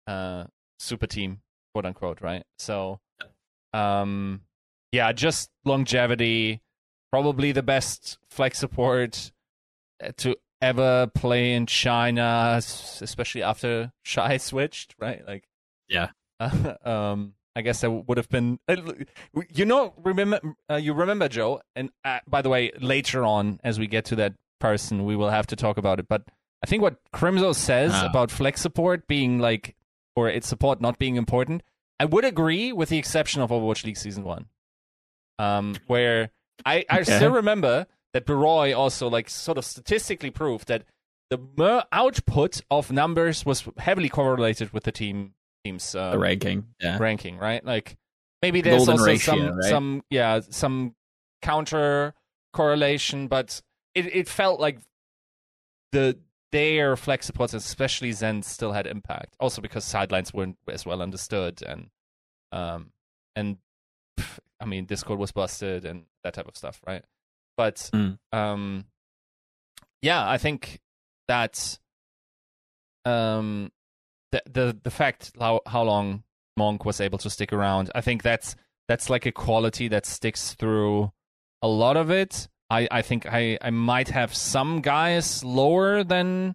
uh 0.06 0.44
super 0.78 1.06
team, 1.06 1.40
quote 1.74 1.86
unquote, 1.86 2.20
right? 2.20 2.44
So 2.58 3.00
um 3.72 4.42
yeah, 4.92 5.12
just 5.12 5.50
longevity, 5.64 6.62
probably 7.12 7.52
the 7.52 7.62
best 7.62 8.18
flex 8.30 8.58
support 8.58 9.32
uh, 10.02 10.12
to 10.18 10.36
ever 10.62 11.06
play 11.14 11.52
in 11.52 11.66
China, 11.66 12.54
especially 12.56 13.42
after 13.42 13.92
Shy 14.02 14.36
switched, 14.38 14.94
right? 14.98 15.26
Like 15.26 15.44
Yeah. 15.88 16.08
um 16.84 17.34
I 17.56 17.60
guess 17.62 17.80
that 17.80 17.90
would 17.90 18.18
have 18.18 18.28
been. 18.28 18.60
uh, 18.68 18.76
You 19.50 19.64
know, 19.64 19.92
remember 19.96 20.38
uh, 20.70 20.76
you 20.76 20.92
remember 20.94 21.28
Joe, 21.28 21.60
and 21.74 21.90
uh, 22.04 22.20
by 22.28 22.40
the 22.40 22.48
way, 22.48 22.70
later 22.80 23.24
on 23.24 23.58
as 23.64 23.80
we 23.80 23.88
get 23.88 24.04
to 24.06 24.16
that 24.16 24.34
person, 24.60 25.04
we 25.04 25.16
will 25.16 25.30
have 25.30 25.48
to 25.48 25.56
talk 25.56 25.76
about 25.76 25.98
it. 25.98 26.06
But 26.08 26.22
I 26.62 26.66
think 26.66 26.82
what 26.82 26.98
Crimzo 27.12 27.52
says 27.52 27.90
Ah. 27.94 28.06
about 28.06 28.30
flex 28.30 28.60
support 28.60 29.08
being 29.08 29.40
like, 29.40 29.74
or 30.18 30.28
its 30.28 30.48
support 30.48 30.80
not 30.80 30.98
being 30.98 31.16
important, 31.16 31.62
I 32.00 32.04
would 32.04 32.24
agree, 32.24 32.72
with 32.72 32.88
the 32.88 32.98
exception 32.98 33.40
of 33.42 33.50
Overwatch 33.50 33.84
League 33.84 33.96
Season 33.96 34.24
One, 34.24 34.46
um, 35.38 35.76
where 35.86 36.30
I 36.64 36.84
I 36.90 37.00
Okay. 37.00 37.16
still 37.16 37.32
remember 37.32 37.86
that 38.12 38.26
Barroi 38.26 38.76
also 38.76 39.08
like 39.08 39.28
sort 39.30 39.58
of 39.58 39.64
statistically 39.64 40.30
proved 40.30 40.68
that 40.68 40.84
the 41.30 41.38
mer- 41.56 41.84
output 41.92 42.60
of 42.70 42.90
numbers 42.90 43.44
was 43.46 43.68
heavily 43.78 44.08
correlated 44.08 44.72
with 44.72 44.84
the 44.84 44.92
team 44.92 45.34
team's 45.64 45.94
uh, 45.94 46.10
the 46.12 46.18
ranking. 46.18 46.66
Yeah. 46.80 46.98
ranking, 46.98 47.36
right? 47.38 47.64
Like 47.64 47.96
maybe 48.42 48.60
there's 48.60 48.86
Golden 48.86 48.92
also 49.00 49.06
ratio, 49.12 49.34
some 49.34 49.56
right? 49.56 49.70
some 49.70 50.02
yeah 50.10 50.40
some 50.48 50.94
counter 51.42 52.14
correlation, 52.52 53.28
but 53.28 53.60
it 53.94 54.06
it 54.06 54.28
felt 54.28 54.58
like 54.58 54.78
the 55.92 56.18
their 56.52 56.96
flex 56.96 57.26
supports, 57.26 57.54
especially 57.54 58.12
Zen, 58.12 58.42
still 58.42 58.72
had 58.72 58.86
impact. 58.86 59.36
Also 59.38 59.60
because 59.60 59.84
sidelines 59.84 60.32
weren't 60.32 60.56
as 60.70 60.86
well 60.86 61.02
understood, 61.02 61.62
and 61.62 61.90
um 62.52 62.90
and 63.36 63.58
pff, 64.18 64.38
I 64.60 64.64
mean 64.64 64.86
Discord 64.86 65.18
was 65.18 65.32
busted 65.32 65.84
and 65.84 66.04
that 66.24 66.34
type 66.34 66.48
of 66.48 66.56
stuff, 66.56 66.80
right? 66.86 67.04
But 67.56 67.76
Mm. 67.94 68.18
um 68.32 68.86
yeah, 70.02 70.28
I 70.28 70.38
think 70.38 70.80
that 71.28 71.78
um 73.04 73.70
the 74.32 74.42
the 74.46 74.78
the 74.82 74.90
fact 74.90 75.32
how 75.38 75.60
how 75.66 75.82
long 75.82 76.22
Monk 76.56 76.84
was 76.84 77.00
able 77.00 77.18
to 77.18 77.30
stick 77.30 77.52
around, 77.52 77.90
I 77.94 78.00
think 78.00 78.22
that's 78.22 78.56
that's 78.88 79.10
like 79.10 79.26
a 79.26 79.32
quality 79.32 79.88
that 79.88 80.06
sticks 80.06 80.54
through 80.54 81.12
a 81.62 81.68
lot 81.68 81.96
of 81.96 82.10
it. 82.10 82.48
I, 82.70 82.86
I 82.90 83.02
think 83.02 83.26
I, 83.26 83.58
I 83.62 83.70
might 83.70 84.08
have 84.08 84.34
some 84.34 84.80
guys 84.82 85.42
lower 85.44 86.04
than 86.04 86.54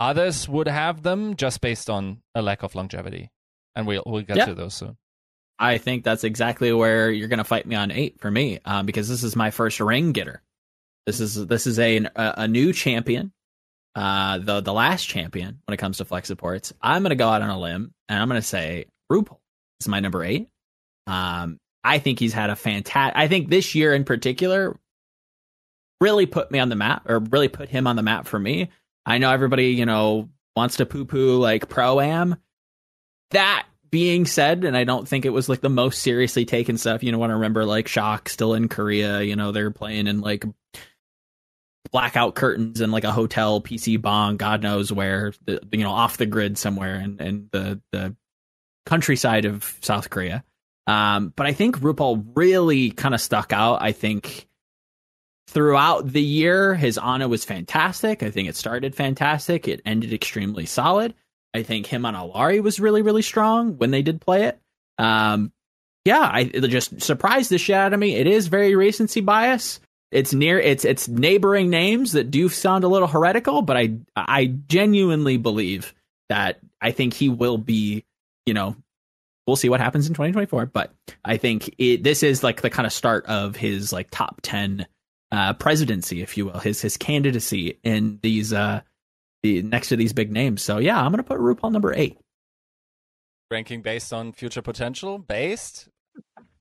others 0.00 0.48
would 0.48 0.68
have 0.68 1.02
them 1.02 1.36
just 1.36 1.60
based 1.60 1.90
on 1.90 2.22
a 2.34 2.42
lack 2.42 2.62
of 2.62 2.74
longevity. 2.74 3.30
And 3.74 3.86
we'll 3.86 4.02
we'll 4.06 4.22
get 4.22 4.36
Yeah. 4.38 4.46
to 4.46 4.54
those 4.54 4.74
soon. 4.74 4.96
I 5.58 5.78
think 5.78 6.04
that's 6.04 6.24
exactly 6.24 6.72
where 6.72 7.10
you're 7.10 7.28
going 7.28 7.38
to 7.38 7.44
fight 7.44 7.66
me 7.66 7.76
on 7.76 7.90
eight 7.90 8.20
for 8.20 8.30
me, 8.30 8.58
um, 8.64 8.84
because 8.86 9.08
this 9.08 9.22
is 9.22 9.36
my 9.36 9.50
first 9.50 9.80
ring 9.80 10.12
getter. 10.12 10.42
This 11.06 11.20
is 11.20 11.46
this 11.46 11.66
is 11.66 11.78
a 11.78 11.98
a, 11.98 12.10
a 12.16 12.48
new 12.48 12.72
champion, 12.72 13.32
uh, 13.94 14.38
the 14.38 14.60
the 14.60 14.72
last 14.72 15.04
champion 15.06 15.60
when 15.66 15.74
it 15.74 15.78
comes 15.78 15.98
to 15.98 16.04
flex 16.04 16.28
supports. 16.28 16.72
I'm 16.80 17.02
going 17.02 17.10
to 17.10 17.16
go 17.16 17.28
out 17.28 17.42
on 17.42 17.50
a 17.50 17.58
limb 17.58 17.92
and 18.08 18.18
I'm 18.20 18.28
going 18.28 18.40
to 18.40 18.46
say 18.46 18.86
RuPaul 19.12 19.38
is 19.80 19.88
my 19.88 20.00
number 20.00 20.24
eight. 20.24 20.48
Um, 21.06 21.58
I 21.84 21.98
think 22.00 22.18
he's 22.18 22.32
had 22.32 22.50
a 22.50 22.56
fantastic. 22.56 23.16
I 23.16 23.28
think 23.28 23.48
this 23.48 23.74
year 23.74 23.94
in 23.94 24.04
particular 24.04 24.78
really 26.00 26.26
put 26.26 26.50
me 26.50 26.58
on 26.58 26.68
the 26.68 26.76
map, 26.76 27.08
or 27.08 27.18
really 27.18 27.48
put 27.48 27.68
him 27.68 27.86
on 27.86 27.96
the 27.96 28.02
map 28.02 28.26
for 28.26 28.38
me. 28.38 28.70
I 29.04 29.18
know 29.18 29.30
everybody, 29.30 29.68
you 29.68 29.86
know, 29.86 30.28
wants 30.54 30.76
to 30.76 30.86
poo 30.86 31.04
poo 31.04 31.38
like 31.38 31.68
pro 31.68 32.00
am. 32.00 32.36
That 33.30 33.66
being 33.90 34.26
said, 34.26 34.64
and 34.64 34.76
I 34.76 34.84
don't 34.84 35.06
think 35.06 35.24
it 35.24 35.30
was 35.30 35.48
like 35.48 35.60
the 35.60 35.68
most 35.68 36.02
seriously 36.02 36.44
taken 36.44 36.76
stuff. 36.78 37.02
You 37.02 37.12
know, 37.12 37.18
when 37.18 37.30
I 37.30 37.34
remember 37.34 37.64
like 37.64 37.88
Shock 37.88 38.28
still 38.28 38.54
in 38.54 38.68
Korea, 38.68 39.22
you 39.22 39.36
know, 39.36 39.52
they're 39.52 39.70
playing 39.70 40.06
in 40.06 40.20
like 40.20 40.44
blackout 41.92 42.34
curtains 42.34 42.80
and 42.80 42.92
like 42.92 43.04
a 43.04 43.12
hotel 43.12 43.60
PC 43.60 44.00
bang, 44.00 44.36
God 44.36 44.62
knows 44.62 44.92
where, 44.92 45.32
the, 45.44 45.60
you 45.72 45.84
know, 45.84 45.90
off 45.90 46.16
the 46.16 46.26
grid 46.26 46.58
somewhere 46.58 46.96
in, 46.96 47.18
in 47.20 47.48
the, 47.52 47.80
the 47.92 48.16
countryside 48.84 49.44
of 49.44 49.78
South 49.82 50.10
Korea. 50.10 50.44
Um, 50.86 51.32
but 51.34 51.46
I 51.46 51.52
think 51.52 51.78
RuPaul 51.80 52.24
really 52.34 52.90
kind 52.90 53.14
of 53.14 53.20
stuck 53.20 53.52
out. 53.52 53.82
I 53.82 53.92
think 53.92 54.45
throughout 55.48 56.10
the 56.10 56.22
year, 56.22 56.74
his 56.74 56.98
Ana 56.98 57.28
was 57.28 57.44
fantastic. 57.44 58.22
I 58.22 58.30
think 58.30 58.48
it 58.48 58.56
started 58.56 58.94
fantastic. 58.94 59.68
It 59.68 59.82
ended 59.84 60.12
extremely 60.12 60.66
solid. 60.66 61.14
I 61.54 61.62
think 61.62 61.86
him 61.86 62.04
on 62.04 62.14
Illari 62.14 62.62
was 62.62 62.80
really, 62.80 63.02
really 63.02 63.22
strong 63.22 63.78
when 63.78 63.90
they 63.90 64.02
did 64.02 64.20
play 64.20 64.44
it. 64.44 64.60
Um, 64.98 65.52
yeah, 66.04 66.30
I 66.32 66.44
just 66.44 67.00
surprised 67.00 67.50
the 67.50 67.58
shit 67.58 67.74
out 67.74 67.92
of 67.92 67.98
me. 67.98 68.14
It 68.14 68.26
is 68.26 68.46
very 68.46 68.76
recency 68.76 69.20
bias. 69.20 69.80
It's 70.12 70.32
near 70.32 70.58
it's 70.60 70.84
it's 70.84 71.08
neighboring 71.08 71.68
names 71.68 72.12
that 72.12 72.30
do 72.30 72.48
sound 72.48 72.84
a 72.84 72.88
little 72.88 73.08
heretical, 73.08 73.62
but 73.62 73.76
I 73.76 73.96
I 74.14 74.46
genuinely 74.68 75.36
believe 75.36 75.94
that 76.28 76.60
I 76.80 76.92
think 76.92 77.14
he 77.14 77.28
will 77.28 77.58
be, 77.58 78.04
you 78.46 78.54
know, 78.54 78.76
we'll 79.46 79.56
see 79.56 79.68
what 79.68 79.80
happens 79.80 80.06
in 80.06 80.14
2024, 80.14 80.66
but 80.66 80.92
I 81.24 81.38
think 81.38 81.74
it 81.78 82.04
this 82.04 82.22
is 82.22 82.44
like 82.44 82.60
the 82.60 82.70
kind 82.70 82.86
of 82.86 82.92
start 82.92 83.26
of 83.26 83.56
his 83.56 83.92
like 83.92 84.08
top 84.10 84.40
10 84.42 84.86
uh 85.32 85.52
presidency, 85.54 86.22
if 86.22 86.36
you 86.36 86.46
will, 86.46 86.58
his 86.60 86.80
his 86.80 86.96
candidacy 86.96 87.78
in 87.82 88.18
these 88.22 88.52
uh 88.52 88.80
the 89.42 89.62
next 89.62 89.88
to 89.88 89.96
these 89.96 90.12
big 90.12 90.30
names. 90.32 90.62
So 90.62 90.78
yeah, 90.78 91.00
I'm 91.00 91.10
gonna 91.10 91.22
put 91.22 91.38
RuPaul 91.38 91.72
number 91.72 91.92
eight. 91.94 92.18
Ranking 93.50 93.82
based 93.82 94.12
on 94.12 94.32
future 94.32 94.62
potential, 94.62 95.18
based. 95.18 95.88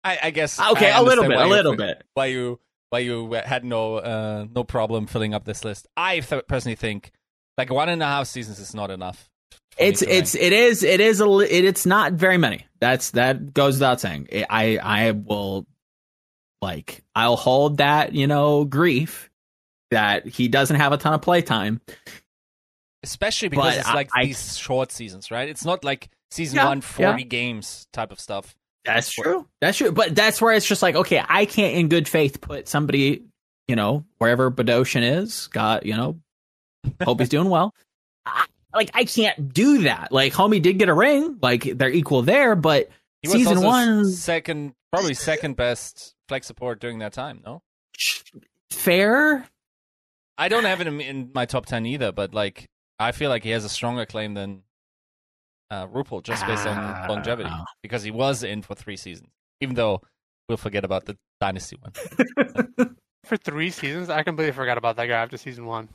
I, 0.03 0.19
I 0.23 0.29
guess. 0.29 0.59
Okay, 0.59 0.91
I 0.91 0.99
a 0.99 1.03
little 1.03 1.23
bit, 1.27 1.37
a 1.39 1.43
you- 1.45 1.49
little 1.49 1.75
bit. 1.75 2.03
Why 2.13 2.27
you 2.27 2.59
why 2.91 2.99
you 2.99 3.31
had 3.33 3.65
no 3.65 3.95
uh, 3.95 4.45
no 4.53 4.63
problem 4.63 5.07
filling 5.07 5.33
up 5.33 5.45
this 5.45 5.65
list? 5.65 5.87
I 5.97 6.19
th- 6.19 6.43
personally 6.47 6.75
think 6.75 7.11
like 7.57 7.71
one 7.71 7.89
and 7.89 8.03
a 8.03 8.05
half 8.05 8.27
seasons 8.27 8.59
is 8.59 8.75
not 8.75 8.91
enough. 8.91 9.29
It's 9.77 10.03
it's 10.03 10.35
rank. 10.35 10.45
it 10.45 10.53
is 10.53 10.83
it 10.83 10.99
is 11.01 11.21
a 11.21 11.27
it, 11.39 11.65
it's 11.65 11.85
not 11.87 12.13
very 12.13 12.37
many. 12.37 12.67
That's 12.79 13.11
that 13.11 13.53
goes 13.53 13.75
without 13.75 13.99
saying. 13.99 14.27
I 14.49 14.77
I 14.77 15.11
will 15.11 15.65
like 16.65 17.03
I'll 17.13 17.35
hold 17.35 17.77
that 17.77 18.13
you 18.13 18.25
know 18.25 18.65
grief 18.65 19.29
that 19.91 20.25
he 20.27 20.47
doesn't 20.47 20.77
have 20.77 20.91
a 20.93 20.97
ton 20.97 21.13
of 21.13 21.21
playtime. 21.21 21.79
especially 23.03 23.49
because 23.49 23.75
but 23.75 23.79
it's 23.79 23.93
like 23.93 24.09
I- 24.15 24.25
these 24.25 24.57
short 24.57 24.91
seasons, 24.91 25.29
right? 25.29 25.47
It's 25.47 25.63
not 25.63 25.83
like 25.83 26.09
season 26.31 26.57
Yeah, 26.57 26.65
one, 26.69 26.81
40 26.81 27.23
games 27.25 27.87
type 27.93 28.11
of 28.11 28.19
stuff. 28.19 28.55
That's 28.83 29.11
true. 29.11 29.47
That's 29.61 29.77
true. 29.77 29.91
But 29.91 30.15
that's 30.15 30.41
where 30.41 30.53
it's 30.53 30.65
just 30.65 30.81
like, 30.81 30.95
okay, 30.95 31.21
I 31.27 31.45
can't 31.45 31.75
in 31.75 31.87
good 31.87 32.07
faith 32.07 32.41
put 32.41 32.67
somebody, 32.67 33.23
you 33.67 33.75
know, 33.75 34.03
wherever 34.17 34.49
Bdosin 34.51 35.19
is, 35.21 35.47
got, 35.47 35.85
you 35.85 35.95
know, 35.95 36.19
hope 37.03 37.19
he's 37.19 37.29
doing 37.29 37.49
well. 37.49 37.73
I, 38.25 38.45
like, 38.73 38.89
I 38.95 39.05
can't 39.05 39.53
do 39.53 39.83
that. 39.83 40.11
Like, 40.11 40.33
homie 40.33 40.61
did 40.61 40.79
get 40.79 40.89
a 40.89 40.93
ring. 40.93 41.37
Like, 41.41 41.63
they're 41.77 41.91
equal 41.91 42.23
there, 42.23 42.55
but 42.55 42.89
season 43.23 43.61
one, 43.61 44.09
second, 44.11 44.73
probably 44.91 45.13
second 45.13 45.55
best 45.55 46.14
flex 46.27 46.47
support 46.47 46.79
during 46.79 46.99
that 46.99 47.13
time. 47.13 47.41
No, 47.45 47.61
fair. 48.71 49.47
I 50.37 50.49
don't 50.49 50.65
have 50.65 50.81
him 50.81 50.99
in 50.99 51.31
my 51.33 51.45
top 51.45 51.65
ten 51.65 51.85
either, 51.85 52.11
but 52.11 52.33
like 52.33 52.67
I 52.99 53.11
feel 53.11 53.29
like 53.29 53.43
he 53.43 53.51
has 53.51 53.63
a 53.65 53.69
stronger 53.69 54.05
claim 54.05 54.33
than 54.33 54.63
uh, 55.71 55.87
RuPaul 55.87 56.23
just 56.23 56.45
based 56.45 56.67
on 56.67 56.77
Ah. 56.77 57.05
longevity 57.09 57.49
because 57.81 58.03
he 58.03 58.11
was 58.11 58.43
in 58.43 58.61
for 58.61 58.75
three 58.75 58.97
seasons. 58.97 59.29
Even 59.61 59.75
though 59.75 60.01
we'll 60.49 60.57
forget 60.57 60.83
about 60.83 61.05
the 61.05 61.17
dynasty 61.39 61.77
one. 61.79 61.93
For 63.25 63.37
three 63.37 63.71
seasons, 63.71 64.11
I 64.11 64.21
completely 64.21 64.51
forgot 64.51 64.77
about 64.77 64.97
that 64.97 65.07
guy 65.07 65.15
after 65.15 65.35
season 65.37 65.65
one. 65.65 65.89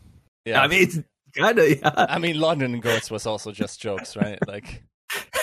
Yeah, 0.44 0.62
I 0.62 0.66
mean, 0.66 0.82
it's 0.82 0.98
kind 1.36 1.56
of, 1.60 1.68
yeah. 1.70 1.92
I 2.08 2.18
mean 2.18 2.40
London 2.40 2.74
and 2.74 2.82
Goats 2.82 3.08
was 3.08 3.24
also 3.24 3.52
just 3.52 3.80
jokes, 3.80 4.16
right? 4.16 4.36
Like 4.48 4.82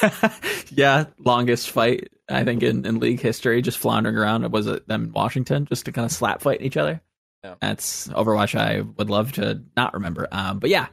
yeah, 0.72 1.06
longest 1.20 1.72
fight, 1.72 2.10
I 2.30 2.44
think, 2.44 2.64
in, 2.64 2.86
in 2.86 3.00
league 3.00 3.20
history, 3.20 3.62
just 3.62 3.78
floundering 3.78 4.16
around. 4.18 4.44
It 4.44 4.52
was 4.52 4.68
it 4.68 4.88
them 4.88 5.06
in 5.06 5.12
Washington 5.12 5.66
just 5.66 5.86
to 5.86 5.92
kind 5.92 6.06
of 6.06 6.12
slap 6.12 6.42
fight 6.42 6.62
each 6.62 6.78
other? 6.78 7.02
Yeah. 7.44 7.56
That's 7.62 8.08
Overwatch 8.10 8.58
I 8.60 8.82
would 8.82 9.10
love 9.10 9.34
to 9.34 9.62
not 9.76 9.94
remember. 9.94 10.28
Um, 10.32 10.60
but 10.60 10.70
yeah. 10.70 10.88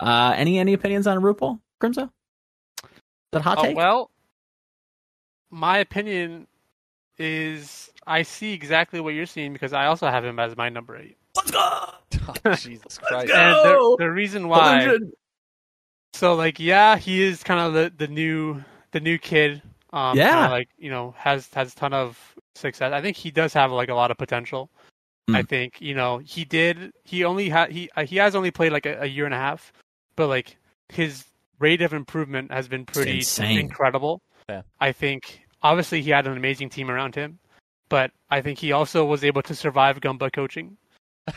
Uh, 0.00 0.34
any 0.36 0.58
any 0.58 0.72
opinions 0.72 1.06
on 1.06 1.18
RuPaul, 1.18 1.60
Crimzo? 1.80 2.04
Is 2.84 2.90
that 3.32 3.42
hot 3.42 3.58
Oh, 3.58 3.62
take? 3.62 3.76
well, 3.76 4.10
my 5.50 5.78
opinion 5.78 6.46
is 7.18 7.90
I 8.06 8.22
see 8.22 8.52
exactly 8.52 9.00
what 9.00 9.14
you're 9.14 9.26
seeing 9.26 9.52
because 9.52 9.72
I 9.72 9.86
also 9.86 10.08
have 10.08 10.24
him 10.24 10.38
as 10.38 10.56
my 10.56 10.68
number 10.68 10.96
eight. 10.96 11.16
Let's 11.36 11.50
go! 11.50 11.60
oh, 12.44 12.54
Jesus 12.56 12.98
Christ. 13.02 13.28
go! 13.28 13.34
And 13.34 13.54
Oh, 13.56 13.96
the, 13.98 14.04
the 14.04 14.10
reason 14.10 14.48
why, 14.48 14.78
100. 14.78 15.12
So 16.22 16.34
like, 16.36 16.60
yeah, 16.60 16.96
he 16.96 17.20
is 17.20 17.42
kind 17.42 17.58
of 17.58 17.72
the, 17.74 17.92
the 17.96 18.06
new 18.06 18.62
the 18.92 19.00
new 19.00 19.18
kid. 19.18 19.60
Um, 19.92 20.16
Yeah. 20.16 20.48
like 20.48 20.68
you 20.78 20.88
know 20.88 21.14
has 21.18 21.48
has 21.52 21.72
a 21.72 21.76
ton 21.76 21.92
of 21.92 22.16
success. 22.54 22.92
I 22.92 23.00
think 23.02 23.16
he 23.16 23.32
does 23.32 23.52
have 23.54 23.72
like 23.72 23.88
a 23.88 23.94
lot 23.94 24.12
of 24.12 24.18
potential. 24.18 24.70
I 25.28 25.42
Mm. 25.42 25.48
think 25.48 25.80
you 25.80 25.94
know 25.96 26.18
he 26.18 26.44
did. 26.44 26.92
He 27.02 27.24
only 27.24 27.48
had 27.48 27.72
he 27.72 27.90
uh, 27.96 28.04
he 28.04 28.16
has 28.18 28.36
only 28.36 28.52
played 28.52 28.70
like 28.72 28.86
a, 28.86 29.00
a 29.02 29.06
year 29.06 29.24
and 29.24 29.34
a 29.34 29.38
half, 29.48 29.72
but 30.14 30.28
like 30.28 30.56
his 30.90 31.24
rate 31.58 31.82
of 31.82 31.92
improvement 31.92 32.52
has 32.52 32.68
been 32.68 32.86
pretty 32.86 33.24
incredible. 33.40 34.22
Yeah. 34.48 34.62
I 34.80 34.92
think 34.92 35.40
obviously 35.60 36.02
he 36.02 36.10
had 36.10 36.26
an 36.28 36.36
amazing 36.36 36.70
team 36.70 36.88
around 36.88 37.16
him, 37.16 37.40
but 37.88 38.12
I 38.30 38.42
think 38.42 38.60
he 38.60 38.70
also 38.70 39.04
was 39.04 39.24
able 39.24 39.42
to 39.42 39.54
survive 39.56 39.98
Gumba 40.00 40.32
coaching. 40.32 40.76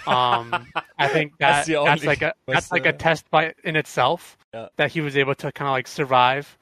Um, 0.08 0.54
I 0.98 1.08
think 1.08 1.34
That's 1.40 1.68
that 1.68 1.74
the 1.74 1.84
that's, 1.84 2.02
only- 2.02 2.08
like 2.08 2.22
a 2.22 2.34
that's 2.48 2.56
that's 2.70 2.72
like 2.72 2.86
a 2.86 2.94
test 3.06 3.30
by 3.32 3.54
in 3.64 3.76
itself 3.76 4.38
Yeah. 4.54 4.68
that 4.78 4.92
he 4.92 5.02
was 5.02 5.16
able 5.18 5.36
to 5.36 5.52
kind 5.52 5.68
of 5.68 5.74
like 5.74 5.88
survive. 5.88 6.58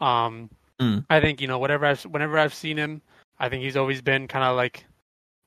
Um, 0.00 0.50
Mm. 0.80 1.04
I 1.10 1.20
think 1.20 1.42
you 1.42 1.46
know 1.46 1.58
whatever 1.58 1.84
I've 1.84 2.02
whenever 2.04 2.38
I've 2.38 2.54
seen 2.54 2.78
him, 2.78 3.02
I 3.38 3.50
think 3.50 3.62
he's 3.62 3.76
always 3.76 4.00
been 4.00 4.26
kind 4.28 4.44
of 4.46 4.56
like 4.56 4.86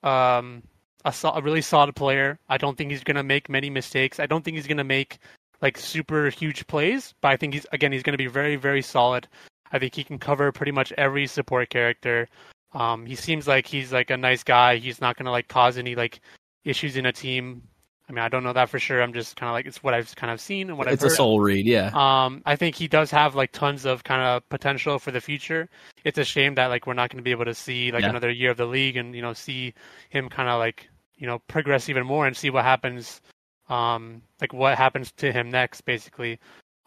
um, 0.03 0.61
a, 1.05 1.11
sol- 1.11 1.35
a 1.35 1.41
really 1.41 1.61
solid 1.61 1.95
player. 1.95 2.37
I 2.49 2.57
don't 2.57 2.77
think 2.77 2.91
he's 2.91 3.03
gonna 3.03 3.23
make 3.23 3.49
many 3.49 3.71
mistakes. 3.71 4.19
I 4.19 4.27
don't 4.27 4.45
think 4.45 4.57
he's 4.57 4.67
gonna 4.67 4.83
make 4.83 5.17
like 5.61 5.77
super 5.79 6.29
huge 6.29 6.67
plays, 6.67 7.15
but 7.21 7.29
I 7.29 7.37
think 7.37 7.55
he's 7.55 7.65
again 7.71 7.91
he's 7.91 8.03
gonna 8.03 8.17
be 8.17 8.27
very 8.27 8.57
very 8.57 8.83
solid. 8.83 9.27
I 9.71 9.79
think 9.79 9.95
he 9.95 10.03
can 10.03 10.19
cover 10.19 10.51
pretty 10.51 10.71
much 10.71 10.91
every 10.99 11.25
support 11.25 11.69
character. 11.69 12.27
Um, 12.73 13.05
he 13.07 13.15
seems 13.15 13.47
like 13.47 13.65
he's 13.65 13.91
like 13.91 14.11
a 14.11 14.17
nice 14.17 14.43
guy. 14.43 14.75
He's 14.77 15.01
not 15.01 15.17
gonna 15.17 15.31
like 15.31 15.47
cause 15.47 15.79
any 15.79 15.95
like 15.95 16.19
issues 16.63 16.95
in 16.97 17.05
a 17.05 17.11
team. 17.11 17.63
I 18.09 18.11
mean, 18.11 18.23
I 18.23 18.27
don't 18.27 18.43
know 18.43 18.51
that 18.53 18.69
for 18.69 18.79
sure. 18.79 19.01
I'm 19.01 19.13
just 19.13 19.37
kind 19.37 19.49
of 19.49 19.53
like 19.53 19.65
it's 19.65 19.81
what 19.81 19.93
I've 19.93 20.13
kind 20.15 20.31
of 20.31 20.41
seen 20.41 20.69
and 20.69 20.77
what 20.77 20.87
it's 20.87 20.93
I've 20.93 20.99
heard. 20.99 21.05
It's 21.05 21.13
a 21.13 21.17
soul 21.17 21.39
read, 21.39 21.65
yeah. 21.65 21.89
Um, 21.93 22.41
I 22.45 22.55
think 22.57 22.75
he 22.75 22.87
does 22.87 23.09
have 23.11 23.33
like 23.33 23.53
tons 23.53 23.85
of 23.85 24.03
kind 24.03 24.21
of 24.21 24.47
potential 24.49 24.99
for 24.99 25.11
the 25.11 25.21
future. 25.21 25.69
It's 26.03 26.17
a 26.17 26.25
shame 26.25 26.55
that 26.55 26.67
like 26.67 26.85
we're 26.85 26.95
not 26.95 27.09
going 27.09 27.17
to 27.17 27.23
be 27.23 27.31
able 27.31 27.45
to 27.45 27.53
see 27.53 27.91
like 27.91 28.01
Yeah. 28.01 28.09
another 28.09 28.29
year 28.29 28.51
of 28.51 28.57
the 28.57 28.65
league 28.65 28.97
and 28.97 29.15
you 29.15 29.21
know 29.21 29.33
see 29.33 29.73
him 30.09 30.27
kind 30.29 30.49
of 30.49 30.59
like 30.59 30.89
you 31.15 31.27
know 31.27 31.39
progress 31.47 31.87
even 31.87 32.05
more 32.05 32.27
and 32.27 32.35
see 32.35 32.49
what 32.49 32.65
happens, 32.65 33.21
um, 33.69 34.21
like 34.41 34.53
what 34.53 34.77
happens 34.77 35.13
to 35.13 35.31
him 35.31 35.49
next, 35.49 35.81
basically. 35.81 36.39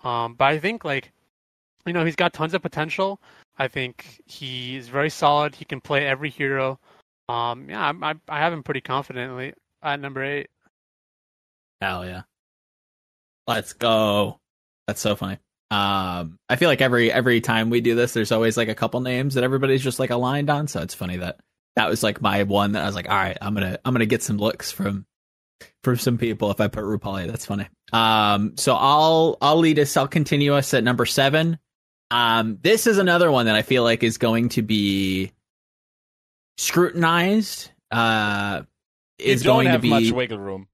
Um, 0.05 0.35
but 0.35 0.45
I 0.47 0.59
think 0.59 0.85
like 0.85 1.13
you 1.87 1.95
know 1.95 2.05
he's 2.05 2.17
got 2.17 2.35
tons 2.35 2.53
of 2.53 2.61
potential. 2.61 3.21
I 3.59 3.69
think 3.69 4.21
he 4.27 4.77
is 4.77 4.89
very 4.89 5.09
solid. 5.09 5.55
He 5.55 5.65
can 5.65 5.81
play 5.81 6.07
every 6.07 6.29
hero. 6.29 6.79
Um, 7.31 7.71
yeah, 7.71 7.91
I, 8.03 8.11
I, 8.11 8.15
I 8.29 8.39
have 8.39 8.53
him 8.53 8.63
pretty 8.63 8.83
confidently 8.83 9.55
at 9.87 10.01
number 10.01 10.23
eight. 10.23 10.49
Hell 11.81 12.05
yeah. 12.05 12.23
Let's 13.47 13.73
go. 13.73 14.41
That's 14.87 15.01
so 15.01 15.17
funny. 15.17 15.39
Um, 15.71 16.39
I 16.49 16.57
feel 16.57 16.69
like 16.69 16.81
every 16.81 17.11
every 17.11 17.41
time 17.41 17.71
we 17.71 17.81
do 17.81 17.95
this, 17.95 18.13
there's 18.13 18.33
always 18.33 18.57
like 18.57 18.69
a 18.69 18.75
couple 18.75 19.01
names 19.01 19.35
that 19.35 19.45
everybody's 19.45 19.83
just 19.83 19.99
like 19.99 20.11
aligned 20.11 20.51
on. 20.51 20.69
So 20.69 20.81
it's 20.81 20.95
funny 20.95 21.19
that 21.19 21.41
that 21.75 21.89
was 21.89 22.03
like 22.03 22.21
my 22.21 22.45
one 22.45 22.73
that 22.73 22.83
I 22.83 22.87
was 22.87 22.95
like, 22.95 23.09
all 23.09 23.17
right, 23.17 23.37
I'm 23.41 23.55
gonna 23.55 23.79
I'm 23.85 23.93
gonna 23.93 24.07
get 24.07 24.23
some 24.23 24.39
looks 24.39 24.71
from 24.71 25.07
from 25.83 25.97
some 25.97 26.19
people 26.19 26.51
if 26.51 26.61
I 26.61 26.69
put 26.69 26.85
Rupali. 26.85 27.27
That's 27.27 27.47
funny. 27.47 27.69
Um, 27.93 28.57
so 28.57 28.75
I'll 28.75 29.39
I'll 29.41 29.59
lead 29.59 29.79
us. 29.79 29.97
I'll 29.97 30.09
continue 30.09 30.55
us 30.55 30.73
at 30.75 30.85
number 30.85 31.07
seven. 31.07 31.59
Um, 32.11 32.59
this 32.63 32.87
is 32.87 32.99
another 32.99 33.31
one 33.31 33.47
that 33.47 33.57
I 33.57 33.63
feel 33.63 33.83
like 33.83 34.03
is 34.05 34.19
going 34.19 34.51
to 34.51 34.63
be 34.63 35.33
scrutinized. 36.59 37.71
Uh, 37.91 38.63
is 39.19 39.43
don't 39.43 39.65
going 39.65 39.73
to 39.73 39.79
be 39.79 39.91
much 39.91 40.11
wiggle 40.11 40.39
room. 40.39 40.69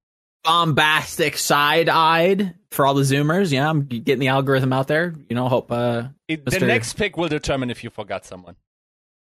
bombastic 0.44 1.36
side-eyed 1.36 2.54
for 2.70 2.86
all 2.86 2.94
the 2.94 3.02
zoomers. 3.02 3.52
Yeah, 3.52 3.68
I'm 3.68 3.82
getting 3.86 4.18
the 4.18 4.28
algorithm 4.28 4.72
out 4.72 4.88
there. 4.88 5.14
You 5.28 5.36
know, 5.36 5.48
hope 5.48 5.70
uh 5.70 6.08
It, 6.28 6.44
the 6.44 6.60
next 6.60 6.94
pick 6.94 7.16
will 7.16 7.28
determine 7.28 7.70
if 7.70 7.84
you 7.84 7.90
forgot 7.90 8.24
someone. 8.24 8.56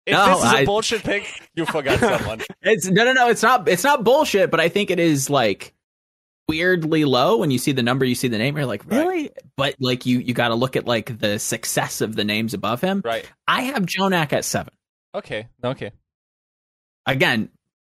If 0.07 0.13
No, 0.15 0.27
this 0.29 0.39
is 0.45 0.53
a 0.53 0.57
I- 0.57 0.65
bullshit 0.65 1.03
pick, 1.03 1.25
you 1.55 1.67
forgot 1.67 1.99
someone. 2.21 2.41
it's 2.63 2.87
no 2.89 3.05
no 3.05 3.13
no, 3.13 3.29
it's 3.29 3.43
not 3.43 3.69
it's 3.69 3.85
not 3.85 4.03
bullshit, 4.05 4.51
but 4.51 4.61
I 4.61 4.69
think 4.69 4.91
it 4.91 4.99
is 4.99 5.29
like 5.29 5.75
weirdly 6.49 7.05
low 7.05 7.37
when 7.37 7.51
you 7.53 7.59
see 7.59 7.71
the 7.73 7.83
number, 7.83 8.05
you 8.05 8.15
see 8.17 8.27
the 8.29 8.39
name, 8.39 8.57
you're 8.57 8.67
like, 8.67 8.85
Right. 8.91 8.99
really? 8.99 9.31
But 9.57 9.77
like 9.79 10.07
you 10.07 10.19
you 10.19 10.33
got 10.35 10.49
to 10.49 10.55
look 10.55 10.75
at 10.77 10.87
like 10.87 11.17
the 11.19 11.39
success 11.39 12.01
of 12.01 12.17
the 12.17 12.25
names 12.25 12.55
above 12.55 12.81
him. 12.81 13.03
Right. 13.05 13.31
I 13.47 13.63
have 13.63 13.85
Jonak 13.85 14.33
at 14.33 14.45
7. 14.45 14.73
Okay. 15.15 15.49
Okay. 15.63 15.93
Again, 17.07 17.51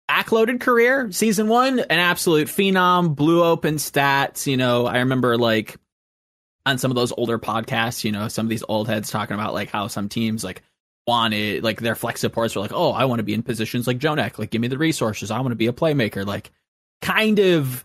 backloaded 0.10 0.60
career, 0.62 1.12
season 1.12 1.48
1, 1.48 1.80
an 1.80 2.00
absolute 2.00 2.48
phenom, 2.48 3.16
blew 3.16 3.44
open 3.44 3.76
stats, 3.76 4.48
you 4.48 4.58
know, 4.58 4.86
I 4.86 5.00
remember 5.00 5.38
like 5.38 5.78
on 6.66 6.78
some 6.78 6.92
of 6.92 6.96
those 6.96 7.14
older 7.14 7.40
podcasts, 7.40 8.04
you 8.04 8.12
know, 8.12 8.28
some 8.28 8.46
of 8.46 8.50
these 8.50 8.64
old 8.68 8.88
heads 8.88 9.10
talking 9.10 9.36
about 9.36 9.54
like 9.54 9.70
how 9.70 9.88
some 9.88 10.10
teams 10.10 10.44
like 10.44 10.62
wanted 11.08 11.64
like 11.64 11.80
their 11.80 11.96
flex 11.96 12.20
supports 12.22 12.56
were 12.56 12.62
like, 12.62 12.74
oh, 12.74 12.92
I 12.92 13.06
want 13.06 13.20
to 13.20 13.24
be 13.24 13.34
in 13.34 13.44
positions 13.44 13.88
like 13.88 14.00
Jonak, 14.00 14.38
like 14.38 14.50
give 14.50 14.62
me 14.62 14.68
the 14.68 14.78
resources, 14.78 15.32
I 15.32 15.40
want 15.40 15.52
to 15.52 15.56
be 15.56 15.68
a 15.68 15.74
playmaker, 15.74 16.26
like 16.26 16.52
kind 17.02 17.40
of 17.40 17.84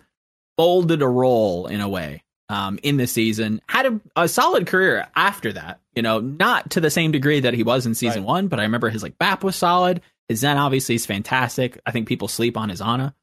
folded 0.56 1.02
a 1.02 1.08
role 1.08 1.66
in 1.66 1.80
a 1.80 1.88
way 1.88 2.22
um, 2.48 2.78
in 2.82 2.96
the 2.96 3.06
season. 3.06 3.60
Had 3.68 3.86
a, 3.86 4.00
a 4.16 4.28
solid 4.28 4.66
career 4.66 5.06
after 5.14 5.52
that, 5.52 5.80
you 5.94 6.02
know, 6.02 6.20
not 6.20 6.70
to 6.72 6.80
the 6.80 6.90
same 6.90 7.12
degree 7.12 7.40
that 7.40 7.54
he 7.54 7.62
was 7.62 7.86
in 7.86 7.94
season 7.94 8.22
Right. 8.22 8.28
one, 8.28 8.48
but 8.48 8.58
I 8.58 8.64
remember 8.64 8.90
his 8.90 9.02
like 9.02 9.18
BAP 9.18 9.44
was 9.44 9.56
solid. 9.56 10.02
His 10.28 10.40
Zen 10.40 10.56
obviously 10.56 10.94
is 10.94 11.06
fantastic. 11.06 11.80
I 11.84 11.90
think 11.90 12.08
people 12.08 12.28
sleep 12.28 12.56
on 12.56 12.68
his 12.68 12.80
Ana. 12.80 13.14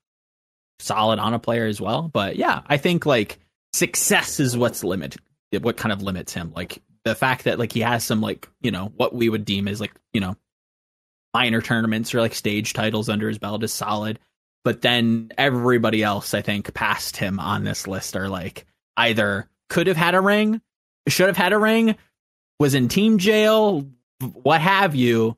Solid 0.80 1.20
Ana 1.20 1.40
player 1.40 1.66
as 1.66 1.82
well. 1.82 2.08
But 2.08 2.36
yeah, 2.36 2.62
I 2.68 2.78
think 2.78 3.06
like 3.06 3.40
success 3.74 4.40
is 4.40 4.58
what's 4.58 4.84
limit 4.84 5.18
what 5.62 5.78
kind 5.78 5.92
of 5.92 6.04
limits 6.04 6.34
him. 6.34 6.54
Like 6.56 6.82
the 7.06 7.16
fact 7.16 7.46
that 7.46 7.60
like 7.60 7.72
he 7.72 7.82
has 7.82 8.04
some 8.04 8.22
like, 8.22 8.48
you 8.62 8.72
know, 8.72 8.92
what 8.96 9.14
we 9.14 9.30
would 9.30 9.46
deem 9.46 9.68
as 9.68 9.82
like, 9.82 9.94
you 10.14 10.22
know, 10.22 10.36
minor 11.34 11.62
tournaments 11.62 12.14
or 12.14 12.22
like 12.22 12.36
stage 12.36 12.74
titles 12.74 13.10
under 13.10 13.28
his 13.28 13.40
belt 13.40 13.64
is 13.64 13.74
solid. 13.74 14.20
But 14.64 14.82
then 14.82 15.32
everybody 15.38 16.04
else, 16.04 16.34
I 16.34 16.42
think, 16.42 16.74
past 16.74 17.18
him 17.18 17.40
on 17.40 17.64
this 17.64 17.88
list 17.88 18.16
are 18.16 18.30
like 18.30 18.66
either 18.98 19.48
could 19.70 19.88
have 19.88 19.98
had 19.98 20.16
a 20.16 20.22
ring, 20.22 20.62
should 21.08 21.28
have 21.28 21.38
had 21.38 21.54
a 21.54 21.58
ring, 21.58 21.96
was 22.60 22.76
in 22.76 22.90
team 22.90 23.18
jail, 23.18 23.88
what 24.20 24.62
have 24.62 24.96
you. 24.96 25.38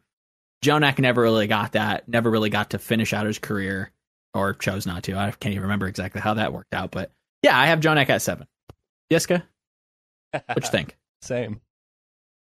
Jonak 0.63 0.99
never 0.99 1.21
really 1.21 1.47
got 1.47 1.71
that, 1.73 2.07
never 2.07 2.29
really 2.29 2.49
got 2.49 2.71
to 2.71 2.79
finish 2.79 3.13
out 3.13 3.25
his 3.25 3.39
career 3.39 3.91
or 4.33 4.53
chose 4.53 4.85
not 4.85 5.03
to. 5.03 5.17
I 5.17 5.31
can't 5.31 5.53
even 5.53 5.63
remember 5.63 5.87
exactly 5.87 6.21
how 6.21 6.35
that 6.35 6.53
worked 6.53 6.73
out. 6.73 6.91
But 6.91 7.11
yeah, 7.43 7.57
I 7.57 7.65
have 7.67 7.79
Jonak 7.79 8.09
at 8.09 8.21
seven. 8.21 8.47
Yiska, 9.11 9.43
what 10.31 10.63
you 10.63 10.69
think? 10.69 10.97
Same. 11.21 11.61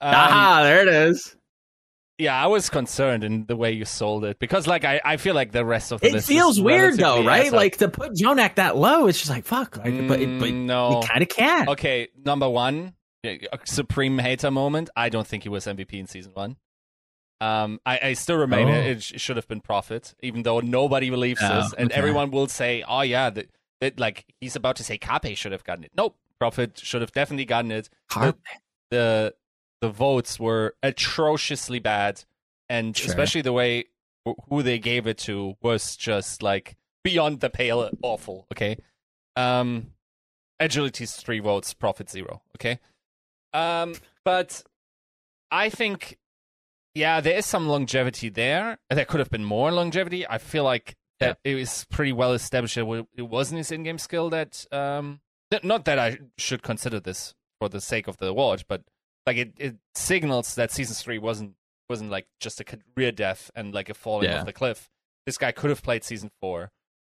Um, 0.01 0.15
Aha, 0.15 0.61
there 0.65 0.83
it 0.83 0.89
is. 0.89 1.37
Yeah, 2.19 2.41
I 2.41 2.47
was 2.47 2.69
concerned 2.69 3.25
in 3.25 3.47
the 3.47 3.57
way 3.57 3.73
you 3.73 3.85
sold 3.85 4.25
it 4.25 4.39
because, 4.39 4.67
like, 4.67 4.85
I, 4.85 5.01
I 5.05 5.17
feel 5.17 5.35
like 5.35 5.51
the 5.51 5.65
rest 5.65 5.91
of 5.93 6.01
the 6.01 6.09
It 6.15 6.23
feels 6.23 6.61
weird 6.61 6.97
though, 6.99 7.25
right? 7.25 7.51
a- 7.53 7.57
Like 7.57 7.79
to 7.79 7.89
put 7.89 8.13
Jonak 8.13 8.57
that 8.57 8.77
low, 8.77 9.07
it's 9.09 9.19
just 9.19 9.31
like 9.31 9.45
fuck. 9.45 9.77
Like, 9.79 9.97
but 10.07 10.19
but 10.21 10.21
Mm, 10.21 10.67
no. 10.67 11.01
you 11.01 11.09
kind 11.09 11.23
of 11.23 11.29
can. 11.29 11.69
Okay, 11.71 12.09
number 12.25 12.49
one, 12.49 12.95
supreme 13.65 14.19
hater 14.19 14.51
moment. 14.51 14.91
I 14.95 15.09
don't 15.09 15.27
think 15.27 15.43
he 15.45 15.49
was 15.49 15.65
MVP 15.67 15.95
in 15.95 16.07
season 16.07 16.33
one. 16.35 16.57
Um, 17.43 17.81
I, 17.85 17.99
I 18.03 18.13
still 18.13 18.37
remain 18.37 18.69
Oh. 18.69 18.73
it, 18.73 19.11
it 19.13 19.21
should 19.21 19.37
have 19.37 19.49
been 19.49 19.61
Profit, 19.61 20.15
even 20.23 20.43
though 20.45 20.61
nobody 20.61 21.11
believes 21.11 21.41
Oh, 21.43 21.49
this, 21.63 21.73
and 21.77 21.91
okay. 21.91 21.99
everyone 21.99 22.31
will 22.31 22.47
say, 22.47 22.85
"Oh 22.87 23.01
yeah, 23.01 23.31
that, 23.31 23.49
that 23.81 23.99
like 23.99 24.27
he's 24.41 24.55
about 24.55 24.77
to 24.77 24.85
say 24.85 24.97
Carpe 24.99 25.35
should 25.37 25.51
have 25.53 25.65
gotten 25.65 25.83
it." 25.85 25.91
Nope, 25.97 26.17
Profit 26.39 26.79
should 26.79 27.01
have 27.01 27.11
definitely 27.13 27.45
gotten 27.47 27.73
it. 27.73 27.89
Hard. 28.11 28.37
the 28.91 29.35
the 29.81 29.89
votes 29.91 30.39
were 30.39 30.77
atrociously 30.85 31.81
bad, 31.81 32.23
and 32.69 32.97
Sure. 32.97 33.09
especially 33.09 33.41
the 33.43 33.53
way 33.53 33.87
who 34.49 34.63
they 34.63 34.79
gave 34.79 35.09
it 35.09 35.19
to 35.19 35.57
was 35.61 35.97
just 35.97 36.45
like 36.45 36.77
beyond 37.03 37.41
the 37.41 37.51
pale 37.51 37.91
awful. 38.03 38.47
Okay, 38.53 38.77
um, 39.35 39.93
Agilities 40.61 41.17
three 41.21 41.41
votes, 41.41 41.75
Profit 41.75 42.09
zero. 42.09 42.43
Okay, 42.57 42.79
um, 43.53 43.95
but 44.25 44.63
I 45.51 45.69
think 45.71 46.19
yeah, 46.95 47.21
there 47.21 47.37
is 47.37 47.47
some 47.47 47.69
longevity 47.69 48.29
there. 48.29 48.79
There 48.91 49.05
could 49.05 49.21
have 49.21 49.31
been 49.31 49.45
more 49.45 49.71
longevity. 49.73 50.27
I 50.29 50.39
feel 50.39 50.65
like 50.65 50.95
that 51.21 51.39
it 51.45 51.55
was 51.55 51.87
pretty 51.91 52.13
well 52.13 52.33
established 52.33 52.75
that 52.75 53.07
it 53.17 53.23
wasn't 53.23 53.59
his 53.59 53.71
in-game 53.71 53.99
skill 53.99 54.29
that 54.31 54.67
um 54.73 55.21
th- 55.51 55.63
not 55.65 55.85
that 55.85 55.99
I 55.99 56.19
should 56.37 56.63
consider 56.63 56.99
this 57.01 57.35
for 57.61 57.69
the 57.69 57.81
sake 57.81 58.09
of 58.09 58.17
the 58.17 58.27
award, 58.27 58.65
but 58.69 58.83
like 59.27 59.37
it, 59.37 59.53
it 59.59 59.77
signals 59.95 60.55
that 60.57 60.71
season 60.73 60.95
three 60.97 61.19
wasn't 61.19 61.55
wasn't 61.89 62.11
like 62.11 62.27
just 62.41 62.61
a 62.61 62.65
career 62.65 63.13
death 63.13 63.51
and 63.55 63.73
like 63.75 63.89
a 63.89 63.95
falling 63.95 64.29
Yeah. 64.31 64.41
off 64.41 64.47
the 64.47 64.53
cliff. 64.53 64.89
This 65.27 65.39
guy 65.39 65.53
could 65.53 65.71
have 65.71 65.83
played 65.83 66.03
season 66.03 66.31
four, 66.41 66.71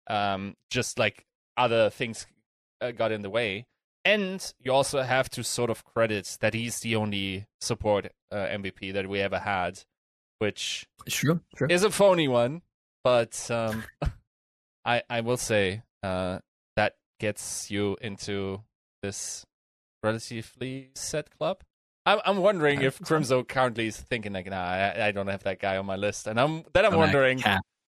um, 0.09 0.55
just 0.69 0.97
like 0.97 1.25
other 1.57 1.89
things 1.89 2.25
uh, 2.79 2.91
got 2.91 3.11
in 3.11 3.21
the 3.23 3.29
way. 3.29 3.65
And 4.06 4.53
you 4.60 4.72
also 4.72 5.02
have 5.02 5.30
to 5.32 5.44
sort 5.44 5.69
of 5.69 5.84
credit 5.84 6.38
that 6.40 6.53
he's 6.53 6.80
the 6.80 6.95
only 6.95 7.48
support 7.60 8.07
uh, 8.32 8.36
MVP 8.36 8.94
that 8.94 9.10
we 9.10 9.19
ever 9.19 9.40
had, 9.40 9.84
which 10.40 10.88
true. 11.07 11.41
True. 11.56 11.68
is 11.69 11.84
a 11.84 11.90
phony 11.90 12.28
one, 12.28 12.61
but 13.03 13.49
um, 13.52 13.84
I 14.86 15.03
I 15.10 15.22
will 15.22 15.38
say 15.38 15.84
uh, 16.03 16.40
that 16.78 16.95
gets 17.19 17.69
you 17.69 17.98
into 18.02 18.61
this 19.03 19.45
relatively 20.03 20.91
set 20.95 21.30
club. 21.38 21.61
I'm 22.06 22.19
I'm 22.26 22.38
wondering 22.38 22.82
if 22.82 22.99
Crimzo 22.99 23.45
currently 23.45 23.88
is 23.88 23.98
thinking 23.98 24.32
like, 24.32 24.49
nah, 24.49 24.64
I, 24.64 25.07
I 25.07 25.11
don't 25.11 25.28
have 25.28 25.44
that 25.44 25.60
guy 25.60 25.76
on 25.76 25.86
my 25.86 25.98
list, 25.98 26.28
and 26.28 26.40
I'm 26.40 26.64
then 26.74 26.86
I'm 26.86 26.94
I'm 26.94 26.99
wondering 26.99 27.44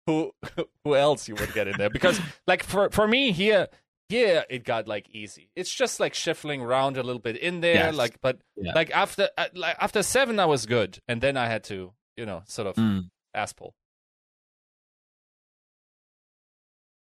who 0.07 0.33
who 0.85 0.95
else 0.95 1.29
you 1.29 1.35
would 1.35 1.53
get 1.53 1.69
in 1.69 1.77
there 1.77 1.91
because 1.91 2.21
like 2.47 2.63
for 2.63 2.91
for 2.91 3.09
me 3.09 3.33
here 3.33 3.69
here 4.09 4.45
it 4.51 4.65
got 4.65 4.87
like 4.89 5.09
easy. 5.11 5.51
It's 5.57 5.75
just 5.75 5.99
like 6.01 6.15
shuffling 6.15 6.61
around 6.61 6.97
a 6.97 7.03
little 7.03 7.21
bit 7.21 7.37
in 7.37 7.61
there, 7.61 7.75
Yes. 7.75 7.95
like 7.97 8.21
but 8.21 8.39
Yeah. 8.57 8.73
like 8.75 8.91
after 8.91 9.29
uh, 9.39 9.47
like 9.55 9.77
after 9.81 10.03
seven 10.03 10.39
I 10.39 10.47
was 10.47 10.67
good, 10.67 10.99
and 11.09 11.21
then 11.21 11.37
I 11.37 11.47
had 11.47 11.65
to 11.65 11.93
you 12.17 12.27
know 12.27 12.43
sort 12.47 12.69
of 12.69 12.77
Mm. 12.77 13.11
ass 13.35 13.53
pull. 13.53 13.75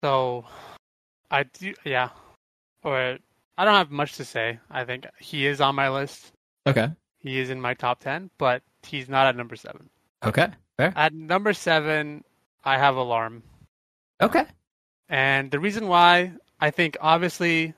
So, 0.03 0.45
I 1.31 1.43
do, 1.43 1.73
yeah. 1.85 2.09
Or 2.83 3.17
I 3.57 3.65
don't 3.65 3.73
have 3.75 3.89
much 3.91 4.17
to 4.17 4.25
say. 4.25 4.59
I 4.69 4.83
think 4.83 5.05
he 5.19 5.45
is 5.47 5.61
on 5.61 5.75
my 5.75 5.89
list. 5.89 6.33
Okay. 6.67 6.89
He 7.19 7.39
is 7.39 7.49
in 7.49 7.61
my 7.61 7.73
top 7.73 8.01
ten, 8.01 8.29
but 8.37 8.63
he's 8.85 9.07
not 9.07 9.27
at 9.27 9.35
number 9.37 9.55
seven. 9.55 9.89
Okay. 10.25 10.47
Fair. 10.77 10.91
At 10.95 11.13
number 11.13 11.53
seven, 11.53 12.23
I 12.65 12.77
have 12.77 12.95
Alarm, 12.97 13.43
Okay. 14.21 14.45
and 15.07 15.51
the 15.51 15.59
reason 15.59 15.87
why 15.87 16.33
I 16.59 16.71
think 16.71 16.97
obviously, 17.01 17.73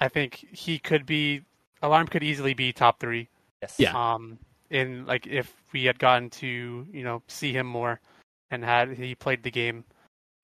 I 0.00 0.08
think 0.08 0.46
he 0.52 0.78
could 0.78 1.06
be 1.06 1.42
Alarm 1.82 2.06
could 2.06 2.22
easily 2.22 2.54
be 2.54 2.72
top 2.72 2.98
three. 2.98 3.28
Yes. 3.62 3.76
Yeah. 3.78 3.92
Um, 3.94 4.38
in 4.70 5.04
like 5.06 5.26
if 5.26 5.52
we 5.72 5.84
had 5.84 5.98
gotten 5.98 6.30
to 6.30 6.86
you 6.90 7.04
know 7.04 7.22
see 7.28 7.52
him 7.52 7.66
more, 7.66 8.00
and 8.50 8.64
had 8.64 8.92
he 8.92 9.14
played 9.14 9.42
the 9.42 9.50
game, 9.50 9.84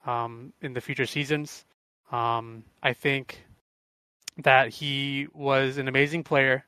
um, 0.07 0.53
in 0.63 0.73
the 0.73 0.81
future 0.81 1.07
seasons, 1.07 1.65
Um, 2.13 2.65
I 2.83 2.93
think 2.93 3.45
that 4.39 4.69
he 4.69 5.29
was 5.33 5.79
an 5.79 5.89
amazing 5.89 6.25
player. 6.25 6.65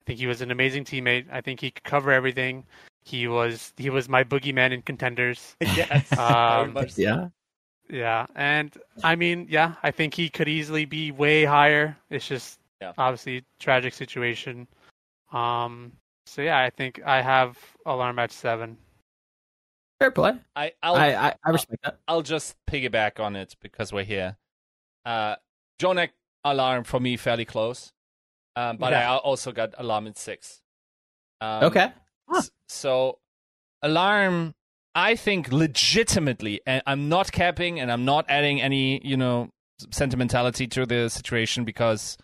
I 0.00 0.02
think 0.06 0.18
he 0.18 0.26
was 0.26 0.40
an 0.40 0.50
amazing 0.50 0.84
teammate. 0.84 1.26
I 1.30 1.40
think 1.40 1.60
he 1.60 1.70
could 1.70 1.84
cover 1.84 2.12
everything. 2.12 2.64
He 3.04 3.26
was 3.26 3.72
he 3.76 3.90
was 3.90 4.08
my 4.08 4.22
boogeyman 4.24 4.72
in 4.72 4.82
contenders. 4.82 5.56
yes, 5.60 6.12
Um. 6.18 6.76
Yeah. 6.96 7.28
Yeah, 7.88 8.26
and 8.34 8.76
I 9.04 9.16
mean, 9.16 9.46
yeah, 9.50 9.74
I 9.82 9.90
think 9.90 10.14
he 10.14 10.28
could 10.28 10.48
easily 10.48 10.84
be 10.84 11.10
way 11.12 11.44
higher. 11.44 11.96
It's 12.10 12.26
just 12.26 12.58
Yeah. 12.80 12.92
obviously 12.96 13.44
tragic 13.58 13.92
situation. 13.94 14.66
Um, 15.32 15.92
so 16.26 16.42
yeah, 16.42 16.58
I 16.58 16.70
think 16.70 17.00
I 17.04 17.20
have 17.20 17.58
alarm 17.86 18.18
at 18.18 18.32
seven. 18.32 18.78
Fair 20.00 20.10
play. 20.10 20.32
I, 20.56 20.72
I'll, 20.82 20.94
I, 20.96 21.08
I, 21.12 21.34
I 21.44 21.50
respect 21.50 21.82
that. 21.84 21.98
I'll 22.08 22.22
just 22.22 22.56
piggyback 22.66 23.20
on 23.20 23.36
it 23.36 23.54
because 23.60 23.92
we're 23.92 24.04
here. 24.04 24.36
Uh, 25.04 25.36
Jonak 25.80 26.10
alarm 26.44 26.84
for 26.84 26.98
me 27.00 27.16
fairly 27.16 27.44
close, 27.44 27.92
um, 28.56 28.76
but 28.78 28.92
I 28.94 29.00
Yeah. 29.00 29.10
al- 29.12 29.18
also 29.18 29.52
got 29.52 29.74
alarm 29.78 30.06
at 30.06 30.16
six. 30.18 30.60
Um, 31.40 31.64
Okay. 31.64 31.92
s- 32.34 32.50
So 32.68 33.18
alarm, 33.82 34.54
I 34.94 35.14
think 35.16 35.50
legitimately, 35.50 36.60
and 36.66 36.82
I'm 36.86 37.08
not 37.08 37.32
capping 37.32 37.80
and 37.80 37.90
I'm 37.90 38.04
not 38.04 38.26
adding 38.28 38.60
any, 38.60 39.00
you 39.06 39.16
know, 39.16 39.48
sentimentality 39.90 40.66
to 40.68 40.84
the 40.86 41.08
situation 41.08 41.64
because, 41.64 42.16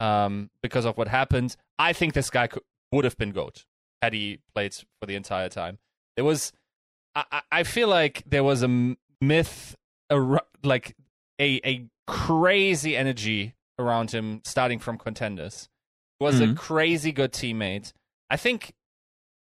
um, 0.00 0.50
because 0.62 0.84
of 0.84 0.96
what 0.96 1.08
happened. 1.08 1.54
I 1.78 1.92
think 1.92 2.14
this 2.14 2.30
guy 2.30 2.46
could, 2.46 2.62
would 2.92 3.04
have 3.04 3.16
been 3.18 3.30
goat 3.32 3.64
had 4.02 4.12
he 4.14 4.38
played 4.54 4.74
for 4.74 5.06
the 5.06 5.16
entire 5.16 5.48
time. 5.48 5.78
There 6.16 6.24
was, 6.24 6.52
I, 7.14 7.42
I- 7.52 7.62
feel 7.64 7.88
like 7.88 8.22
there 8.26 8.42
was 8.44 8.62
a 8.62 8.96
myth, 9.20 9.76
ar- 10.10 10.42
like 10.62 10.96
a 11.40 11.60
a 11.64 11.86
crazy 12.06 12.96
energy 12.96 13.54
around 13.78 14.12
him, 14.12 14.40
starting 14.44 14.78
from 14.78 14.96
contenders. 14.98 15.68
Was 16.20 16.40
a 16.40 16.46
Mhm. 16.48 16.56
crazy 16.56 17.12
good 17.12 17.32
teammate. 17.32 17.92
I 18.30 18.36
think 18.36 18.72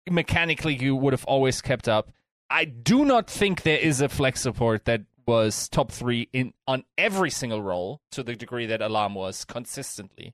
mechanically 0.09 0.75
you 0.75 0.95
would 0.95 1.13
have 1.13 1.25
always 1.25 1.61
kept 1.61 1.87
up. 1.87 2.11
I 2.49 2.65
do 2.65 3.03
not 3.05 3.29
think 3.29 3.63
there 3.63 3.77
is 3.79 4.01
a 4.01 4.09
flex 4.09 4.41
support 4.41 4.85
that 4.85 5.01
was 5.25 5.67
top 5.67 5.91
three 5.91 6.29
in 6.31 6.53
on 6.67 6.85
every 6.97 7.29
single 7.29 7.61
role 7.61 7.99
to 8.11 8.23
the 8.23 8.35
degree 8.35 8.65
that 8.67 8.81
Alarm 8.81 9.13
was 9.15 9.43
consistently. 9.43 10.33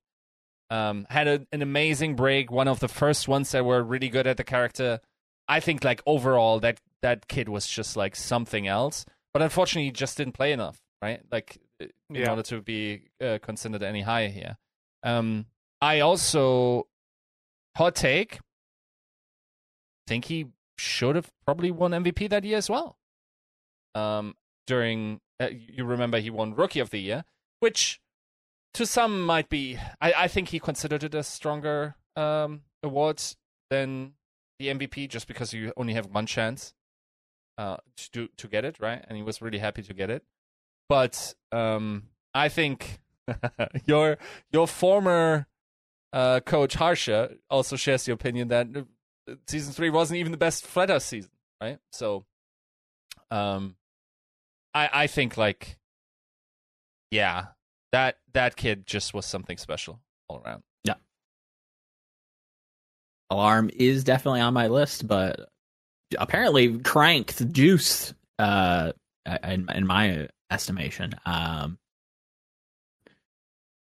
Um, 0.69 1.05
had 1.09 1.27
a, 1.27 1.47
an 1.51 1.61
amazing 1.61 2.15
break, 2.15 2.51
one 2.51 2.67
of 2.67 2.79
the 2.79 2.87
first 2.87 3.27
ones 3.27 3.51
that 3.51 3.65
were 3.65 3.83
really 3.83 4.09
good 4.09 4.27
at 4.27 4.37
the 4.37 4.43
character. 4.43 4.99
I 5.47 5.59
think 5.59 5.83
like 5.83 6.01
overall 6.05 6.59
that 6.61 6.79
that 7.01 7.27
kid 7.27 7.49
was 7.49 7.67
just 7.67 7.97
like 7.97 8.15
something 8.15 8.67
else, 8.67 9.05
but 9.33 9.41
unfortunately 9.41 9.85
he 9.85 9.91
just 9.91 10.15
didn't 10.17 10.33
play 10.33 10.51
enough, 10.53 10.79
right? 11.01 11.21
Like 11.31 11.57
in 11.79 11.89
Yeah. 12.09 12.29
order 12.29 12.43
to 12.43 12.61
be 12.61 13.09
uh, 13.19 13.39
considered 13.41 13.83
any 13.83 14.01
higher 14.01 14.29
here. 14.29 14.57
Um, 15.03 15.47
I 15.81 15.99
also 15.99 16.87
hot 17.75 17.95
take 17.95 18.39
think 20.07 20.25
he 20.25 20.45
should 20.77 21.15
have 21.15 21.31
probably 21.45 21.71
won 21.71 21.91
MVP 21.91 22.29
that 22.29 22.43
year 22.43 22.57
as 22.57 22.69
well. 22.69 22.97
Um, 23.95 24.35
during 24.65 25.19
uh, 25.39 25.49
you 25.51 25.85
remember 25.85 26.19
he 26.19 26.29
won 26.29 26.55
Rookie 26.55 26.79
of 26.79 26.89
the 26.89 26.99
Year, 26.99 27.25
which 27.59 28.01
to 28.73 28.85
some 28.85 29.21
might 29.21 29.49
be. 29.49 29.77
I, 30.01 30.13
I 30.13 30.27
think 30.27 30.49
he 30.49 30.59
considered 30.59 31.03
it 31.03 31.15
a 31.15 31.23
stronger 31.23 31.95
um, 32.15 32.61
award 32.81 33.21
than 33.69 34.13
the 34.59 34.67
MVP, 34.67 35.09
just 35.09 35.27
because 35.27 35.53
you 35.53 35.73
only 35.77 35.93
have 35.93 36.07
one 36.07 36.25
chance 36.25 36.73
uh, 37.57 37.77
to 38.13 38.29
to 38.37 38.47
get 38.47 38.65
it 38.65 38.79
right, 38.79 39.03
and 39.07 39.17
he 39.17 39.23
was 39.23 39.41
really 39.41 39.59
happy 39.59 39.83
to 39.83 39.93
get 39.93 40.09
it. 40.09 40.23
But 40.89 41.35
um, 41.51 42.03
I 42.33 42.49
think 42.49 42.99
your 43.85 44.17
your 44.51 44.67
former 44.67 45.47
uh, 46.11 46.39
coach 46.41 46.75
Harsha 46.75 47.31
also 47.49 47.75
shares 47.75 48.05
the 48.05 48.13
opinion 48.13 48.47
that 48.49 48.67
season 49.47 49.73
three 49.73 49.89
wasn't 49.89 50.17
even 50.19 50.31
the 50.31 50.37
best 50.37 50.65
Fleta 50.65 51.01
season, 51.01 51.31
right? 51.61 51.79
So, 51.91 52.25
um, 53.31 53.75
I 54.73 54.89
I 54.93 55.07
think 55.07 55.37
like, 55.37 55.77
yeah, 57.11 57.47
that 57.91 58.17
that 58.33 58.55
kid 58.55 58.85
just 58.85 59.13
was 59.13 59.25
something 59.25 59.57
special 59.57 59.99
all 60.27 60.41
around. 60.45 60.63
Yeah, 60.83 60.95
alarm 63.29 63.69
is 63.73 64.03
definitely 64.03 64.41
on 64.41 64.53
my 64.53 64.67
list, 64.67 65.07
but 65.07 65.49
apparently 66.17 66.79
cranked 66.79 67.51
juice 67.51 68.13
uh 68.39 68.91
in, 69.43 69.67
in 69.73 69.87
my 69.87 70.27
estimation. 70.51 71.13
Um 71.25 71.77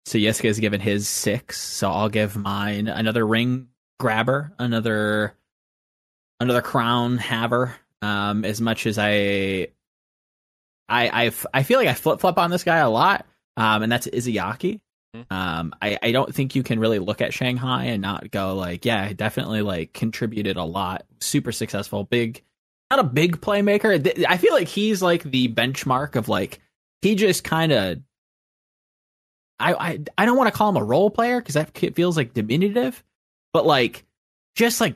so 0.05 0.17
Yiska 0.17 0.45
has 0.45 0.59
given 0.59 0.81
his 0.81 1.07
six, 1.07 1.61
so 1.61 1.91
I'll 1.91 2.09
give 2.09 2.35
mine 2.35 2.87
another 2.87 3.25
ring 3.25 3.67
grabber, 3.99 4.51
another 4.57 5.35
another 6.39 6.61
crown 6.61 7.17
haver. 7.17 7.75
Um 8.01 8.45
as 8.45 8.61
much 8.61 8.85
as 8.87 8.97
I 8.97 9.67
I 10.87 11.25
I, 11.27 11.31
I 11.53 11.63
feel 11.63 11.79
like 11.79 11.87
I 11.87 11.93
flip 11.93 12.19
flop 12.19 12.37
on 12.37 12.49
this 12.49 12.63
guy 12.63 12.77
a 12.77 12.89
lot. 12.89 13.25
Um 13.57 13.83
and 13.83 13.91
that's 13.91 14.07
Izayaki. 14.07 14.79
Mhm. 15.15 15.31
Um, 15.31 15.73
I, 15.81 15.97
I 16.03 16.11
don't 16.11 16.33
think 16.33 16.53
you 16.55 16.61
can 16.61 16.79
really 16.79 16.99
look 16.99 17.19
at 17.19 17.33
Shanghai 17.33 17.85
and 17.85 17.99
not 18.01 18.29
go 18.29 18.53
like, 18.55 18.85
yeah, 18.85 19.11
definitely 19.13 19.63
like 19.63 19.91
contributed 19.91 20.55
a 20.55 20.63
lot, 20.63 21.03
super 21.19 21.51
successful, 21.51 22.03
big, 22.03 22.43
not 22.91 22.99
a 22.99 23.03
big 23.03 23.41
playmaker. 23.41 24.23
I 24.27 24.37
feel 24.37 24.53
like 24.53 24.67
he's 24.67 25.01
like 25.01 25.23
the 25.23 25.47
benchmark 25.47 26.15
of 26.15 26.29
like 26.29 26.59
he 27.01 27.15
just 27.15 27.43
kind 27.43 27.71
of. 27.71 27.99
I, 29.59 29.73
I 29.73 29.99
I 30.17 30.25
don't 30.25 30.37
want 30.37 30.53
to 30.53 30.55
call 30.57 30.69
him 30.69 30.77
a 30.77 30.83
role 30.83 31.09
player 31.09 31.41
because 31.41 31.55
that 31.55 31.75
feels 31.95 32.15
like 32.15 32.33
diminutive, 32.33 33.03
but 33.53 33.65
like 33.65 34.05
just 34.55 34.81
like 34.81 34.95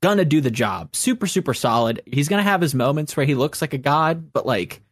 gonna 0.00 0.24
do 0.24 0.40
the 0.40 0.50
job, 0.50 0.94
super 0.94 1.26
super 1.26 1.54
solid. 1.54 2.02
He's 2.06 2.28
gonna 2.28 2.42
have 2.42 2.60
his 2.60 2.74
moments 2.74 3.16
where 3.16 3.26
he 3.26 3.34
looks 3.34 3.60
like 3.60 3.74
a 3.74 3.78
god, 3.78 4.32
but 4.32 4.46
like 4.46 4.82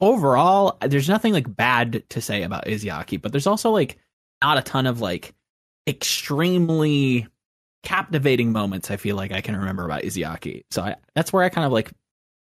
overall, 0.00 0.78
there's 0.80 1.08
nothing 1.08 1.32
like 1.32 1.54
bad 1.54 2.08
to 2.10 2.20
say 2.20 2.42
about 2.42 2.66
Izayaki, 2.66 3.20
but 3.20 3.32
there's 3.32 3.46
also 3.46 3.70
like 3.70 3.98
not 4.42 4.58
a 4.58 4.62
ton 4.62 4.86
of 4.86 5.00
like 5.00 5.34
extremely 5.86 7.26
captivating 7.82 8.50
moments 8.50 8.90
I 8.90 8.96
feel 8.96 9.14
like 9.14 9.30
I 9.30 9.40
can 9.40 9.56
remember 9.56 9.84
about 9.84 10.02
Izayaki. 10.02 10.64
So 10.70 10.82
I, 10.82 10.96
that's 11.14 11.32
where 11.32 11.44
I 11.44 11.48
kind 11.48 11.64
of 11.64 11.72
like 11.72 11.92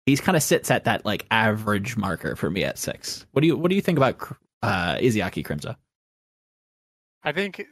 he's 0.07 0.21
kind 0.21 0.35
of 0.35 0.41
sits 0.41 0.71
at 0.71 0.85
that 0.85 1.05
like 1.05 1.25
average 1.29 1.95
marker 1.95 2.35
for 2.35 2.49
me 2.49 2.63
at 2.63 2.79
6. 2.79 3.25
What 3.31 3.41
do 3.41 3.47
you 3.47 3.55
what 3.55 3.69
do 3.69 3.75
you 3.75 3.81
think 3.81 3.97
about 3.97 4.19
uh 4.63 4.95
Izayaki 4.95 5.45
Crimzo? 5.45 5.75
I 7.23 7.31
think 7.33 7.65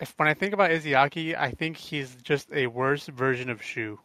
if 0.00 0.14
when 0.18 0.28
I 0.28 0.34
think 0.34 0.54
about 0.54 0.70
Izayaki, 0.70 1.36
I 1.36 1.50
think 1.52 1.76
he's 1.76 2.16
just 2.22 2.52
a 2.52 2.66
worse 2.68 3.06
version 3.06 3.50
of 3.50 3.62
Shu. 3.62 4.00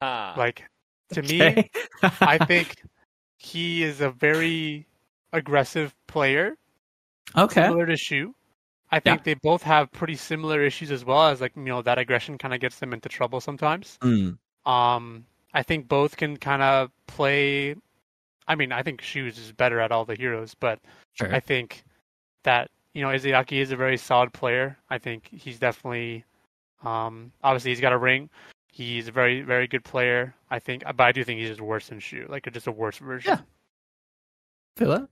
Ah, 0.00 0.34
Like 0.36 0.68
to 1.12 1.22
me, 1.22 1.70
I 2.24 2.38
think 2.38 2.76
he 3.38 3.82
is 3.82 4.00
a 4.00 4.10
very 4.10 4.86
aggressive 5.32 5.94
player, 6.06 6.56
Okay. 7.36 7.68
similar 7.68 7.86
to 7.86 7.96
Shu. 7.96 8.34
I 8.90 9.00
think 9.00 9.24
they 9.24 9.34
both 9.34 9.62
have 9.64 9.92
pretty 9.92 10.16
similar 10.16 10.62
issues 10.62 10.90
as 10.90 11.04
well 11.04 11.28
as 11.28 11.40
like 11.40 11.56
you 11.56 11.62
know 11.64 11.82
that 11.82 11.98
aggression 11.98 12.38
kind 12.38 12.54
of 12.54 12.60
gets 12.60 12.78
them 12.78 12.92
into 12.92 13.08
trouble 13.08 13.40
sometimes. 13.40 13.98
Mm, 14.02 14.36
Um, 14.66 15.26
I 15.54 15.62
think 15.62 15.88
both 15.88 16.16
can 16.16 16.36
kind 16.38 16.62
of 16.62 16.90
play. 17.06 17.76
I 18.48 18.54
mean, 18.56 18.72
I 18.72 18.82
think 18.82 19.02
Shu's 19.02 19.38
is 19.38 19.52
better 19.52 19.80
at 19.80 19.92
all 19.92 20.04
the 20.04 20.16
heroes, 20.16 20.54
but 20.54 20.80
sure. 21.14 21.28
I 21.32 21.40
think 21.40 21.84
that 22.44 22.70
you 22.94 23.02
know 23.02 23.08
Izayaki 23.08 23.60
is 23.60 23.70
a 23.72 23.76
very 23.76 23.96
solid 23.96 24.32
player. 24.32 24.76
I 24.90 24.98
think 24.98 25.28
he's 25.30 25.58
definitely, 25.58 26.24
um, 26.84 27.32
obviously 27.42 27.70
he's 27.72 27.80
got 27.80 27.92
a 27.92 27.98
ring. 27.98 28.30
He's 28.72 29.08
a 29.08 29.12
very 29.12 29.42
very 29.42 29.66
good 29.66 29.84
player. 29.84 30.34
I 30.50 30.58
think, 30.58 30.82
but 30.84 31.00
I 31.04 31.12
do 31.12 31.22
think 31.24 31.40
he's 31.40 31.48
just 31.48 31.60
worse 31.60 31.88
than 31.88 32.00
Shu, 32.00 32.26
like 32.28 32.50
just 32.52 32.66
a 32.66 32.72
worse 32.72 32.98
version. 32.98 33.32
Yeah. 33.32 33.40
Feel 34.76 34.88
that? 34.90 35.08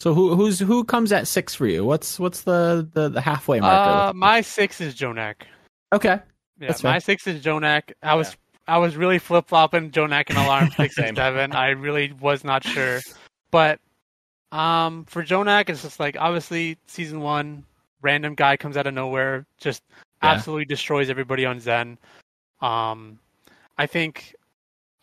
So 0.00 0.14
who 0.14 0.34
who's 0.34 0.58
who 0.58 0.84
comes 0.84 1.12
at 1.12 1.28
6 1.28 1.54
for 1.54 1.66
you? 1.66 1.84
What's 1.84 2.18
what's 2.18 2.42
the 2.42 2.88
the, 2.94 3.08
the 3.10 3.20
halfway 3.20 3.60
marker? 3.60 4.10
Uh, 4.10 4.12
my 4.14 4.40
six 4.40 4.80
is 4.80 4.94
Jonak. 4.94 5.42
okay. 5.92 6.20
Yeah, 6.58 6.68
That's 6.68 6.82
my 6.82 6.92
fair. 6.94 7.00
six 7.00 7.26
is 7.26 7.42
Jonak. 7.42 7.92
I 8.02 8.14
was 8.14 8.36
I 8.68 8.78
was 8.78 8.96
really 8.96 9.18
flip 9.18 9.46
flopping 9.48 9.90
Jonak 9.90 10.24
and 10.30 10.38
Alarm 10.38 10.70
six 10.70 10.96
Same. 10.96 11.06
and 11.08 11.16
seven. 11.16 11.52
I 11.52 11.70
really 11.70 12.12
was 12.20 12.44
not 12.44 12.64
sure, 12.64 13.00
but 13.50 13.78
um, 14.52 15.04
for 15.04 15.22
Jonak, 15.22 15.68
it's 15.68 15.82
just 15.82 16.00
like 16.00 16.16
obviously 16.18 16.76
season 16.86 17.20
one, 17.20 17.64
random 18.02 18.34
guy 18.34 18.56
comes 18.56 18.76
out 18.76 18.86
of 18.86 18.94
nowhere, 18.94 19.46
just 19.58 19.82
Yeah. 20.22 20.32
absolutely 20.32 20.64
destroys 20.64 21.10
everybody 21.10 21.46
on 21.46 21.60
Zen. 21.60 21.98
Um, 22.60 23.18
I 23.78 23.86
think, 23.86 24.34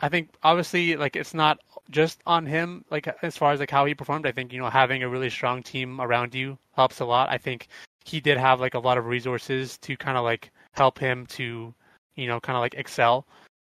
I 0.02 0.10
think 0.10 0.30
obviously 0.44 0.96
like 0.96 1.16
it's 1.16 1.34
not 1.34 1.60
just 1.90 2.22
on 2.26 2.46
him. 2.46 2.86
Like 2.92 3.08
as 3.24 3.38
far 3.38 3.52
as 3.52 3.60
like 3.60 3.72
how 3.72 3.86
he 3.86 3.96
performed, 3.96 4.26
I 4.28 4.32
think 4.32 4.54
you 4.54 4.60
know 4.60 4.70
having 4.70 5.04
a 5.04 5.10
really 5.10 5.30
strong 5.30 5.64
team 5.64 6.00
around 6.02 6.36
you 6.36 6.58
helps 6.76 7.00
a 7.00 7.06
lot. 7.06 7.30
I 7.30 7.38
think 7.38 7.68
he 8.06 8.20
did 8.22 8.38
have 8.38 8.60
like 8.62 8.74
a 8.76 8.80
lot 8.80 8.98
of 8.98 9.06
resources 9.06 9.78
to 9.80 9.98
kind 9.98 10.18
of 10.18 10.24
like 10.24 10.52
help 10.74 11.00
him 11.00 11.26
to 11.28 11.74
you 12.16 12.28
know 12.28 12.40
kind 12.40 12.56
of 12.56 12.62
like 12.62 12.76
excel 12.76 13.26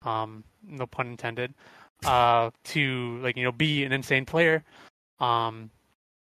um 0.03 0.43
no 0.67 0.85
pun 0.85 1.07
intended 1.07 1.53
uh 2.05 2.49
to 2.63 3.17
like 3.21 3.37
you 3.37 3.43
know 3.43 3.51
be 3.51 3.83
an 3.83 3.91
insane 3.91 4.25
player 4.25 4.63
um 5.19 5.69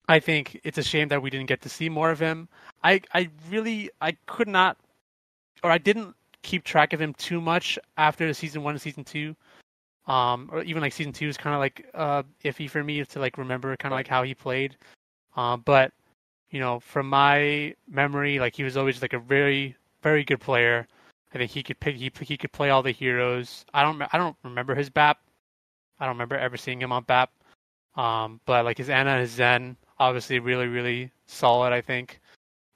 I 0.09 0.21
think 0.21 0.61
it's 0.63 0.79
a 0.79 0.83
shame 0.83 1.09
that 1.09 1.21
we 1.21 1.31
didn't 1.31 1.47
get 1.47 1.63
to 1.63 1.69
see 1.69 1.89
more 1.89 2.11
of 2.11 2.19
him. 2.19 2.49
I 2.85 3.01
I 3.13 3.31
really 3.51 3.91
I 4.01 4.13
could 4.27 4.49
not, 4.49 4.77
or 5.63 5.71
I 5.71 5.79
didn't 5.79 6.15
keep 6.43 6.65
track 6.65 6.93
of 6.93 7.01
him 7.01 7.13
too 7.15 7.41
much 7.41 7.79
after 7.97 8.33
season 8.33 8.63
one 8.63 8.75
and 8.75 8.81
season 8.81 9.05
two. 9.05 9.35
Um, 10.07 10.49
or 10.53 10.63
even 10.63 10.83
like 10.83 10.93
season 10.93 11.13
two 11.13 11.29
is 11.29 11.37
kind 11.37 11.55
of 11.55 11.61
like 11.61 11.87
uh 11.95 12.23
iffy 12.45 12.71
for 12.71 12.85
me 12.85 13.05
to 13.05 13.19
like 13.19 13.39
remember 13.39 13.77
kind 13.77 13.93
of 13.93 13.97
like 13.99 14.09
how 14.09 14.23
he 14.23 14.35
played. 14.35 14.77
Um, 15.37 15.63
but 15.65 15.93
you 16.51 16.61
know, 16.61 16.81
from 16.81 17.09
my 17.09 17.75
memory, 17.89 18.39
like 18.39 18.55
he 18.55 18.63
was 18.63 18.77
always 18.77 19.03
like 19.03 19.13
a 19.13 19.19
very 19.19 19.77
very 20.03 20.25
good 20.25 20.41
player. 20.41 20.87
I 21.35 21.39
think 21.39 21.51
he 21.51 21.63
could 21.63 21.81
pick 21.81 21.97
he 21.97 22.13
he 22.21 22.37
could 22.37 22.53
play 22.53 22.71
all 22.71 22.83
the 22.83 22.93
heroes. 22.93 23.65
I 23.75 23.83
don't 23.83 24.01
I 24.13 24.19
don't 24.19 24.37
remember 24.45 24.75
his 24.75 24.91
BAP. 24.91 25.19
I 25.99 26.05
don't 26.07 26.15
remember 26.15 26.37
ever 26.37 26.57
seeing 26.57 26.81
him 26.81 26.93
on 26.93 27.03
BAP. 27.03 27.31
Um, 27.97 28.41
but 28.47 28.65
like 28.65 28.79
his 28.79 28.91
Ana 28.91 29.11
and 29.13 29.21
his 29.23 29.31
Zen, 29.33 29.77
obviously 29.99 30.39
really 30.39 30.67
really 30.69 31.11
solid. 31.27 31.73
I 31.73 31.81
think. 31.81 32.21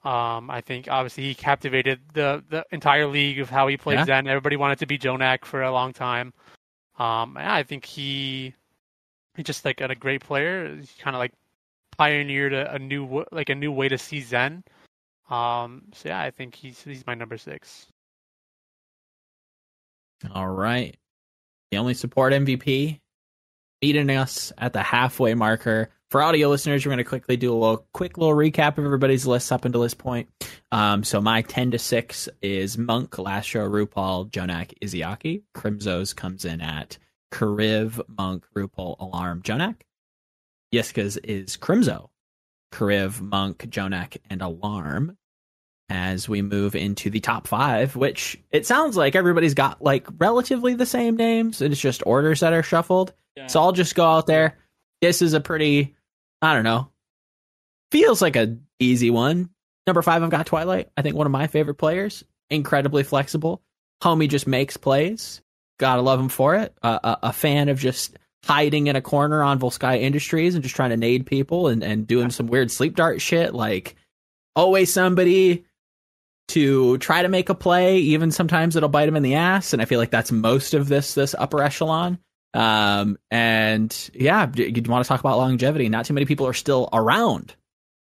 Um, 0.03 0.51
I 0.51 0.63
think 0.63 0.89
obviously 0.89 1.25
he 1.25 1.35
captivated 1.35 2.01
the 2.15 2.43
the 2.49 2.65
entire 2.73 3.07
league 3.07 3.39
of 3.39 3.51
how 3.51 3.67
he 3.67 3.77
played 3.77 3.99
Yeah. 3.99 4.05
Zen. 4.07 4.27
Everybody 4.29 4.57
wanted 4.57 4.79
to 4.79 4.87
be 4.87 4.99
Jonak 4.99 5.45
for 5.45 5.63
a 5.63 5.71
long 5.71 5.93
time. 5.93 6.33
Um, 6.99 7.37
I 7.37 7.63
think 7.65 7.85
he 7.85 8.55
he's 9.37 9.45
just 9.45 9.65
like 9.65 9.81
a 9.83 9.95
great 9.95 10.23
player. 10.23 10.75
He 10.77 10.87
kind 11.03 11.15
of 11.15 11.19
like 11.21 11.33
pioneered 11.99 12.55
a, 12.55 12.75
a 12.75 12.79
new 12.79 13.25
like 13.31 13.51
a 13.51 13.55
new 13.55 13.71
way 13.73 13.89
to 13.89 13.99
see 13.99 14.21
Zen. 14.23 14.65
Um, 15.29 15.83
so 15.93 16.09
yeah, 16.09 16.21
I 16.21 16.31
think 16.31 16.55
he's 16.55 16.83
he's 16.83 17.07
my 17.07 17.15
number 17.15 17.37
six. 17.37 17.87
All 20.35 20.49
right. 20.49 20.97
The 21.71 21.77
only 21.77 21.95
support 21.95 22.33
MVP 22.33 23.01
meeting 23.83 24.11
us 24.11 24.53
at 24.59 24.73
the 24.73 24.83
halfway 24.83 25.35
marker. 25.35 25.91
For 26.11 26.23
audio 26.23 26.49
listeners, 26.49 26.85
we're 26.85 26.91
going 26.91 26.99
to 26.99 27.05
quickly 27.05 27.37
do 27.37 27.53
a 27.53 27.55
little 27.55 27.87
quick 27.93 28.19
little 28.19 28.35
recap 28.35 28.79
of 28.79 28.85
everybody's 28.85 29.27
lists 29.27 29.53
up 29.53 29.65
until 29.65 29.83
this 29.83 29.95
point. 29.95 30.29
Um, 30.73 31.05
so 31.05 31.21
my 31.21 31.43
ten 31.43 31.71
to 31.71 31.79
six 31.79 32.29
is 32.43 32.77
Monk, 32.77 33.13
Lastro, 33.13 33.71
RuPaul, 33.71 34.31
Jonak, 34.31 34.75
Izayaki. 34.83 35.43
Crimzo's 35.55 36.13
comes 36.13 36.45
in 36.45 36.61
at 36.61 36.99
Kariv, 37.33 38.01
Monk, 38.09 38.45
RuPaul, 38.57 38.99
Alarm, 38.99 39.43
Jonak. 39.43 39.77
Yiska's 40.75 41.17
is 41.19 41.57
Crimzo, 41.57 42.09
Kariv, 42.73 43.21
Monk, 43.21 43.59
Jonak, 43.71 44.17
and 44.29 44.43
Alarm. 44.43 45.17
As 45.93 46.29
we 46.29 46.41
move 46.41 46.77
into 46.77 47.11
the 47.11 47.19
top 47.19 47.49
five, 47.49 47.97
which 47.97 48.41
it 48.53 48.65
sounds 48.65 48.97
like 48.97 49.17
everybody's 49.17 49.55
got 49.55 49.83
like 49.83 50.07
relatively 50.19 50.75
the 50.75 50.87
same 50.87 51.17
names. 51.17 51.61
It's 51.61 51.81
just 51.81 52.05
orders 52.07 52.41
that 52.41 52.53
are 52.53 52.63
shuffled. 52.63 53.13
So 53.47 53.61
I'll 53.61 53.73
just 53.73 53.95
go 53.95 54.05
out 54.05 54.27
there. 54.27 54.59
This 55.01 55.23
is 55.23 55.33
a 55.33 55.41
pretty, 55.41 55.97
I 56.43 56.55
don't 56.55 56.65
know, 56.65 56.91
feels 57.91 58.21
like 58.21 58.37
a 58.37 58.57
easy 58.79 59.11
one. 59.11 59.51
Number 59.87 60.03
five, 60.03 60.23
I've 60.23 60.31
got 60.31 60.47
Twilight. 60.47 60.91
I 60.97 61.03
think 61.03 61.17
one 61.17 61.27
of 61.27 61.33
my 61.33 61.47
favorite 61.47 61.77
players. 61.77 62.25
Incredibly 62.51 63.03
flexible. 63.03 63.63
Homie 64.03 64.29
just 64.29 64.47
makes 64.47 64.77
plays. 64.77 65.41
Gotta 65.79 66.03
love 66.03 66.21
him 66.21 66.29
for 66.29 66.57
it. 66.57 66.77
Uh, 66.83 66.99
a, 67.03 67.29
a 67.29 67.33
fan 67.33 67.69
of 67.69 67.79
just 67.79 68.17
hiding 68.45 68.87
in 68.87 68.97
a 68.97 69.03
corner 69.03 69.43
on 69.43 69.59
Volskaya 69.59 70.01
Industries 70.01 70.55
and 70.55 70.63
just 70.63 70.77
trying 70.77 70.91
to 70.91 70.97
nade 70.97 71.27
people 71.27 71.69
and, 71.69 71.83
and 71.83 72.07
doing 72.07 72.31
some 72.31 72.47
weird 72.47 72.71
sleep 72.71 72.97
dart 72.97 73.21
shit. 73.21 73.55
Like 73.55 73.97
always 74.57 74.93
somebody 74.93 75.65
to 76.49 76.99
try 76.99 77.23
to 77.23 77.29
make 77.29 77.49
a 77.49 77.55
play. 77.55 77.99
Even 77.99 78.31
sometimes 78.31 78.77
it'll 78.77 78.89
bite 78.89 79.09
him 79.09 79.17
in 79.17 79.23
the 79.23 79.37
ass. 79.37 79.73
And 79.73 79.81
I 79.81 79.85
feel 79.85 79.99
like 79.99 80.11
that's 80.11 80.33
most 80.33 80.75
of 80.75 80.89
this 80.89 81.15
this 81.15 81.35
upper 81.39 81.63
echelon. 81.63 82.19
Um, 82.55 83.19
and 83.31 84.11
yeah, 84.15 84.51
you 84.55 84.83
want 84.89 85.05
to 85.05 85.09
talk 85.09 85.21
about 85.21 85.39
longevity? 85.39 85.89
Not 85.89 86.05
too 86.07 86.15
many 86.15 86.27
people 86.27 86.47
are 86.47 86.53
still 86.55 86.89
around, 86.93 87.55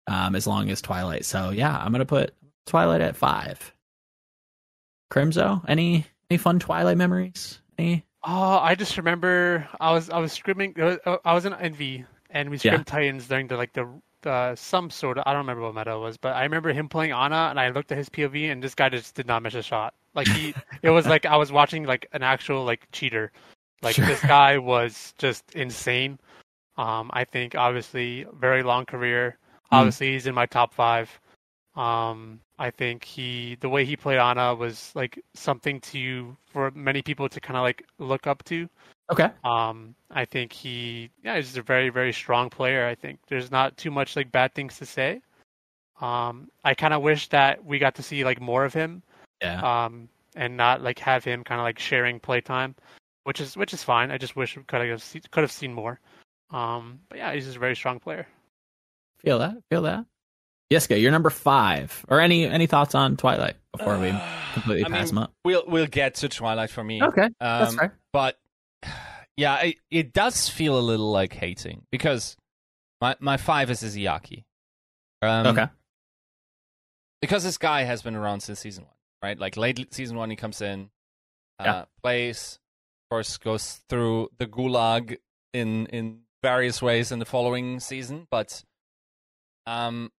um, 0.07 0.35
as 0.35 0.45
long 0.45 0.69
as 0.69 0.81
Twilight. 0.81 1.25
So 1.25 1.49
yeah, 1.49 1.75
I'm 1.75 1.91
gonna 1.91 2.05
put 2.05 2.33
Twilight 2.65 3.01
at 3.01 3.15
five. 3.15 3.73
Crimzo, 5.11 5.63
any 5.67 6.05
any 6.29 6.37
fun 6.37 6.59
Twilight 6.59 6.97
memories? 6.97 7.59
Any? 7.77 8.05
Oh, 8.23 8.57
I 8.59 8.75
just 8.75 8.97
remember 8.97 9.67
I 9.79 9.91
was 9.93 10.09
I 10.09 10.19
was 10.19 10.37
scrimming. 10.37 10.77
uh, 11.05 11.17
I 11.23 11.33
was 11.33 11.45
in 11.45 11.53
Envy 11.53 12.05
and 12.29 12.49
we 12.49 12.57
Yeah. 12.57 12.71
scrimmed 12.71 12.87
Titans 12.87 13.27
during 13.27 13.47
the 13.47 13.55
like 13.57 13.73
the 13.73 13.87
uh, 14.25 14.55
some 14.55 14.89
sort 14.89 15.17
of 15.17 15.23
I 15.25 15.31
don't 15.31 15.39
remember 15.39 15.63
what 15.63 15.75
meta 15.75 15.93
it 15.93 15.99
was, 15.99 16.17
but 16.17 16.35
I 16.35 16.43
remember 16.43 16.73
him 16.73 16.89
playing 16.89 17.13
Ana 17.13 17.47
and 17.49 17.59
I 17.59 17.69
looked 17.69 17.91
at 17.91 17.97
his 17.97 18.09
POV 18.09 18.51
and 18.51 18.61
this 18.61 18.75
guy 18.75 18.89
just 18.89 19.15
did 19.15 19.27
not 19.27 19.43
miss 19.43 19.53
a 19.53 19.61
shot. 19.61 19.93
Like 20.13 20.27
he, 20.27 20.53
it 20.83 20.89
was 20.89 21.07
like 21.07 21.25
I 21.25 21.37
was 21.37 21.51
watching 21.51 21.85
like 21.85 22.07
an 22.11 22.23
actual 22.23 22.65
like 22.65 22.87
cheater. 22.91 23.31
Like 23.81 23.95
Sure. 23.95 24.05
this 24.05 24.21
guy 24.21 24.57
was 24.57 25.13
just 25.17 25.55
insane. 25.55 26.19
Um, 26.77 27.09
I 27.13 27.23
think 27.23 27.55
obviously 27.55 28.25
very 28.39 28.63
long 28.63 28.85
career. 28.85 29.37
Mm. 29.71 29.77
Obviously 29.77 30.13
he's 30.13 30.27
in 30.27 30.35
my 30.35 30.45
top 30.45 30.73
five. 30.73 31.09
Um, 31.75 32.39
I 32.57 32.71
think 32.71 33.03
he 33.03 33.55
the 33.59 33.69
way 33.69 33.85
he 33.85 33.95
played 33.95 34.17
Ana 34.17 34.55
was 34.55 34.91
like 34.95 35.19
something 35.35 35.79
to 35.81 36.35
for 36.51 36.71
many 36.71 37.01
people 37.03 37.29
to 37.29 37.39
kind 37.39 37.55
of 37.57 37.63
like 37.63 37.83
look 37.99 38.25
up 38.25 38.43
to. 38.45 38.67
Okay. 39.11 39.29
Um, 39.43 39.95
I 40.11 40.25
think 40.25 40.51
he, 40.51 41.09
yeah, 41.23 41.37
he's 41.37 41.55
a 41.55 41.61
very, 41.61 41.89
very 41.89 42.11
strong 42.11 42.49
player. 42.49 42.85
I 42.87 42.95
think 42.95 43.19
there's 43.29 43.51
not 43.51 43.77
too 43.77 43.91
much 43.91 44.15
like 44.15 44.31
bad 44.31 44.53
things 44.53 44.77
to 44.79 44.85
say. 44.85 45.21
Um, 46.01 46.49
I 46.63 46.73
kind 46.73 46.93
of 46.93 47.01
wish 47.01 47.29
that 47.29 47.63
we 47.63 47.79
got 47.79 47.95
to 47.95 48.03
see 48.03 48.23
like 48.25 48.41
more 48.41 48.65
of 48.65 48.73
him, 48.73 49.01
Yeah. 49.41 49.85
um, 49.85 50.09
and 50.35 50.57
not 50.57 50.81
like 50.81 50.99
have 50.99 51.23
him 51.23 51.43
kind 51.43 51.59
of 51.61 51.63
like 51.63 51.79
sharing 51.79 52.19
playtime, 52.19 52.75
which 53.27 53.41
is 53.41 53.57
which 53.57 53.73
is 53.73 53.83
fine. 53.83 54.09
I 54.09 54.17
just 54.17 54.37
wish 54.37 54.55
we 54.55 54.63
could 54.63 54.79
have 54.87 55.03
seen, 55.03 55.21
could 55.31 55.41
have 55.41 55.51
seen 55.51 55.73
more. 55.73 55.99
Um, 56.49 57.01
but 57.09 57.17
yeah, 57.17 57.33
he's 57.33 57.43
just 57.43 57.57
a 57.57 57.59
very 57.59 57.75
strong 57.75 57.99
player. 57.99 58.25
Feel 59.19 59.39
that? 59.39 59.57
Feel 59.69 59.81
that? 59.81 60.05
Yiska, 60.71 60.99
you're 61.01 61.11
number 61.11 61.29
five. 61.29 62.05
Or 62.07 62.21
any 62.21 62.45
any 62.45 62.67
thoughts 62.67 62.95
on 62.95 63.17
Twilight 63.17 63.55
before 63.73 63.99
we 63.99 64.13
completely 64.53 64.85
I 64.85 64.89
pass 64.89 65.07
mean, 65.07 65.17
him 65.17 65.17
up? 65.23 65.33
We'll 65.43 65.63
we'll 65.67 65.87
get 65.87 66.15
to 66.15 66.29
Twilight 66.29 66.69
for 66.69 66.83
me. 66.83 67.01
Okay, 67.03 67.27
that's 67.39 67.71
Um, 67.73 67.77
fair. 67.77 67.97
But 68.13 68.39
yeah, 69.35 69.57
it, 69.59 69.75
it 69.91 70.13
does 70.13 70.47
feel 70.47 70.79
a 70.79 70.79
little 70.79 71.11
like 71.11 71.33
hating 71.33 71.85
because 71.91 72.37
my 73.01 73.17
my 73.19 73.35
five 73.35 73.69
is 73.69 73.83
Izayaki. 73.83 74.45
Um, 75.21 75.47
Okay. 75.47 75.67
Because 77.21 77.43
this 77.43 77.57
guy 77.57 77.83
has 77.83 78.01
been 78.03 78.15
around 78.15 78.39
since 78.41 78.59
season 78.59 78.85
one, 78.85 78.93
right? 79.21 79.37
Like 79.37 79.57
late 79.57 79.93
season 79.93 80.15
one, 80.15 80.29
he 80.29 80.35
comes 80.37 80.61
in, 80.61 80.91
uh, 81.59 81.63
Yeah. 81.65 81.85
plays, 82.03 82.59
of 82.59 82.66
course, 83.09 83.37
goes 83.37 83.81
through 83.89 84.29
the 84.37 84.47
gulag 84.47 85.17
in 85.53 85.85
in 85.87 86.21
various 86.43 86.81
ways 86.81 87.11
in 87.11 87.19
the 87.19 87.25
following 87.25 87.79
season, 87.79 88.27
but 88.29 88.63
um, 89.65 90.11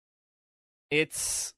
it's 0.89 1.53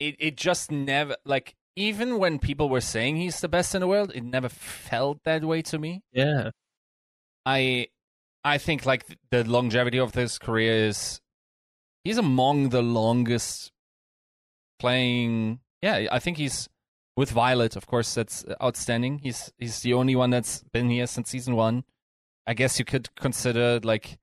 it 0.00 0.16
it 0.18 0.36
just 0.36 0.70
never 0.70 1.16
like 1.24 1.54
even 1.76 2.18
when 2.18 2.38
people 2.38 2.68
were 2.68 2.80
saying 2.80 3.16
he's 3.16 3.40
the 3.40 3.48
best 3.48 3.74
in 3.74 3.80
the 3.80 3.86
world, 3.86 4.12
it 4.14 4.22
never 4.22 4.48
felt 4.48 5.18
that 5.24 5.44
way 5.44 5.62
to 5.62 5.78
me. 5.78 6.02
Yeah. 6.12 6.50
I 7.46 7.88
I 8.44 8.58
think 8.58 8.86
like 8.86 9.04
the 9.30 9.44
longevity 9.44 9.98
of 9.98 10.12
this 10.12 10.38
career 10.38 10.86
is 10.86 11.20
he's 12.04 12.18
among 12.18 12.68
the 12.68 12.82
longest 12.82 13.72
playing. 14.78 15.60
Yeah, 15.82 16.06
I 16.10 16.18
think 16.18 16.36
he's 16.36 16.68
with 17.16 17.30
Violet. 17.30 17.76
Of 17.76 17.86
course, 17.86 18.14
that's 18.14 18.44
outstanding. 18.62 19.18
He's 19.18 19.52
he's 19.58 19.80
the 19.80 19.94
only 19.94 20.16
one 20.16 20.30
that's 20.30 20.62
been 20.72 20.90
here 20.90 21.06
since 21.06 21.30
season 21.30 21.56
one. 21.56 21.84
I 22.46 22.54
guess 22.54 22.78
you 22.78 22.84
could 22.84 23.14
consider 23.14 23.80
like 23.82 24.18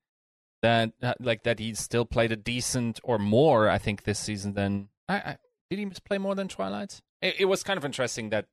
that 0.62 0.92
uh, 1.02 1.14
like 1.20 1.44
that 1.44 1.60
he 1.60 1.74
still 1.74 2.06
played 2.06 2.32
a 2.32 2.36
decent 2.36 3.00
or 3.04 3.18
more. 3.18 3.70
I 3.70 3.78
think 3.78 4.04
this 4.04 4.20
season 4.20 4.54
than 4.54 4.90
I, 5.10 5.16
I 5.16 5.38
did 5.70 5.80
he 5.80 5.86
play 6.06 6.18
more 6.18 6.36
than 6.36 6.48
Twilight. 6.48 7.02
It, 7.22 7.42
it 7.42 7.46
was 7.46 7.64
kind 7.64 7.78
of 7.78 7.86
interesting 7.86 8.30
that 8.30 8.46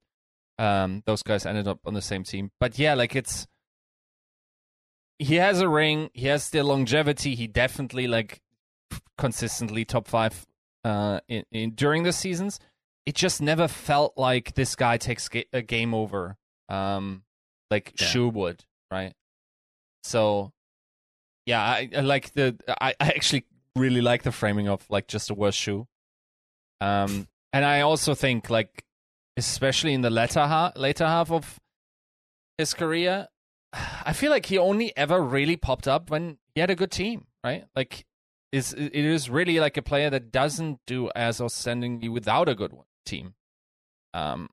um 0.59 1.03
those 1.07 1.23
guys 1.23 1.47
ended 1.47 1.69
up 1.69 1.81
on 1.85 1.95
the 1.95 2.03
same 2.03 2.25
team. 2.25 2.51
But 2.61 2.79
yeah, 2.79 2.95
like 2.95 3.15
it's 3.15 3.47
he 5.19 5.37
has 5.37 5.61
a 5.61 5.69
ring. 5.69 6.11
He 6.15 6.27
has 6.29 6.51
the 6.51 6.63
longevity. 6.63 7.35
He 7.35 7.47
definitely 7.47 8.07
like 8.07 8.41
consistently 9.17 9.85
top 9.85 10.07
five 10.07 10.47
uh, 10.85 11.21
in, 11.29 11.45
in 11.51 11.71
during 11.75 12.05
the 12.05 12.13
seasons. 12.13 12.61
It 13.09 13.15
just 13.15 13.41
never 13.41 13.69
felt 13.69 14.19
like 14.19 14.53
this 14.53 14.77
guy 14.77 14.99
takes 14.99 15.31
ga- 15.31 15.49
a 15.51 15.63
game 15.63 15.95
over, 15.95 16.37
um, 16.69 17.23
like 17.71 17.95
Yeah. 17.99 18.29
Would, 18.29 18.67
right? 18.91 19.15
So, 20.05 20.53
yeah, 21.47 21.63
I, 21.63 21.89
I 21.97 22.01
like 22.01 22.35
the. 22.35 22.59
I, 22.69 22.95
I 23.01 23.09
actually 23.09 23.47
really 23.75 24.03
like 24.03 24.25
the 24.25 24.31
framing 24.31 24.69
of 24.69 24.85
like 24.91 25.09
just 25.09 25.31
a 25.31 25.35
worse 25.35 25.55
Shu. 25.55 25.87
Um, 26.83 27.29
and 27.55 27.65
I 27.65 27.81
also 27.81 28.15
think 28.15 28.51
like, 28.51 28.85
especially 29.39 29.95
in 29.95 30.03
the 30.03 30.11
latter 30.11 30.47
half, 30.47 30.77
later 30.77 31.07
half 31.07 31.31
of 31.31 31.59
his 32.59 32.75
career, 32.75 33.29
I 33.73 34.13
feel 34.13 34.31
like 34.31 34.45
he 34.45 34.59
only 34.59 34.95
ever 34.99 35.19
really 35.23 35.57
popped 35.57 35.89
up 35.89 36.11
when 36.11 36.37
he 36.55 36.61
had 36.61 36.69
a 36.69 36.77
good 36.77 36.91
team, 36.91 37.27
right? 37.43 37.65
Like, 37.75 38.05
is 38.53 38.75
it 38.75 38.95
is 38.95 39.31
really 39.31 39.61
like 39.61 39.79
a 39.79 39.83
player 39.83 40.11
that 40.11 40.31
doesn't 40.31 40.81
do 40.87 41.11
as 41.17 41.39
outstandingly 41.39 42.13
without 42.13 42.51
a 42.51 42.55
good 42.55 42.75
one, 42.75 42.85
team. 43.09 43.35
Um, 44.15 44.49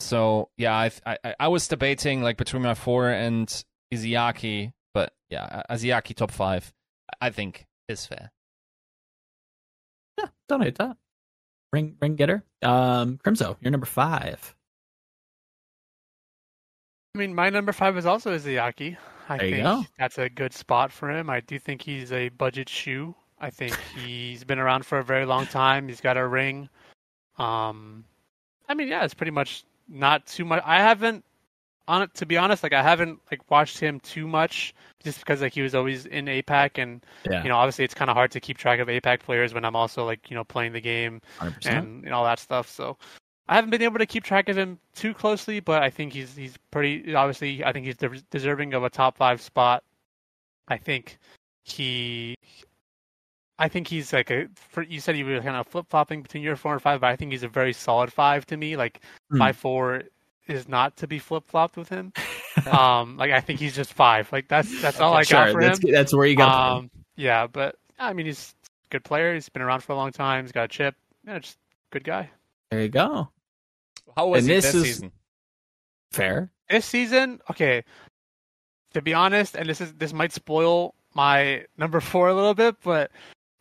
so 0.00 0.48
yeah, 0.56 0.74
I, 0.74 0.90
I 1.06 1.34
I 1.40 1.48
was 1.48 1.68
debating 1.68 2.22
like 2.22 2.36
between 2.36 2.62
my 2.62 2.74
four 2.74 3.08
and 3.08 3.48
Izayaki, 3.92 4.72
but 4.94 5.12
yeah, 5.28 5.62
Izayaki 5.70 6.14
top 6.14 6.30
five. 6.30 6.72
I 7.20 7.30
think 7.30 7.66
is 7.88 8.06
fair. 8.06 8.30
Yeah, 10.18 10.26
don't 10.48 10.62
hate 10.62 10.76
that. 10.78 10.96
Ring 11.72 11.96
ring 12.00 12.16
getter. 12.16 12.44
Um, 12.62 13.18
Crimzo, 13.24 13.56
you're 13.60 13.70
number 13.70 13.86
five. 13.86 14.54
I 17.14 17.18
mean, 17.18 17.34
my 17.34 17.50
number 17.50 17.72
five 17.72 17.96
is 17.98 18.06
also 18.06 18.36
Izayaki. 18.36 18.96
I 19.28 19.36
There 19.38 19.46
you 19.46 19.52
think 19.56 19.64
go. 19.64 19.84
that's 19.98 20.18
a 20.18 20.28
good 20.28 20.52
spot 20.52 20.92
for 20.92 21.10
him. 21.10 21.28
I 21.30 21.40
do 21.40 21.58
think 21.58 21.82
he's 21.82 22.12
a 22.12 22.28
budget 22.30 22.68
Shu. 22.68 23.14
I 23.40 23.50
think 23.50 23.76
he's 23.96 24.44
been 24.44 24.58
around 24.58 24.84
for 24.86 24.98
a 24.98 25.04
very 25.04 25.24
long 25.24 25.46
time. 25.46 25.88
He's 25.88 26.00
got 26.00 26.16
a 26.16 26.26
ring. 26.26 26.68
Um, 27.40 28.04
I 28.68 28.74
mean, 28.74 28.88
yeah, 28.88 29.04
it's 29.04 29.14
pretty 29.14 29.32
much 29.32 29.64
not 29.88 30.26
too 30.26 30.44
much. 30.44 30.62
I 30.64 30.78
haven't, 30.78 31.24
on 31.88 32.08
to 32.14 32.26
be 32.26 32.36
honest, 32.36 32.62
like 32.62 32.72
I 32.72 32.82
haven't 32.82 33.18
like 33.30 33.50
watched 33.50 33.80
him 33.80 33.98
too 34.00 34.28
much 34.28 34.74
just 35.02 35.18
because 35.20 35.40
like 35.40 35.54
he 35.54 35.62
was 35.62 35.74
always 35.74 36.06
in 36.06 36.26
APAC, 36.26 36.78
and 36.78 37.04
Yeah, 37.28 37.42
you 37.42 37.48
know, 37.48 37.56
obviously 37.56 37.84
it's 37.84 37.94
kind 37.94 38.10
of 38.10 38.16
hard 38.16 38.30
to 38.32 38.40
keep 38.40 38.58
track 38.58 38.78
of 38.78 38.88
APAC 38.88 39.20
players 39.20 39.54
when 39.54 39.64
I'm 39.64 39.74
also 39.74 40.04
like 40.04 40.30
you 40.30 40.36
know 40.36 40.44
playing 40.44 40.72
the 40.72 40.80
game 40.80 41.20
hundred 41.38 41.54
percent. 41.56 41.86
and, 41.86 42.04
and 42.04 42.14
all 42.14 42.24
that 42.24 42.38
stuff. 42.38 42.68
So 42.68 42.96
I 43.48 43.54
haven't 43.56 43.70
been 43.70 43.82
able 43.82 43.98
to 43.98 44.06
keep 44.06 44.22
track 44.22 44.48
of 44.48 44.56
him 44.56 44.78
too 44.94 45.14
closely, 45.14 45.58
but 45.58 45.82
I 45.82 45.90
think 45.90 46.12
he's 46.12 46.36
he's 46.36 46.56
pretty 46.70 47.14
obviously. 47.14 47.64
I 47.64 47.72
think 47.72 47.86
he's 47.86 47.96
de- 47.96 48.22
deserving 48.30 48.74
of 48.74 48.84
a 48.84 48.90
top 48.90 49.16
five 49.16 49.40
spot. 49.40 49.82
I 50.68 50.76
think 50.76 51.18
he. 51.64 52.36
I 53.60 53.68
think 53.68 53.86
he's 53.88 54.12
like 54.12 54.30
a. 54.30 54.48
For, 54.54 54.82
you 54.82 55.00
said 55.00 55.16
you 55.16 55.24
were 55.26 55.40
kind 55.40 55.56
of 55.56 55.66
flip 55.66 55.86
flopping 55.88 56.22
between 56.22 56.42
your 56.42 56.56
four 56.56 56.72
and 56.72 56.82
five, 56.82 57.00
but 57.00 57.08
I 57.08 57.16
think 57.16 57.30
he's 57.32 57.42
a 57.42 57.48
very 57.48 57.72
solid 57.72 58.12
five 58.12 58.46
to 58.46 58.56
me. 58.56 58.76
Like 58.76 59.00
Hmm. 59.30 59.38
my 59.38 59.52
four 59.52 60.02
is 60.48 60.66
not 60.68 60.96
to 60.96 61.06
be 61.06 61.18
flip 61.18 61.44
flopped 61.46 61.76
with 61.76 61.88
him. 61.88 62.12
um, 62.72 63.16
like 63.16 63.30
I 63.30 63.40
think 63.40 63.60
he's 63.60 63.76
just 63.76 63.92
five. 63.92 64.32
Like 64.32 64.48
that's 64.48 64.80
that's 64.82 64.98
all 65.00 65.14
I 65.14 65.24
got 65.24 65.52
for 65.52 65.60
that's, 65.60 65.78
him. 65.84 65.92
that's 65.92 66.14
where 66.14 66.26
you 66.26 66.36
got. 66.36 66.78
Um, 66.78 66.90
yeah, 67.16 67.46
but 67.46 67.76
I 67.98 68.12
mean 68.14 68.26
he's 68.26 68.54
a 68.86 68.88
good 68.90 69.04
player. 69.04 69.34
He's 69.34 69.48
been 69.48 69.62
around 69.62 69.80
for 69.82 69.92
a 69.92 69.96
long 69.96 70.10
time. 70.12 70.44
He's 70.44 70.52
got 70.52 70.64
a 70.64 70.68
chip. 70.68 70.94
Yeah, 71.26 71.38
just 71.38 71.58
good 71.90 72.02
guy. 72.04 72.30
there 72.70 72.80
you 72.82 72.88
go. 72.88 73.28
How 74.16 74.28
was 74.28 74.42
And 74.44 74.48
he 74.50 74.54
this 74.56 74.64
this, 74.66 74.74
is- 74.74 74.82
season? 74.84 75.12
Fair. 76.12 76.50
this 76.68 76.86
season, 76.86 77.40
okay. 77.50 77.84
To 78.94 79.02
be 79.02 79.14
honest, 79.14 79.54
and 79.54 79.68
this 79.68 79.80
is 79.80 79.92
this 79.94 80.12
might 80.12 80.32
spoil 80.32 80.94
my 81.14 81.64
number 81.78 82.00
four 82.00 82.28
a 82.28 82.34
little 82.34 82.54
bit, 82.54 82.74
but 82.82 83.12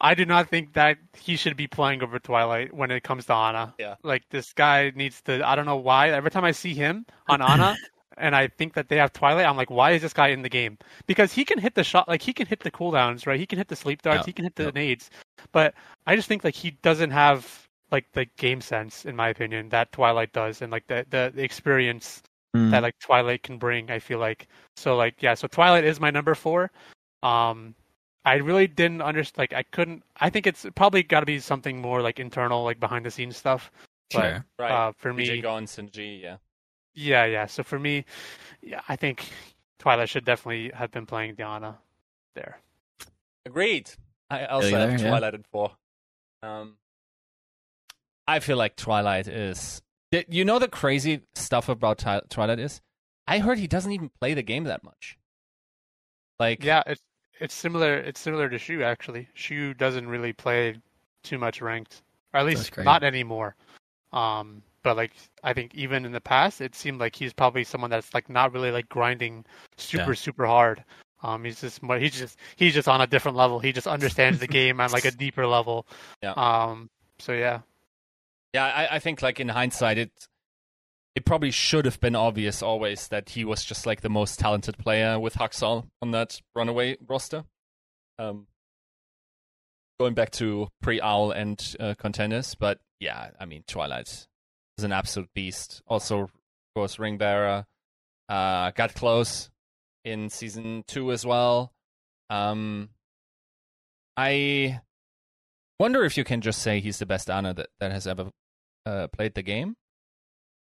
I 0.02 0.14
do 0.16 0.26
not 0.26 0.50
think 0.50 0.74
that 0.74 0.98
he 1.18 1.36
should 1.36 1.58
be 1.58 1.68
playing 1.68 2.02
over 2.04 2.20
Twilight 2.20 2.74
when 2.74 2.90
it 2.92 3.04
comes 3.04 3.26
to 3.26 3.34
Ana. 3.34 3.74
Yeah. 3.78 3.96
Like 4.04 4.24
this 4.30 4.54
guy 4.54 4.92
needs 4.96 5.22
to. 5.24 5.46
I 5.48 5.56
don't 5.56 5.66
know 5.66 5.76
why. 5.78 6.10
Every 6.12 6.32
time 6.32 6.46
I 6.46 6.52
see 6.52 6.74
him 6.74 7.06
on 7.28 7.42
Ana, 7.42 7.76
and 8.18 8.36
I 8.36 8.48
think 8.48 8.74
that 8.76 8.88
they 8.90 8.98
have 8.98 9.12
Twilight, 9.14 9.46
I'm 9.46 9.58
like, 9.58 9.70
why 9.70 9.92
is 9.92 10.02
this 10.02 10.14
guy 10.14 10.30
in 10.30 10.42
the 10.42 10.50
game? 10.50 10.78
Because 11.08 11.34
he 11.34 11.44
can 11.44 11.60
hit 11.60 11.76
the 11.76 11.84
shot, 11.84 12.08
like 12.08 12.22
he 12.22 12.34
can 12.34 12.48
hit 12.48 12.62
the 12.62 12.72
cooldowns, 12.72 13.28
right? 13.28 13.40
He 13.40 13.46
can 13.46 13.58
hit 13.58 13.68
the 13.68 13.76
sleep 13.76 14.02
darts, 14.02 14.20
Yep. 14.20 14.26
he 14.26 14.34
can 14.34 14.46
hit 14.46 14.56
the 14.56 14.64
Yep. 14.66 14.76
nades, 14.76 15.10
but 15.52 15.74
I 16.08 16.16
just 16.16 16.28
think 16.28 16.44
like 16.44 16.56
he 16.56 16.72
doesn't 16.82 17.12
have 17.12 17.68
like 17.92 18.06
the 18.14 18.26
game 18.38 18.62
sense, 18.62 19.06
in 19.06 19.16
my 19.16 19.30
opinion, 19.30 19.70
that 19.70 19.92
Twilight 19.92 20.32
does, 20.34 20.62
and 20.62 20.72
like 20.72 20.88
the 20.88 21.06
the, 21.10 21.32
the 21.36 21.44
experience 21.44 22.22
Mm. 22.56 22.72
that 22.72 22.82
like 22.82 22.98
Twilight 23.00 23.44
can 23.44 23.60
bring. 23.60 23.92
I 23.92 24.00
feel 24.00 24.18
like 24.18 24.48
so 24.76 24.96
like 24.98 25.22
yeah. 25.22 25.36
So 25.36 25.48
Twilight 25.48 25.84
is 25.84 26.00
my 26.00 26.10
number 26.10 26.34
four. 26.34 26.72
Um, 27.22 27.76
I 28.26 28.36
really 28.36 28.68
didn't 28.68 29.02
understand. 29.02 29.40
Like 29.40 29.54
I 29.54 29.64
couldn't. 29.64 30.04
I 30.20 30.30
think 30.30 30.46
it's 30.48 30.66
probably 30.76 31.04
got 31.04 31.22
to 31.22 31.26
be 31.26 31.40
something 31.40 31.82
more 31.82 32.02
like 32.02 32.20
internal, 32.20 32.64
like 32.64 32.80
behind 32.80 33.06
the 33.06 33.12
scenes 33.12 33.38
stuff. 33.38 33.72
But 34.12 34.22
Sure. 34.22 34.46
Right. 34.58 34.72
uh, 34.72 34.92
for 34.98 35.14
PJ 35.14 35.16
me, 35.36 35.42
Gone, 35.42 35.66
Synergy, 35.66 36.22
yeah. 36.22 36.38
yeah, 36.94 37.26
yeah. 37.26 37.46
So 37.46 37.64
for 37.64 37.78
me, 37.80 38.06
yeah, 38.62 38.82
I 38.90 38.96
think 38.96 39.30
Twilight 39.78 40.10
should 40.10 40.26
definitely 40.26 40.72
have 40.74 40.92
been 40.92 41.06
playing 41.06 41.36
Diana 41.36 41.78
there. 42.36 42.60
Agreed. 43.46 43.90
I 44.30 44.46
also 44.46 44.68
you 44.70 44.76
have 44.76 44.90
there, 44.90 45.00
yeah. 45.00 45.10
Twilight 45.10 45.34
at 45.36 45.46
four. 45.48 45.72
Um, 46.44 46.76
I 48.28 48.40
feel 48.40 48.58
like 48.58 48.76
Twilight 48.76 49.28
is. 49.28 49.82
Did- 50.12 50.26
You 50.30 50.44
know 50.46 50.60
the 50.60 50.68
crazy 50.68 51.22
stuff 51.36 51.70
about 51.70 52.04
Twilight 52.30 52.60
is? 52.60 52.82
I 53.28 53.40
heard 53.40 53.60
he 53.60 53.68
doesn't 53.68 53.92
even 53.92 54.10
play 54.20 54.34
the 54.34 54.42
game 54.44 54.64
that 54.66 54.84
much. 54.84 55.18
Like, 56.40 56.64
Yeah, 56.64 56.82
it's 56.88 57.02
it's 57.40 57.54
similar. 57.54 57.96
It's 57.98 58.20
similar 58.20 58.50
to 58.50 58.58
Shu 58.58 58.84
actually. 58.84 59.28
Shu 59.34 59.74
doesn't 59.74 60.08
really 60.08 60.34
play 60.34 60.76
too 61.24 61.38
much 61.38 61.62
ranked, 61.62 62.02
or 62.34 62.40
at 62.42 62.46
least 62.46 62.76
not 62.78 63.04
anymore. 63.04 63.56
Um, 64.14 64.62
but 64.84 64.98
like 64.98 65.12
I 65.44 65.54
think 65.54 65.74
even 65.76 66.06
in 66.06 66.12
the 66.12 66.22
past, 66.22 66.62
it 66.62 66.76
seemed 66.76 67.00
like 67.00 67.16
he's 67.16 67.34
probably 67.34 67.64
someone 67.64 67.90
that's 67.90 68.14
like 68.14 68.30
not 68.30 68.54
really 68.54 68.72
like 68.72 68.90
grinding 68.90 69.46
super 69.78 70.12
Yeah. 70.12 70.14
super 70.16 70.46
hard. 70.46 70.84
Um, 71.22 71.44
he's 71.44 71.60
just 71.60 71.82
he's 71.84 72.18
just 72.18 72.38
he's 72.56 72.74
just 72.74 72.88
on 72.88 73.02
a 73.02 73.08
different 73.08 73.36
level. 73.38 73.60
He 73.60 73.72
just 73.74 73.88
understands 73.88 74.40
the 74.40 74.48
game 74.48 74.80
on 74.80 74.92
like 74.92 75.06
a 75.06 75.12
deeper 75.26 75.46
level. 75.46 75.86
Yeah. 76.24 76.32
Um. 76.34 76.90
So 77.20 77.34
yeah. 77.34 77.60
Yeah, 78.54 78.66
I, 78.66 78.96
I 78.96 79.00
think 79.00 79.22
like 79.22 79.40
in 79.40 79.48
hindsight, 79.50 79.98
it 80.00 80.12
it 81.16 81.26
probably 81.26 81.52
should 81.52 81.86
have 81.86 82.00
been 82.00 82.16
obvious 82.16 82.62
always 82.62 83.08
that 83.10 83.30
he 83.30 83.44
was 83.44 83.64
just 83.64 83.86
like 83.86 84.02
the 84.02 84.10
most 84.10 84.40
talented 84.40 84.78
player 84.78 85.20
with 85.20 85.34
Haksal 85.36 85.88
on 86.02 86.12
that 86.12 86.42
runaway 86.56 86.98
roster. 87.08 87.44
Um, 88.18 88.48
going 90.00 90.14
back 90.14 90.32
to 90.32 90.70
pre 90.82 91.02
Owl 91.02 91.32
and 91.32 91.76
uh, 91.80 91.96
contenders, 91.98 92.56
but 92.56 92.80
yeah, 93.00 93.32
I 93.40 93.46
mean 93.46 93.64
Twilight 93.68 94.28
is 94.78 94.84
an 94.84 94.92
absolute 94.92 95.30
beast. 95.34 95.82
Also, 95.88 96.22
of 96.22 96.32
course, 96.76 96.98
Ringbearer 96.98 97.66
uh, 98.30 98.72
got 98.72 98.94
close 98.94 99.50
in 100.06 100.30
season 100.30 100.84
two 100.88 101.12
as 101.12 101.26
well. 101.26 101.74
Um, 102.30 102.90
I 104.16 104.80
wonder 105.80 106.04
if 106.04 106.18
you 106.18 106.24
can 106.24 106.42
just 106.42 106.62
say 106.62 106.80
he's 106.80 107.00
the 107.00 107.06
best 107.06 107.30
Ana 107.30 107.54
that, 107.54 107.70
that 107.80 107.92
has 107.92 108.06
ever 108.06 108.32
uh, 108.86 109.08
played 109.08 109.34
the 109.34 109.42
game. 109.42 109.76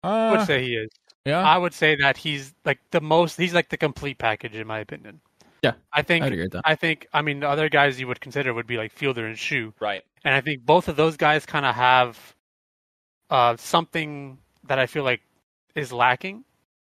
I 0.06 0.27
Uh, 0.30 0.32
would 0.38 0.48
say 0.48 0.64
he 0.64 0.76
is. 0.76 0.90
yeah. 1.26 1.40
I 1.40 1.57
would 1.57 1.73
say 1.73 1.95
that 1.98 2.18
he's 2.18 2.53
like 2.65 2.80
the 2.91 3.02
most. 3.02 3.38
He's 3.38 3.53
like 3.53 3.69
the 3.69 3.77
complete 3.77 4.18
package 4.18 4.56
in 4.56 4.68
my 4.68 4.80
opinion. 4.80 5.22
Yeah, 5.64 5.73
I 5.94 6.02
think. 6.03 6.23
I'd 6.23 6.32
agree 6.32 6.44
with 6.44 6.52
that. 6.53 6.61
I 6.65 6.76
think. 6.76 7.07
I 7.14 7.22
mean, 7.22 7.40
the 7.40 7.49
other 7.49 7.69
guys 7.69 7.99
you 7.99 8.07
would 8.07 8.22
consider 8.22 8.53
would 8.53 8.68
be 8.68 8.77
like 8.77 8.91
Fielder 8.91 9.26
and 9.26 9.38
Shu. 9.38 9.73
right. 9.80 10.03
and 10.23 10.34
I 10.34 10.41
think 10.41 10.65
both 10.65 10.88
of 10.88 10.95
those 10.95 11.18
guys 11.18 11.45
kind 11.45 11.65
of 11.68 11.76
have 11.76 12.36
uh, 13.30 13.56
something 13.57 14.38
that 14.68 14.80
I 14.80 14.86
feel 14.88 15.03
like 15.03 15.22
is 15.76 15.91
lacking, 15.94 16.44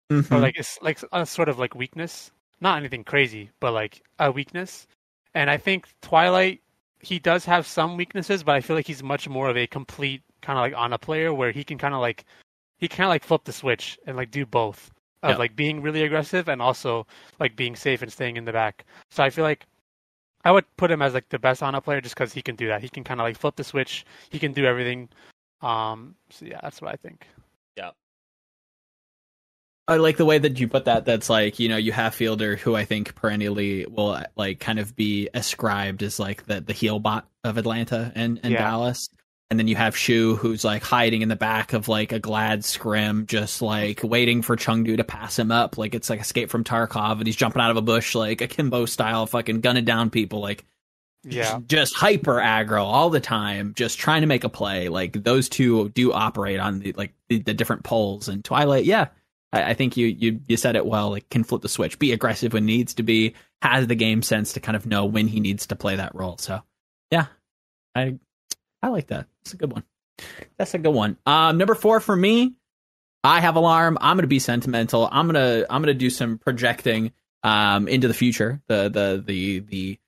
or 0.10 0.18
Mhm. 0.22 0.42
like 0.42 0.58
it's 0.58 0.80
like 0.82 1.00
a 1.12 1.26
sort 1.26 1.50
of 1.50 1.60
like 1.60 1.76
weakness. 1.76 2.32
Not 2.62 2.78
anything 2.78 3.04
crazy, 3.04 3.52
but 3.60 3.72
like 3.74 4.02
a 4.20 4.32
weakness. 4.32 4.88
And 5.36 5.50
I 5.52 5.58
think 5.58 5.88
Twilight, 6.02 6.62
he 7.02 7.20
does 7.20 7.46
have 7.46 7.68
some 7.68 7.98
weaknesses, 7.98 8.44
but 8.44 8.56
I 8.56 8.62
feel 8.62 8.76
like 8.76 8.88
he's 8.88 9.04
much 9.04 9.28
more 9.30 9.50
of 9.50 9.58
a 9.58 9.68
complete 9.68 10.24
kind 10.42 10.58
of 10.58 10.62
like 10.64 10.76
on 10.76 10.94
a 10.94 10.98
player 10.98 11.32
where 11.34 11.52
he 11.52 11.64
can 11.64 11.78
kind 11.78 11.94
of 11.94 12.02
like 12.02 12.26
he 12.78 12.88
kind 12.88 13.06
of 13.06 13.10
like 13.10 13.24
flip 13.24 13.44
the 13.44 13.54
switch 13.54 13.98
and 14.06 14.16
like 14.18 14.32
do 14.32 14.46
both 14.46 14.92
of 15.24 15.32
Yeah. 15.32 15.38
like 15.38 15.56
being 15.56 15.82
really 15.82 16.04
aggressive 16.04 16.48
and 16.48 16.62
also 16.62 17.08
like 17.40 17.56
being 17.56 17.76
safe 17.76 18.02
and 18.02 18.12
staying 18.12 18.38
in 18.38 18.46
the 18.46 18.54
back. 18.54 18.86
So 19.12 19.24
I 19.24 19.30
feel 19.30 19.44
like 19.44 19.66
I 20.46 20.52
would 20.52 20.66
put 20.78 20.92
him 20.92 21.02
as 21.02 21.14
like 21.14 21.30
the 21.30 21.40
best 21.40 21.64
on 21.64 21.76
a 21.76 21.82
player 21.82 22.02
just 22.02 22.16
because 22.16 22.32
he 22.34 22.42
can 22.42 22.56
do 22.56 22.68
that. 22.68 22.82
He 22.82 22.90
can 22.90 23.04
kind 23.04 23.20
of 23.20 23.26
like 23.26 23.38
flip 23.38 23.56
the 23.56 23.64
switch. 23.64 24.06
He 24.30 24.40
can 24.40 24.54
do 24.54 24.66
everything. 24.66 25.10
Um. 25.62 26.16
So 26.30 26.46
yeah, 26.46 26.60
that's 26.62 26.82
what 26.82 26.94
I 26.94 26.96
think. 26.98 27.26
Yeah. 27.76 27.92
I 29.90 29.96
like 29.96 30.18
the 30.18 30.26
way 30.26 30.38
that 30.38 30.60
you 30.60 30.68
put 30.68 30.86
that. 30.86 31.06
That's 31.06 31.30
like 31.30 31.60
you 31.60 31.70
know 31.70 31.78
you 31.78 31.92
have 31.94 32.14
Fielder, 32.14 32.56
who 32.58 32.76
I 32.76 32.86
think 32.86 33.16
perennially 33.16 33.86
will 33.88 34.22
like 34.36 34.60
kind 34.60 34.80
of 34.80 34.96
be 34.96 35.30
ascribed 35.34 36.04
as 36.04 36.20
like 36.20 36.46
the 36.46 36.62
the 36.62 36.74
heal 36.74 37.00
bot 37.00 37.28
of 37.44 37.58
Atlanta 37.58 38.12
and, 38.14 38.40
and 38.44 38.54
Yeah. 38.54 38.64
Dallas, 38.64 39.10
and 39.50 39.58
then 39.60 39.68
you 39.68 39.76
have 39.76 39.96
Shu, 39.96 40.36
who's 40.36 40.64
like 40.66 40.84
hiding 40.84 41.22
in 41.22 41.30
the 41.30 41.36
back 41.36 41.74
of 41.74 41.88
like 41.88 42.12
a 42.12 42.20
glad 42.20 42.66
scrim, 42.66 43.26
just 43.28 43.62
like 43.62 44.02
waiting 44.04 44.42
for 44.42 44.56
Chengdu 44.58 44.98
to 44.98 45.04
pass 45.04 45.38
him 45.40 45.52
up, 45.52 45.78
like 45.78 45.96
it's 45.96 46.10
like 46.10 46.20
Escape 46.22 46.50
from 46.50 46.64
Tarkov, 46.64 47.18
and 47.20 47.26
he's 47.28 47.36
jumping 47.36 47.62
out 47.62 47.72
of 47.72 47.78
a 47.78 47.82
bush 47.82 48.14
like 48.16 48.42
akimbo 48.42 48.86
style, 48.86 49.26
fucking 49.26 49.62
gunning 49.62 49.86
down 49.86 50.10
people, 50.10 50.40
like 50.42 50.66
Yeah. 51.24 51.60
just, 51.68 51.96
hyper 51.96 52.36
aggro 52.36 52.84
all 52.84 53.10
the 53.10 53.20
time, 53.20 53.74
just 53.76 53.98
trying 54.00 54.22
to 54.22 54.28
make 54.28 54.44
a 54.44 54.50
play. 54.50 54.90
Like 54.90 55.14
those 55.24 55.50
two 55.50 55.90
do 55.90 56.12
operate 56.14 56.60
on 56.60 56.80
the 56.80 56.94
like 56.94 57.14
the, 57.30 57.40
the 57.40 57.54
different 57.54 57.84
poles. 57.84 58.28
And 58.28 58.44
Twilight, 58.44 58.86
yeah, 58.86 59.08
I, 59.54 59.72
I 59.72 59.74
think 59.74 59.96
you 59.98 60.08
you 60.08 60.40
you 60.48 60.58
said 60.58 60.76
it 60.76 60.86
well. 60.86 61.10
Like 61.12 61.30
can 61.30 61.44
flip 61.46 61.62
the 61.62 61.70
switch, 61.70 62.00
be 62.00 62.12
aggressive 62.12 62.52
when 62.54 62.66
needs 62.66 62.94
to 62.96 63.04
be, 63.04 63.34
has 63.62 63.88
the 63.88 63.96
game 63.96 64.22
sense 64.22 64.54
to 64.54 64.60
kind 64.60 64.76
of 64.76 64.86
know 64.86 65.06
when 65.06 65.28
he 65.28 65.40
needs 65.40 65.68
to 65.68 65.76
play 65.78 65.96
that 65.96 66.14
role. 66.16 66.38
So 66.38 66.62
yeah, 67.12 67.28
I 67.96 68.20
I 68.82 68.90
like 68.90 69.08
that. 69.08 69.28
That's 69.44 69.54
a 69.54 69.58
good 69.58 69.72
one. 69.72 69.84
That's 70.58 70.74
a 70.74 70.78
good 70.78 70.94
one. 70.94 71.18
Um, 71.26 71.58
number 71.58 71.76
four 71.76 72.00
for 72.00 72.16
me, 72.16 72.56
I 73.24 73.42
have 73.42 73.56
alarm. 73.56 73.98
I'm 74.02 74.18
gonna 74.18 74.28
be 74.28 74.40
sentimental. 74.40 75.08
I'm 75.12 75.28
gonna 75.28 75.66
I'm 75.70 75.82
gonna 75.82 75.94
do 75.94 76.10
some 76.10 76.38
projecting 76.38 77.12
um 77.44 77.88
into 77.88 78.08
the 78.08 78.14
future. 78.14 78.62
The 78.68 78.90
the 78.90 79.24
the 79.26 79.60
the 79.60 80.00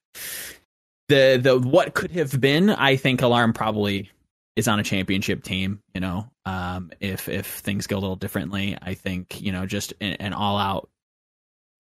the 1.09 1.39
the 1.41 1.59
what 1.59 1.93
could 1.93 2.11
have 2.11 2.39
been. 2.39 2.69
I 2.69 2.95
think 2.95 3.21
alarm 3.21 3.53
probably 3.53 4.09
is 4.55 4.67
on 4.67 4.79
a 4.79 4.83
championship 4.83 5.43
team. 5.43 5.81
You 5.93 6.01
know, 6.01 6.31
um, 6.45 6.91
if 6.99 7.29
if 7.29 7.45
things 7.45 7.87
go 7.87 7.97
a 7.97 7.99
little 7.99 8.15
differently, 8.15 8.77
I 8.81 8.93
think 8.93 9.41
you 9.41 9.51
know 9.51 9.65
just 9.65 9.93
an, 10.01 10.13
an 10.13 10.33
all 10.33 10.57
out 10.57 10.89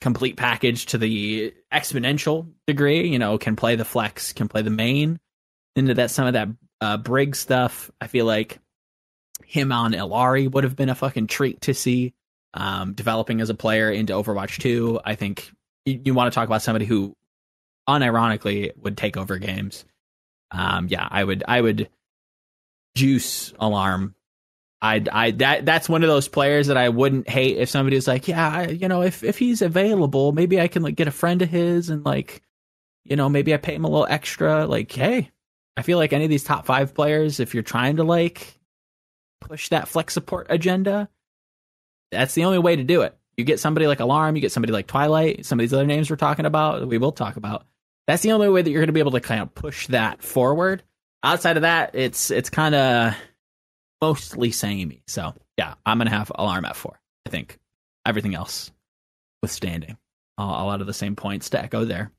complete 0.01 0.37
package 0.37 0.87
to 0.87 0.97
the 0.97 1.53
exponential 1.73 2.51
degree. 2.67 3.07
You 3.07 3.19
know, 3.19 3.37
can 3.37 3.55
play 3.55 3.75
the 3.75 3.85
flex, 3.85 4.33
can 4.33 4.47
play 4.47 4.61
the 4.61 4.69
main 4.69 5.19
into 5.75 5.93
that 5.95 6.11
some 6.11 6.27
of 6.27 6.33
that 6.33 6.49
uh, 6.81 6.97
Briggs 6.97 7.39
stuff. 7.39 7.91
I 7.99 8.07
feel 8.07 8.25
like 8.25 8.59
him 9.45 9.71
on 9.71 9.93
Illari 9.93 10.49
would 10.49 10.63
have 10.63 10.75
been 10.75 10.89
a 10.89 10.95
fucking 10.95 11.27
treat 11.27 11.61
to 11.61 11.73
see. 11.73 12.13
Um, 12.53 12.93
developing 12.93 13.41
as 13.41 13.49
a 13.51 13.55
player 13.55 13.91
into 13.91 14.13
Overwatch 14.13 14.59
2, 14.59 15.01
I 15.05 15.15
think 15.15 15.51
you, 15.85 16.01
you 16.03 16.13
want 16.13 16.31
to 16.31 16.35
talk 16.35 16.47
about 16.47 16.63
somebody 16.63 16.85
who 16.85 17.15
unironically 17.87 18.75
would 18.77 18.97
take 18.97 19.17
over 19.17 19.37
games. 19.37 19.85
Um, 20.51 20.87
yeah, 20.89 21.07
I 21.09 21.23
would, 21.23 21.43
I 21.47 21.61
would 21.61 21.89
juice 22.95 23.53
alarm. 23.59 24.15
I, 24.81 25.03
I, 25.11 25.31
that, 25.31 25.65
that's 25.65 25.89
one 25.89 26.03
of 26.03 26.09
those 26.09 26.27
players 26.27 26.67
that 26.67 26.77
I 26.77 26.89
wouldn't 26.89 27.29
hate 27.29 27.57
if 27.57 27.69
somebody 27.69 27.97
was 27.97 28.07
like, 28.07 28.27
yeah, 28.27 28.49
I, 28.49 28.67
you 28.67 28.87
know, 28.87 29.03
if, 29.03 29.23
if 29.23 29.37
he's 29.37 29.61
available, 29.61 30.31
maybe 30.31 30.59
I 30.59 30.67
can 30.67 30.81
like 30.81 30.95
get 30.95 31.07
a 31.07 31.11
friend 31.11 31.41
of 31.41 31.49
his 31.49 31.89
and 31.89 32.03
like, 32.03 32.41
you 33.03 33.15
know, 33.15 33.29
maybe 33.29 33.53
I 33.53 33.57
pay 33.57 33.75
him 33.75 33.85
a 33.85 33.89
little 33.89 34.07
extra. 34.09 34.65
Like, 34.65 34.91
hey, 34.91 35.29
I 35.79 35.81
feel 35.81 35.97
like 35.97 36.11
any 36.11 36.25
of 36.25 36.29
these 36.29 36.43
top 36.43 36.65
five 36.65 36.93
players, 36.93 37.39
if 37.39 37.53
you're 37.53 37.63
trying 37.63 37.95
to 37.95 38.03
like 38.03 38.59
push 39.39 39.69
that 39.69 39.87
flex 39.87 40.13
support 40.13 40.47
agenda, 40.49 41.07
that's 42.11 42.33
the 42.33 42.43
only 42.43 42.59
way 42.59 42.75
to 42.75 42.83
do 42.83 43.03
it. 43.03 43.17
You 43.37 43.45
get 43.45 43.61
somebody 43.61 43.87
like 43.87 44.01
Alarm, 44.01 44.35
you 44.35 44.41
get 44.41 44.51
somebody 44.51 44.73
like 44.73 44.87
Twilight, 44.87 45.45
some 45.45 45.57
of 45.57 45.63
these 45.63 45.73
other 45.73 45.85
names 45.85 46.09
we're 46.09 46.17
talking 46.17 46.45
about, 46.45 46.85
we 46.85 46.97
will 46.97 47.13
talk 47.13 47.37
about. 47.37 47.65
That's 48.07 48.21
the 48.21 48.33
only 48.33 48.49
way 48.49 48.61
that 48.61 48.69
you're 48.69 48.81
going 48.81 48.87
to 48.87 48.93
be 48.93 48.99
able 48.99 49.11
to 49.11 49.21
kind 49.21 49.41
of 49.41 49.55
push 49.55 49.87
that 49.87 50.21
forward. 50.21 50.83
Outside 51.23 51.55
of 51.55 51.61
that, 51.61 51.95
it's 51.95 52.29
it's 52.29 52.49
kind 52.49 52.75
of 52.75 53.15
mostly 54.01 54.51
samey. 54.51 55.01
So 55.07 55.33
yeah, 55.57 55.75
I'm 55.85 55.97
going 55.97 56.09
to 56.09 56.13
have 56.13 56.29
Alarm 56.35 56.65
at 56.65 56.75
four. 56.75 56.99
I 57.25 57.29
think 57.29 57.57
everything 58.05 58.35
else 58.35 58.69
withstanding. 59.41 59.95
a 60.37 60.43
lot 60.43 60.81
of 60.81 60.87
the 60.87 60.93
same 60.93 61.15
points 61.15 61.51
to 61.51 61.63
echo 61.63 61.85
there. 61.85 62.11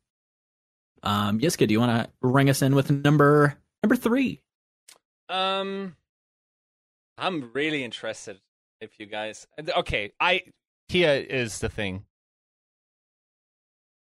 Um, 1.03 1.41
Yiska, 1.41 1.67
do 1.67 1.73
you 1.73 1.81
want 1.81 2.05
to 2.05 2.11
ring 2.21 2.51
us 2.51 2.63
in 2.63 2.75
with 2.75 2.91
number 2.91 3.57
number 3.83 3.97
three? 3.97 4.43
Um, 5.29 5.97
I'm 7.17 7.51
really 7.53 7.85
interested 7.85 8.41
if 8.81 8.99
you 8.99 9.07
guys. 9.07 9.47
Okay, 9.77 10.13
I 10.21 10.43
here 10.89 11.13
is 11.13 11.59
the 11.61 11.69
thing. 11.69 12.05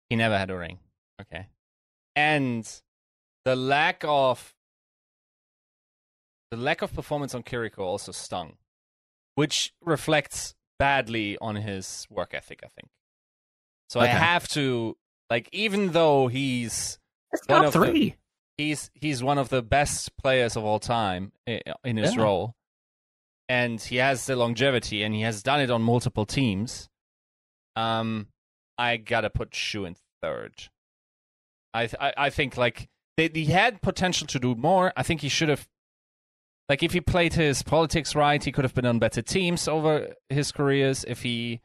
He 0.09 0.15
never 0.15 0.37
had 0.37 0.49
a 0.49 0.57
ring. 0.57 0.79
Okay, 1.21 1.47
and 2.15 2.69
the 3.45 3.55
lack 3.55 4.03
of 4.05 4.53
the 6.51 6.57
lack 6.57 6.81
of 6.81 6.93
performance 6.93 7.33
on 7.35 7.43
Kiriko 7.43 7.79
also 7.79 8.11
stung, 8.11 8.57
which 9.35 9.73
reflects 9.81 10.55
badly 10.77 11.37
on 11.39 11.55
his 11.57 12.07
work 12.09 12.33
ethic. 12.33 12.61
I 12.63 12.67
think. 12.67 12.89
So 13.89 14.01
okay. 14.01 14.09
I 14.09 14.13
have 14.13 14.47
to 14.49 14.97
like, 15.29 15.49
even 15.51 15.91
though 15.91 16.27
he's 16.27 16.99
one 17.47 17.65
of 17.65 17.73
three, 17.73 18.09
the, 18.57 18.63
he's 18.63 18.91
he's 18.93 19.23
one 19.23 19.37
of 19.37 19.49
the 19.49 19.61
best 19.61 20.15
players 20.17 20.55
of 20.55 20.63
all 20.63 20.79
time 20.79 21.31
in 21.45 21.97
his 21.97 22.15
yeah. 22.15 22.21
role, 22.21 22.55
and 23.47 23.79
he 23.79 23.97
has 23.97 24.25
the 24.25 24.35
longevity, 24.35 25.03
and 25.03 25.13
he 25.13 25.21
has 25.21 25.43
done 25.43 25.61
it 25.61 25.71
on 25.71 25.81
multiple 25.81 26.25
teams. 26.25 26.89
Um, 27.75 28.27
I 28.77 28.97
gotta 28.97 29.29
put 29.29 29.53
Shu 29.55 29.85
in 29.85 29.95
third. 30.21 30.53
I 31.73 31.87
th- 31.87 32.01
I, 32.01 32.13
I 32.17 32.29
think 32.29 32.57
like 32.57 32.89
they, 33.17 33.29
he 33.33 33.45
had 33.45 33.81
potential 33.81 34.27
to 34.27 34.39
do 34.39 34.55
more. 34.55 34.91
I 34.97 35.03
think 35.03 35.21
he 35.21 35.29
should 35.29 35.49
have 35.49 35.67
like 36.67 36.83
if 36.83 36.93
he 36.93 37.01
played 37.01 37.33
his 37.33 37.63
politics 37.63 38.15
right, 38.15 38.43
he 38.43 38.51
could 38.51 38.63
have 38.63 38.73
been 38.73 38.85
on 38.85 38.99
better 38.99 39.21
teams 39.21 39.67
over 39.67 40.13
his 40.29 40.51
careers. 40.51 41.05
If 41.07 41.23
he 41.23 41.61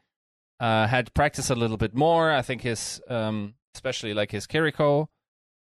uh, 0.59 0.87
had 0.87 1.13
practiced 1.13 1.49
a 1.49 1.55
little 1.55 1.77
bit 1.77 1.93
more. 1.93 2.31
I 2.31 2.41
think 2.41 2.61
his, 2.61 3.01
um, 3.07 3.55
especially 3.73 4.13
like 4.13 4.31
his 4.31 4.47
Kiriko, 4.47 5.07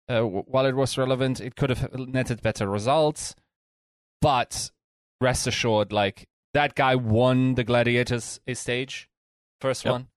uh, 0.08 0.22
while 0.22 0.66
it 0.66 0.74
was 0.74 0.96
relevant, 0.96 1.40
it 1.40 1.56
could 1.56 1.70
have 1.70 1.92
netted 1.98 2.42
better 2.42 2.68
results. 2.68 3.34
But 4.20 4.70
rest 5.20 5.46
assured, 5.46 5.92
like 5.92 6.28
that 6.54 6.74
guy 6.74 6.96
won 6.96 7.54
the 7.54 7.64
Gladiators 7.64 8.40
stage, 8.54 9.08
first 9.60 9.84
yep. 9.84 9.92
one. 9.92 10.08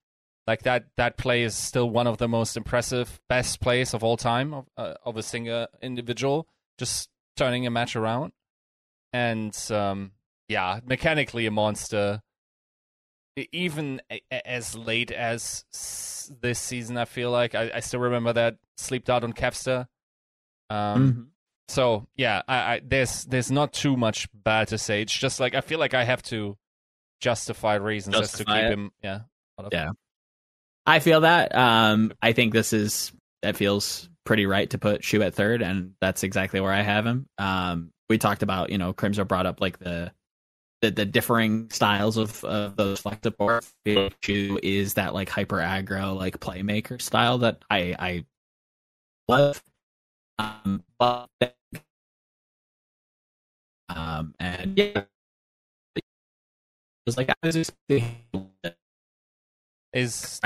Like 0.47 0.63
that, 0.63 0.85
that 0.97 1.17
play 1.17 1.43
is 1.43 1.55
still 1.55 1.89
one 1.89 2.07
of 2.07 2.17
the 2.17 2.27
most 2.27 2.57
impressive, 2.57 3.21
best 3.29 3.61
plays 3.61 3.93
of 3.93 4.03
all 4.03 4.17
time 4.17 4.53
of, 4.53 4.65
uh, 4.75 4.95
of 5.05 5.15
a 5.17 5.23
single 5.23 5.67
individual, 5.81 6.47
just 6.79 7.09
turning 7.37 7.67
a 7.67 7.69
match 7.69 7.95
around. 7.95 8.31
And 9.13 9.55
um, 9.69 10.13
yeah, 10.47 10.79
mechanically 10.83 11.45
a 11.45 11.51
monster 11.51 12.21
even 13.35 14.01
as 14.31 14.75
late 14.75 15.11
as 15.11 15.65
this 16.41 16.59
season, 16.59 16.97
I 16.97 17.05
feel 17.05 17.31
like 17.31 17.55
I, 17.55 17.71
I 17.75 17.79
still 17.79 18.01
remember 18.01 18.33
that 18.33 18.57
sleeped 18.77 19.09
out 19.09 19.23
on 19.23 19.33
Capster. 19.33 19.87
Um, 20.69 21.11
mm-hmm. 21.11 21.21
So 21.69 22.07
yeah, 22.15 22.41
I, 22.47 22.55
I, 22.55 22.81
there's 22.83 23.23
there's 23.25 23.51
not 23.51 23.73
too 23.73 23.95
much 23.95 24.27
bad 24.33 24.69
to 24.69 24.77
say. 24.77 25.01
It's 25.01 25.17
just 25.17 25.39
like 25.39 25.55
I 25.55 25.61
feel 25.61 25.79
like 25.79 25.93
I 25.93 26.03
have 26.03 26.21
to 26.23 26.57
justify 27.21 27.75
reasons 27.75 28.17
justify 28.17 28.41
as 28.41 28.63
to 28.63 28.67
keep 28.67 28.71
it. 28.71 28.73
him. 28.73 28.91
Yeah, 29.01 29.19
yeah. 29.71 29.91
I 30.85 30.99
feel 30.99 31.21
that. 31.21 31.55
Um, 31.55 32.11
I 32.21 32.33
think 32.33 32.51
this 32.51 32.73
is 32.73 33.13
that 33.41 33.55
feels 33.55 34.09
pretty 34.25 34.45
right 34.45 34.69
to 34.71 34.77
put 34.77 35.03
Shu 35.03 35.21
at 35.21 35.33
third, 35.33 35.61
and 35.61 35.93
that's 36.01 36.23
exactly 36.23 36.59
where 36.59 36.73
I 36.73 36.81
have 36.81 37.05
him. 37.05 37.27
Um, 37.37 37.91
we 38.09 38.17
talked 38.17 38.43
about 38.43 38.69
you 38.69 38.77
know 38.77 38.93
Crimzo 38.93 39.25
brought 39.25 39.45
up 39.45 39.61
like 39.61 39.79
the 39.79 40.11
the, 40.81 40.91
the 40.91 41.05
differing 41.05 41.69
styles 41.69 42.17
of, 42.17 42.43
of 42.43 42.75
those 42.75 43.01
flex 43.01 43.19
support 43.23 43.65
is 43.85 44.95
that 44.95 45.13
like 45.13 45.29
hyper 45.29 45.57
aggro 45.57 46.15
like 46.17 46.39
playmaker 46.39 47.01
style 47.01 47.37
that 47.39 47.63
I 47.69 47.95
I 47.99 48.25
love. 49.27 49.63
Um, 50.39 50.83
but 50.97 51.29
um, 53.89 54.33
and 54.39 54.77
yeah, 54.77 55.03
it's 57.05 57.17
like 57.17 57.29
I 57.29 57.35
was 57.43 57.55
just 57.55 57.73
is 59.93 60.39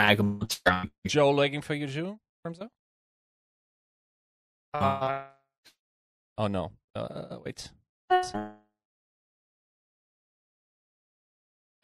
Joe 1.08 1.32
looking 1.32 1.62
for 1.62 1.76
you, 1.76 1.88
Joe? 1.88 2.20
Crimzo? 2.46 2.70
Uh, 4.74 5.22
oh 6.38 6.48
no! 6.48 6.72
Uh, 6.96 7.38
wait. 7.46 7.70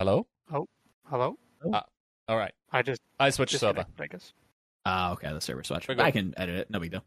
Hello? 0.01 0.25
Oh, 0.51 0.67
hello? 1.11 1.37
Uh, 1.71 1.81
all 2.27 2.35
right. 2.35 2.53
I 2.71 2.81
just 2.81 3.03
I 3.19 3.29
switched 3.29 3.55
server. 3.59 3.85
I 3.99 4.07
guess. 4.07 4.33
Uh, 4.83 5.11
okay, 5.13 5.31
the 5.31 5.39
server 5.39 5.63
switch. 5.63 5.87
I 5.91 6.09
can 6.09 6.33
edit 6.37 6.55
it. 6.55 6.71
No 6.71 6.79
big 6.79 6.89
deal. 6.89 7.03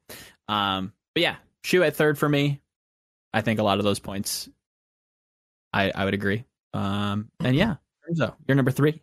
Um, 0.46 0.92
but 1.12 1.24
yeah, 1.24 1.34
Shu 1.64 1.82
at 1.82 1.96
third 1.96 2.16
for 2.18 2.28
me. 2.28 2.60
I 3.32 3.40
think 3.40 3.58
a 3.58 3.64
lot 3.64 3.78
of 3.78 3.84
those 3.84 3.98
points, 3.98 4.48
I 5.72 5.90
I 5.92 6.04
would 6.04 6.14
agree. 6.14 6.44
Um, 6.72 7.32
and 7.40 7.56
yeah, 7.56 7.78
so 8.14 8.32
you're 8.46 8.54
number 8.54 8.70
three. 8.70 9.02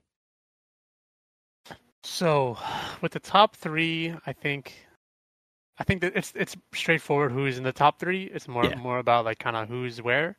So, 2.06 2.58
with 3.02 3.12
the 3.12 3.20
top 3.20 3.58
three, 3.58 4.16
I 4.26 4.32
think, 4.32 4.74
I 5.80 5.84
think 5.84 6.00
that 6.00 6.16
it's 6.16 6.32
it's 6.34 6.56
straightforward 6.74 7.34
who's 7.34 7.58
in 7.58 7.66
the 7.66 7.74
top 7.74 8.00
three. 8.00 8.32
It's 8.34 8.48
more 8.48 8.64
yeah. 8.64 8.76
more 8.76 9.00
about 9.00 9.26
like 9.26 9.40
kind 9.40 9.58
of 9.58 9.68
who's 9.68 10.02
where. 10.02 10.38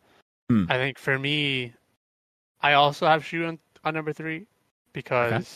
Hmm. 0.49 0.65
I 0.70 0.79
think 0.79 0.99
for 0.99 1.19
me, 1.19 1.74
I 2.62 2.74
also 2.74 3.06
have 3.06 3.24
Shu 3.24 3.44
on, 3.44 3.59
on 3.84 3.94
number 3.94 4.12
three 4.12 4.47
because 4.93 5.32
okay. 5.32 5.48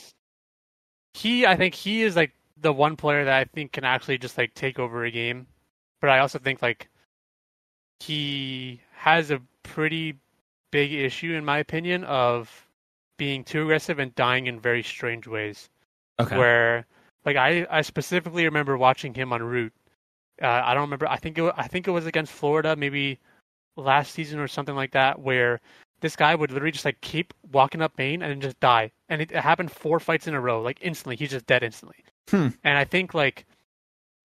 he, 1.14 1.46
I 1.46 1.56
think 1.56 1.74
he 1.74 2.02
is 2.02 2.16
like 2.16 2.32
the 2.60 2.72
one 2.72 2.96
player 2.96 3.24
that 3.24 3.38
I 3.38 3.44
think 3.44 3.72
can 3.72 3.84
actually 3.84 4.18
just 4.18 4.38
like 4.38 4.54
take 4.54 4.78
over 4.78 5.04
a 5.04 5.10
game. 5.10 5.46
But 6.00 6.10
I 6.10 6.18
also 6.18 6.38
think 6.38 6.62
like 6.62 6.88
he 8.00 8.80
has 8.92 9.30
a 9.30 9.40
pretty 9.62 10.16
big 10.70 10.92
issue, 10.92 11.32
in 11.32 11.44
my 11.44 11.58
opinion, 11.58 12.04
of 12.04 12.66
being 13.18 13.44
too 13.44 13.62
aggressive 13.62 13.98
and 13.98 14.14
dying 14.14 14.46
in 14.46 14.60
very 14.60 14.82
strange 14.82 15.26
ways. 15.26 15.70
Okay. 16.20 16.36
Where, 16.36 16.86
like, 17.24 17.36
I, 17.36 17.66
I 17.70 17.82
specifically 17.82 18.44
remember 18.44 18.76
watching 18.76 19.14
him 19.14 19.32
on 19.32 19.42
route. 19.42 19.72
Uh, 20.40 20.62
I 20.64 20.74
don't 20.74 20.82
remember. 20.82 21.08
I 21.08 21.16
think 21.16 21.38
it 21.38 21.54
I 21.56 21.66
think 21.66 21.88
it 21.88 21.92
was 21.92 22.06
against 22.06 22.32
Florida, 22.32 22.76
maybe 22.76 23.18
last 23.76 24.12
season 24.12 24.38
or 24.38 24.48
something 24.48 24.74
like 24.74 24.92
that, 24.92 25.18
where 25.18 25.60
this 26.06 26.14
guy 26.14 26.36
would 26.36 26.52
literally 26.52 26.70
just 26.70 26.84
like 26.84 27.00
keep 27.00 27.34
walking 27.50 27.82
up 27.82 27.98
main 27.98 28.22
and 28.22 28.40
just 28.40 28.60
die. 28.60 28.92
And 29.08 29.20
it, 29.20 29.32
it 29.32 29.40
happened 29.40 29.72
four 29.72 29.98
fights 29.98 30.28
in 30.28 30.34
a 30.34 30.40
row, 30.40 30.62
like 30.62 30.78
instantly. 30.80 31.16
He's 31.16 31.30
just 31.30 31.46
dead 31.46 31.64
instantly. 31.64 31.96
Hmm. 32.30 32.48
And 32.62 32.78
I 32.78 32.84
think 32.84 33.12
like 33.12 33.44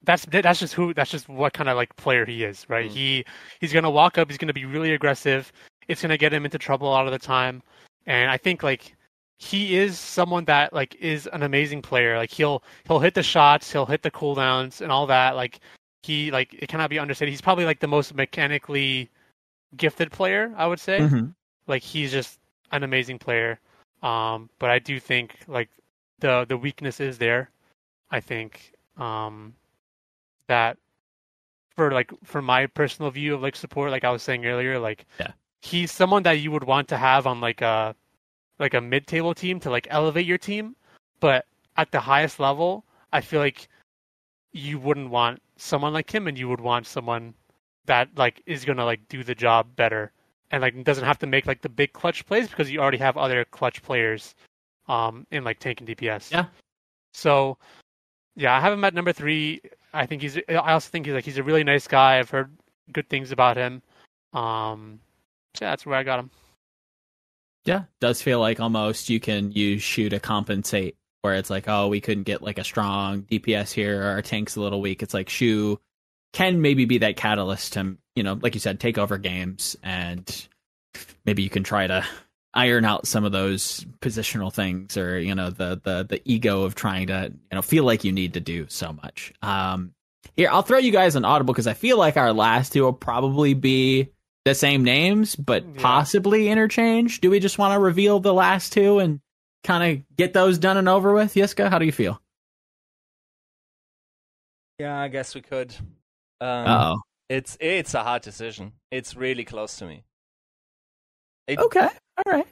that's 0.03 0.23
that's 0.25 0.59
just 0.59 0.75
who 0.75 0.93
that's 0.93 1.09
just 1.09 1.27
what 1.27 1.53
kind 1.53 1.69
of 1.69 1.77
like 1.77 1.95
player 1.95 2.23
he 2.23 2.43
is, 2.43 2.69
right? 2.69 2.85
Hmm. 2.85 2.95
He 2.95 3.25
he's 3.59 3.73
gonna 3.73 3.89
walk 3.89 4.19
up, 4.19 4.29
he's 4.29 4.37
gonna 4.37 4.53
be 4.53 4.65
really 4.65 4.93
aggressive. 4.93 5.51
It's 5.87 6.03
gonna 6.03 6.19
get 6.19 6.31
him 6.31 6.45
into 6.45 6.59
trouble 6.59 6.87
a 6.87 6.91
lot 6.91 7.07
of 7.07 7.13
the 7.13 7.19
time. 7.19 7.63
And 8.05 8.29
I 8.29 8.37
think 8.37 8.61
like 8.61 8.95
he 9.39 9.75
is 9.75 9.97
someone 9.97 10.45
that 10.45 10.71
like 10.71 10.93
is 10.99 11.27
an 11.33 11.41
amazing 11.41 11.81
player. 11.81 12.15
Like 12.15 12.29
he'll 12.29 12.61
he'll 12.85 12.99
hit 12.99 13.15
the 13.15 13.23
shots, 13.23 13.71
he'll 13.71 13.87
hit 13.87 14.03
the 14.03 14.11
cooldowns 14.11 14.81
and 14.81 14.91
all 14.91 15.07
that. 15.07 15.35
Like 15.35 15.61
he 16.03 16.29
like 16.29 16.53
it 16.53 16.69
cannot 16.69 16.91
be 16.91 16.99
understated. 16.99 17.31
He's 17.31 17.41
probably 17.41 17.65
like 17.65 17.79
the 17.79 17.87
most 17.87 18.13
mechanically 18.13 19.09
gifted 19.75 20.11
player, 20.11 20.53
I 20.55 20.67
would 20.67 20.79
say. 20.79 20.99
Mm-hmm 20.99 21.29
like 21.67 21.83
he's 21.83 22.11
just 22.11 22.39
an 22.71 22.83
amazing 22.83 23.19
player. 23.19 23.59
Um, 24.01 24.49
but 24.59 24.69
I 24.69 24.79
do 24.79 24.99
think 24.99 25.37
like 25.47 25.69
the 26.19 26.45
the 26.47 26.57
weakness 26.57 26.99
is 26.99 27.17
there. 27.17 27.49
I 28.09 28.19
think 28.19 28.73
um, 28.97 29.53
that 30.47 30.77
for 31.75 31.91
like 31.91 32.11
for 32.23 32.41
my 32.41 32.67
personal 32.67 33.11
view 33.11 33.33
of 33.35 33.41
like 33.41 33.55
support, 33.55 33.91
like 33.91 34.03
I 34.03 34.11
was 34.11 34.23
saying 34.23 34.45
earlier, 34.45 34.79
like 34.79 35.05
Yeah. 35.19 35.31
he's 35.61 35.91
someone 35.91 36.23
that 36.23 36.39
you 36.39 36.51
would 36.51 36.63
want 36.63 36.87
to 36.89 36.97
have 36.97 37.27
on 37.27 37.41
like 37.41 37.61
a 37.61 37.95
like 38.59 38.73
a 38.73 38.81
mid 38.81 39.07
table 39.07 39.33
team 39.33 39.59
to 39.61 39.69
like 39.69 39.87
elevate 39.89 40.25
your 40.25 40.37
team, 40.37 40.75
but 41.19 41.45
at 41.77 41.91
the 41.91 41.99
highest 41.99 42.39
level, 42.39 42.85
I 43.13 43.21
feel 43.21 43.39
like 43.39 43.67
you 44.51 44.79
wouldn't 44.79 45.09
want 45.09 45.41
someone 45.57 45.93
like 45.93 46.13
him, 46.13 46.27
and 46.27 46.37
you 46.37 46.49
would 46.49 46.61
want 46.61 46.85
someone 46.87 47.33
that 47.85 48.09
like 48.17 48.41
is 48.45 48.65
gonna 48.65 48.85
like 48.85 49.07
do 49.07 49.23
the 49.23 49.35
job 49.35 49.75
better 49.75 50.11
and 50.51 50.61
like 50.61 50.83
doesn't 50.83 51.05
have 51.05 51.19
to 51.19 51.27
make 51.27 51.45
like 51.47 51.61
the 51.61 51.69
big 51.69 51.93
clutch 51.93 52.25
plays 52.25 52.47
because 52.47 52.69
you 52.69 52.79
already 52.79 52.97
have 52.97 53.17
other 53.17 53.45
clutch 53.45 53.81
players 53.81 54.35
um 54.87 55.25
in 55.31 55.43
like 55.43 55.59
tank 55.59 55.79
and 55.79 55.89
DPS. 55.89 56.31
Yeah. 56.31 56.45
So 57.13 57.57
yeah, 58.35 58.55
I 58.55 58.59
have 58.59 58.73
him 58.73 58.83
at 58.83 58.93
number 58.93 59.13
three. 59.13 59.61
I 59.93 60.05
think 60.05 60.21
he's. 60.21 60.37
I 60.49 60.55
also 60.55 60.89
think 60.89 61.05
he's 61.05 61.15
like 61.15 61.25
he's 61.25 61.37
a 61.37 61.43
really 61.43 61.63
nice 61.63 61.87
guy. 61.87 62.19
I've 62.19 62.29
heard 62.29 62.51
good 62.91 63.09
things 63.09 63.31
about 63.31 63.57
him. 63.57 63.81
Um, 64.33 64.99
so 65.55 65.65
yeah, 65.65 65.71
that's 65.71 65.85
where 65.85 65.97
I 65.97 66.03
got 66.03 66.19
him. 66.19 66.29
Yeah, 67.65 67.83
does 67.99 68.21
feel 68.21 68.39
like 68.39 68.59
almost 68.59 69.09
you 69.09 69.19
can 69.19 69.51
use 69.51 69.83
Shu 69.83 70.09
to 70.09 70.19
compensate 70.19 70.95
where 71.21 71.35
it's 71.35 71.49
like, 71.49 71.67
oh, 71.67 71.87
we 71.87 72.01
couldn't 72.01 72.23
get 72.23 72.41
like 72.41 72.57
a 72.57 72.63
strong 72.63 73.23
DPS 73.23 73.71
here, 73.71 74.01
or 74.01 74.05
our 74.07 74.21
tank's 74.21 74.55
a 74.55 74.61
little 74.61 74.81
weak. 74.81 75.03
It's 75.03 75.13
like 75.13 75.29
Shu 75.29 75.79
can 76.33 76.61
maybe 76.61 76.85
be 76.85 76.99
that 76.99 77.15
catalyst 77.17 77.73
to, 77.73 77.97
you 78.15 78.23
know, 78.23 78.37
like 78.41 78.53
you 78.53 78.59
said, 78.59 78.79
take 78.79 78.97
over 78.97 79.17
games 79.17 79.75
and 79.83 80.47
maybe 81.25 81.43
you 81.43 81.49
can 81.49 81.63
try 81.63 81.87
to 81.87 82.05
iron 82.53 82.83
out 82.85 83.07
some 83.07 83.23
of 83.23 83.31
those 83.31 83.85
positional 84.01 84.53
things 84.53 84.97
or, 84.97 85.19
you 85.19 85.33
know, 85.35 85.49
the 85.49 85.79
the 85.83 86.03
the 86.09 86.21
ego 86.25 86.63
of 86.63 86.75
trying 86.75 87.07
to, 87.07 87.31
you 87.33 87.55
know, 87.55 87.61
feel 87.61 87.83
like 87.83 88.03
you 88.03 88.11
need 88.11 88.33
to 88.33 88.39
do 88.39 88.65
so 88.69 88.91
much. 88.93 89.33
Um 89.41 89.93
here, 90.37 90.49
I'll 90.51 90.61
throw 90.61 90.77
you 90.77 90.91
guys 90.91 91.15
an 91.15 91.25
audible 91.25 91.53
because 91.53 91.67
I 91.67 91.73
feel 91.73 91.97
like 91.97 92.15
our 92.15 92.31
last 92.31 92.73
two 92.73 92.83
will 92.83 92.93
probably 92.93 93.53
be 93.53 94.09
the 94.45 94.55
same 94.55 94.83
names, 94.83 95.35
but 95.35 95.63
Yeah. 95.63 95.81
possibly 95.81 96.47
interchange. 96.49 97.21
Do 97.21 97.29
we 97.29 97.39
just 97.39 97.57
want 97.57 97.73
to 97.73 97.79
reveal 97.79 98.19
the 98.19 98.33
last 98.33 98.71
two 98.73 98.99
and 98.99 99.19
kind 99.63 99.97
of 99.99 100.15
get 100.15 100.33
those 100.33 100.57
done 100.57 100.77
and 100.77 100.87
over 100.89 101.13
with? 101.13 101.33
Yiska, 101.33 101.69
how 101.69 101.79
do 101.79 101.85
you 101.85 101.91
feel? 101.91 102.21
Yeah, 104.79 104.99
I 104.99 105.07
guess 105.09 105.35
we 105.35 105.41
could. 105.41 105.75
Um, 106.41 106.67
Uh 106.67 106.93
oh. 106.95 107.01
It's 107.29 107.57
it's 107.61 107.93
a 107.93 108.03
hard 108.03 108.23
decision. 108.23 108.73
It's 108.91 109.15
really 109.15 109.45
close 109.45 109.77
to 109.77 109.85
me. 109.85 110.03
It, 111.47 111.59
Okay. 111.59 111.87
All 112.25 112.31
right. 112.33 112.47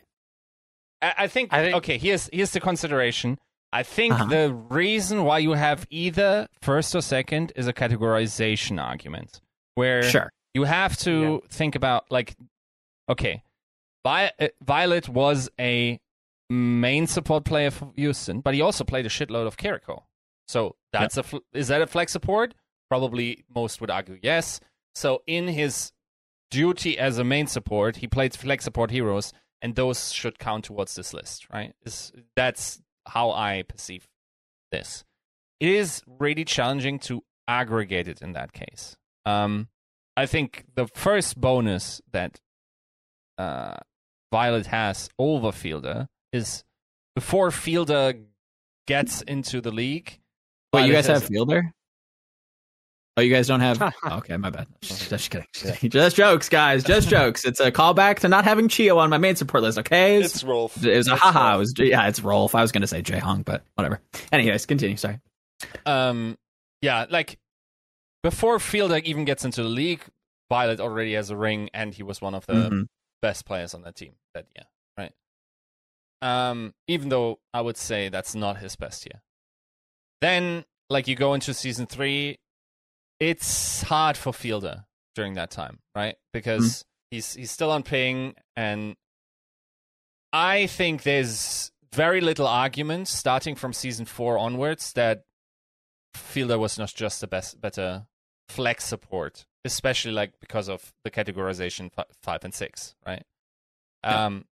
I, 1.02 1.14
I 1.20 1.28
think. 1.28 1.54
I 1.54 1.64
think- 1.64 1.76
Okay, 1.78 1.98
here's 1.98 2.30
here's 2.32 2.52
the 2.52 2.60
consideration. 2.60 3.38
I 3.72 3.84
think 3.84 4.14
Uh-huh. 4.14 4.26
the 4.26 4.54
reason 4.54 5.26
why 5.26 5.40
you 5.40 5.52
have 5.52 5.86
either 5.92 6.48
first 6.62 6.96
or 6.96 7.02
second 7.02 7.52
is 7.56 7.68
a 7.68 7.74
categorization 7.74 8.82
argument, 8.84 9.42
where 9.76 10.02
Sure. 10.04 10.32
you 10.56 10.64
have 10.64 10.98
to 11.00 11.44
think 11.50 11.76
about 11.76 12.10
like, 12.10 12.36
okay, 13.08 13.44
Vi- 14.04 14.32
uh, 14.40 14.48
Violet 14.64 15.08
was 15.08 15.50
a 15.60 16.00
main 16.50 17.06
support 17.06 17.44
player 17.46 17.70
for 17.70 17.92
Houston, 17.96 18.42
but 18.42 18.56
he 18.56 18.62
also 18.62 18.84
played 18.84 19.06
a 19.06 19.10
shitload 19.10 19.46
of 19.46 19.56
Kiriko. 19.58 20.04
So 20.48 20.76
that's 20.92 21.18
a 21.18 21.24
fl- 21.24 21.46
is 21.54 21.68
that 21.68 21.82
a 21.84 21.86
flex 21.88 22.12
support? 22.12 22.56
Probably 22.90 23.44
most 23.54 23.82
would 23.82 23.92
argue 23.92 24.20
yes. 24.22 24.60
So 24.96 25.22
in 25.28 25.48
his 25.48 25.92
duty 26.52 26.98
as 26.98 27.18
a 27.18 27.24
main 27.24 27.48
support, 27.48 27.98
he 27.98 28.08
played 28.08 28.34
flex 28.34 28.64
support 28.64 28.92
heroes, 28.92 29.32
and 29.62 29.76
those 29.76 30.12
should 30.12 30.40
count 30.40 30.66
towards 30.66 30.96
this 30.96 31.14
list, 31.14 31.48
right? 31.54 31.74
Is 31.86 32.12
that's 32.36 32.82
how 33.08 33.32
I 33.32 33.64
perceive 33.68 34.08
this. 34.72 35.04
It 35.60 35.70
is 35.70 36.02
really 36.08 36.46
challenging 36.46 37.00
to 37.00 37.24
aggregate 37.48 38.08
it 38.08 38.22
in 38.22 38.34
that 38.34 38.54
case. 38.54 38.96
Um, 39.26 39.68
I 40.16 40.26
think 40.26 40.66
the 40.76 40.88
first 40.88 41.40
bonus 41.40 42.02
that 42.12 42.40
uh, 43.38 43.78
Violet 44.32 44.68
has 44.68 45.10
over 45.18 45.52
Fielder 45.52 46.08
is 46.32 46.64
before 47.16 47.52
Fielder 47.52 48.14
gets 48.88 49.22
into 49.22 49.62
the 49.62 49.72
league. 49.72 50.20
Wait, 50.74 50.82
you 50.82 50.88
Violet 50.88 50.94
guys 50.94 51.08
have 51.08 51.26
Fielder? 51.26 51.74
Oh, 53.20 53.22
you 53.22 53.34
guys 53.34 53.48
don't 53.48 53.60
have. 53.60 53.82
Oh, 54.04 54.18
okay, 54.18 54.38
my 54.38 54.50
bad. 54.50 54.68
Just, 54.82 55.10
just 55.10 55.30
kidding. 55.30 55.90
Just 55.92 56.16
jokes, 56.16 56.48
guys. 56.48 56.84
Just 56.84 57.10
jokes. 57.10 57.44
It's 57.44 57.60
a 57.60 57.70
callback 57.72 58.20
to 58.20 58.30
not 58.30 58.46
having 58.46 58.68
Chiyo 58.70 58.96
on 58.98 59.10
my 59.10 59.18
main 59.18 59.36
support 59.36 59.62
list. 59.64 59.78
Okay, 59.78 60.16
it 60.16 60.20
was, 60.20 60.34
It's 60.36 60.44
Rolf. 60.44 60.84
it 60.84 60.96
was 60.98 61.08
a 61.10 61.14
It's 61.14 61.22
haha. 61.22 61.56
It 61.56 61.58
was 61.60 61.74
yeah, 61.78 62.08
it's 62.08 62.22
Rolf. 62.22 62.56
I 62.56 62.62
was 62.62 62.72
gonna 62.72 62.88
say 62.88 63.02
Jay 63.02 63.20
Hong, 63.20 63.42
but 63.42 63.64
whatever. 63.76 64.00
Anyways, 64.32 64.66
continue. 64.66 64.96
Sorry. 64.98 65.20
um 65.86 66.38
yeah 66.82 67.06
like 67.10 67.38
before 68.24 68.58
fielder 68.60 68.98
even 69.04 69.26
gets 69.26 69.44
into 69.44 69.62
the 69.62 69.68
league 69.70 70.02
violet 70.50 70.80
already 70.80 71.14
has 71.14 71.30
a 71.30 71.36
ring 71.36 71.70
and 71.74 71.94
he 71.94 72.04
was 72.04 72.22
one 72.22 72.34
of 72.34 72.46
the 72.46 72.54
Mhm. 72.54 72.86
best 73.22 73.46
players 73.46 73.74
on 73.74 73.82
that 73.82 73.96
team 73.98 74.14
that 74.34 74.46
year 74.56 74.66
right 74.98 75.12
um 76.22 76.74
even 76.88 77.10
though 77.10 77.40
i 77.54 77.60
would 77.60 77.76
say 77.76 78.08
that's 78.08 78.34
not 78.36 78.58
his 78.58 78.76
best 78.78 79.06
year 79.06 79.22
then 80.22 80.64
like 80.90 81.08
you 81.10 81.16
go 81.16 81.34
into 81.34 81.54
season 81.54 81.86
three 81.86 82.38
it's 83.20 83.82
hard 83.84 84.16
for 84.18 84.34
fielder 84.34 84.86
during 85.16 85.34
that 85.34 85.52
time 85.52 85.80
right 85.96 86.16
because 86.34 86.86
he's 87.12 87.34
he's 87.34 87.52
still 87.52 87.72
on 87.72 87.84
ping 87.84 88.34
and 88.56 88.96
i 90.32 90.68
think 90.68 91.04
there's 91.04 91.72
very 91.94 92.22
little 92.22 92.48
argument 92.48 93.08
starting 93.08 93.56
from 93.56 93.74
season 93.74 94.06
four 94.06 94.38
onwards 94.38 94.94
that 94.94 95.24
Fielder 96.14 96.58
was 96.58 96.78
not 96.78 96.94
just 96.94 97.22
the 97.22 97.28
best, 97.28 97.60
better 97.62 98.06
flex 98.48 98.86
support, 98.86 99.46
especially 99.66 100.12
like 100.12 100.34
because 100.40 100.70
of 100.70 100.94
the 101.04 101.12
categorization 101.12 101.92
fi- 101.92 102.06
five 102.22 102.44
and 102.44 102.54
six, 102.54 102.96
right? 103.06 103.24
Yeah. 104.04 104.26
Um, 104.26 104.46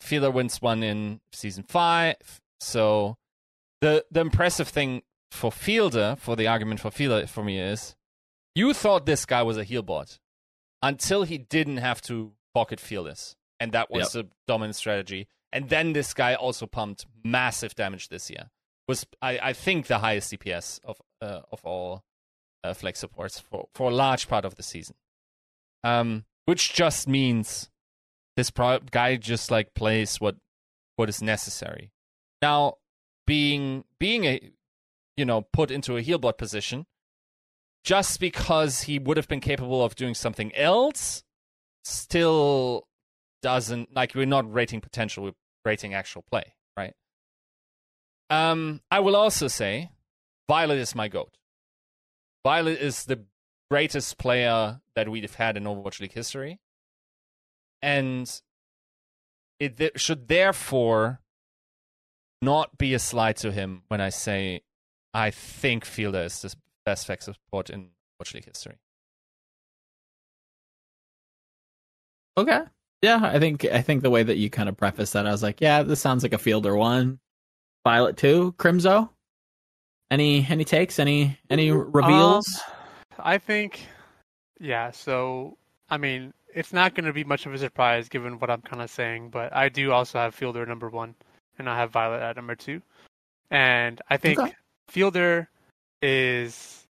Fielder 0.00 0.30
wins 0.30 0.60
one 0.60 0.82
in 0.82 1.20
season 1.32 1.64
five, 1.64 2.16
so 2.60 3.16
the 3.80 4.04
the 4.10 4.20
impressive 4.20 4.68
thing 4.68 5.02
for 5.30 5.50
Fielder, 5.50 6.16
for 6.18 6.36
the 6.36 6.46
argument 6.46 6.80
for 6.80 6.90
Fielder 6.90 7.26
for 7.26 7.44
me 7.44 7.58
is, 7.58 7.94
you 8.54 8.72
thought 8.72 9.06
this 9.06 9.26
guy 9.26 9.42
was 9.42 9.56
a 9.56 9.64
heal 9.64 9.82
bot 9.82 10.18
until 10.82 11.24
he 11.24 11.38
didn't 11.38 11.78
have 11.78 12.00
to 12.02 12.32
pocket 12.54 12.78
Fielders, 12.78 13.34
and 13.58 13.72
that 13.72 13.90
was 13.90 14.12
the 14.12 14.28
dominant 14.46 14.76
strategy. 14.76 15.26
And 15.52 15.68
then 15.68 15.92
this 15.92 16.14
guy 16.14 16.34
also 16.34 16.66
pumped 16.66 17.06
massive 17.22 17.74
damage 17.74 18.08
this 18.08 18.28
year 18.28 18.50
was 18.86 19.06
I, 19.22 19.38
I 19.42 19.52
think 19.52 19.86
the 19.86 19.98
highest 19.98 20.32
DPS 20.32 20.80
of 20.84 21.00
uh, 21.20 21.40
of 21.50 21.64
all 21.64 22.04
uh, 22.62 22.74
flex 22.74 23.00
supports 23.00 23.40
for, 23.40 23.68
for 23.74 23.90
a 23.90 23.94
large 23.94 24.28
part 24.28 24.44
of 24.44 24.56
the 24.56 24.62
season. 24.62 24.96
Um, 25.82 26.24
which 26.46 26.72
just 26.72 27.08
means 27.08 27.70
this 28.36 28.50
pro- 28.50 28.80
guy 28.90 29.16
just 29.16 29.50
like 29.50 29.74
plays 29.74 30.20
what 30.20 30.36
what 30.96 31.08
is 31.08 31.22
necessary. 31.22 31.92
Now, 32.42 32.78
being 33.26 33.84
being 33.98 34.24
a 34.24 34.50
you 35.16 35.24
know 35.24 35.42
put 35.42 35.70
into 35.70 35.96
a 35.96 36.02
heal 36.02 36.18
bot 36.18 36.38
position, 36.38 36.86
just 37.84 38.18
because 38.18 38.82
he 38.82 38.98
would 38.98 39.16
have 39.16 39.28
been 39.28 39.40
capable 39.40 39.84
of 39.84 39.94
doing 39.94 40.14
something 40.14 40.54
else, 40.56 41.22
still 41.84 42.88
doesn't 43.42 43.94
like 43.94 44.14
we're 44.14 44.24
not 44.24 44.50
rating 44.52 44.80
potential, 44.80 45.24
we're 45.24 45.32
rating 45.64 45.92
actual 45.92 46.22
play, 46.22 46.54
right? 46.76 46.94
Um, 48.30 48.80
I 48.90 49.00
will 49.00 49.14
also 49.14 49.48
say, 49.48 49.90
Violet 50.48 50.78
is 50.78 50.94
my 50.94 51.08
goat. 51.08 51.36
Violet 52.42 52.80
is 52.80 53.04
the 53.04 53.24
greatest 53.70 54.18
player 54.18 54.80
that 54.94 55.08
we've 55.08 55.34
had 55.34 55.56
in 55.56 55.64
Overwatch 55.64 56.00
League 56.00 56.12
history, 56.12 56.60
and 57.82 58.40
it 59.60 59.76
th- 59.76 59.92
should 59.96 60.28
therefore 60.28 61.20
not 62.40 62.78
be 62.78 62.94
a 62.94 62.98
slide 62.98 63.36
to 63.36 63.52
him 63.52 63.82
when 63.88 64.00
I 64.00 64.08
say 64.08 64.62
I 65.12 65.30
think 65.30 65.84
Fielder 65.84 66.22
is 66.22 66.42
the 66.42 66.54
best 66.84 67.06
flex 67.06 67.24
support 67.24 67.70
in 67.70 67.88
Watch 68.18 68.34
League 68.34 68.44
history. 68.44 68.76
Okay. 72.36 72.60
Yeah, 73.02 73.20
I 73.22 73.38
think 73.38 73.64
I 73.66 73.82
think 73.82 74.02
the 74.02 74.10
way 74.10 74.22
that 74.22 74.38
you 74.38 74.48
kind 74.48 74.68
of 74.68 74.76
preface 74.76 75.12
that, 75.12 75.26
I 75.26 75.30
was 75.30 75.42
like, 75.42 75.60
yeah, 75.60 75.82
this 75.82 76.00
sounds 76.00 76.22
like 76.22 76.32
a 76.32 76.38
Fielder 76.38 76.74
one, 76.74 77.18
Violet 77.84 78.16
two, 78.16 78.54
Crimzo. 78.58 79.10
Any 80.10 80.46
any 80.48 80.64
takes? 80.64 80.98
Any 80.98 81.38
any 81.50 81.70
reveals? 81.70 82.46
Um, 82.46 83.16
I 83.18 83.38
think, 83.38 83.86
yeah. 84.58 84.90
So, 84.90 85.58
I 85.90 85.98
mean, 85.98 86.32
it's 86.54 86.72
not 86.72 86.94
going 86.94 87.04
to 87.04 87.12
be 87.12 87.24
much 87.24 87.46
of 87.46 87.52
a 87.52 87.58
surprise 87.58 88.08
given 88.08 88.38
what 88.38 88.50
I'm 88.50 88.62
kind 88.62 88.80
of 88.80 88.90
saying, 88.90 89.30
but 89.30 89.54
I 89.54 89.68
do 89.68 89.92
also 89.92 90.18
have 90.18 90.34
Fielder 90.34 90.64
number 90.64 90.88
one, 90.88 91.14
and 91.58 91.68
I 91.68 91.76
have 91.76 91.90
Violet 91.90 92.22
at 92.22 92.36
number 92.36 92.54
two. 92.54 92.80
And 93.50 94.00
I 94.08 94.16
think 94.16 94.38
Okay. 94.38 94.54
Fielder 94.88 95.48
is 96.04 96.86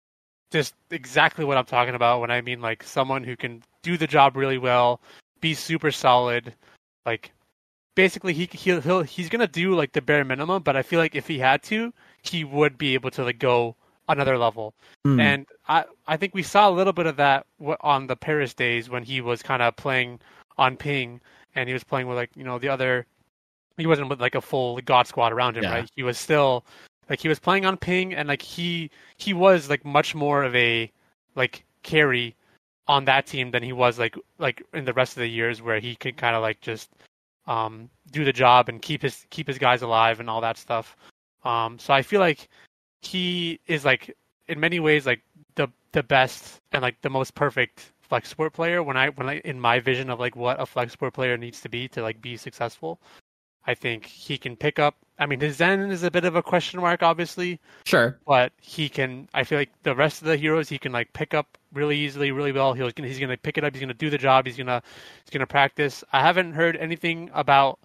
just 0.51 0.75
exactly 0.91 1.45
what 1.45 1.57
I'm 1.57 1.65
talking 1.65 1.95
about 1.95 2.21
when 2.21 2.31
I 2.31 2.41
mean 2.41 2.61
like 2.61 2.83
someone 2.83 3.25
who 3.25 3.37
can 3.37 3.63
do 3.83 3.97
the 3.97 4.07
job 4.07 4.37
really 4.37 4.59
well, 4.59 5.01
be 5.41 5.55
super 5.55 5.91
solid, 5.91 6.55
like 7.07 7.33
basically 7.95 8.33
he 8.33 8.49
he'll, 8.53 8.81
he'll 8.81 9.03
he's 9.03 9.29
gonna 9.29 9.49
do 9.49 9.75
like 9.75 9.93
the 9.93 10.01
bare 10.01 10.25
minimum. 10.25 10.63
But 10.63 10.77
I 10.77 10.83
feel 10.83 10.99
like 11.01 11.15
if 11.15 11.27
he 11.27 11.39
had 11.39 11.63
to, 11.65 11.93
he 12.23 12.45
would 12.45 12.79
be 12.79 12.95
able 12.95 13.11
to 13.13 13.25
like 13.25 13.39
go 13.39 13.75
another 14.09 14.39
level. 14.39 14.75
Hmm. 15.05 15.21
And 15.21 15.47
I 15.69 15.85
I 16.07 16.17
think 16.17 16.35
we 16.35 16.43
saw 16.43 16.69
a 16.69 16.73
little 16.73 16.93
bit 16.93 17.07
of 17.07 17.17
that 17.17 17.47
on 17.81 18.07
the 18.07 18.17
Paris 18.17 18.55
days 18.55 18.89
when 18.89 19.03
he 19.03 19.21
was 19.21 19.43
kind 19.43 19.63
of 19.63 19.77
playing 19.77 20.21
on 20.59 20.77
ping 20.77 21.21
and 21.55 21.69
he 21.69 21.73
was 21.73 21.85
playing 21.85 22.07
with 22.07 22.17
like 22.17 22.31
you 22.37 22.45
know 22.45 22.59
the 22.59 22.69
other. 22.69 23.07
He 23.77 23.87
wasn't 23.87 24.11
with 24.11 24.21
like 24.21 24.35
a 24.35 24.43
full 24.43 24.79
God 24.83 25.07
squad 25.07 25.33
around 25.33 25.57
him, 25.57 25.63
Yeah. 25.63 25.73
right? 25.75 25.91
He 25.97 26.03
was 26.03 26.19
still 26.19 26.65
like 27.11 27.21
he 27.21 27.29
was 27.29 27.41
playing 27.41 27.67
on 27.67 27.77
ping 27.77 28.15
and 28.15 28.29
like 28.29 28.41
he 28.41 28.91
he 29.17 29.35
was 29.35 29.69
like 29.69 29.85
much 29.85 30.15
more 30.15 30.45
of 30.45 30.55
a 30.55 30.91
like 31.35 31.65
carry 31.83 32.35
on 32.87 33.05
that 33.05 33.27
team 33.27 33.51
than 33.51 33.63
he 33.63 33.73
was 33.73 33.99
like 33.99 34.17
like 34.39 34.63
in 34.73 34.85
the 34.85 34.93
rest 34.95 35.17
of 35.17 35.21
the 35.21 35.29
years 35.29 35.61
where 35.61 35.81
he 35.81 35.97
could 35.97 36.17
kind 36.17 36.37
of 36.37 36.41
like 36.41 36.61
just 36.61 36.89
um 37.47 37.91
do 38.13 38.25
the 38.25 38.33
job 38.33 38.69
and 38.69 38.81
keep 38.81 39.03
his 39.03 39.27
keep 39.31 39.47
his 39.47 39.59
guys 39.59 39.83
alive 39.83 40.21
and 40.21 40.31
all 40.31 40.41
that 40.41 40.57
stuff. 40.57 40.97
Um 41.45 41.79
so 41.79 41.93
I 41.93 42.03
feel 42.03 42.21
like 42.21 42.49
he 43.03 43.61
is 43.67 43.85
like 43.85 44.17
in 44.49 44.61
many 44.61 44.81
ways 44.81 45.05
like 45.05 45.21
the 45.57 45.69
the 45.93 46.03
best 46.03 46.61
and 46.73 46.83
like 46.83 47.01
the 47.03 47.11
most 47.11 47.35
perfect 47.35 47.93
flex 48.01 48.29
sport 48.29 48.53
player 48.53 48.83
when 48.83 48.97
I 48.97 49.09
when 49.11 49.29
I 49.29 49.39
in 49.45 49.59
my 49.61 49.81
vision 49.81 50.11
of 50.11 50.21
like 50.21 50.37
what 50.37 50.61
a 50.61 50.67
flex 50.67 50.93
sport 50.93 51.15
player 51.15 51.37
needs 51.37 51.61
to 51.63 51.69
be 51.69 51.89
to 51.89 52.03
like 52.03 52.23
be 52.23 52.37
successful. 52.37 53.01
I 53.67 53.75
think 53.75 54.07
he 54.07 54.39
can 54.39 54.57
pick 54.57 54.79
up 54.79 54.97
I 55.19 55.27
mean 55.27 55.41
his 55.41 55.57
Zen 55.57 55.91
is 55.91 56.03
a 56.03 56.11
bit 56.11 56.25
of 56.25 56.35
a 56.35 56.43
question 56.43 56.81
mark 56.81 57.03
obviously, 57.03 57.61
sure. 57.85 58.19
but 58.27 58.53
he 58.61 58.89
can 58.89 59.29
I 59.35 59.45
feel 59.45 59.59
like 59.59 59.71
the 59.83 59.95
rest 59.95 60.23
of 60.23 60.29
the 60.29 60.37
heroes 60.37 60.69
he 60.69 60.79
can 60.79 60.93
like 60.93 61.13
pick 61.13 61.35
up 61.35 61.59
really 61.73 61.99
easily, 61.99 62.33
really 62.33 62.53
well. 62.53 62.73
He's 62.73 62.93
gonna 62.95 63.09
he's 63.09 63.21
gonna 63.21 63.37
pick 63.37 63.59
it 63.59 63.65
up, 63.65 63.75
he's 63.75 63.81
gonna 63.81 63.95
do 63.95 64.11
the 64.11 64.19
job, 64.19 64.47
he's 64.47 64.57
gonna 64.57 64.83
he's 65.25 65.31
gonna 65.31 65.47
practice. 65.47 66.03
I 66.13 66.23
haven't 66.23 66.55
heard 66.55 66.77
anything 66.77 67.31
about 67.35 67.79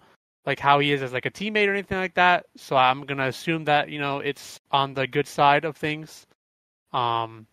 like 0.46 0.58
how 0.58 0.78
he 0.78 0.92
is 0.92 1.02
as 1.02 1.12
like 1.12 1.26
a 1.26 1.30
teammate 1.30 1.68
or 1.68 1.72
anything 1.72 1.98
like 1.98 2.14
that. 2.14 2.46
So 2.56 2.76
I'm 2.76 3.04
gonna 3.04 3.26
assume 3.26 3.64
that, 3.66 3.90
you 3.90 3.98
know, 3.98 4.20
it's 4.20 4.60
on 4.70 4.94
the 4.94 5.06
good 5.06 5.26
side 5.26 5.64
of 5.64 5.76
things. 5.76 6.26
Um 6.92 7.46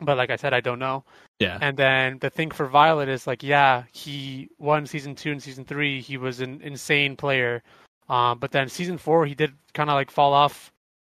but 0.00 0.16
like 0.16 0.30
I 0.30 0.36
said, 0.36 0.52
I 0.52 0.60
don't 0.60 0.78
know. 0.78 1.04
Yeah. 1.38 1.58
And 1.60 1.76
then 1.76 2.18
the 2.18 2.30
thing 2.30 2.50
for 2.50 2.66
Violet 2.66 3.08
is 3.08 3.26
like, 3.26 3.42
yeah, 3.42 3.84
he 3.92 4.48
won 4.58 4.86
season 4.86 5.14
two 5.14 5.30
and 5.32 5.42
season 5.42 5.64
three. 5.64 6.00
He 6.00 6.16
was 6.16 6.40
an 6.40 6.60
insane 6.62 7.16
player. 7.16 7.62
Um, 8.08 8.38
but 8.38 8.50
then 8.50 8.68
season 8.68 8.98
four, 8.98 9.24
he 9.26 9.34
did 9.34 9.52
kind 9.72 9.90
of 9.90 9.94
like 9.94 10.10
fall 10.10 10.32
off 10.32 10.72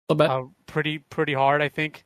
A 0.09 0.15
bit. 0.15 0.31
uh, 0.31 0.45
pretty 0.67 0.99
pretty 0.99 1.35
hard, 1.35 1.61
I 1.61 1.69
think. 1.69 2.05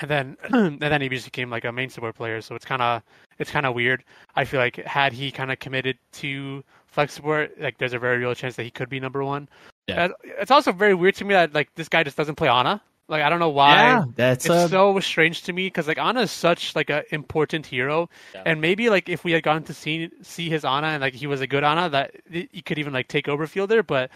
And 0.00 0.10
then 0.10 0.36
and 0.50 0.80
then 0.80 1.00
he 1.00 1.08
just 1.08 1.26
became 1.26 1.50
like 1.50 1.64
a 1.64 1.72
main 1.72 1.88
support 1.90 2.16
player. 2.16 2.40
So 2.40 2.54
it's 2.54 2.64
kind 2.64 2.82
of 2.82 3.02
it's 3.38 3.50
kind 3.50 3.66
of 3.66 3.74
weird. 3.74 4.04
I 4.34 4.44
feel 4.44 4.60
like 4.60 4.76
had 4.76 5.12
he 5.12 5.30
kind 5.30 5.52
of 5.52 5.58
committed 5.58 5.98
to 6.12 6.64
flex 6.86 7.12
support, 7.14 7.52
like 7.60 7.78
there's 7.78 7.92
a 7.92 7.98
very 7.98 8.18
real 8.18 8.34
chance 8.34 8.56
that 8.56 8.62
he 8.64 8.70
could 8.70 8.88
be 8.88 8.98
number 8.98 9.22
one. 9.24 9.48
Yeah. 9.86 10.08
It's 10.24 10.50
also 10.50 10.72
very 10.72 10.94
weird 10.94 11.14
to 11.16 11.24
me 11.24 11.34
that 11.34 11.52
like 11.54 11.72
this 11.74 11.88
guy 11.88 12.02
just 12.02 12.16
doesn't 12.16 12.36
play 12.36 12.48
Ana. 12.48 12.82
Like 13.08 13.22
I 13.22 13.28
don't 13.28 13.38
know 13.38 13.50
why 13.50 13.74
yeah, 13.74 14.04
that's 14.14 14.46
it's 14.46 14.54
a 14.54 14.68
so 14.68 14.98
strange 15.00 15.42
to 15.42 15.52
me 15.52 15.66
because 15.66 15.86
like 15.86 15.98
Ana 15.98 16.22
is 16.22 16.30
such 16.30 16.74
like 16.74 16.88
an 16.88 17.02
important 17.10 17.66
hero, 17.66 18.08
Yeah. 18.34 18.44
and 18.46 18.60
maybe 18.62 18.88
like 18.88 19.08
if 19.10 19.24
we 19.24 19.32
had 19.32 19.42
gotten 19.42 19.62
to 19.64 19.74
see 19.74 20.10
see 20.22 20.48
his 20.48 20.64
Ana 20.64 20.86
and 20.88 21.02
like 21.02 21.12
he 21.14 21.26
was 21.26 21.42
a 21.42 21.46
good 21.46 21.64
Ana, 21.64 21.90
that 21.90 22.12
he 22.30 22.62
could 22.62 22.78
even 22.78 22.92
like 22.94 23.08
take 23.08 23.28
over 23.28 23.46
fielder. 23.46 23.82
But 23.82 24.10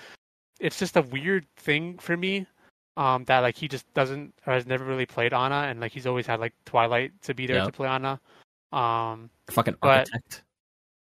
it's 0.58 0.78
just 0.78 0.96
a 0.96 1.02
weird 1.02 1.46
thing 1.58 1.98
for 1.98 2.16
me, 2.16 2.46
um, 2.96 3.24
that 3.24 3.40
like 3.40 3.56
he 3.56 3.68
just 3.68 3.84
doesn't 3.92 4.32
or 4.46 4.54
has 4.54 4.64
never 4.66 4.84
really 4.86 5.06
played 5.06 5.34
Ana, 5.34 5.66
and 5.68 5.80
like 5.80 5.92
he's 5.92 6.06
always 6.06 6.26
had 6.26 6.40
like 6.40 6.54
Twilight 6.64 7.12
to 7.22 7.34
be 7.34 7.46
there 7.46 7.56
Yep. 7.56 7.66
to 7.66 7.72
play 7.72 7.88
Ana. 7.88 8.18
Um, 8.72 9.28
fucking 9.50 9.76
but- 9.82 9.88
architect. 10.10 10.42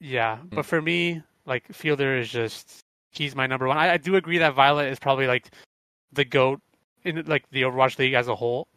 yeah, 0.00 0.38
but 0.50 0.66
for 0.66 0.82
me, 0.82 1.22
like 1.46 1.72
Fielder 1.72 2.16
is 2.18 2.28
just 2.28 2.80
he's 3.12 3.36
my 3.36 3.46
number 3.46 3.68
one. 3.68 3.78
I, 3.78 3.92
I 3.92 3.96
do 3.98 4.16
agree 4.16 4.38
that 4.38 4.54
Violet 4.54 4.88
is 4.90 4.98
probably 4.98 5.28
like 5.28 5.48
the 6.12 6.24
goat 6.24 6.60
in 7.04 7.24
like 7.26 7.48
the 7.50 7.62
Overwatch 7.62 7.98
League 7.98 8.14
as 8.14 8.28
a 8.28 8.34
whole, 8.34 8.68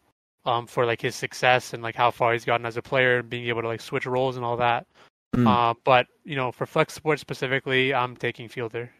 um, 0.45 0.67
for 0.67 0.85
like 0.85 1.01
his 1.01 1.15
success 1.15 1.73
and 1.73 1.83
like 1.83 1.95
how 1.95 2.11
far 2.11 2.33
he's 2.33 2.45
gotten 2.45 2.65
as 2.65 2.77
a 2.77 2.81
player 2.81 3.19
and 3.19 3.29
being 3.29 3.47
able 3.47 3.61
to 3.61 3.67
like 3.67 3.81
switch 3.81 4.05
roles 4.05 4.35
and 4.35 4.45
all 4.45 4.57
that. 4.57 4.87
Mm. 5.35 5.47
Uh, 5.47 5.73
but 5.83 6.07
you 6.23 6.35
know, 6.35 6.51
for 6.51 6.65
Flex 6.65 6.93
Sports 6.93 7.21
specifically, 7.21 7.93
I'm 7.93 8.15
taking 8.15 8.49
Fielder. 8.49 8.91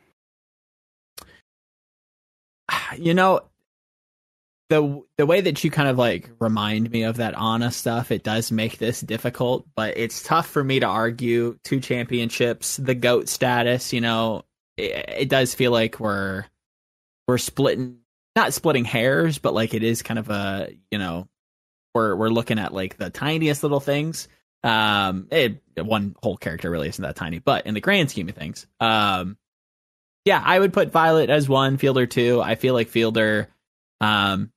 you 2.98 3.14
know 3.14 3.42
the 4.72 5.04
the 5.18 5.26
way 5.26 5.42
that 5.42 5.64
you 5.66 5.70
kind 5.70 5.90
of 5.90 5.98
like 5.98 6.30
remind 6.40 6.90
me 6.90 7.04
of 7.04 7.18
that 7.18 7.36
Ana 7.36 7.72
stuff, 7.72 8.10
it 8.10 8.24
does 8.24 8.54
make 8.54 8.78
this 8.78 9.02
difficult, 9.02 9.68
but 9.76 9.98
it's 9.98 10.24
tough 10.24 10.48
for 10.48 10.64
me 10.64 10.80
to 10.80 10.86
argue 10.86 11.60
two 11.66 11.82
championships, 11.82 12.78
the 12.78 12.96
goat 12.96 13.28
status, 13.28 13.92
you 13.92 14.00
know, 14.00 14.44
it, 14.78 15.06
it 15.10 15.30
does 15.30 15.54
feel 15.54 15.72
like 15.72 16.00
we're 16.00 16.46
we're 17.28 17.38
splitting 17.38 17.98
not 18.36 18.54
splitting 18.54 18.86
hairs, 18.86 19.38
but 19.38 19.54
like 19.54 19.74
it 19.74 19.84
is 19.84 20.02
kind 20.02 20.20
of 20.20 20.30
a, 20.30 20.70
you 20.90 20.98
know, 20.98 21.28
we're 21.94 22.16
we're 22.16 22.30
looking 22.30 22.60
at 22.60 22.74
like 22.74 22.98
the 22.98 23.10
tiniest 23.10 23.64
little 23.64 23.80
things. 23.80 24.28
Um 24.64 25.28
it, 25.32 25.62
one 25.78 26.16
whole 26.22 26.38
character 26.38 26.70
really 26.70 26.88
isn't 26.88 27.02
that 27.02 27.16
tiny, 27.16 27.40
but 27.40 27.66
in 27.66 27.74
the 27.74 27.82
grand 27.82 28.10
scheme 28.10 28.30
of 28.30 28.36
things, 28.36 28.68
um 28.80 29.38
yeah, 30.24 30.42
I 30.44 30.60
would 30.60 30.72
put 30.72 30.92
Violet 30.92 31.30
as 31.30 31.50
one, 31.50 31.78
Fielder 31.78 32.06
two. 32.06 32.42
I 32.42 32.56
feel 32.56 32.74
like 32.74 32.90
Fielder 32.90 33.50
um 34.00 34.52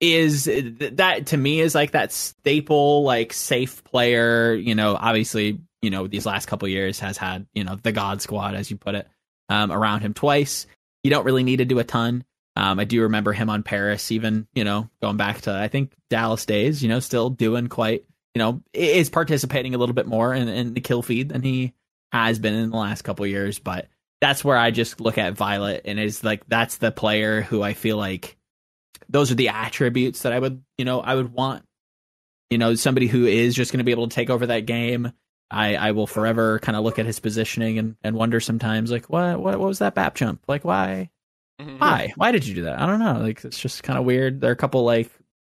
is 0.00 0.44
that 0.44 1.26
to 1.28 1.36
me 1.36 1.60
is 1.60 1.74
like 1.74 1.92
that 1.92 2.12
staple 2.12 3.02
like 3.02 3.32
safe 3.32 3.82
player, 3.84 4.54
you 4.54 4.74
know, 4.74 4.94
obviously, 4.94 5.58
you 5.80 5.90
know, 5.90 6.06
these 6.06 6.26
last 6.26 6.46
couple 6.46 6.68
years 6.68 7.00
has 7.00 7.16
had, 7.16 7.46
you 7.54 7.64
know, 7.64 7.76
the 7.76 7.92
god 7.92 8.20
squad 8.20 8.54
as 8.54 8.70
you 8.70 8.76
put 8.76 8.94
it, 8.94 9.08
um 9.48 9.72
around 9.72 10.02
him 10.02 10.14
twice. 10.14 10.66
You 11.02 11.10
don't 11.10 11.24
really 11.24 11.44
need 11.44 11.56
to 11.56 11.64
do 11.64 11.78
a 11.78 11.84
ton. 11.84 12.24
Um 12.56 12.78
I 12.78 12.84
do 12.84 13.02
remember 13.02 13.32
him 13.32 13.50
on 13.50 13.62
Paris 13.62 14.10
even, 14.10 14.46
you 14.54 14.64
know, 14.64 14.88
going 15.02 15.16
back 15.16 15.42
to 15.42 15.54
I 15.54 15.68
think 15.68 15.92
Dallas 16.10 16.46
days, 16.46 16.82
you 16.82 16.88
know, 16.88 17.00
still 17.00 17.30
doing 17.30 17.68
quite, 17.68 18.04
you 18.34 18.38
know, 18.38 18.62
is 18.72 19.10
participating 19.10 19.74
a 19.74 19.78
little 19.78 19.94
bit 19.94 20.06
more 20.06 20.34
in, 20.34 20.48
in 20.48 20.74
the 20.74 20.80
kill 20.80 21.02
feed 21.02 21.28
than 21.28 21.42
he 21.42 21.74
has 22.12 22.38
been 22.38 22.54
in 22.54 22.70
the 22.70 22.76
last 22.76 23.02
couple 23.02 23.26
years, 23.26 23.58
but 23.58 23.88
that's 24.20 24.44
where 24.44 24.56
I 24.56 24.70
just 24.70 25.00
look 25.00 25.18
at 25.18 25.34
Violet 25.34 25.82
and 25.84 25.98
is 26.00 26.24
like 26.24 26.42
that's 26.48 26.78
the 26.78 26.90
player 26.90 27.42
who 27.42 27.62
I 27.62 27.74
feel 27.74 27.96
like 27.96 28.36
those 29.08 29.30
are 29.30 29.36
the 29.36 29.50
attributes 29.50 30.22
that 30.22 30.32
I 30.32 30.38
would 30.38 30.62
you 30.78 30.84
know 30.84 31.00
I 31.00 31.14
would 31.14 31.32
want. 31.32 31.64
You 32.50 32.58
know, 32.58 32.76
somebody 32.76 33.08
who 33.08 33.26
is 33.26 33.56
just 33.56 33.72
going 33.72 33.78
to 33.78 33.84
be 33.84 33.90
able 33.90 34.06
to 34.06 34.14
take 34.14 34.30
over 34.30 34.46
that 34.46 34.66
game. 34.66 35.12
I 35.50 35.76
I 35.76 35.90
will 35.92 36.06
forever 36.06 36.58
kind 36.60 36.76
of 36.76 36.84
look 36.84 36.98
at 36.98 37.06
his 37.06 37.20
positioning 37.20 37.78
and 37.78 37.96
and 38.02 38.16
wonder 38.16 38.40
sometimes 38.40 38.90
like 38.90 39.06
what 39.06 39.40
what 39.40 39.58
what 39.58 39.68
was 39.68 39.78
that 39.80 39.94
bap 39.94 40.14
jump 40.14 40.40
like 40.48 40.64
why 40.64 41.10
Mhm. 41.60 41.78
why 41.80 42.12
why 42.16 42.32
did 42.32 42.46
you 42.46 42.54
do 42.54 42.62
that 42.64 42.78
I 42.78 42.86
don't 42.86 42.98
know 43.00 43.18
like 43.20 43.42
it's 43.44 43.58
just 43.58 43.82
kind 43.82 43.98
of 43.98 44.04
weird. 44.04 44.40
There 44.40 44.50
are 44.50 44.52
a 44.52 44.56
couple 44.56 44.84
like 44.84 45.10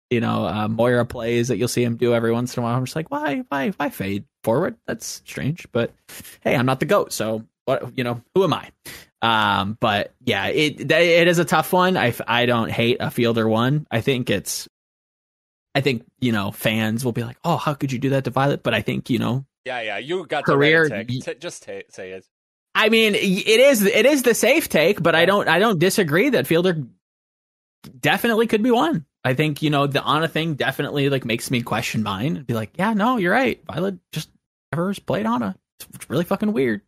you 0.10 0.22
know 0.22 0.46
uh, 0.46 0.68
Moira 0.68 1.06
plays 1.06 1.50
that 1.50 1.58
you'll 1.58 1.68
see 1.68 1.84
him 1.84 1.98
do 1.98 2.14
every 2.14 2.32
once 2.32 2.56
in 2.56 2.62
a 2.62 2.64
while. 2.64 2.76
I'm 2.78 2.86
just 2.86 2.96
like 2.96 3.12
why 3.12 3.44
why 3.50 3.70
why 3.72 3.90
fade 3.90 4.24
forward? 4.44 4.76
That's 4.88 5.06
strange, 5.06 5.68
but 5.72 5.94
hey, 6.42 6.56
I'm 6.56 6.66
not 6.66 6.80
the 6.80 6.86
goat, 6.86 7.12
so 7.14 7.44
what 7.66 7.98
you 7.98 8.04
know 8.04 8.22
who 8.34 8.44
am 8.46 8.54
I? 8.54 8.72
Um, 9.22 9.78
but 9.82 10.14
yeah, 10.24 10.48
it 10.48 10.90
it 10.90 11.28
is 11.28 11.40
a 11.40 11.46
tough 11.46 11.74
one. 11.74 11.98
I 11.98 12.14
I 12.26 12.46
don't 12.46 12.72
hate 12.72 12.98
a 13.02 13.12
fielder 13.12 13.48
one. 13.50 13.86
I 13.92 14.00
think 14.00 14.30
it's, 14.30 14.70
I 15.76 15.82
think 15.82 16.06
you 16.22 16.32
know 16.32 16.52
fans 16.52 17.04
will 17.04 17.12
be 17.12 17.24
like, 17.26 17.38
oh, 17.44 17.58
how 17.58 17.74
could 17.74 17.92
you 17.92 18.00
do 18.00 18.12
that 18.12 18.24
to 18.24 18.30
Violet? 18.30 18.64
But 18.64 18.74
I 18.74 18.82
think 18.82 19.10
you 19.10 19.20
know, 19.20 19.46
Yeah, 19.66 19.82
yeah, 19.82 19.98
you 19.98 20.26
got 20.26 20.46
Career- 20.46 20.88
the 20.88 20.96
right 20.96 21.08
take. 21.10 21.24
T- 21.26 21.34
just 21.36 21.64
ta 21.64 21.74
say 21.90 22.12
it. 22.12 22.26
I 22.76 22.90
mean, 22.90 23.16
it 23.16 23.22
is 23.60 23.84
it 23.84 24.06
is 24.06 24.24
the 24.24 24.34
safe 24.34 24.70
take, 24.70 25.02
but 25.02 25.16
I 25.16 25.26
don't 25.26 25.48
I 25.48 25.60
don't 25.60 25.80
disagree 25.80 26.30
that 26.30 26.48
fielder 26.48 26.84
definitely 28.00 28.48
could 28.48 28.64
be 28.64 28.72
one. 28.72 29.06
I 29.24 29.34
think 29.34 29.62
you 29.62 29.70
know 29.70 29.88
the 29.88 30.02
Ana 30.02 30.28
thing 30.28 30.54
definitely 30.56 31.10
like 31.10 31.26
makes 31.26 31.52
me 31.52 31.62
question 31.62 32.04
mine 32.04 32.38
and 32.38 32.48
be 32.48 32.54
like, 32.54 32.72
yeah, 32.78 32.94
no, 32.94 33.18
you're 33.18 33.34
right. 33.34 33.62
Violet 33.66 33.98
just 34.12 34.30
never 34.72 34.88
has 34.88 35.00
played 35.00 35.26
Ana. 35.26 35.56
It's 35.94 36.10
really 36.10 36.24
fucking 36.26 36.54
weird. 36.54 36.82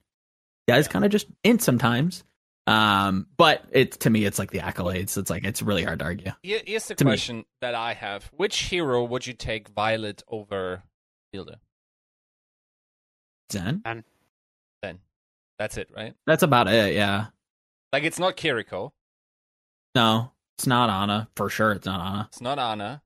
Guys 0.70 0.88
kind 0.88 1.04
of 1.04 1.12
just 1.12 1.28
int 1.44 1.62
sometimes. 1.62 2.24
Um, 2.68 3.26
but 3.38 3.66
it 3.72 3.94
to 4.02 4.10
me, 4.10 4.24
it's 4.24 4.38
like 4.40 4.52
the 4.52 4.60
accolades. 4.60 5.18
It's 5.18 5.30
like 5.32 5.44
it's 5.44 5.62
really 5.62 5.84
hard 5.84 6.00
to 6.00 6.06
argue. 6.06 6.32
Here- 6.44 6.62
Here's 6.66 6.88
the 6.88 6.96
To 6.96 7.06
me. 7.06 7.10
question 7.12 7.44
that 7.60 7.74
I 7.76 7.94
have: 7.96 8.30
Which 8.36 8.58
hero 8.60 9.04
would 9.04 9.26
you 9.28 9.34
take 9.34 9.68
Violet 9.70 10.24
over 10.28 10.84
Fielder? 11.34 11.56
Zen. 13.52 13.82
That's 15.62 15.78
it, 15.78 15.90
right? 15.96 16.16
That's 16.26 16.42
about 16.42 16.68
it. 16.70 16.96
Yeah. 16.96 17.28
Like 17.94 18.04
it's 18.04 18.18
not 18.18 18.36
Kiriko, 18.36 18.90
No, 19.94 20.32
it's 20.58 20.66
not 20.66 20.90
Ana 20.90 21.30
for 21.36 21.50
sure. 21.50 21.74
It's 21.74 21.86
not 21.86 22.00
Ana. 22.00 22.26
it's 22.32 22.42
not 22.42 22.58
Ana. 22.58 23.04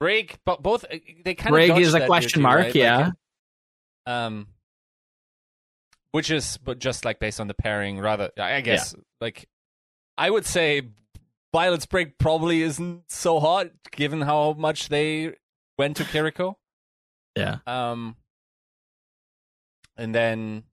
Brig, 0.00 0.40
but 0.44 0.60
both 0.60 0.84
uh, 0.90 0.96
they 1.24 1.36
kind 1.36 1.52
Brig 1.52 1.70
of 1.70 1.78
is 1.78 1.94
a 1.94 2.04
question 2.04 2.42
mark. 2.42 2.74
yeah. 2.74 3.12
um, 4.06 4.48
which 6.10 6.32
is 6.32 6.56
but 6.58 6.80
just 6.80 7.04
like 7.04 7.20
based 7.20 7.38
on 7.38 7.46
the 7.46 7.54
pairing, 7.54 8.00
rather. 8.00 8.30
I 8.36 8.60
guess 8.60 8.96
like 9.20 9.48
I 10.18 10.28
would 10.28 10.46
say 10.46 10.82
Violet's 11.52 11.86
Brig 11.86 12.18
probably 12.18 12.62
isn't 12.62 13.04
so 13.08 13.38
hot 13.38 13.68
given 13.92 14.20
how 14.20 14.54
much 14.54 14.88
they 14.88 15.36
went 15.78 15.98
to 15.98 16.02
Kiriko. 16.02 16.56
yeah. 17.36 17.58
Um, 17.68 18.16
and 19.96 20.12
then 20.12 20.64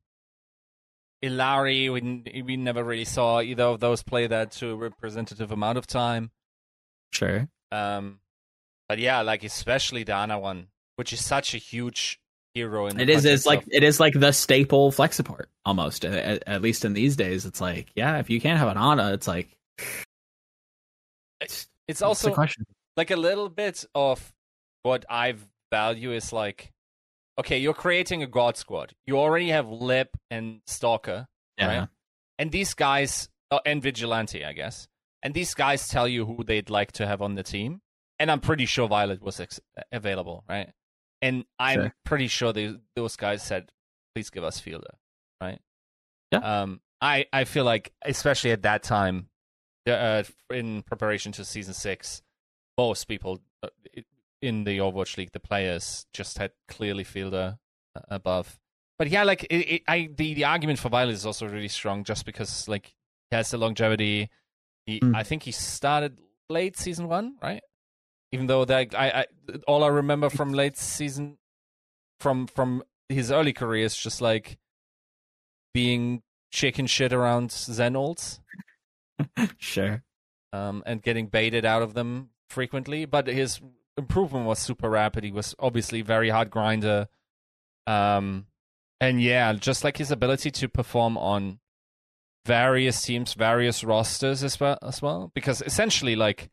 Illari, 1.24 1.92
we 1.92 2.42
we 2.42 2.58
never 2.58 2.84
really 2.84 3.06
saw 3.06 3.40
either 3.40 3.64
of 3.64 3.80
those 3.80 4.04
play 4.04 4.28
that 4.28 4.52
to 4.54 4.72
a 4.72 4.76
representative 4.76 5.52
amount 5.52 5.78
of 5.78 5.88
time. 5.88 6.32
Sure. 7.12 7.48
Um, 7.72 8.20
but 8.90 9.00
yeah, 9.00 9.22
like 9.22 9.44
especially 9.44 10.04
the 10.04 10.14
Ana 10.14 10.38
one, 10.38 10.68
which 10.98 11.14
is 11.14 11.26
such 11.26 11.56
a 11.56 11.58
huge 11.58 12.20
hero. 12.54 12.88
In 12.88 13.00
it 13.00 13.10
is. 13.10 13.24
It's 13.26 13.46
like 13.46 13.64
it 13.72 13.84
is 13.84 14.00
like 14.00 14.14
the 14.14 14.32
staple 14.34 14.92
flex 14.92 15.16
support 15.16 15.50
almost. 15.66 16.04
At, 16.04 16.44
at- 16.46 16.62
least 16.62 16.84
in 16.84 16.94
these 16.94 17.16
days, 17.16 17.46
it's 17.46 17.62
like 17.62 17.92
yeah, 17.96 18.20
if 18.20 18.30
you 18.30 18.42
can't 18.42 18.60
have 18.60 18.68
an 18.68 18.78
Ana, 18.78 19.14
it's 19.14 19.28
like 19.28 19.56
it's 21.40 21.68
it's 21.88 22.02
also 22.02 22.36
like 22.98 23.12
a 23.12 23.16
little 23.16 23.50
bit 23.50 23.86
of 23.96 24.34
what 24.84 25.06
I 25.10 25.36
value 25.72 26.12
is 26.12 26.34
like, 26.34 26.72
okay, 27.40 27.58
you're 27.58 27.74
creating 27.74 28.24
a 28.24 28.28
god 28.28 28.58
squad. 28.58 28.94
You 29.06 29.18
already 29.20 29.50
have 29.50 29.70
Lip 29.70 30.16
and 30.30 30.62
Stalker, 30.68 31.28
Yeah. 31.58 31.80
right? 31.80 31.90
and 32.40 32.52
these 32.52 32.74
guys 32.74 33.30
oh, 33.52 33.60
and 33.66 33.82
Vigilante, 33.82 34.44
I 34.44 34.54
guess, 34.54 34.88
and 35.22 35.34
these 35.34 35.54
guys 35.54 35.88
tell 35.88 36.08
you 36.08 36.26
who 36.26 36.44
they'd 36.44 36.70
like 36.70 36.92
to 36.94 37.08
have 37.08 37.22
on 37.22 37.36
the 37.36 37.44
team. 37.44 37.82
And 38.20 38.30
I'm 38.32 38.40
pretty 38.40 38.66
sure 38.66 38.88
Violet 38.88 39.22
was 39.22 39.40
ex- 39.40 39.60
available, 39.92 40.44
right? 40.48 40.72
And 41.22 41.46
I'm 41.60 41.80
Sure. 41.82 41.96
pretty 42.06 42.28
sure 42.28 42.54
they, 42.54 42.76
those 42.96 43.16
guys 43.16 43.42
said, 43.44 43.72
"Please 44.16 44.30
give 44.30 44.44
us 44.44 44.60
Fielder," 44.60 44.96
right? 45.42 45.60
Yeah. 46.32 46.40
Um, 46.40 46.82
I 47.02 47.26
I 47.34 47.44
feel 47.46 47.64
like, 47.66 47.92
especially 48.04 48.52
at 48.52 48.62
that 48.64 48.84
time, 48.84 49.30
uh, 49.88 50.24
in 50.52 50.84
preparation 50.84 51.32
to 51.34 51.46
season 51.46 51.74
six, 51.74 52.22
most 52.78 53.06
people 53.06 53.42
uh, 53.64 53.70
in 54.44 54.64
the 54.66 54.78
Overwatch 54.80 55.18
League, 55.18 55.32
the 55.32 55.40
players 55.40 56.06
just 56.14 56.38
had 56.38 56.52
clearly 56.68 57.04
Fielder 57.04 57.58
uh, 57.96 58.02
above. 58.10 58.60
But 59.00 59.10
yeah, 59.10 59.24
like 59.24 59.44
it, 59.46 59.56
it, 59.56 59.82
I 59.88 60.10
the, 60.16 60.34
the 60.34 60.46
argument 60.46 60.80
for 60.80 60.90
Violet 60.90 61.14
is 61.14 61.26
also 61.26 61.48
really 61.48 61.68
strong, 61.70 62.04
just 62.04 62.26
because 62.26 62.68
like 62.68 62.94
he 63.30 63.36
has 63.38 63.50
the 63.52 63.58
longevity. 63.58 64.30
He, 64.86 65.00
Mm. 65.00 65.16
I 65.16 65.24
think 65.24 65.44
he 65.44 65.52
started 65.52 66.20
late 66.50 66.76
season 66.78 67.08
one, 67.08 67.38
right? 67.42 67.64
Even 68.34 68.48
though 68.48 68.66
that 68.66 68.94
I, 68.94 69.08
I 69.10 69.26
all 69.68 69.84
I 69.84 69.88
remember 69.88 70.30
from 70.30 70.52
late 70.52 70.78
season, 70.78 71.38
from 72.20 72.48
from 72.48 72.84
his 73.10 73.32
early 73.32 73.54
career 73.54 73.86
is 73.86 73.96
just 73.96 74.22
like 74.22 74.58
being 75.74 76.22
chicken 76.52 76.86
shit 76.86 77.14
around 77.14 77.52
Zen 77.52 77.94
ults 77.94 78.40
sure. 79.58 80.04
um, 80.52 80.84
and 80.86 81.02
getting 81.02 81.28
baited 81.28 81.66
out 81.66 81.82
of 81.82 81.94
them 81.94 82.30
frequently. 82.50 83.06
But 83.06 83.28
his 83.28 83.60
improvement 83.98 84.46
was 84.46 84.60
super 84.60 84.90
rapid. 84.90 85.24
He 85.24 85.32
was 85.32 85.56
obviously 85.60 86.02
very 86.02 86.30
hard 86.30 86.50
grinder. 86.50 87.08
Um, 87.88 88.48
and 89.00 89.22
yeah, 89.22 89.54
just 89.54 89.84
like 89.84 89.98
his 89.98 90.12
ability 90.12 90.52
to 90.52 90.70
perform 90.70 91.18
on 91.18 91.60
various 92.46 93.02
teams, 93.02 93.34
various 93.34 93.84
rosters 93.84 94.44
as 94.44 94.60
well, 94.60 94.78
as 94.82 95.02
well. 95.02 95.32
Because 95.36 95.62
essentially, 95.62 96.16
like 96.16 96.50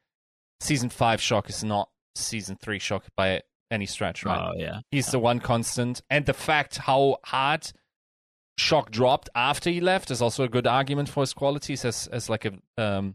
season 0.60 0.90
five 0.90 1.20
shock 1.20 1.48
is 1.48 1.62
not 1.62 1.88
season 2.14 2.56
three 2.60 2.78
shock 2.78 3.04
by 3.16 3.42
any 3.70 3.86
stretch, 3.86 4.24
right? 4.24 4.50
Oh 4.52 4.58
yeah. 4.58 4.80
He's 4.90 5.10
the 5.10 5.18
one 5.18 5.38
constant, 5.40 6.02
and 6.10 6.26
the 6.26 6.34
fact 6.34 6.78
how 6.78 7.18
hard 7.24 7.72
Shock 8.60 8.90
dropped 8.90 9.30
after 9.34 9.70
he 9.70 9.80
left 9.80 10.10
is 10.10 10.20
also 10.20 10.44
a 10.44 10.48
good 10.48 10.66
argument 10.66 11.08
for 11.08 11.20
his 11.20 11.32
qualities 11.32 11.82
as 11.82 12.06
as 12.08 12.28
like 12.28 12.44
a 12.44 12.52
um 12.76 13.14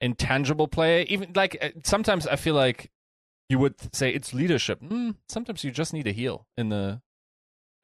intangible 0.00 0.66
player. 0.66 1.04
Even 1.08 1.32
like 1.34 1.58
uh, 1.60 1.68
sometimes 1.84 2.26
I 2.26 2.36
feel 2.36 2.54
like 2.54 2.90
you 3.48 3.58
would 3.58 3.74
say 3.94 4.10
it's 4.10 4.34
leadership. 4.34 4.80
Mm, 4.80 5.16
sometimes 5.28 5.64
you 5.64 5.70
just 5.70 5.92
need 5.92 6.06
a 6.06 6.12
heel 6.12 6.46
in 6.56 6.68
the 6.68 7.00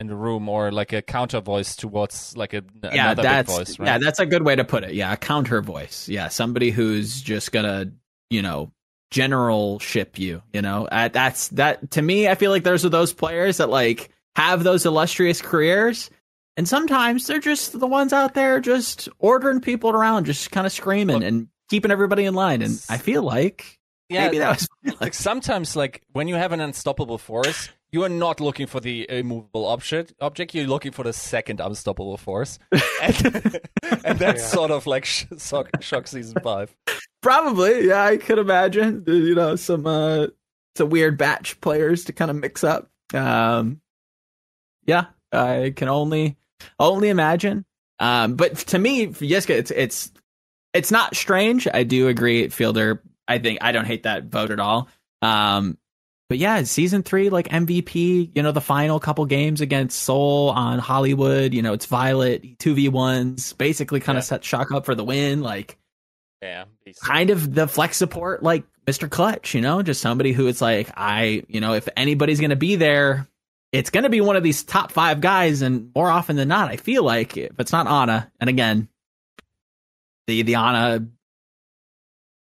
in 0.01 0.09
the 0.09 0.17
room 0.17 0.49
or 0.49 0.73
like 0.73 0.93
a 0.93 1.01
counter 1.01 1.41
voice 1.41 1.77
towards 1.77 2.37
like 2.37 2.53
a 2.53 2.63
yeah, 2.83 3.13
another 3.13 3.23
that's 3.23 3.49
big 3.49 3.57
voice. 3.57 3.79
Right? 3.79 3.87
yeah, 3.87 3.99
that's 3.99 4.19
a 4.19 4.27
good 4.27 4.43
way 4.43 4.57
to 4.57 4.65
put 4.65 4.83
it. 4.85 4.95
Yeah, 4.95 5.13
a 5.13 5.17
counter 5.17 5.63
voice. 5.63 6.09
Yeah, 6.09 6.29
somebody 6.29 6.71
who's 6.71 7.23
just 7.23 7.53
gonna, 7.53 7.93
you 8.29 8.43
know, 8.43 8.73
general 9.11 9.79
ship 9.79 10.19
you. 10.19 10.43
You 10.53 10.63
know, 10.63 10.87
uh, 10.91 11.09
that's 11.09 11.49
that 11.49 11.93
to 11.93 12.03
me. 12.03 12.29
I 12.29 12.35
feel 12.35 12.51
like 12.51 12.65
those 12.65 12.85
are 12.85 12.91
those 12.91 13.13
players 13.13 13.59
that 13.59 13.71
like 13.71 14.11
have 14.35 14.65
those 14.65 14.85
illustrious 14.85 15.41
careers, 15.41 16.11
and 16.57 16.69
sometimes 16.69 17.29
they're 17.29 17.39
just 17.39 17.79
the 17.79 17.87
ones 17.87 18.13
out 18.13 18.35
there 18.35 18.59
just 18.59 19.09
ordering 19.21 19.61
people 19.61 19.91
around, 19.91 20.25
just 20.25 20.51
kind 20.51 20.67
of 20.67 20.73
screaming 20.73 21.17
Look- 21.17 21.25
and 21.25 21.49
keeping 21.71 21.93
everybody 21.93 22.25
in 22.25 22.35
line. 22.35 22.61
And 22.61 22.85
I 22.91 22.99
feel 22.99 23.23
like 23.23 23.79
yeah, 24.13 24.25
maybe 24.27 24.39
that 24.39 24.51
was 24.85 24.97
like 25.01 25.15
sometimes 25.15 25.75
like 25.77 26.03
when 26.13 26.29
you 26.29 26.35
have 26.37 26.53
an 26.53 26.61
unstoppable 26.61 27.19
force 27.19 27.69
you 27.93 28.03
are 28.05 28.09
not 28.09 28.41
looking 28.41 28.67
for 28.67 28.81
the 28.81 29.07
immovable 29.11 29.67
object 29.67 30.13
object 30.21 30.55
you're 30.55 30.67
looking 30.67 30.93
for 30.93 31.03
the 31.03 31.13
second 31.13 31.61
unstoppable 31.61 32.17
force 32.17 32.59
and, 33.03 33.61
and 34.05 34.19
that's 34.19 34.43
Yeah. 34.43 34.49
sort 34.49 34.71
of 34.71 34.87
like 34.87 35.05
sh- 35.05 35.27
shock, 35.39 35.69
shock 35.83 36.07
season 36.09 36.37
five 36.43 36.75
Probably, 37.23 37.87
yeah. 37.87 38.03
I 38.03 38.17
could 38.17 38.39
imagine, 38.41 39.05
you 39.07 39.37
know, 39.37 39.55
some 39.55 39.87
uh, 39.87 40.27
some 40.77 40.91
weird 40.91 41.17
batch 41.17 41.61
players 41.61 42.07
to 42.07 42.13
kind 42.13 42.33
of 42.33 42.37
mix 42.37 42.65
up. 42.65 42.91
Um, 43.15 43.81
yeah, 44.87 45.05
I 45.31 45.73
can 45.77 45.87
only 45.89 46.37
only 46.81 47.11
imagine. 47.11 47.65
Um, 48.01 48.35
but 48.35 48.57
to 48.57 48.79
me, 48.81 49.07
Yiska, 49.07 49.51
it's 49.51 49.71
it's 49.71 50.11
it's 50.75 50.91
not 50.91 51.15
strange. 51.15 51.69
I 51.73 51.85
do 51.85 52.09
agree, 52.09 52.49
Fielder. 52.49 53.01
I 53.33 53.39
think 53.39 53.59
I 53.63 53.73
don't 53.73 53.85
hate 53.87 54.05
that 54.05 54.25
vote 54.25 54.51
at 54.51 54.61
all. 54.61 54.89
Um, 55.21 55.79
but 56.29 56.39
yeah, 56.39 56.63
season 56.63 57.03
three, 57.03 57.29
like 57.31 57.49
MVP. 57.49 58.31
You 58.35 58.43
know, 58.43 58.53
the 58.53 58.61
final 58.61 58.99
couple 59.01 59.25
games 59.27 59.61
against 59.61 59.99
Seoul 60.03 60.51
on 60.51 60.79
Hollywood. 60.79 61.53
You 61.53 61.63
know, 61.63 61.73
it's 61.73 61.87
Violet 61.87 62.59
two 62.59 62.75
v 62.75 62.89
ones, 62.89 63.53
basically 63.53 64.01
kind 64.01 64.17
Yeah. 64.17 64.21
of 64.21 64.25
set 64.25 64.45
Shock 64.45 64.73
up 64.73 64.85
for 64.87 64.95
the 64.95 65.05
win. 65.05 65.43
Like 65.43 65.79
yeah 66.41 66.65
kind 67.05 67.31
of 67.31 67.55
the 67.55 67.69
flex 67.69 67.97
support 67.97 68.43
like 68.43 68.65
Mr. 68.87 69.09
Clutch, 69.09 69.55
you 69.55 69.61
know, 69.61 69.81
just 69.83 70.01
somebody 70.01 70.33
who 70.33 70.49
it's 70.49 70.61
like, 70.61 70.91
I, 70.97 71.45
you 71.49 71.61
know, 71.61 71.75
if 71.75 71.89
anybody's 71.97 72.41
going 72.41 72.51
to 72.51 72.57
be 72.57 72.75
there, 72.75 73.29
it's 73.71 73.91
going 73.91 74.03
to 74.03 74.11
be 74.11 74.21
one 74.21 74.35
of 74.35 74.43
these 74.43 74.65
top 74.65 74.91
five 74.91 75.21
guys. 75.21 75.63
And 75.63 75.93
more 75.95 76.11
often 76.11 76.35
than 76.35 76.49
not, 76.49 76.69
I 76.69 76.77
feel 76.79 77.05
like 77.05 77.37
if 77.37 77.61
it's 77.61 77.71
not 77.71 77.87
Ana, 77.87 78.31
and 78.41 78.51
again, 78.51 78.89
the, 80.27 80.43
the 80.43 80.57
Ana 80.57 81.07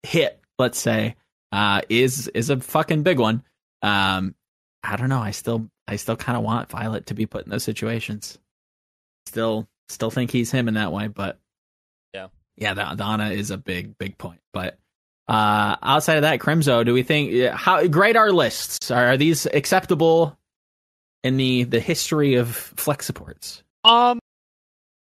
hit, 0.02 0.38
let's 0.58 0.78
say, 0.78 1.16
uh, 1.52 1.82
is, 1.88 2.28
is 2.28 2.50
a 2.50 2.58
fucking 2.60 3.02
big 3.02 3.18
one. 3.18 3.42
Um, 3.82 4.34
I 4.82 4.96
don't 4.96 5.08
know. 5.08 5.20
I 5.20 5.30
still, 5.32 5.68
I 5.88 5.96
still 5.96 6.16
kind 6.16 6.36
of 6.38 6.44
want 6.44 6.70
Violet 6.70 7.06
to 7.06 7.14
be 7.14 7.26
put 7.26 7.44
in 7.44 7.50
those 7.50 7.64
situations. 7.64 8.38
Still, 9.26 9.68
still 9.88 10.10
think 10.10 10.30
he's 10.30 10.50
him 10.50 10.68
in 10.68 10.74
that 10.74 10.92
way, 10.92 11.08
but 11.08 11.38
Yeah. 12.14 12.28
yeah, 12.56 12.74
the, 12.74 12.82
Ana 13.02 13.30
is 13.30 13.50
a 13.50 13.56
big, 13.58 13.98
big 13.98 14.16
point. 14.18 14.40
But 14.52 14.78
uh, 15.28 15.76
outside 15.82 16.16
of 16.16 16.22
that, 16.22 16.38
Crimzo, 16.40 16.84
do 16.84 16.92
we 16.94 17.02
think 17.02 17.50
how 17.52 17.84
grade 17.88 18.16
our 18.16 18.30
lists? 18.30 18.90
Are, 18.90 19.06
are 19.08 19.16
these 19.16 19.46
acceptable 19.46 20.38
in 21.24 21.36
the 21.36 21.64
the 21.64 21.80
history 21.80 22.36
of 22.36 22.54
flex 22.54 23.06
supports? 23.06 23.64
Um, 23.82 24.20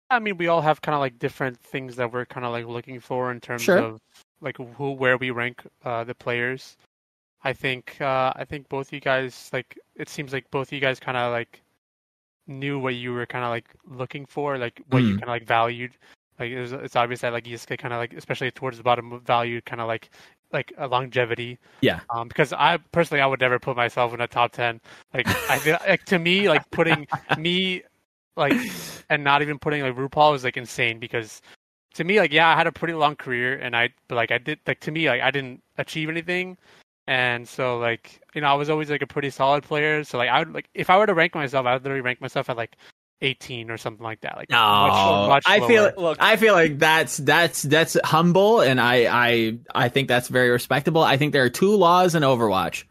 I 0.10 0.18
mean, 0.18 0.38
we 0.38 0.48
all 0.48 0.62
have 0.62 0.82
kind 0.82 0.96
of 0.96 1.00
like 1.00 1.20
different 1.20 1.60
things 1.60 1.98
that 1.98 2.12
we're 2.12 2.26
kind 2.26 2.44
of 2.44 2.52
like 2.52 2.66
looking 2.66 3.00
for 3.00 3.32
in 3.32 3.40
terms 3.40 3.62
Sure. 3.62 3.78
of 3.78 4.00
like 4.42 4.58
who 4.58 4.92
where 4.92 5.18
we 5.18 5.32
rank 5.32 5.64
uh, 5.84 6.04
the 6.04 6.16
players. 6.16 6.78
I 7.44 7.54
think 7.54 8.00
uh, 8.02 8.34
I 8.36 8.46
think 8.46 8.68
both 8.70 8.92
you 8.92 9.00
guys 9.00 9.50
like 9.54 9.78
it 9.96 10.10
seems 10.10 10.34
like 10.34 10.50
both 10.52 10.72
you 10.72 10.80
guys 10.80 11.00
kind 11.00 11.18
of 11.18 11.32
like 11.32 11.62
knew 12.48 12.80
what 12.80 12.96
you 12.96 13.14
were 13.14 13.26
kind 13.26 13.46
of 13.46 13.50
like 13.50 13.70
looking 13.88 14.26
for, 14.26 14.58
like 14.58 14.82
what 14.90 15.04
you 15.04 15.14
Mm. 15.16 15.20
kind 15.20 15.24
of 15.24 15.30
like 15.30 15.46
valued. 15.46 15.92
Like 16.40 16.52
it 16.52 16.60
was, 16.60 16.72
it's 16.72 16.96
obvious 16.96 17.22
that 17.22 17.34
like 17.34 17.46
you 17.46 17.54
just 17.54 17.68
kind 17.68 17.94
of 17.94 18.00
like 18.00 18.14
especially 18.14 18.52
towards 18.52 18.78
the 18.78 18.84
bottom 18.84 19.20
valued 19.26 19.66
kind 19.66 19.82
of 19.82 19.88
like 19.88 20.10
like 20.52 20.74
a 20.78 20.88
longevity. 20.88 21.60
Yeah. 21.82 22.00
Um, 22.10 22.28
because 22.28 22.54
I 22.54 22.78
personally 22.92 23.22
I 23.22 23.28
would 23.28 23.40
never 23.40 23.60
put 23.60 23.76
myself 23.76 24.14
in 24.14 24.22
a 24.22 24.28
top 24.28 24.52
ten. 24.52 24.82
Like 25.14 25.28
I 25.50 25.60
feel 25.60 25.78
like 25.88 26.06
to 26.06 26.20
me 26.20 26.50
like 26.50 26.70
putting 26.72 27.08
me 27.38 27.84
like 28.36 28.56
and 29.10 29.24
not 29.24 29.42
even 29.42 29.60
putting 29.60 29.84
like 29.84 29.96
RuPaul 29.96 30.36
is 30.36 30.44
like 30.44 30.58
insane 30.58 31.00
because 31.00 31.42
to 32.00 32.06
me 32.06 32.18
like 32.18 32.32
yeah 32.32 32.48
I 32.48 32.56
had 32.56 32.66
a 32.66 32.72
pretty 32.72 32.94
long 32.94 33.18
career 33.18 33.58
and 33.58 33.76
I 33.76 33.90
but 34.08 34.16
like 34.16 34.32
I 34.32 34.38
did 34.38 34.60
like 34.66 34.80
to 34.82 34.92
me 34.92 35.10
like 35.10 35.22
I 35.22 35.32
didn't 35.32 35.62
achieve 35.78 36.08
anything 36.08 36.58
and 37.08 37.46
so 37.48 37.78
like 37.78 38.22
you 38.34 38.40
know 38.40 38.48
I 38.48 38.54
was 38.54 38.70
always 38.70 38.90
like 38.90 39.02
a 39.02 39.08
pretty 39.08 39.30
solid 39.30 39.64
player 39.64 40.06
so 40.06 40.18
like 40.18 40.30
I 40.30 40.40
would 40.40 40.54
like 40.54 40.70
if 40.74 40.90
I 40.90 40.98
were 40.98 41.06
to 41.06 41.14
rank 41.14 41.36
myself 41.36 41.66
I 41.66 41.74
would 41.74 41.84
literally 41.84 42.02
rank 42.02 42.22
myself 42.22 42.50
at 42.50 42.56
like 42.56 42.78
18 43.22 43.70
or 43.70 43.78
something 43.78 44.04
like 44.04 44.22
that 44.22 44.38
like 44.38 44.50
No, 44.50 45.28
much, 45.28 45.28
much 45.28 45.44
I 45.46 45.68
feel 45.68 45.84
lower. 45.84 45.94
Look. 45.98 46.18
I 46.22 46.38
feel 46.38 46.54
like 46.54 46.80
that's 46.80 47.18
that's 47.18 47.64
that's 47.64 47.98
humble, 48.06 48.62
and 48.62 48.80
I 48.80 49.08
I 49.12 49.58
I 49.76 49.90
think 49.90 50.08
that's 50.08 50.30
very 50.30 50.50
respectable. 50.50 51.04
I 51.04 51.18
think 51.18 51.34
there 51.34 51.44
are 51.44 51.50
two 51.50 51.76
laws 51.76 52.16
in 52.16 52.24
Overwatch. 52.24 52.86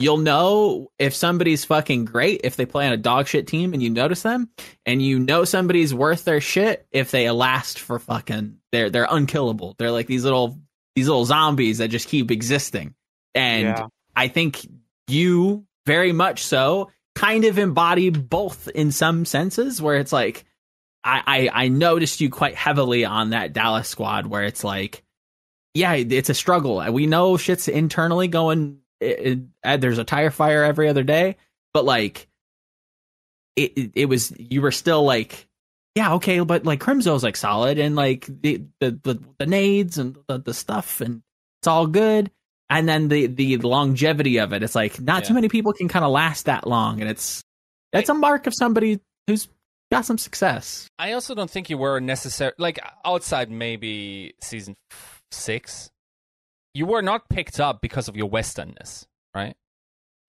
You'll 0.00 0.18
know 0.18 0.92
if 0.98 1.12
somebody's 1.14 1.64
fucking 1.64 2.04
great 2.04 2.42
if 2.44 2.54
they 2.54 2.66
play 2.66 2.86
on 2.86 2.92
a 2.92 2.96
dog 2.96 3.26
shit 3.26 3.48
team 3.48 3.72
and 3.72 3.82
you 3.82 3.90
notice 3.90 4.22
them, 4.22 4.48
and 4.86 5.02
you 5.02 5.18
know 5.18 5.44
somebody's 5.44 5.92
worth 5.92 6.24
their 6.24 6.40
shit 6.40 6.86
if 6.92 7.10
they 7.10 7.28
last 7.30 7.80
for 7.80 7.98
fucking 7.98 8.58
they're 8.70 8.90
they're 8.90 9.08
unkillable. 9.10 9.74
They're 9.78 9.90
like 9.90 10.06
these 10.06 10.24
little 10.24 10.58
these 10.94 11.08
little 11.08 11.24
zombies 11.24 11.78
that 11.78 11.88
just 11.88 12.08
keep 12.08 12.30
existing. 12.30 12.94
And 13.34 13.64
Yeah. 13.64 13.86
I 14.14 14.28
think 14.28 14.66
you 15.08 15.66
very 15.86 16.12
much 16.12 16.44
so 16.44 16.90
kind 17.14 17.44
of 17.44 17.58
embody 17.58 18.10
both 18.10 18.68
in 18.68 18.92
some 18.92 19.24
senses 19.24 19.82
where 19.82 19.96
it's 19.96 20.12
like 20.12 20.44
I, 21.02 21.22
I 21.26 21.64
I 21.64 21.68
noticed 21.68 22.20
you 22.20 22.30
quite 22.30 22.54
heavily 22.54 23.04
on 23.04 23.30
that 23.30 23.52
Dallas 23.52 23.88
squad 23.88 24.26
where 24.26 24.44
it's 24.44 24.62
like 24.62 25.02
yeah, 25.74 25.94
it's 25.94 26.30
a 26.30 26.34
struggle. 26.34 26.84
We 26.92 27.06
know 27.06 27.36
shit's 27.36 27.68
internally 27.68 28.28
going. 28.28 28.78
It, 29.00 29.18
it, 29.20 29.38
uh, 29.64 29.76
there's 29.76 29.98
a 29.98 30.04
tire 30.04 30.30
fire 30.30 30.64
every 30.64 30.88
other 30.88 31.02
day, 31.04 31.36
but 31.72 31.84
like, 31.84 32.28
it, 33.56 33.92
it, 33.94 34.06
was 34.06 34.32
you 34.38 34.62
were 34.62 34.70
still 34.72 35.04
like, 35.04 35.46
yeah, 35.94 36.14
okay, 36.14 36.40
but 36.40 36.64
like 36.64 36.80
Crimzo's 36.80 37.22
like 37.24 37.36
solid, 37.36 37.78
and 37.78 37.96
like 37.96 38.26
the 38.26 38.62
the 38.80 38.98
the, 39.02 39.20
the 39.38 39.46
nades 39.46 39.98
and 39.98 40.16
the, 40.28 40.38
the 40.38 40.54
stuff, 40.54 41.00
and 41.00 41.22
it's 41.60 41.66
all 41.66 41.86
good. 41.86 42.30
And 42.70 42.88
then 42.88 43.08
the 43.08 43.26
the 43.26 43.56
longevity 43.58 44.38
of 44.38 44.52
it, 44.52 44.62
it's 44.62 44.74
like 44.74 45.00
not 45.00 45.22
Yeah. 45.22 45.28
too 45.28 45.34
many 45.34 45.48
people 45.48 45.72
can 45.72 45.88
kind 45.88 46.04
of 46.04 46.10
last 46.10 46.44
that 46.46 46.66
long, 46.66 47.00
and 47.00 47.10
it's 47.10 47.42
that's 47.92 48.10
a 48.10 48.14
mark 48.14 48.46
of 48.46 48.54
somebody 48.54 49.00
who's 49.26 49.48
got 49.90 50.04
some 50.04 50.18
success. 50.18 50.86
I 50.98 51.12
also 51.12 51.34
don't 51.34 51.50
think 51.50 51.70
you 51.70 51.78
were 51.78 51.98
necessary 51.98 52.52
like 52.58 52.78
outside 53.04 53.50
maybe 53.50 54.34
season 54.42 54.74
six. 55.32 55.90
You 56.78 56.86
were 56.86 57.02
not 57.02 57.28
picked 57.28 57.58
up 57.58 57.80
because 57.80 58.06
of 58.08 58.16
your 58.16 58.30
westernness, 58.30 59.06
right? 59.34 59.56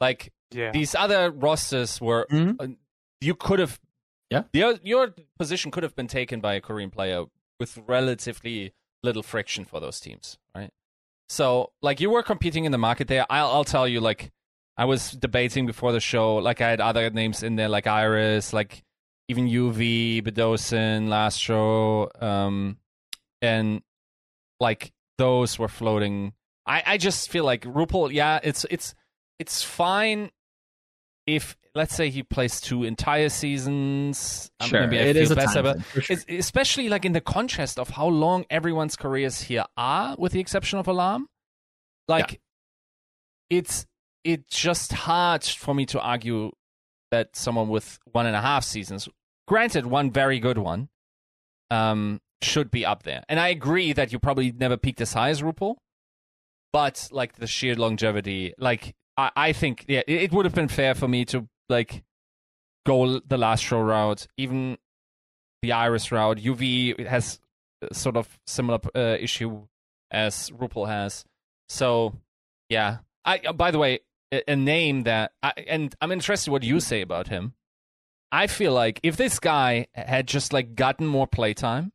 Like 0.01 0.33
Yeah. 0.51 0.71
these 0.71 0.95
other 0.95 1.29
rosters 1.29 2.01
were 2.01 2.25
Mhm. 2.31 2.55
uh, 2.59 2.67
you 3.21 3.35
could 3.35 3.59
have 3.59 3.79
Yeah. 4.31 4.43
your 4.53 4.71
your 4.83 5.13
position 5.37 5.69
could 5.71 5.83
have 5.83 5.95
been 5.95 6.07
taken 6.07 6.41
by 6.41 6.53
a 6.55 6.61
Korean 6.61 6.89
player 6.89 7.25
with 7.59 7.77
relatively 7.87 8.73
little 9.03 9.23
friction 9.23 9.63
for 9.65 9.79
those 9.79 9.99
teams, 9.99 10.37
right? 10.55 10.71
So 11.27 11.71
like 11.81 11.99
you 11.99 12.09
were 12.09 12.23
competing 12.23 12.65
in 12.65 12.71
the 12.71 12.77
market 12.79 13.07
there. 13.07 13.25
I'll 13.29 13.51
I'll 13.51 13.63
tell 13.75 13.87
you 13.87 13.99
like 14.01 14.31
I 14.75 14.85
was 14.85 15.11
debating 15.11 15.67
before 15.67 15.91
the 15.91 15.99
show. 15.99 16.37
Like 16.37 16.61
I 16.61 16.69
had 16.69 16.81
other 16.81 17.09
names 17.11 17.43
in 17.43 17.57
there 17.57 17.69
like 17.69 17.85
Iris, 17.85 18.53
like 18.53 18.83
even 19.27 19.47
UV, 19.47 20.21
Bdosin, 20.23 21.09
last 21.09 21.37
show, 21.37 22.09
um, 22.19 22.79
and 23.41 23.83
like 24.59 24.91
those 25.19 25.59
were 25.59 25.67
floating. 25.67 26.33
I 26.69 26.83
I 26.85 26.97
just 26.97 27.29
feel 27.29 27.43
like 27.43 27.63
RuPaul. 27.63 28.13
Yeah, 28.13 28.39
it's 28.43 28.65
it's 28.69 28.93
it's 29.39 29.63
fine 29.63 30.29
if 31.25 31.57
let's 31.75 31.95
say 31.95 32.09
he 32.09 32.23
plays 32.23 32.61
two 32.61 32.83
entire 32.83 33.29
seasons. 33.29 34.51
Sure, 34.61 34.81
maybe 34.81 34.99
I 34.99 35.03
it 35.03 35.15
is 35.15 35.31
a 35.31 35.35
better, 35.35 35.63
time 35.63 35.83
but 35.93 36.03
sure. 36.03 36.17
especially 36.29 36.89
like 36.89 37.05
in 37.05 37.13
the 37.13 37.21
contrast 37.21 37.79
of 37.79 37.89
how 37.89 38.07
long 38.07 38.45
everyone's 38.49 38.95
careers 38.95 39.41
here 39.41 39.65
are, 39.75 40.15
with 40.17 40.31
the 40.31 40.39
exception 40.39 40.79
of 40.79 40.87
Alarm. 40.87 41.27
Like, 42.07 42.39
it's 43.49 43.85
it's 44.23 44.59
just 44.59 44.93
hard 44.93 45.43
for 45.43 45.73
me 45.73 45.85
to 45.87 45.99
argue 45.99 46.51
that 47.11 47.35
someone 47.35 47.69
with 47.69 47.99
one 48.11 48.25
and 48.25 48.35
a 48.35 48.41
half 48.41 48.63
seasons, 48.63 49.09
granted 49.47 49.85
one 49.85 50.11
very 50.11 50.39
good 50.39 50.57
one, 50.57 50.89
um, 51.71 52.19
should 52.41 52.69
be 52.69 52.85
up 52.85 53.03
there. 53.03 53.23
And 53.29 53.39
I 53.39 53.47
agree 53.49 53.93
that 53.93 54.11
you 54.11 54.19
probably 54.19 54.51
never 54.51 54.77
peaked 54.77 55.01
as 55.01 55.13
high 55.13 55.29
as 55.29 55.41
RuPaul, 55.41 55.75
but 56.71 57.07
like 57.11 57.35
the 57.35 57.47
sheer 57.47 57.75
longevity, 57.75 58.53
like 58.57 58.95
I, 59.17 59.31
I 59.35 59.53
think 59.53 59.85
yeah, 59.87 60.01
it, 60.07 60.23
it 60.23 60.31
would 60.31 60.45
have 60.45 60.55
been 60.55 60.67
fair 60.67 60.95
for 60.95 61.07
me 61.07 61.25
to 61.25 61.47
like 61.67 62.03
go 62.85 63.19
the 63.19 63.37
Lastro 63.37 63.85
route, 63.85 64.27
even 64.37 64.77
the 65.61 65.73
Iris 65.73 66.11
route. 66.11 66.37
UV 66.37 67.05
has 67.05 67.39
sort 67.91 68.17
of 68.17 68.39
similar 68.47 68.79
uh, 68.95 69.17
issue 69.19 69.67
as 70.11 70.49
RuPaul 70.51 70.87
has. 70.87 71.25
So 71.67 72.13
yeah, 72.69 72.99
I 73.25 73.39
uh, 73.47 73.53
by 73.53 73.71
the 73.71 73.79
way, 73.79 73.99
a, 74.31 74.51
a 74.51 74.55
name 74.55 75.03
that 75.03 75.31
I, 75.43 75.53
and 75.67 75.95
I'm 76.01 76.11
interested 76.11 76.51
what 76.51 76.63
you 76.63 76.79
say 76.79 77.01
about 77.01 77.27
him. 77.27 77.53
I 78.31 78.45
feel 78.45 78.73
like 78.73 78.99
if 79.01 79.17
this 79.17 79.39
guy 79.39 79.87
had 79.95 80.27
just 80.27 80.53
like 80.53 80.75
gotten 80.75 81.07
more 81.07 81.25
playtime, 81.25 81.91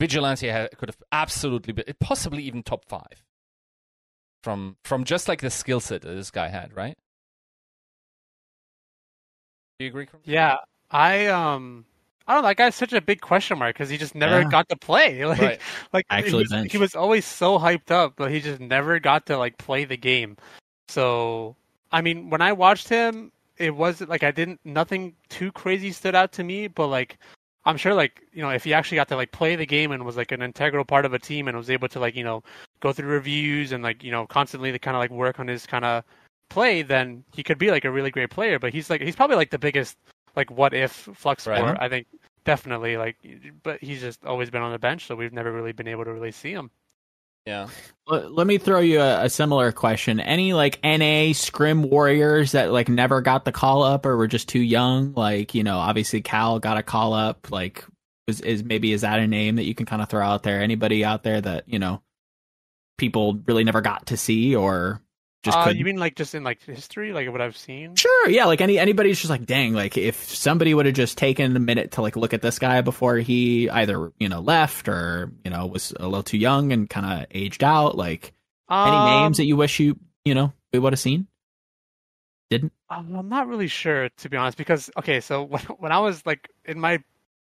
Vigilante 0.00 0.50
could 0.78 0.88
have 0.88 1.02
absolutely 1.12 1.74
been, 1.74 1.84
possibly 2.00 2.42
even 2.44 2.62
top 2.62 2.86
five 2.88 3.22
from 4.42 4.76
from 4.84 5.04
just 5.04 5.28
like 5.28 5.40
the 5.40 5.50
skill 5.50 5.80
set 5.80 6.02
that 6.02 6.14
this 6.14 6.30
guy 6.30 6.48
had, 6.48 6.74
right? 6.74 6.94
Do 9.78 9.84
you 9.84 9.90
agree? 9.90 10.06
Crum? 10.06 10.22
Yeah, 10.24 10.56
I 10.90 11.26
um, 11.26 11.84
I 12.26 12.34
don't 12.34 12.42
know. 12.42 12.48
That 12.48 12.56
guy's 12.56 12.74
such 12.74 12.92
a 12.92 13.00
big 13.00 13.20
question 13.20 13.58
mark 13.58 13.74
because 13.74 13.88
he 13.90 13.96
just 13.98 14.14
never 14.14 14.40
Yeah. 14.40 14.50
got 14.50 14.68
to 14.68 14.76
play. 14.76 15.24
Like, 15.24 15.38
Right. 15.40 15.60
like 15.92 16.06
Actually 16.10 16.30
he 16.30 16.34
was, 16.36 16.72
he 16.72 16.78
was 16.78 16.94
always 16.94 17.24
so 17.24 17.58
hyped 17.58 17.90
up, 17.90 18.14
but 18.16 18.30
he 18.30 18.40
just 18.40 18.60
never 18.60 19.00
got 19.00 19.26
to 19.26 19.38
like 19.38 19.58
play 19.58 19.84
the 19.84 19.96
game. 19.96 20.36
So, 20.88 21.56
I 21.90 22.02
mean, 22.02 22.30
when 22.30 22.40
I 22.42 22.52
watched 22.52 22.88
him, 22.88 23.32
it 23.56 23.74
wasn't 23.74 24.10
like 24.10 24.22
I 24.22 24.30
didn't 24.30 24.60
nothing 24.64 25.14
too 25.28 25.52
crazy 25.52 25.92
stood 25.92 26.14
out 26.14 26.32
to 26.32 26.44
me, 26.44 26.68
but 26.68 26.88
like. 26.88 27.18
I'm 27.64 27.76
sure, 27.76 27.94
like 27.94 28.22
you 28.32 28.42
know, 28.42 28.50
if 28.50 28.64
he 28.64 28.74
actually 28.74 28.96
got 28.96 29.06
to 29.10 29.14
like 29.16 29.30
play 29.30 29.54
the 29.54 29.64
game 29.66 29.92
and 29.92 30.04
was 30.04 30.16
like 30.16 30.32
an 30.32 30.42
integral 30.42 30.84
part 30.84 31.04
of 31.04 31.14
a 31.14 31.18
team 31.20 31.46
and 31.46 31.56
was 31.56 31.70
able 31.70 31.86
to 31.90 32.00
like 32.00 32.16
you 32.16 32.24
know 32.24 32.42
go 32.82 32.92
through 32.92 33.08
reviews 33.08 33.72
and 33.72 33.82
like 33.82 34.02
you 34.02 34.10
know 34.10 34.26
constantly 34.26 34.72
to 34.72 34.78
kind 34.78 34.96
of 34.96 35.00
like 35.00 35.10
work 35.10 35.40
on 35.40 35.48
his 35.48 35.64
kind 35.64 35.84
of 35.86 36.04
play, 36.50 36.82
then 36.82 37.24
he 37.32 37.42
could 37.42 37.56
be 37.58 37.70
like 37.70 37.86
a 37.86 37.90
really 37.90 38.10
great 38.10 38.28
player. 38.30 38.58
But 38.58 38.74
he's 38.74 38.90
like 38.90 39.00
he's 39.00 39.16
probably 39.16 39.36
like 39.36 39.50
the 39.50 39.58
biggest 39.58 39.96
like 40.36 40.50
what 40.50 40.74
if 40.74 40.92
flux 41.14 41.46
Right. 41.46 41.58
sport. 41.58 41.76
Uh-huh. 41.76 41.84
I 41.84 41.88
think 41.88 42.06
definitely 42.44 42.96
like, 42.98 43.16
but 43.62 43.80
he's 43.80 44.00
just 44.00 44.24
always 44.26 44.50
been 44.50 44.62
on 44.62 44.72
the 44.72 44.78
bench, 44.78 45.06
so 45.06 45.14
we've 45.14 45.32
never 45.32 45.52
really 45.52 45.72
been 45.72 45.88
able 45.88 46.04
to 46.04 46.12
really 46.12 46.32
see 46.32 46.52
him. 46.52 46.70
Yeah. 47.46 47.68
Let 48.06 48.32
let 48.32 48.46
me 48.46 48.58
throw 48.58 48.80
you 48.80 49.00
a, 49.00 49.24
a 49.24 49.30
similar 49.30 49.72
question. 49.72 50.20
Any 50.20 50.52
like 50.52 50.78
NA 50.84 51.32
scrim 51.32 51.82
warriors 51.82 52.52
that 52.52 52.72
like 52.72 52.88
never 52.88 53.20
got 53.20 53.44
the 53.44 53.52
call 53.52 53.82
up 53.82 54.06
or 54.06 54.16
were 54.16 54.28
just 54.28 54.48
too 54.48 54.60
young? 54.60 55.12
Like 55.14 55.54
you 55.54 55.64
know, 55.64 55.78
obviously 55.78 56.20
Cal 56.20 56.58
got 56.58 56.76
a 56.76 56.82
call 56.82 57.14
up. 57.14 57.50
Like 57.50 57.84
is 58.28 58.40
is 58.42 58.62
maybe 58.62 58.92
is 58.92 59.00
that 59.00 59.18
a 59.18 59.26
name 59.26 59.56
that 59.56 59.64
you 59.64 59.74
can 59.74 59.86
kind 59.86 60.02
of 60.02 60.08
throw 60.08 60.24
out 60.24 60.42
there? 60.44 60.60
Anybody 60.60 61.04
out 61.04 61.24
there 61.24 61.40
that 61.40 61.64
you 61.68 61.78
know 61.80 62.00
people 63.02 63.34
really 63.46 63.64
never 63.64 63.82
got 63.82 64.06
to 64.06 64.16
see 64.16 64.54
or 64.56 65.02
just 65.42 65.58
uh, 65.58 65.72
you 65.74 65.84
mean 65.84 65.96
like 65.96 66.14
just 66.14 66.34
in 66.34 66.44
like 66.44 66.62
history, 66.62 67.12
like 67.12 67.28
what 67.30 67.40
I've 67.42 67.56
seen? 67.56 67.96
Sure, 67.96 68.28
yeah. 68.30 68.46
Like 68.46 68.60
any 68.60 68.78
anybody's 68.78 69.18
just 69.18 69.28
like, 69.30 69.44
dang. 69.44 69.74
Like 69.74 69.98
if 69.98 70.16
somebody 70.24 70.72
would 70.72 70.86
have 70.86 70.94
just 70.94 71.18
taken 71.18 71.54
a 71.56 71.60
minute 71.60 71.92
to 71.92 72.02
like 72.02 72.16
look 72.16 72.32
at 72.32 72.40
this 72.42 72.58
guy 72.58 72.80
before 72.80 73.16
he 73.18 73.68
either 73.68 74.12
you 74.18 74.28
know 74.28 74.40
left 74.40 74.88
or 74.88 75.32
you 75.44 75.50
know 75.50 75.66
was 75.66 75.92
a 75.98 76.04
little 76.06 76.22
too 76.22 76.38
young 76.38 76.72
and 76.72 76.88
kind 76.88 77.22
of 77.22 77.26
aged 77.32 77.64
out. 77.64 77.96
Like 77.96 78.32
any 78.84 78.96
Um, 78.96 79.04
names 79.04 79.36
that 79.38 79.46
you 79.46 79.56
wish 79.56 79.80
you 79.80 79.98
you 80.24 80.34
know 80.34 80.52
we 80.72 80.78
would 80.78 80.92
have 80.92 81.00
seen? 81.00 81.26
Didn't? 82.50 82.72
Um, 82.90 83.16
I'm 83.16 83.28
not 83.28 83.48
really 83.48 83.68
sure 83.68 84.08
to 84.18 84.28
be 84.28 84.36
honest, 84.36 84.58
because 84.58 84.90
okay, 84.98 85.20
so 85.20 85.42
when 85.52 85.62
when 85.62 85.92
I 85.92 85.98
was 85.98 86.24
like 86.24 86.48
in 86.64 86.78
my 86.80 87.02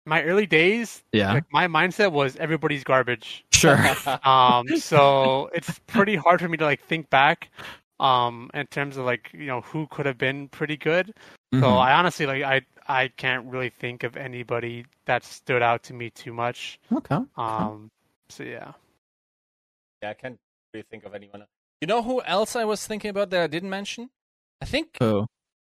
my 0.07 0.23
early 0.23 0.47
days, 0.47 1.03
Yeah. 1.13 1.33
like 1.35 1.45
my 1.53 1.67
mindset 1.67 2.13
was 2.13 2.37
everybody's 2.37 2.85
garbage. 2.85 3.45
Sure. 3.53 3.77
um 4.25 4.67
so 4.79 5.51
it's 5.55 5.79
pretty 5.87 6.17
hard 6.17 6.41
for 6.41 6.49
me 6.49 6.57
to 6.59 6.65
like 6.65 6.81
think 6.83 7.11
back 7.11 7.51
um 8.01 8.51
in 8.55 8.67
terms 8.67 8.97
of 8.97 9.05
like 9.07 9.31
you 9.33 9.47
know 9.47 9.61
who 9.63 9.87
could 9.89 10.05
have 10.07 10.19
been 10.19 10.49
pretty 10.49 10.77
good 10.77 11.13
so 11.55 11.61
Mhm. 11.61 11.79
i 11.81 11.93
honestly 11.93 12.27
like 12.27 12.43
i 12.43 12.61
i 12.89 13.09
can't 13.09 13.47
really 13.47 13.71
think 13.71 14.03
of 14.05 14.19
anybody 14.19 14.85
that 15.07 15.25
stood 15.25 15.63
out 15.63 15.83
to 15.85 15.95
me 15.95 16.11
too 16.11 16.35
much 16.35 16.79
okay. 16.93 17.19
um 17.39 17.89
so 18.29 18.43
yeah 18.45 18.73
Yeah, 20.03 20.11
I 20.11 20.15
can't 20.15 20.37
really 20.75 20.85
think 20.91 21.05
of 21.09 21.15
anyone. 21.15 21.41
else. 21.41 21.51
You 21.81 21.87
know 21.89 22.03
who 22.03 22.21
else 22.25 22.55
I 22.55 22.65
was 22.69 22.87
thinking 22.87 23.09
about 23.09 23.31
that 23.31 23.41
I 23.43 23.47
didn't 23.47 23.71
mention? 23.71 24.11
I 24.61 24.67
think 24.67 24.97
Who? 25.01 25.25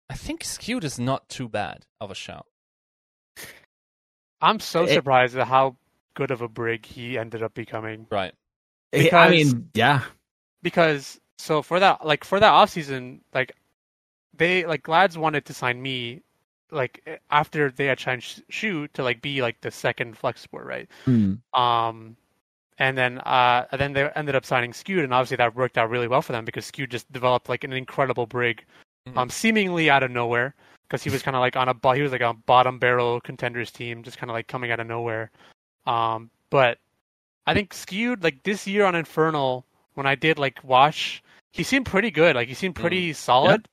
I 0.07 0.13
think 0.13 0.43
Skewed 0.43 0.83
is 0.83 0.99
not 0.99 1.27
too 1.27 1.49
bad 1.49 1.85
of 1.99 2.11
a 2.11 2.15
shout. 2.15 2.45
I'm 4.41 4.59
so 4.59 4.83
It- 4.83 4.93
surprised 4.93 5.37
at 5.37 5.47
how 5.47 5.75
good 6.13 6.31
of 6.31 6.41
a 6.41 6.47
brig 6.47 6.85
he 6.85 7.17
ended 7.17 7.41
up 7.43 7.53
becoming 7.53 8.07
Right. 8.09 8.33
I 8.93 8.97
Because- 9.03 9.31
mean, 9.31 9.69
yeah. 9.73 10.01
because 10.61 11.19
so 11.37 11.61
for 11.61 11.79
that 11.79 12.05
like 12.05 12.23
for 12.23 12.39
that 12.39 12.49
off 12.51 12.69
season 12.69 13.21
like 13.33 13.53
they 14.35 14.65
like 14.65 14.83
Glads 14.83 15.17
wanted 15.17 15.45
to 15.45 15.53
sign 15.53 15.81
me 15.81 16.21
like 16.71 17.19
after 17.31 17.69
they 17.71 17.85
had 17.85 17.99
signed 17.99 18.23
Sh- 18.23 18.39
Shu 18.49 18.87
to 18.89 19.03
like 19.03 19.21
be 19.21 19.41
like 19.41 19.59
the 19.61 19.71
second 19.71 20.17
flex 20.17 20.41
sport 20.41 20.65
right 20.65 20.89
Hmm. 21.05 21.35
Um, 21.53 22.15
and 22.77 22.97
then 22.97 23.19
uh, 23.19 23.65
and 23.71 23.79
then 23.79 23.93
they 23.93 24.09
ended 24.15 24.35
up 24.35 24.45
signing 24.45 24.73
Skewed, 24.73 25.03
and 25.03 25.13
obviously 25.13 25.37
that 25.37 25.53
worked 25.55 25.77
out 25.77 25.89
really 25.89 26.07
well 26.07 26.21
for 26.21 26.31
them 26.31 26.45
because 26.45 26.65
Skewed 26.65 26.89
just 26.89 27.11
developed 27.11 27.47
like 27.49 27.63
an 27.63 27.73
incredible 27.73 28.25
brig, 28.25 28.63
Mhm. 29.07 29.17
um, 29.17 29.29
seemingly 29.29 29.89
out 29.89 30.01
of 30.03 30.09
nowhere 30.11 30.55
because 30.91 31.03
he 31.03 31.09
was 31.09 31.23
kind 31.23 31.37
of 31.37 31.39
like 31.39 31.55
on 31.55 31.69
a 31.69 31.95
he 31.95 32.01
was 32.01 32.11
like 32.11 32.19
a 32.19 32.33
bottom 32.33 32.77
barrel 32.77 33.21
contenders 33.21 33.71
team, 33.71 34.03
just 34.03 34.17
kind 34.17 34.29
of 34.29 34.33
like 34.33 34.47
coming 34.47 34.71
out 34.71 34.81
of 34.81 34.87
nowhere. 34.87 35.31
Um, 35.87 36.29
but 36.49 36.79
I 37.47 37.53
think 37.53 37.73
Skewed 37.73 38.25
like 38.25 38.43
this 38.43 38.67
year 38.67 38.83
on 38.83 38.93
Infernal 38.93 39.65
when 39.93 40.05
I 40.05 40.15
did 40.15 40.37
like 40.37 40.61
watch, 40.65 41.23
he 41.53 41.63
seemed 41.63 41.85
pretty 41.85 42.11
good. 42.11 42.35
Like 42.35 42.49
he 42.49 42.53
seemed 42.53 42.75
pretty 42.75 43.13
solid. 43.13 43.69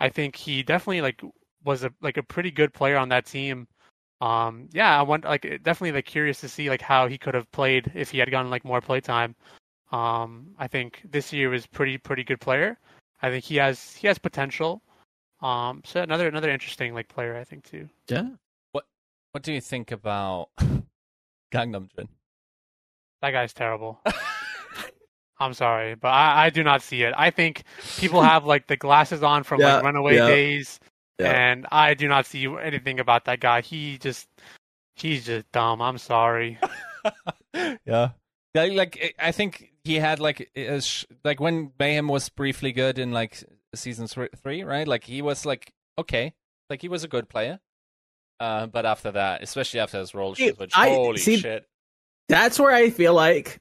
I 0.00 0.08
think 0.08 0.34
he 0.34 0.62
definitely 0.62 1.02
like 1.02 1.20
was 1.62 1.84
a 1.84 1.92
like 2.00 2.16
a 2.16 2.22
pretty 2.22 2.50
good 2.50 2.72
player 2.72 2.96
on 2.96 3.10
that 3.10 3.26
team. 3.26 3.68
Um, 4.22 4.70
yeah, 4.72 4.98
I 4.98 5.02
want 5.02 5.24
like 5.24 5.42
definitely 5.62 5.92
like 5.92 6.06
curious 6.06 6.40
to 6.40 6.48
see 6.48 6.70
like 6.70 6.80
how 6.80 7.06
he 7.06 7.18
could 7.18 7.34
have 7.34 7.52
played 7.52 7.92
if 7.94 8.10
he 8.10 8.18
had 8.18 8.30
gotten 8.30 8.50
like 8.50 8.64
more 8.64 8.80
playtime. 8.80 9.34
Um, 9.90 10.54
I 10.58 10.68
think 10.68 11.02
this 11.10 11.34
year 11.34 11.50
was 11.50 11.66
pretty 11.66 11.98
pretty 11.98 12.24
good 12.24 12.40
player. 12.40 12.78
I 13.20 13.28
think 13.28 13.44
he 13.44 13.56
has 13.56 13.94
he 13.94 14.06
has 14.06 14.16
potential. 14.16 14.80
Um, 15.42 15.82
so 15.84 16.00
another 16.02 16.28
another 16.28 16.50
interesting 16.50 16.94
like 16.94 17.08
player 17.08 17.36
I 17.36 17.44
think 17.44 17.64
too. 17.64 17.88
Yeah. 18.08 18.28
What 18.72 18.84
What 19.32 19.42
do 19.42 19.52
you 19.52 19.60
think 19.60 19.90
about 19.90 20.50
Gangnam 21.52 21.88
Jin? 21.96 22.08
That 23.22 23.30
guy's 23.32 23.52
terrible. 23.52 24.00
I'm 25.40 25.54
sorry, 25.54 25.96
but 25.96 26.08
I, 26.08 26.46
I 26.46 26.50
do 26.50 26.62
not 26.62 26.82
see 26.82 27.02
it. 27.02 27.14
I 27.16 27.30
think 27.30 27.64
people 27.98 28.22
have 28.32 28.44
like 28.46 28.68
the 28.68 28.76
glasses 28.76 29.22
on 29.22 29.42
from 29.42 29.60
Yeah, 29.60 29.76
like 29.76 29.84
Runaway 29.84 30.14
yeah. 30.16 30.26
Days, 30.28 30.78
Yeah. 31.18 31.30
and 31.32 31.66
I 31.72 31.94
do 31.94 32.06
not 32.06 32.26
see 32.26 32.46
anything 32.46 33.00
about 33.00 33.24
that 33.24 33.40
guy. 33.40 33.60
He 33.60 33.98
just 33.98 34.28
he's 34.94 35.26
just 35.26 35.50
dumb. 35.50 35.82
I'm 35.82 35.98
sorry. 35.98 36.58
yeah. 37.84 38.10
Yeah, 38.54 38.64
like 38.64 39.14
I- 39.20 39.28
I 39.28 39.32
think 39.32 39.72
he 39.82 39.96
had 39.96 40.20
like 40.20 40.48
a 40.56 40.80
like 41.24 41.40
when 41.40 41.72
Mayhem 41.78 42.06
was 42.06 42.28
briefly 42.28 42.70
good 42.70 42.98
in 43.00 43.10
like 43.10 43.42
season 43.74 44.06
three, 44.06 44.62
right? 44.62 44.86
Like 44.86 45.04
he 45.04 45.22
was 45.22 45.46
like 45.46 45.72
okay, 45.98 46.32
like 46.70 46.80
he 46.82 46.88
was 46.88 47.04
a 47.04 47.08
good 47.08 47.28
player. 47.28 47.60
Uh, 48.40 48.66
but 48.66 48.84
after 48.84 49.12
that, 49.12 49.42
especially 49.42 49.80
after 49.80 49.98
his 49.98 50.14
role 50.14 50.34
switch, 50.34 50.72
I- 50.74 50.88
holy 50.90 51.18
see, 51.18 51.38
shit! 51.38 51.66
That's 52.28 52.58
where 52.58 52.72
I 52.72 52.90
feel 52.90 53.14
like 53.14 53.60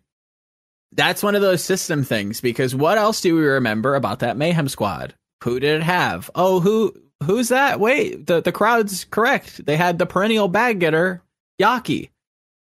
that's 0.93 1.23
one 1.23 1.35
of 1.35 1.41
those 1.41 1.63
system 1.63 2.03
things 2.03 2.41
because 2.41 2.75
what 2.75 2.97
else 2.97 3.21
do 3.21 3.35
we 3.35 3.41
remember 3.41 3.95
about 3.95 4.19
that 4.19 4.37
Mayhem 4.37 4.67
squad? 4.67 5.13
Who 5.43 5.59
did 5.59 5.77
it 5.77 5.83
have? 5.83 6.29
Oh, 6.35 6.59
who 6.59 6.93
who's 7.23 7.49
that? 7.49 7.79
Wait, 7.79 8.25
the 8.25 8.41
the 8.41 8.51
crowd's 8.51 9.05
correct. 9.05 9.65
They 9.65 9.77
had 9.77 9.99
the 9.99 10.05
perennial 10.05 10.47
bag 10.47 10.79
getter, 10.79 11.21
Yaki. 11.61 12.09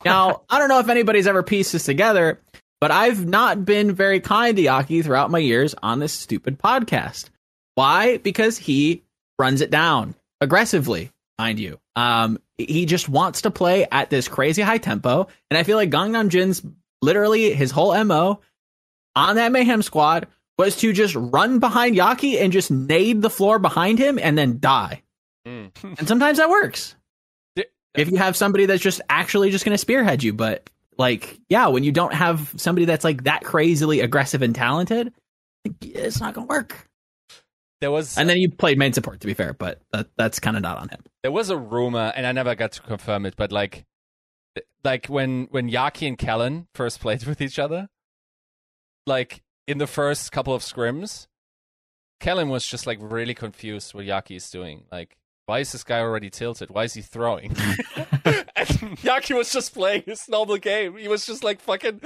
Now, 0.05 0.41
I 0.49 0.59
don't 0.59 0.69
know 0.69 0.79
if 0.79 0.89
anybody's 0.89 1.27
ever 1.27 1.43
pieced 1.43 1.73
this 1.73 1.85
together, 1.85 2.41
but 2.81 2.91
I've 2.91 3.25
not 3.25 3.65
been 3.65 3.93
very 3.93 4.19
kind 4.19 4.55
to 4.57 4.63
Yaki 4.63 5.03
throughout 5.03 5.31
my 5.31 5.39
years 5.39 5.75
on 5.81 5.99
this 5.99 6.13
stupid 6.13 6.59
podcast. 6.59 7.29
Why? 7.79 8.17
Because 8.17 8.57
he 8.57 9.03
runs 9.37 9.61
it 9.61 9.71
down 9.71 10.13
aggressively, 10.41 11.11
mind 11.37 11.59
you. 11.59 11.79
Um, 11.95 12.39
he 12.57 12.85
just 12.85 13.07
wants 13.07 13.43
to 13.43 13.51
play 13.51 13.87
at 13.89 14.09
this 14.09 14.27
crazy 14.27 14.61
high 14.61 14.79
tempo, 14.79 15.29
and 15.49 15.57
I 15.57 15.63
feel 15.63 15.77
like 15.77 15.89
Gangnam 15.89 16.27
Jin's 16.27 16.61
literally 17.01 17.53
his 17.53 17.71
whole 17.71 18.03
mo 18.03 18.41
on 19.15 19.37
that 19.37 19.53
Mayhem 19.53 19.81
squad 19.81 20.27
was 20.57 20.75
to 20.79 20.91
just 20.91 21.15
run 21.15 21.59
behind 21.59 21.95
Yaki 21.95 22.41
and 22.41 22.51
just 22.51 22.69
nade 22.69 23.21
the 23.21 23.29
floor 23.29 23.59
behind 23.59 23.97
him 23.97 24.19
and 24.21 24.37
then 24.37 24.59
die. 24.59 25.01
Mm. 25.47 25.71
And 25.97 26.05
sometimes 26.05 26.37
that 26.37 26.49
works 26.49 26.97
if 27.95 28.11
you 28.11 28.17
have 28.17 28.35
somebody 28.35 28.65
that's 28.65 28.83
just 28.83 28.99
actually 29.07 29.51
just 29.51 29.63
going 29.63 29.73
to 29.73 29.77
spearhead 29.77 30.21
you. 30.21 30.33
But 30.33 30.69
like, 30.97 31.39
yeah, 31.47 31.67
when 31.67 31.85
you 31.85 31.93
don't 31.93 32.13
have 32.13 32.53
somebody 32.57 32.83
that's 32.83 33.05
like 33.05 33.23
that 33.23 33.45
crazily 33.45 34.01
aggressive 34.01 34.41
and 34.41 34.53
talented, 34.53 35.13
it's 35.79 36.19
not 36.19 36.33
going 36.33 36.45
to 36.45 36.51
work. 36.51 36.88
There 37.81 37.91
was 37.91 38.17
And 38.17 38.29
then 38.29 38.37
you 38.37 38.49
played 38.49 38.77
main 38.77 38.93
support, 38.93 39.21
to 39.21 39.27
be 39.27 39.33
fair, 39.33 39.53
but 39.53 39.81
that, 39.93 40.07
that's 40.17 40.39
kind 40.39 40.57
of 40.57 40.63
not 40.63 40.77
on 40.77 40.89
him. 40.89 41.03
there 41.23 41.31
was 41.31 41.49
a 41.49 41.57
rumor, 41.57 42.11
and 42.15 42.25
I 42.25 42.31
never 42.31 42.55
got 42.55 42.73
to 42.73 42.81
confirm 42.81 43.25
it, 43.25 43.35
but 43.37 43.51
like, 43.51 43.85
like 44.83 45.05
when 45.07 45.47
when 45.51 45.69
Yaki 45.69 46.07
and 46.07 46.17
Kellen 46.17 46.67
first 46.73 46.99
played 47.01 47.23
with 47.23 47.41
each 47.41 47.59
other, 47.59 47.87
like 49.05 49.41
in 49.67 49.77
the 49.77 49.87
first 49.87 50.31
couple 50.31 50.53
of 50.53 50.61
scrims, 50.61 51.27
Kellen 52.19 52.49
was 52.49 52.65
just 52.65 52.85
like 52.85 52.97
really 53.01 53.33
confused 53.33 53.93
what 53.93 54.05
Yaki 54.05 54.35
is 54.35 54.49
doing. 54.49 54.83
Like, 54.91 55.17
why 55.49 55.59
is 55.59 55.71
this 55.71 55.83
guy 55.83 55.99
already 55.99 56.29
tilted? 56.29 56.69
Why 56.69 56.83
is 56.83 56.93
he 56.93 57.01
throwing? 57.01 57.49
and 57.51 57.55
Yaki 59.01 59.35
was 59.35 59.51
just 59.51 59.73
playing 59.73 60.03
his 60.05 60.29
normal 60.29 60.57
game. 60.57 60.95
He 60.95 61.07
was 61.07 61.25
just 61.25 61.43
like 61.43 61.59
fucking 61.59 61.99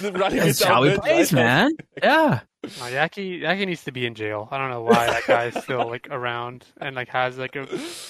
running 0.00 0.38
it 0.38 0.44
That's 0.44 0.58
down 0.60 0.72
how 0.72 0.82
he 0.84 0.96
plays, 0.98 1.32
right? 1.32 1.42
man. 1.42 1.72
Yeah. 2.02 2.40
No, 2.64 2.70
Yaki 2.86 3.42
Yaki 3.42 3.66
needs 3.66 3.84
to 3.84 3.92
be 3.92 4.06
in 4.06 4.14
jail. 4.14 4.48
I 4.50 4.56
don't 4.58 4.70
know 4.70 4.82
why 4.82 5.06
that 5.06 5.26
guy 5.26 5.44
is 5.46 5.62
still 5.62 5.88
like 5.88 6.08
around 6.10 6.64
and 6.80 6.96
like 6.96 7.08
has 7.08 7.36
like 7.38 7.54
a 7.54 7.66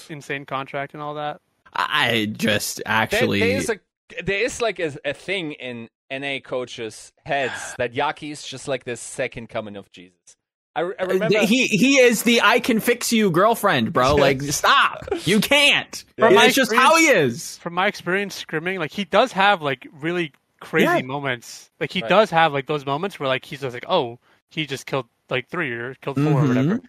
insane 0.09 0.45
contract 0.47 0.95
and 0.95 1.03
all 1.03 1.15
that. 1.15 1.41
I 1.73 2.33
just 2.33 2.77
There, 2.77 2.85
actually. 2.87 3.41
there 3.41 3.57
is 3.57 3.69
a 3.69 3.81
there 4.25 4.45
is 4.45 4.61
like 4.63 4.79
a, 4.79 4.97
a 5.05 5.15
thing 5.15 5.53
in 5.53 5.89
NA 6.13 6.39
coaches' 6.45 7.13
heads 7.27 7.75
that 7.79 7.93
Yaki 7.93 8.31
is 8.31 8.43
just 8.45 8.69
like 8.69 8.85
this 8.85 9.01
second 9.01 9.49
coming 9.49 9.77
of 9.77 9.91
Jesus. 9.91 10.37
I, 10.77 10.83
I 10.83 11.03
remember 11.03 11.41
he 11.41 11.67
he 11.67 11.99
is 11.99 12.23
the 12.23 12.43
I 12.43 12.61
can 12.61 12.79
fix 12.81 13.13
you 13.13 13.31
girlfriend, 13.31 13.93
bro. 13.93 14.15
Like, 14.17 14.41
stop. 14.43 15.09
You 15.25 15.41
can't. 15.41 16.05
From 16.19 16.35
my 16.35 16.47
It's 16.47 16.55
just 16.55 16.73
how 16.73 16.97
he 16.97 17.09
is. 17.09 17.57
From 17.59 17.75
my 17.75 17.87
experience 17.89 18.43
scrimming, 18.45 18.79
like 18.79 18.93
he 18.93 19.05
does 19.05 19.33
have 19.33 19.63
like 19.63 19.87
really 20.01 20.33
crazy 20.61 20.85
Yeah. 20.85 21.01
moments. 21.03 21.71
Like 21.81 21.91
he 21.93 22.03
Right. 22.03 22.09
does 22.09 22.31
have 22.31 22.53
like 22.53 22.67
those 22.67 22.87
moments 22.87 23.19
where 23.19 23.29
like 23.29 23.45
he's 23.45 23.61
just 23.63 23.75
like, 23.75 23.87
oh, 23.89 24.19
he 24.51 24.65
just 24.67 24.87
killed 24.87 25.07
like 25.29 25.49
three 25.49 25.73
or 25.73 25.95
killed 25.97 26.17
4 26.17 26.25
or 26.25 26.43
Mhm. 26.45 26.49
whatever. 26.49 26.81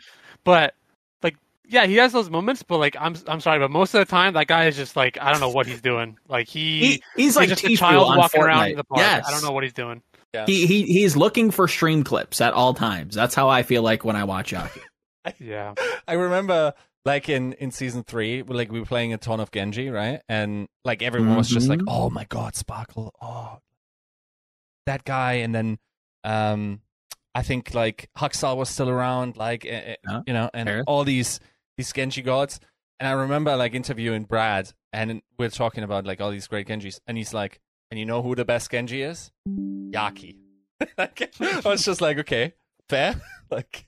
But 0.43 0.75
like, 1.23 1.35
yeah, 1.67 1.85
he 1.87 1.95
has 1.95 2.11
those 2.11 2.29
moments. 2.29 2.61
But 2.63 2.77
like, 2.77 2.95
I'm 2.99 3.15
I'm 3.27 3.39
sorry, 3.39 3.59
but 3.59 3.71
most 3.71 3.93
of 3.95 3.99
the 3.99 4.05
time 4.09 4.33
that 4.33 4.45
guy 4.47 4.65
is 4.65 4.75
just 4.75 4.95
like, 4.95 5.17
I 5.19 5.31
don't 5.31 5.41
know 5.41 5.49
what 5.49 5.65
he's 5.65 5.81
doing. 5.81 6.17
Like 6.27 6.47
he, 6.47 6.79
He, 6.79 7.03
he's 7.17 7.35
like 7.35 7.49
just 7.49 7.63
a 7.63 7.75
child 7.75 8.09
on 8.11 8.17
walking 8.19 8.41
around 8.43 8.65
Fortnite. 8.65 8.71
in 8.71 8.77
the 8.77 8.83
park. 8.83 8.99
Yes. 9.01 9.25
I 9.27 9.31
don't 9.31 9.43
know 9.43 9.51
what 9.51 9.63
he's 9.63 9.73
doing. 9.73 10.01
He, 10.45 10.65
he 10.65 10.83
he's 10.83 11.15
looking 11.17 11.51
for 11.51 11.67
stream 11.67 12.03
clips 12.03 12.39
at 12.41 12.53
all 12.53 12.73
times. 12.73 13.15
That's 13.15 13.35
how 13.35 13.49
I 13.49 13.63
feel 13.63 13.81
like 13.83 14.05
when 14.05 14.15
I 14.15 14.23
watch 14.23 14.51
Yaki. 14.51 14.81
Yeah. 15.39 15.75
I 16.07 16.13
remember 16.13 16.73
like 17.05 17.29
in 17.29 17.53
in 17.53 17.69
season 17.69 18.03
three, 18.03 18.41
like 18.41 18.71
we 18.71 18.79
were 18.79 18.85
playing 18.87 19.13
a 19.13 19.17
ton 19.19 19.39
of 19.39 19.51
Genji, 19.51 19.89
right? 19.89 20.19
And 20.27 20.67
like 20.83 21.03
everyone 21.03 21.35
was 21.35 21.47
just 21.49 21.67
like, 21.69 21.79
Mhm. 21.79 21.85
"Oh 21.87 22.09
my 22.09 22.25
god, 22.29 22.55
Sparkle! 22.55 23.13
Oh, 23.21 23.59
that 24.87 25.03
guy!" 25.03 25.33
And 25.33 25.53
then 25.53 25.77
um, 26.23 26.81
I 27.35 27.43
think 27.43 27.73
like 27.73 28.09
Haksal 28.17 28.57
was 28.57 28.69
still 28.69 28.89
around, 28.89 29.37
like 29.37 29.65
eh, 29.65 29.95
you 30.25 30.33
know, 30.33 30.49
and 30.53 30.67
Fair. 30.67 30.83
all 30.87 31.03
these 31.03 31.39
these 31.77 31.91
Genji 31.93 32.21
gods. 32.21 32.59
And 32.99 33.07
I 33.07 33.11
remember 33.13 33.55
like 33.55 33.73
interviewing 33.73 34.23
Brad, 34.23 34.71
and 34.93 35.21
we're 35.37 35.49
talking 35.49 35.83
about 35.83 36.05
like 36.05 36.21
all 36.21 36.31
these 36.31 36.47
great 36.47 36.67
Genjis, 36.67 36.99
and 37.07 37.17
he's 37.17 37.33
like, 37.33 37.59
"And 37.91 37.99
you 37.99 38.05
know 38.05 38.21
who 38.21 38.33
the 38.33 38.45
best 38.45 38.71
Genji 38.71 39.03
is? 39.03 39.31
Yaki." 39.47 40.37
I 40.97 41.61
was 41.65 41.85
just 41.85 42.01
like, 42.01 42.17
"Okay, 42.17 42.53
fair." 42.89 43.21
like, 43.51 43.87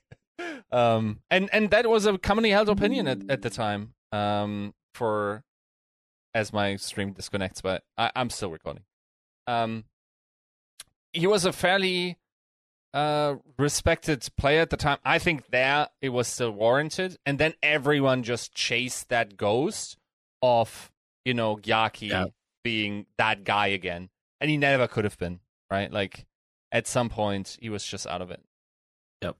um, 0.70 1.20
and 1.30 1.48
and 1.52 1.70
that 1.70 1.88
was 1.88 2.06
a 2.06 2.18
commonly 2.18 2.50
held 2.50 2.68
opinion 2.68 3.08
at, 3.08 3.18
at 3.28 3.42
the 3.42 3.50
time. 3.50 3.94
Um, 4.12 4.74
for 4.94 5.42
as 6.34 6.52
my 6.52 6.76
stream 6.76 7.12
disconnects, 7.12 7.60
but 7.60 7.82
I, 7.98 8.10
I'm 8.14 8.30
still 8.30 8.50
recording. 8.50 8.84
Um, 9.46 9.84
he 11.12 11.26
was 11.26 11.44
a 11.44 11.52
fairly 11.52 12.18
uh 12.92 13.34
respected 13.58 14.24
player 14.36 14.60
at 14.60 14.70
the 14.70 14.76
time. 14.76 14.98
I 15.04 15.18
think 15.18 15.48
there 15.48 15.88
it 16.00 16.10
was 16.10 16.28
still 16.28 16.52
warranted, 16.52 17.16
and 17.26 17.38
then 17.38 17.54
everyone 17.62 18.22
just 18.22 18.54
chased 18.54 19.08
that 19.08 19.36
ghost 19.36 19.96
of 20.42 20.92
you 21.24 21.34
know 21.34 21.56
Yaki 21.56 22.10
Yeah. 22.10 22.26
Being 22.64 23.06
that 23.18 23.44
guy 23.44 23.68
again, 23.68 24.08
and 24.40 24.50
he 24.50 24.56
never 24.56 24.88
could 24.88 25.04
have 25.04 25.18
been 25.18 25.38
right. 25.70 25.92
Like 25.92 26.26
at 26.72 26.88
some 26.88 27.08
point, 27.08 27.56
he 27.60 27.68
was 27.68 27.84
just 27.84 28.06
out 28.06 28.22
of 28.22 28.30
it. 28.30 28.42
Yep. 29.22 29.36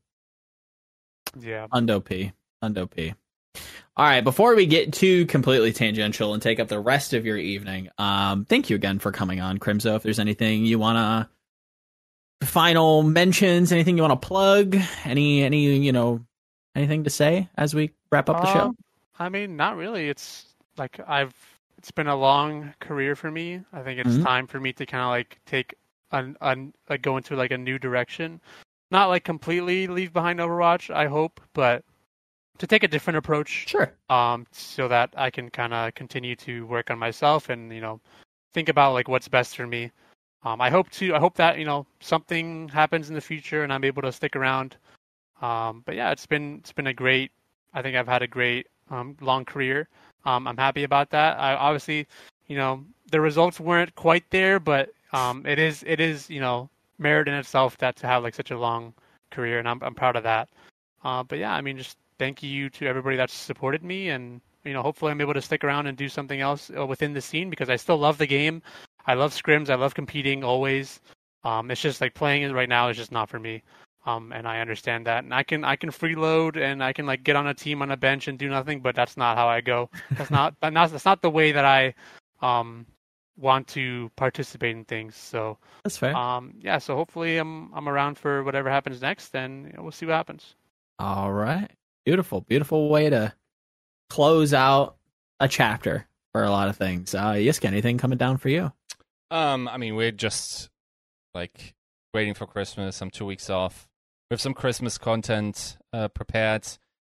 Yeah. 1.41 1.67
Undo 1.73 2.01
P. 2.01 2.33
Undo 2.63 2.87
P. 2.87 3.15
All 3.97 4.05
right, 4.05 4.23
before 4.23 4.57
we 4.57 4.67
get 4.67 4.93
too 4.93 5.25
completely 5.27 5.73
tangential 5.73 6.35
and 6.35 6.43
take 6.43 6.59
up 6.59 6.67
the 6.67 6.81
rest 6.81 7.15
of 7.15 7.25
your 7.25 7.37
evening, 7.37 7.91
um, 7.97 8.45
thank 8.45 8.69
you 8.69 8.75
again 8.75 8.99
for 8.99 9.13
coming 9.13 9.41
on, 9.41 9.59
Crimzo. 9.59 9.95
If 9.95 10.03
there's 10.03 10.19
anything 10.19 10.65
you 10.65 10.81
wanna 10.81 11.31
final 12.43 13.05
mentions, 13.05 13.71
anything 13.71 13.97
you 13.97 14.03
wanna 14.03 14.17
plug, 14.17 14.77
any 15.05 15.45
any 15.45 15.77
you 15.77 15.93
know 15.93 16.27
anything 16.75 17.05
to 17.05 17.11
say 17.11 17.49
as 17.57 17.73
we 17.75 17.93
wrap 18.11 18.29
up 18.29 18.43
the 18.43 18.53
show? 18.53 18.61
Um, 18.61 18.77
I 19.19 19.29
mean, 19.29 19.57
not 19.57 19.77
really. 19.77 20.09
It's 20.09 20.47
like 20.77 20.99
I've. 21.07 21.33
It's 21.85 21.91
been 21.91 22.07
a 22.07 22.17
long 22.17 22.73
career 22.81 23.15
for 23.15 23.31
me. 23.31 23.61
I 23.75 23.83
think 23.83 24.01
it's 24.01 24.17
Mhm. 24.17 24.23
time 24.23 24.47
for 24.47 24.59
me 24.59 24.73
to 24.73 24.87
kind 24.87 25.03
of 25.03 25.11
like 25.11 25.39
take 25.45 25.75
an, 26.13 26.35
an 26.41 26.73
like 26.89 27.03
go 27.03 27.19
into 27.19 27.37
like 27.37 27.51
a 27.51 27.59
new 27.59 27.79
direction. 27.79 28.41
Not 28.91 29.11
like 29.11 29.23
completely 29.23 29.87
leave 29.87 30.11
behind 30.11 30.41
Overwatch. 30.41 30.89
I 30.89 31.09
hope, 31.09 31.43
but 31.53 31.85
to 32.57 32.67
take 32.67 32.85
a 32.85 32.89
different 32.89 33.19
approach. 33.19 33.69
Sure. 33.69 33.93
Um, 34.09 34.47
so 34.51 34.89
that 34.89 35.13
I 35.15 35.29
can 35.29 35.51
kind 35.51 35.75
of 35.75 35.95
continue 35.95 36.35
to 36.37 36.65
work 36.69 36.91
on 36.91 36.99
myself 36.99 37.51
and 37.51 37.71
you 37.71 37.83
know 37.83 38.01
think 38.55 38.71
about 38.71 38.95
like 38.95 39.09
what's 39.09 39.29
best 39.29 39.55
for 39.55 39.67
me. 39.67 39.93
Um, 40.43 40.63
I 40.63 40.71
hope 40.71 40.89
to. 40.93 41.15
I 41.15 41.19
hope 41.19 41.35
that 41.37 41.59
you 41.59 41.67
know 41.67 41.87
something 42.01 42.67
happens 42.71 43.11
in 43.11 43.15
the 43.15 43.21
future 43.21 43.63
and 43.63 43.71
I'm 43.71 43.85
able 43.85 44.01
to 44.01 44.11
stick 44.11 44.37
around. 44.37 44.79
Um, 45.43 45.83
but 45.85 45.97
yeah, 45.97 46.13
it's 46.13 46.25
been 46.25 46.61
it's 46.61 46.73
been 46.73 46.87
a 46.87 46.95
great. 46.95 47.31
I 47.75 47.83
think 47.83 47.95
I've 47.95 48.09
had 48.09 48.23
a 48.23 48.27
great 48.27 48.69
um, 48.89 49.19
long 49.21 49.45
career. 49.45 49.87
Um, 50.25 50.47
I'm 50.47 50.57
happy 50.57 50.85
about 50.85 51.11
that. 51.11 51.39
I 51.39 51.55
obviously, 51.55 52.07
you 52.47 52.57
know, 52.57 52.85
the 53.11 53.21
results 53.21 53.61
weren't 53.61 53.95
quite 53.95 54.25
there, 54.31 54.59
but 54.59 54.91
um, 55.13 55.47
it 55.47 55.59
is 55.59 55.85
it 55.87 56.01
is 56.01 56.29
you 56.31 56.41
know 56.41 56.69
merit 56.99 57.29
in 57.29 57.35
itself 57.35 57.77
that 57.79 57.97
to 57.97 58.07
have 58.07 58.23
like 58.23 58.35
such 58.35 58.51
a 58.51 58.59
long 58.59 58.93
career, 59.31 59.59
and 59.59 59.69
I'm 59.69 59.83
I'm 59.83 59.95
proud 59.95 60.17
of 60.17 60.23
that. 60.25 60.49
Uh, 61.05 61.23
but 61.23 61.39
yeah, 61.39 61.55
I 61.55 61.61
mean, 61.61 61.77
just 61.77 61.99
thank 62.19 62.43
you 62.43 62.71
to 62.71 62.87
everybody 62.87 63.17
that's 63.17 63.35
supported 63.35 63.85
me, 63.85 64.09
and 64.09 64.41
you 64.65 64.73
know, 64.73 64.83
hopefully 64.83 65.13
I'm 65.13 65.21
able 65.21 65.35
to 65.35 65.43
stick 65.43 65.63
around 65.63 65.87
and 65.87 65.97
do 65.97 66.09
something 66.09 66.41
else 66.41 66.71
uh, 66.77 66.87
within 66.87 67.13
the 67.13 67.21
scene 67.21 67.51
because 67.51 67.69
I 67.69 67.77
still 67.77 67.99
love 67.99 68.19
the 68.19 68.27
game. 68.27 68.63
I 69.07 69.15
love 69.15 69.35
scrims. 69.35 69.69
I 69.69 69.75
love 69.75 69.95
competing 69.95 70.43
always. 70.43 71.01
Um, 71.45 71.71
it's 71.71 71.83
just 71.83 72.01
like 72.01 72.15
playing 72.15 72.43
it 72.43 72.53
right 72.53 72.69
now 72.69 72.89
is 72.89 72.97
just 72.97 73.13
not 73.13 73.29
for 73.29 73.39
me. 73.39 73.63
Um, 74.07 74.33
and 74.33 74.47
I 74.47 74.61
understand 74.61 75.07
that. 75.07 75.25
And 75.25 75.33
I 75.33 75.43
can 75.43 75.65
I 75.65 75.77
can 75.77 75.91
freeload 75.91 76.57
and 76.57 76.85
I 76.85 76.93
can 76.93 77.07
like 77.07 77.25
get 77.25 77.37
on 77.37 77.47
a 77.47 77.55
team 77.55 77.81
on 77.81 77.91
a 77.91 77.97
bench 77.97 78.29
and 78.29 78.39
do 78.39 78.49
nothing, 78.49 78.81
but 78.81 78.95
that's 78.95 79.17
not 79.17 79.37
how 79.37 79.49
I 79.49 79.61
go. 79.61 79.89
That's 80.17 80.31
not 80.31 80.55
that 80.61 80.73
not 80.73 80.91
that's 80.91 81.07
not 81.07 81.23
the 81.23 81.31
way 81.31 81.53
that 81.53 81.65
I 81.65 81.95
um 82.43 82.87
want 83.37 83.67
to 83.69 84.11
participate 84.17 84.77
in 84.77 84.85
things. 84.85 85.17
So 85.17 85.59
That's 85.83 85.97
fair. 85.97 86.15
um, 86.15 86.55
yeah, 86.61 86.79
so 86.79 86.95
hopefully 86.97 87.39
I'm 87.39 87.73
I'm 87.75 87.89
around 87.89 88.19
for 88.19 88.43
whatever 88.45 88.71
happens 88.71 89.01
next, 89.01 89.35
and 89.35 89.67
you 89.67 89.73
know, 89.73 89.83
we'll 89.83 89.93
see 89.93 90.07
what 90.07 90.15
happens. 90.15 90.55
All 90.99 91.33
right. 91.33 91.71
Beautiful, 92.05 92.43
beautiful 92.43 92.91
way 92.91 93.11
to 93.11 93.33
close 94.11 94.53
out 94.53 94.97
a 95.41 95.49
chapter 95.49 96.07
for 96.33 96.45
a 96.45 96.51
lot 96.51 96.69
of 96.69 96.77
things. 96.77 97.15
Uh, 97.15 97.33
Yiska, 97.33 97.65
anything 97.65 97.99
coming 97.99 98.19
down 98.19 98.37
for 98.37 98.49
you? 98.49 98.73
Um, 99.31 99.67
I 99.69 99.79
mean, 99.79 99.97
we're 99.97 100.13
just 100.13 100.69
like 101.35 101.75
waiting 102.13 102.35
for 102.35 102.47
Christmas. 102.47 103.01
I'm 103.01 103.11
two 103.11 103.25
weeks 103.25 103.51
off. 103.51 103.89
Have 104.31 104.41
some 104.41 104.55
Christmas 104.55 104.99
content 104.99 105.77
uh, 105.93 106.09
prepared, 106.09 106.67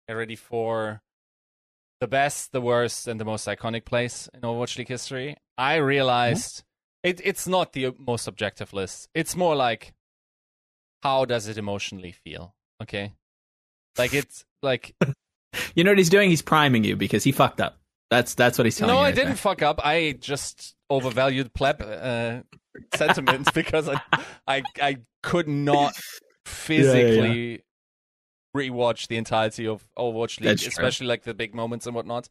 ready 0.10 0.36
for 0.36 1.02
the 2.02 2.07
best, 2.07 2.52
the 2.52 2.61
worst, 2.61 3.07
and 3.07 3.19
the 3.19 3.26
most 3.26 3.48
iconic 3.48 3.86
place 3.86 4.27
in 4.34 4.41
Overwatch 4.41 4.77
League 4.77 4.88
history. 4.88 5.38
I 5.57 5.76
realized 5.76 6.64
it, 7.03 7.22
it's 7.23 7.48
not 7.48 7.73
the 7.73 7.94
most 7.98 8.27
objective 8.27 8.73
list. 8.73 9.07
It's 9.14 9.36
more 9.36 9.56
like 9.56 9.94
how 11.03 11.26
does 11.26 11.48
it 11.48 11.57
emotionally 11.57 12.11
feel? 12.11 12.56
Okay, 12.82 13.14
like 13.98 14.14
it's 14.14 14.44
like 14.61 14.95
You 15.76 15.84
know 15.84 15.91
what 15.91 15.98
he's 15.98 16.10
doing? 16.10 16.30
He's 16.30 16.41
priming 16.41 16.84
you 16.84 16.95
because 16.95 17.23
he 17.23 17.32
fucked 17.32 17.61
up. 17.61 17.80
That's 18.11 18.36
that's 18.36 18.57
what 18.57 18.65
he's 18.65 18.77
telling 18.77 18.94
no. 18.94 19.02
I 19.02 19.11
didn't 19.11 19.36
fuck 19.36 19.61
up. 19.61 19.80
I 19.84 20.15
just 20.19 20.76
overvalued 20.90 21.53
pleb 21.53 21.82
uh, 21.82 22.41
sentiments 22.95 23.52
because 23.52 23.90
I, 23.90 24.02
I 24.48 24.64
I 24.82 24.98
could 25.23 25.48
not 25.48 25.94
physically 26.45 27.63
rewatch 28.55 29.07
the 29.07 29.17
entirety 29.17 29.67
of 29.67 29.85
Overwatch 29.97 30.39
League, 30.39 30.49
That's 30.49 30.63
true. 30.63 30.69
especially 30.69 31.07
like 31.07 31.23
the 31.23 31.34
big 31.34 31.53
moments 31.53 31.85
and 31.85 31.95
whatnot. 31.95 32.30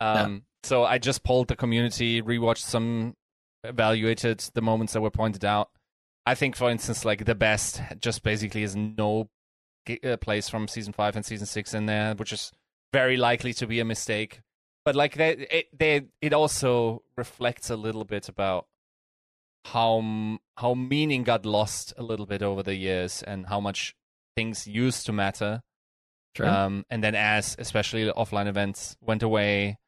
Um, 0.00 0.44
So 0.62 0.84
I 0.84 0.98
just 0.98 1.24
polled 1.24 1.48
the 1.48 1.56
community, 1.56 2.22
rewatched 2.22 2.58
some, 2.64 3.16
evaluated 3.64 4.40
the 4.54 4.62
moments 4.62 4.92
that 4.92 5.00
were 5.00 5.10
pointed 5.10 5.44
out. 5.44 5.70
I 6.24 6.34
think, 6.34 6.56
for 6.56 6.70
instance, 6.70 7.04
like 7.04 7.24
the 7.24 7.34
best 7.34 7.80
just 8.00 8.22
basically 8.22 8.62
is 8.62 8.74
no 8.76 9.28
uh, 10.04 10.16
place 10.16 10.48
from 10.48 10.66
season 10.68 10.92
five 10.92 11.14
and 11.16 11.24
season 11.24 11.46
six 11.46 11.72
in 11.72 11.86
there, 11.86 12.14
which 12.14 12.32
is 12.32 12.52
very 12.92 13.16
likely 13.16 13.52
to 13.54 13.66
be 13.66 13.78
a 13.80 13.84
mistake. 13.84 14.40
But 14.84 14.94
like 14.96 15.16
they, 15.16 15.30
it, 15.50 15.66
they, 15.76 16.02
it 16.20 16.32
also 16.32 17.02
reflects 17.16 17.70
a 17.70 17.76
little 17.76 18.04
bit 18.04 18.28
about 18.28 18.66
how 19.72 20.38
how 20.56 20.74
meaning 20.74 21.22
got 21.24 21.44
lost 21.44 21.92
a 21.96 22.02
little 22.02 22.26
bit 22.26 22.42
over 22.42 22.62
the 22.62 22.74
years 22.74 23.22
and 23.22 23.46
how 23.46 23.60
much 23.60 23.94
things 24.36 24.66
used 24.66 25.06
to 25.06 25.12
matter. 25.12 25.62
Sure. 26.36 26.46
Um, 26.46 26.84
and 26.90 27.02
then 27.02 27.14
as 27.14 27.56
especially 27.58 28.04
the 28.04 28.12
offline 28.12 28.46
events 28.46 28.96
went 29.00 29.22
away, 29.22 29.78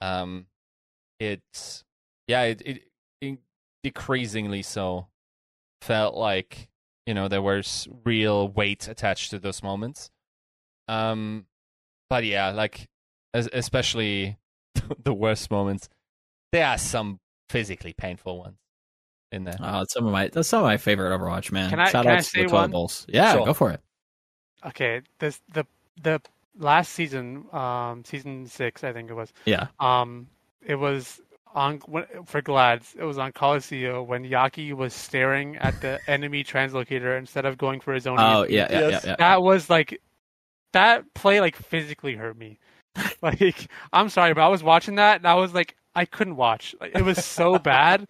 um, 0.00 0.46
it 1.18 1.40
yeah, 2.28 2.42
it, 2.42 2.62
it, 2.64 2.82
it 3.20 3.38
decreasingly 3.82 4.62
so 4.62 5.08
felt 5.80 6.14
like 6.14 6.68
you 7.06 7.14
know 7.14 7.28
there 7.28 7.42
was 7.42 7.88
real 8.04 8.48
weight 8.48 8.86
attached 8.88 9.30
to 9.30 9.38
those 9.38 9.62
moments. 9.62 10.10
Um, 10.88 11.46
but 12.08 12.24
yeah, 12.24 12.50
like 12.50 12.86
es- 13.34 13.48
especially 13.52 14.36
the 15.02 15.14
worst 15.14 15.50
moments, 15.50 15.88
there 16.52 16.66
are 16.66 16.78
some 16.78 17.18
physically 17.48 17.92
painful 17.92 18.38
ones 18.38 18.58
in 19.32 19.44
there. 19.44 19.56
Oh, 19.60 19.82
it's 19.82 19.92
some 19.92 20.06
of 20.06 20.12
my 20.12 20.28
that's 20.28 20.48
some 20.48 20.60
of 20.60 20.66
my 20.66 20.76
favorite 20.76 21.10
Overwatch, 21.18 21.50
man. 21.52 21.70
Can 21.70 21.80
I- 21.80 21.90
Shout 21.90 22.04
can 22.04 22.12
I 22.12 22.16
out 22.16 22.18
to 22.18 22.22
say 22.24 22.46
the 22.46 22.52
one? 22.52 22.70
Bowls. 22.70 23.06
Yeah, 23.08 23.32
Sure. 23.34 23.46
go 23.46 23.54
for 23.54 23.70
it. 23.70 23.80
Okay, 24.64 25.02
this 25.18 25.40
the 25.52 25.64
the 26.02 26.20
last 26.58 26.92
season, 26.92 27.44
um, 27.52 28.04
season 28.04 28.46
six, 28.46 28.82
I 28.84 28.92
think 28.92 29.10
it 29.10 29.14
was. 29.14 29.32
Yeah. 29.44 29.68
Um, 29.80 30.28
it 30.64 30.74
was 30.76 31.20
on 31.54 31.80
for 32.26 32.42
Glads. 32.42 32.94
It 32.98 33.04
was 33.04 33.18
on 33.18 33.32
Coliseum 33.32 34.06
when 34.06 34.24
Yaki 34.24 34.72
was 34.74 34.92
staring 34.92 35.56
at 35.56 35.80
the 35.80 36.00
enemy 36.06 36.44
translocator 36.44 37.18
instead 37.18 37.44
of 37.46 37.56
going 37.58 37.80
for 37.80 37.94
his 37.94 38.06
own. 38.06 38.18
Oh 38.20 38.44
yeah, 38.48 38.66
yeah, 38.70 38.88
Yes. 38.88 39.04
yeah, 39.04 39.10
yeah. 39.10 39.16
That 39.18 39.42
was 39.42 39.70
like 39.70 40.00
that 40.72 41.12
play 41.14 41.40
like 41.40 41.56
physically 41.56 42.14
hurt 42.14 42.36
me. 42.36 42.58
like 43.22 43.68
I'm 43.92 44.08
sorry, 44.08 44.34
but 44.34 44.42
I 44.44 44.48
was 44.48 44.62
watching 44.62 44.96
that 44.96 45.16
and 45.18 45.26
I 45.26 45.34
was 45.34 45.54
like 45.54 45.76
I 45.94 46.04
couldn't 46.04 46.36
watch. 46.36 46.74
Like, 46.80 46.94
it 46.94 47.02
was 47.02 47.24
so 47.24 47.58
bad 47.58 48.06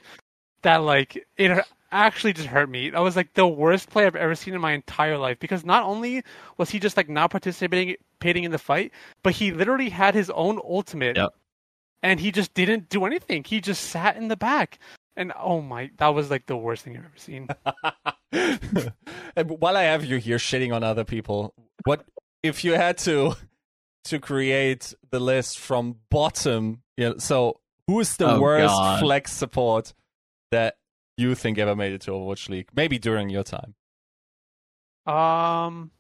that 0.62 0.78
like 0.78 1.26
it 1.36 1.64
actually 1.92 2.32
just 2.32 2.48
hurt 2.48 2.68
me. 2.68 2.90
That 2.90 3.00
was 3.00 3.16
like 3.16 3.34
the 3.34 3.46
worst 3.46 3.90
play 3.90 4.06
I've 4.06 4.16
ever 4.16 4.34
seen 4.34 4.54
in 4.54 4.60
my 4.60 4.72
entire 4.72 5.16
life 5.18 5.38
because 5.38 5.64
not 5.64 5.84
only 5.84 6.22
was 6.58 6.70
he 6.70 6.78
just 6.78 6.96
like 6.96 7.08
not 7.08 7.30
participating 7.30 7.96
participating 8.18 8.44
in 8.44 8.50
the 8.50 8.58
fight, 8.58 8.92
but 9.22 9.34
he 9.34 9.52
literally 9.52 9.90
had 9.90 10.14
his 10.14 10.30
own 10.30 10.58
ultimate. 10.64 11.16
Yep. 11.16 11.30
And 12.02 12.20
he 12.20 12.30
just 12.30 12.54
didn't 12.54 12.88
do 12.88 13.04
anything. 13.04 13.44
He 13.44 13.60
just 13.60 13.84
sat 13.90 14.16
in 14.16 14.28
the 14.28 14.36
back. 14.36 14.78
And 15.16 15.32
oh 15.38 15.60
my, 15.60 15.90
that 15.98 16.08
was 16.08 16.30
like 16.30 16.46
the 16.46 16.56
worst 16.56 16.84
thing 16.84 16.96
I've 16.96 17.04
ever 17.04 17.16
seen. 17.16 17.48
and 19.36 19.50
while 19.60 19.76
I 19.76 19.84
have 19.84 20.04
you 20.04 20.18
here 20.18 20.36
shitting 20.36 20.74
on 20.74 20.82
other 20.82 21.04
people, 21.04 21.54
what 21.84 22.04
if 22.42 22.64
you 22.64 22.74
had 22.74 22.98
to 22.98 23.34
to 24.04 24.18
create 24.18 24.94
the 25.10 25.20
list 25.20 25.58
from 25.58 25.96
bottom? 26.10 26.82
You 26.96 27.10
know, 27.10 27.18
so 27.18 27.60
who's 27.86 28.16
the 28.16 28.32
Oh, 28.34 28.40
worst 28.40 28.74
God. 28.74 29.00
flex 29.00 29.32
support 29.32 29.92
that 30.50 30.76
you 31.16 31.34
think 31.34 31.58
ever 31.58 31.74
made 31.76 31.92
it 31.92 32.00
to 32.02 32.10
Overwatch 32.12 32.48
League? 32.48 32.68
Maybe 32.74 32.98
during 32.98 33.28
your 33.30 33.42
time. 33.44 33.74
Um, 35.06 35.90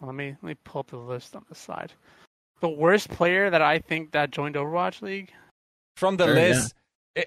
let 0.00 0.14
me 0.14 0.36
let 0.42 0.42
me 0.42 0.54
pull 0.64 0.80
up 0.80 0.88
the 0.88 0.96
list 0.96 1.34
on 1.34 1.44
the 1.48 1.54
side. 1.54 1.92
The 2.60 2.68
worst 2.68 3.08
player 3.10 3.50
that 3.50 3.62
I 3.62 3.78
think 3.78 4.12
that 4.12 4.30
joined 4.30 4.54
Overwatch 4.54 5.02
League. 5.02 5.32
From 5.96 6.16
the 6.16 6.24
Sure, 6.26 6.34
yeah. 6.34 6.48
list, 6.48 6.74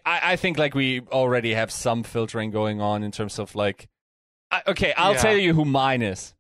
I, 0.05 0.19
I 0.33 0.35
think 0.35 0.57
like 0.57 0.75
we 0.75 1.01
already 1.01 1.53
have 1.53 1.71
some 1.71 2.03
filtering 2.03 2.51
going 2.51 2.81
on 2.81 3.03
in 3.03 3.11
terms 3.11 3.39
of 3.39 3.55
like. 3.55 3.87
I, 4.49 4.61
okay, 4.67 4.93
I'll 4.95 5.13
Yeah. 5.13 5.21
tell 5.21 5.37
you 5.37 5.53
who 5.53 5.65
mine 5.65 6.01
is, 6.01 6.33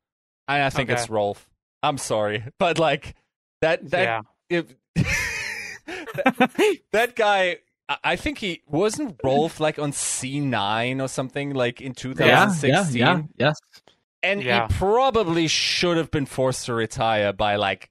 and 0.47 0.63
I 0.63 0.69
think 0.69 0.89
Okay. 0.89 0.99
it's 0.99 1.09
Rolf. 1.09 1.49
I'm 1.83 1.97
sorry, 1.97 2.45
but 2.59 2.79
like 2.79 3.15
that 3.61 3.89
that 3.91 4.03
yeah, 4.03 4.21
if, 4.49 4.73
that 6.93 7.15
guy 7.15 7.57
I- 7.89 7.97
I 8.03 8.15
think 8.15 8.39
he 8.39 8.61
wasn't 8.67 9.19
Rolf 9.23 9.59
like 9.59 9.79
on 9.79 9.91
C 9.93 10.39
nine 10.39 10.99
or 11.01 11.07
something 11.07 11.53
like 11.53 11.81
in 11.81 11.93
2016, 11.93 12.95
yeah, 12.99 13.17
yeah, 13.17 13.21
yes. 13.37 13.55
and 14.23 14.43
Yeah. 14.43 14.67
he 14.67 14.73
probably 14.75 15.47
should 15.47 15.97
have 15.97 16.11
been 16.11 16.25
forced 16.25 16.65
to 16.65 16.73
retire 16.73 17.31
by 17.33 17.55
like 17.55 17.89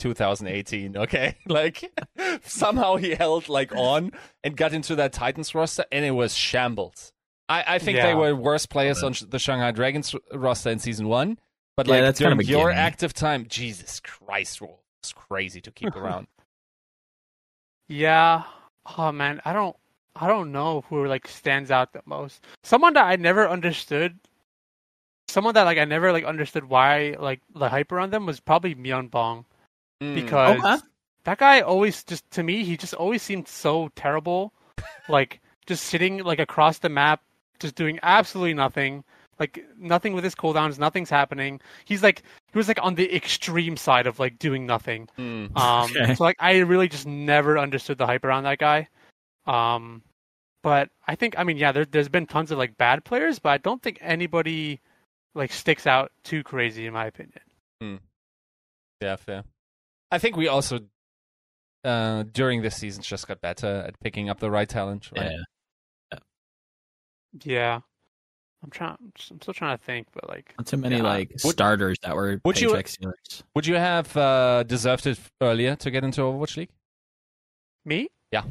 2018. 0.00 0.96
Okay, 0.96 1.36
like 1.46 1.90
somehow 2.44 2.96
he 2.96 3.14
held 3.14 3.48
like 3.48 3.74
on 3.74 4.12
and 4.44 4.56
got 4.56 4.72
into 4.72 4.96
that 4.96 5.12
Titans 5.12 5.54
roster, 5.54 5.84
and 5.92 6.04
it 6.04 6.10
was 6.12 6.34
shambles. 6.34 7.12
I, 7.48 7.64
I 7.76 7.78
think 7.78 7.98
they 7.98 8.12
were 8.14 8.34
worse 8.34 8.66
players 8.66 9.04
on 9.04 9.14
the 9.28 9.38
Shanghai 9.38 9.70
Dragons 9.70 10.12
roster 10.34 10.70
in 10.70 10.80
season 10.80 11.06
one, 11.06 11.38
but 11.76 11.86
Yeah, 11.86 11.94
like 11.94 12.02
that's 12.02 12.18
kind 12.20 12.32
of 12.40 12.44
your 12.48 12.70
gimme. 12.70 12.80
active 12.80 13.14
time, 13.14 13.46
Jesus 13.48 14.00
Christ, 14.00 14.60
Rolf, 14.60 14.80
it's 15.00 15.12
crazy 15.12 15.60
to 15.60 15.70
keep 15.70 15.94
around. 15.96 16.26
yeah. 17.88 18.42
Oh 18.98 19.12
man, 19.12 19.40
I 19.44 19.52
don't 19.52 19.76
I 20.14 20.26
don't 20.26 20.52
know 20.52 20.82
who 20.88 21.06
like 21.06 21.28
stands 21.28 21.70
out 21.70 21.92
the 21.92 22.02
most. 22.06 22.44
Someone 22.62 22.94
that 22.94 23.04
I 23.06 23.16
never 23.16 23.48
understood. 23.48 24.18
Someone 25.28 25.54
that 25.54 25.64
like 25.64 25.78
I 25.78 25.84
never 25.84 26.12
like 26.12 26.24
understood 26.24 26.64
why 26.64 27.16
like 27.18 27.40
the 27.54 27.68
hype 27.68 27.92
around 27.92 28.12
them 28.12 28.26
was 28.26 28.40
probably 28.40 28.74
Myeon 28.74 29.10
Bong 29.10 29.44
Mm. 30.02 30.14
because 30.14 30.64
Okay. 30.64 30.76
that 31.24 31.38
guy 31.38 31.60
always 31.62 32.04
just 32.04 32.30
to 32.32 32.42
me 32.42 32.64
he 32.64 32.76
just 32.76 32.94
always 32.94 33.22
seemed 33.22 33.48
so 33.48 33.88
terrible 33.96 34.52
like 35.08 35.40
just 35.66 35.84
sitting 35.84 36.18
like 36.22 36.38
across 36.38 36.78
the 36.78 36.88
map 36.90 37.22
just 37.58 37.74
doing 37.74 37.98
absolutely 38.02 38.52
nothing 38.54 39.04
like 39.38 39.64
nothing 39.78 40.12
with 40.12 40.24
his 40.24 40.34
cooldowns 40.34 40.78
nothing's 40.78 41.10
happening 41.10 41.60
he's 41.84 42.02
like 42.02 42.22
he 42.52 42.58
was 42.58 42.68
like 42.68 42.82
on 42.82 42.94
the 42.94 43.14
extreme 43.14 43.76
side 43.76 44.06
of 44.06 44.18
like 44.18 44.38
doing 44.38 44.66
nothing 44.66 45.08
Mm. 45.18 45.56
um 45.56 45.90
Okay. 45.96 46.14
so 46.14 46.24
like 46.24 46.36
i 46.38 46.58
really 46.58 46.88
just 46.88 47.06
never 47.06 47.58
understood 47.58 47.98
the 47.98 48.06
hype 48.06 48.24
around 48.24 48.44
that 48.44 48.58
guy 48.58 48.88
um 49.46 50.02
but 50.62 50.90
i 51.06 51.14
think 51.14 51.38
i 51.38 51.44
mean 51.44 51.56
yeah 51.56 51.72
there, 51.72 51.84
there's 51.84 52.08
been 52.08 52.26
tons 52.26 52.50
of 52.50 52.58
like 52.58 52.76
bad 52.76 53.04
players 53.04 53.38
but 53.38 53.50
i 53.50 53.58
don't 53.58 53.82
think 53.82 53.98
anybody 54.00 54.80
like 55.34 55.52
sticks 55.52 55.86
out 55.86 56.10
too 56.24 56.42
crazy 56.42 56.86
in 56.86 56.92
my 56.92 57.06
opinion 57.06 57.40
Mm. 57.82 57.98
Yeah, 59.02 59.16
fair. 59.16 59.44
I 60.10 60.16
think 60.18 60.34
we 60.36 60.48
also 60.48 60.80
uh, 61.84 62.24
during 62.32 62.62
this 62.62 62.76
season 62.76 63.02
just 63.02 63.28
got 63.28 63.42
better 63.42 63.84
at 63.86 64.00
picking 64.00 64.30
up 64.30 64.40
the 64.40 64.50
right 64.50 64.66
talent. 64.66 65.10
Right? 65.14 65.30
Yeah. 66.12 66.18
yeah 67.44 67.80
i'm 68.62 68.70
trying 68.70 68.96
i'm 69.30 69.40
still 69.40 69.54
trying 69.54 69.76
to 69.76 69.82
think 69.84 70.06
but 70.12 70.28
like 70.28 70.54
Not 70.58 70.66
too 70.66 70.76
many 70.76 70.96
Yeah. 70.96 71.02
like 71.02 71.30
Would- 71.44 71.52
starters 71.52 71.98
that 72.02 72.14
were 72.16 72.40
would 72.44 72.60
you- 72.60 72.70
paycheck 72.70 72.88
stealers. 72.88 73.42
Would 73.54 73.66
you 73.66 73.74
have 73.76 74.16
uh, 74.16 74.62
deserved 74.64 75.06
it 75.06 75.18
earlier 75.40 75.76
to 75.76 75.90
get 75.90 76.04
into 76.04 76.20
Overwatch 76.22 76.56
League? 76.56 76.70
Me? 77.84 78.08
Yeah. 78.32 78.42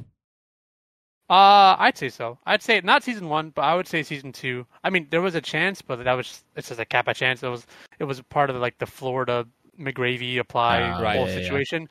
Uh, 1.28 1.76
I'd 1.80 1.98
say 1.98 2.10
so. 2.10 2.38
I'd 2.46 2.62
say 2.62 2.82
not 2.84 3.04
season 3.04 3.30
one, 3.30 3.50
but 3.50 3.64
I 3.64 3.76
would 3.76 3.88
say 3.88 4.04
season 4.04 4.32
two. 4.32 4.66
I 4.84 4.92
mean, 4.92 5.08
there 5.10 5.22
was 5.22 5.34
a 5.34 5.42
chance, 5.42 5.82
but 5.82 6.04
that 6.04 6.14
was 6.14 6.44
it's 6.56 6.68
just 6.70 6.80
a 6.80 6.86
cap 6.86 7.08
a 7.08 7.14
chance. 7.16 7.42
It 7.42 7.48
was 7.48 7.66
it 7.98 8.04
was 8.04 8.22
part 8.22 8.50
of 8.52 8.56
like 8.58 8.78
the 8.78 8.86
Florida 8.86 9.48
McGravy 9.80 10.38
apply 10.38 10.82
right, 11.02 11.18
whole 11.18 11.28
yeah, 11.28 11.36
yeah. 11.36 11.42
situation. 11.44 11.90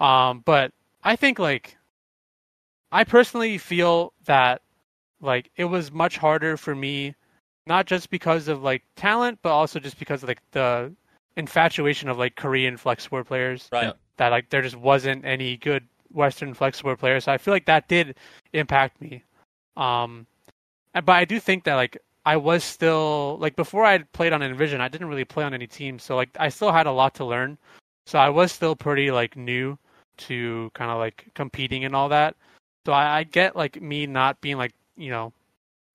Um, 0.00 0.42
but 0.44 0.70
I 1.02 1.16
think 1.16 1.38
like 1.38 1.76
I 2.92 3.04
personally 3.04 3.56
feel 3.56 4.12
that 4.26 4.60
like 5.22 5.50
it 5.56 5.64
was 5.64 5.90
much 5.90 6.18
harder 6.18 6.58
for 6.58 6.74
me, 6.74 7.14
not 7.66 7.86
just 7.86 8.10
because 8.10 8.48
of 8.48 8.62
like 8.62 8.82
talent, 8.96 9.38
but 9.42 9.50
also 9.50 9.78
just 9.78 9.98
because 9.98 10.22
of 10.22 10.28
like 10.28 10.42
the 10.52 10.92
infatuation 11.36 12.08
of 12.08 12.18
like 12.18 12.36
Korean 12.36 12.76
flex 12.76 13.04
support 13.04 13.26
players. 13.26 13.68
Right. 13.72 13.94
That 14.16 14.28
like 14.28 14.50
there 14.50 14.62
just 14.62 14.76
wasn't 14.76 15.24
any 15.24 15.56
good 15.56 15.84
Western 16.12 16.54
flex 16.54 16.78
support 16.78 16.98
players. 16.98 17.24
So 17.24 17.32
I 17.32 17.38
feel 17.38 17.52
like 17.52 17.66
that 17.66 17.88
did 17.88 18.16
impact 18.52 19.00
me. 19.00 19.24
Um, 19.76 20.26
but 20.92 21.10
I 21.10 21.24
do 21.24 21.40
think 21.40 21.64
that 21.64 21.74
like 21.74 21.98
I 22.26 22.36
was 22.36 22.64
still 22.64 23.38
like 23.40 23.56
before 23.56 23.84
I 23.84 23.98
played 23.98 24.32
on 24.32 24.42
Envision, 24.42 24.80
I 24.80 24.88
didn't 24.88 25.08
really 25.08 25.24
play 25.24 25.44
on 25.44 25.52
any 25.52 25.66
team, 25.66 25.98
so 25.98 26.16
like 26.16 26.30
I 26.38 26.48
still 26.48 26.72
had 26.72 26.86
a 26.86 26.92
lot 26.92 27.14
to 27.16 27.24
learn. 27.24 27.58
So 28.06 28.18
I 28.18 28.28
was 28.28 28.52
still 28.52 28.76
pretty 28.76 29.10
like 29.10 29.36
new 29.36 29.78
to 30.16 30.70
kind 30.74 30.90
of 30.90 30.98
like 30.98 31.26
competing 31.34 31.84
and 31.84 31.96
all 31.96 32.08
that. 32.10 32.36
So 32.86 32.92
I, 32.92 33.18
I 33.18 33.24
get 33.24 33.56
like 33.56 33.80
me 33.80 34.06
not 34.06 34.40
being 34.40 34.56
like 34.56 34.72
you 34.96 35.10
know 35.10 35.32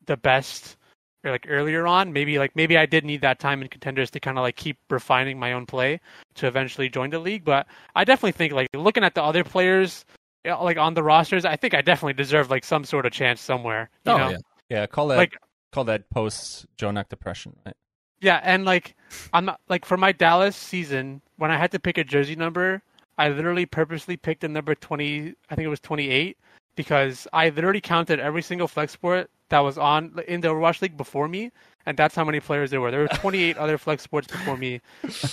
the 0.06 0.18
best 0.18 0.76
or 0.76 0.79
like 1.24 1.46
earlier 1.50 1.88
on. 1.88 2.14
Maybe 2.14 2.40
like 2.40 2.56
maybe 2.56 2.78
I 2.78 2.86
did 2.86 3.06
need 3.06 3.22
that 3.22 3.40
time 3.40 3.62
in 3.62 3.68
contenders 3.68 4.10
to 4.12 4.20
kind 4.20 4.38
of 4.38 4.44
like 4.44 4.56
keep 4.56 4.78
refining 4.90 5.40
my 5.40 5.54
own 5.54 5.66
play 5.66 6.00
to 6.36 6.48
eventually 6.48 6.90
join 6.90 7.10
the 7.10 7.20
league. 7.20 7.44
But 7.44 7.68
I 7.96 8.04
definitely 8.04 8.34
think 8.34 8.54
like 8.54 8.70
looking 8.74 9.04
at 9.04 9.16
the 9.16 9.24
other 9.24 9.44
players 9.44 10.06
like 10.46 10.78
on 10.78 10.94
the 10.94 11.04
rosters, 11.04 11.46
I 11.46 11.56
think 11.56 11.74
I 11.74 11.82
definitely 11.82 12.14
deserve 12.14 12.50
like 12.50 12.64
some 12.64 12.84
sort 12.84 13.06
of 13.06 13.12
chance 13.12 13.42
somewhere. 13.42 13.90
You 14.06 14.14
Oh 14.14 14.18
know? 14.18 14.30
yeah. 14.30 14.38
Yeah, 14.70 14.86
call 14.86 15.08
that 15.08 15.18
Like 15.18 15.38
call 15.72 15.84
that 15.86 16.10
post 16.10 16.66
Jonak 16.78 17.10
depression, 17.10 17.56
right? 17.66 17.76
Yeah, 18.22 18.40
and 18.44 18.66
like 18.66 18.96
I'm 19.34 19.46
not 19.46 19.60
like 19.68 19.86
for 19.86 19.98
my 19.98 20.12
Dallas 20.12 20.56
season, 20.56 21.22
when 21.38 21.52
I 21.52 21.58
had 21.58 21.72
to 21.72 21.80
pick 21.80 21.98
a 21.98 22.04
jersey 22.04 22.36
number, 22.36 22.82
I 23.18 23.30
literally 23.30 23.66
purposely 23.66 24.16
picked 24.18 24.44
a 24.44 24.48
number 24.48 24.76
twenty. 24.76 25.36
I 25.50 25.56
think 25.56 25.66
it 25.66 25.70
was 25.70 25.80
twenty 25.80 26.10
eight 26.10 26.38
because 26.80 27.28
I 27.34 27.50
literally 27.50 27.82
counted 27.82 28.22
every 28.22 28.42
single 28.42 28.70
flex 28.70 28.94
support 28.94 29.30
that 29.50 29.60
was 29.60 29.78
on 29.78 30.18
in 30.30 30.40
the 30.40 30.48
Overwatch 30.48 30.82
League 30.82 30.96
before 30.96 31.28
me, 31.28 31.52
and 31.86 31.98
that's 31.98 32.16
how 32.16 32.24
many 32.24 32.40
players 32.40 32.72
there 32.72 32.80
were. 32.80 32.90
There 32.90 33.02
were 33.02 33.08
twenty 33.16 33.44
eight 33.44 33.58
other 33.58 33.78
flex 33.78 34.04
supports 34.04 34.28
before 34.28 34.56
me, 34.56 34.80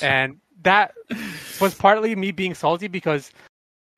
and 0.02 0.40
that 0.62 0.92
was 1.60 1.72
partly 1.72 2.16
me 2.16 2.32
being 2.32 2.52
salty 2.52 2.88
because 2.88 3.30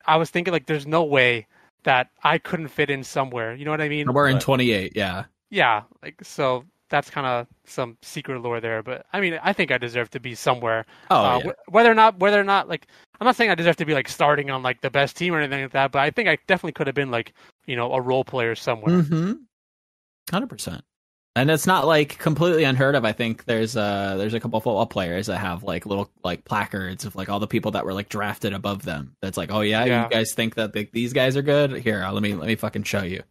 I 0.05 0.17
was 0.17 0.29
thinking 0.29 0.53
like, 0.53 0.67
there's 0.67 0.87
no 0.87 1.03
way 1.03 1.47
that 1.85 2.11
I 2.23 2.37
couldn't 2.37 2.69
fit 2.69 2.91
in 2.91 3.03
somewhere. 3.03 3.55
You 3.55 3.65
know 3.65 3.71
what 3.71 3.81
I 3.81 3.89
mean? 3.89 4.13
We're 4.13 4.29
in 4.29 4.41
28. 4.41 4.93
Yeah. 4.95 5.25
yeah 5.49 5.85
like 6.03 6.17
so 6.23 6.67
that's 6.91 7.11
kind 7.11 7.27
of 7.27 7.47
some 7.65 7.97
secret 8.03 8.41
lore 8.41 8.61
there 8.61 8.83
but 8.83 9.05
i 9.13 9.21
mean 9.21 9.39
i 9.43 9.53
think 9.53 9.71
i 9.71 9.79
deserve 9.79 10.09
to 10.11 10.21
be 10.21 10.35
somewhere 10.35 10.87
Oh 11.11 11.17
uh, 11.17 11.41
yeah. 11.45 11.53
wh- 11.69 11.73
whether 11.73 11.91
or 11.91 11.95
not 11.95 12.19
whether 12.19 12.41
or 12.41 12.45
not 12.45 12.69
like 12.69 12.87
i'm 13.21 13.25
not 13.25 13.37
saying 13.37 13.51
i 13.51 13.55
deserve 13.55 13.77
to 13.77 13.85
be 13.85 13.95
like 13.95 14.09
starting 14.09 14.51
on 14.51 14.63
like 14.63 14.81
the 14.81 14.91
best 14.91 15.17
team 15.17 15.35
or 15.35 15.39
anything 15.41 15.63
like 15.63 15.73
that 15.73 15.93
but 15.93 16.01
i 16.01 16.11
think 16.11 16.29
i 16.29 16.37
definitely 16.47 16.73
could 16.73 16.87
have 16.87 16.95
been 16.97 17.11
like 17.11 17.33
you 17.67 17.77
know 17.77 17.93
a 17.93 18.01
role 18.01 18.25
player 18.25 18.55
somewhere 18.55 19.03
Mm-hmm. 19.03 19.33
Hundred 20.31 20.49
percent. 20.49 20.83
And 21.37 21.51
it's 21.51 21.67
not 21.69 21.87
like 21.87 22.19
completely 22.19 22.65
unheard 22.65 22.97
of. 22.97 23.05
I 23.05 23.13
think 23.13 23.45
there's 23.45 23.77
uh 23.77 24.17
there's 24.19 24.35
a 24.35 24.41
couple 24.41 24.59
football 24.61 24.87
players 24.87 25.29
that 25.29 25.39
have 25.39 25.63
like 25.63 25.87
little 25.87 26.11
like 26.25 26.45
placards 26.45 27.05
of 27.05 27.15
like 27.15 27.29
all 27.29 27.39
the 27.39 27.47
people 27.47 27.71
that 27.73 27.85
were 27.85 27.93
like 27.95 28.09
drafted 28.09 28.53
above 28.53 28.83
them. 28.85 29.15
That's 29.23 29.37
like, 29.37 29.53
oh 29.53 29.61
yeah, 29.61 29.85
Yeah. 29.85 30.05
you 30.05 30.11
guys 30.11 30.33
think 30.35 30.57
that 30.57 30.75
like, 30.75 30.91
these 30.91 31.13
guys 31.13 31.37
are 31.37 31.43
good? 31.43 31.79
Here, 31.79 32.05
let 32.13 32.23
me 32.23 32.35
let 32.35 32.49
me 32.49 32.57
fucking 32.57 32.83
show 32.83 33.03
you. 33.05 33.23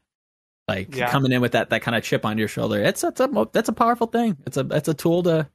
Like 0.68 0.96
Yeah. 0.96 1.10
coming 1.10 1.32
in 1.32 1.42
with 1.42 1.54
that 1.54 1.70
that 1.70 1.82
kind 1.82 1.96
of 1.96 2.04
chip 2.04 2.26
on 2.26 2.38
your 2.38 2.48
shoulder. 2.48 2.82
It's 2.82 3.02
that's 3.02 3.20
a 3.22 3.48
that's 3.52 3.70
a 3.70 3.74
powerful 3.74 4.08
thing. 4.08 4.38
It's 4.46 4.58
a 4.58 4.64
that's 4.64 4.88
a 4.90 4.94
tool 4.94 5.24
to 5.24 5.48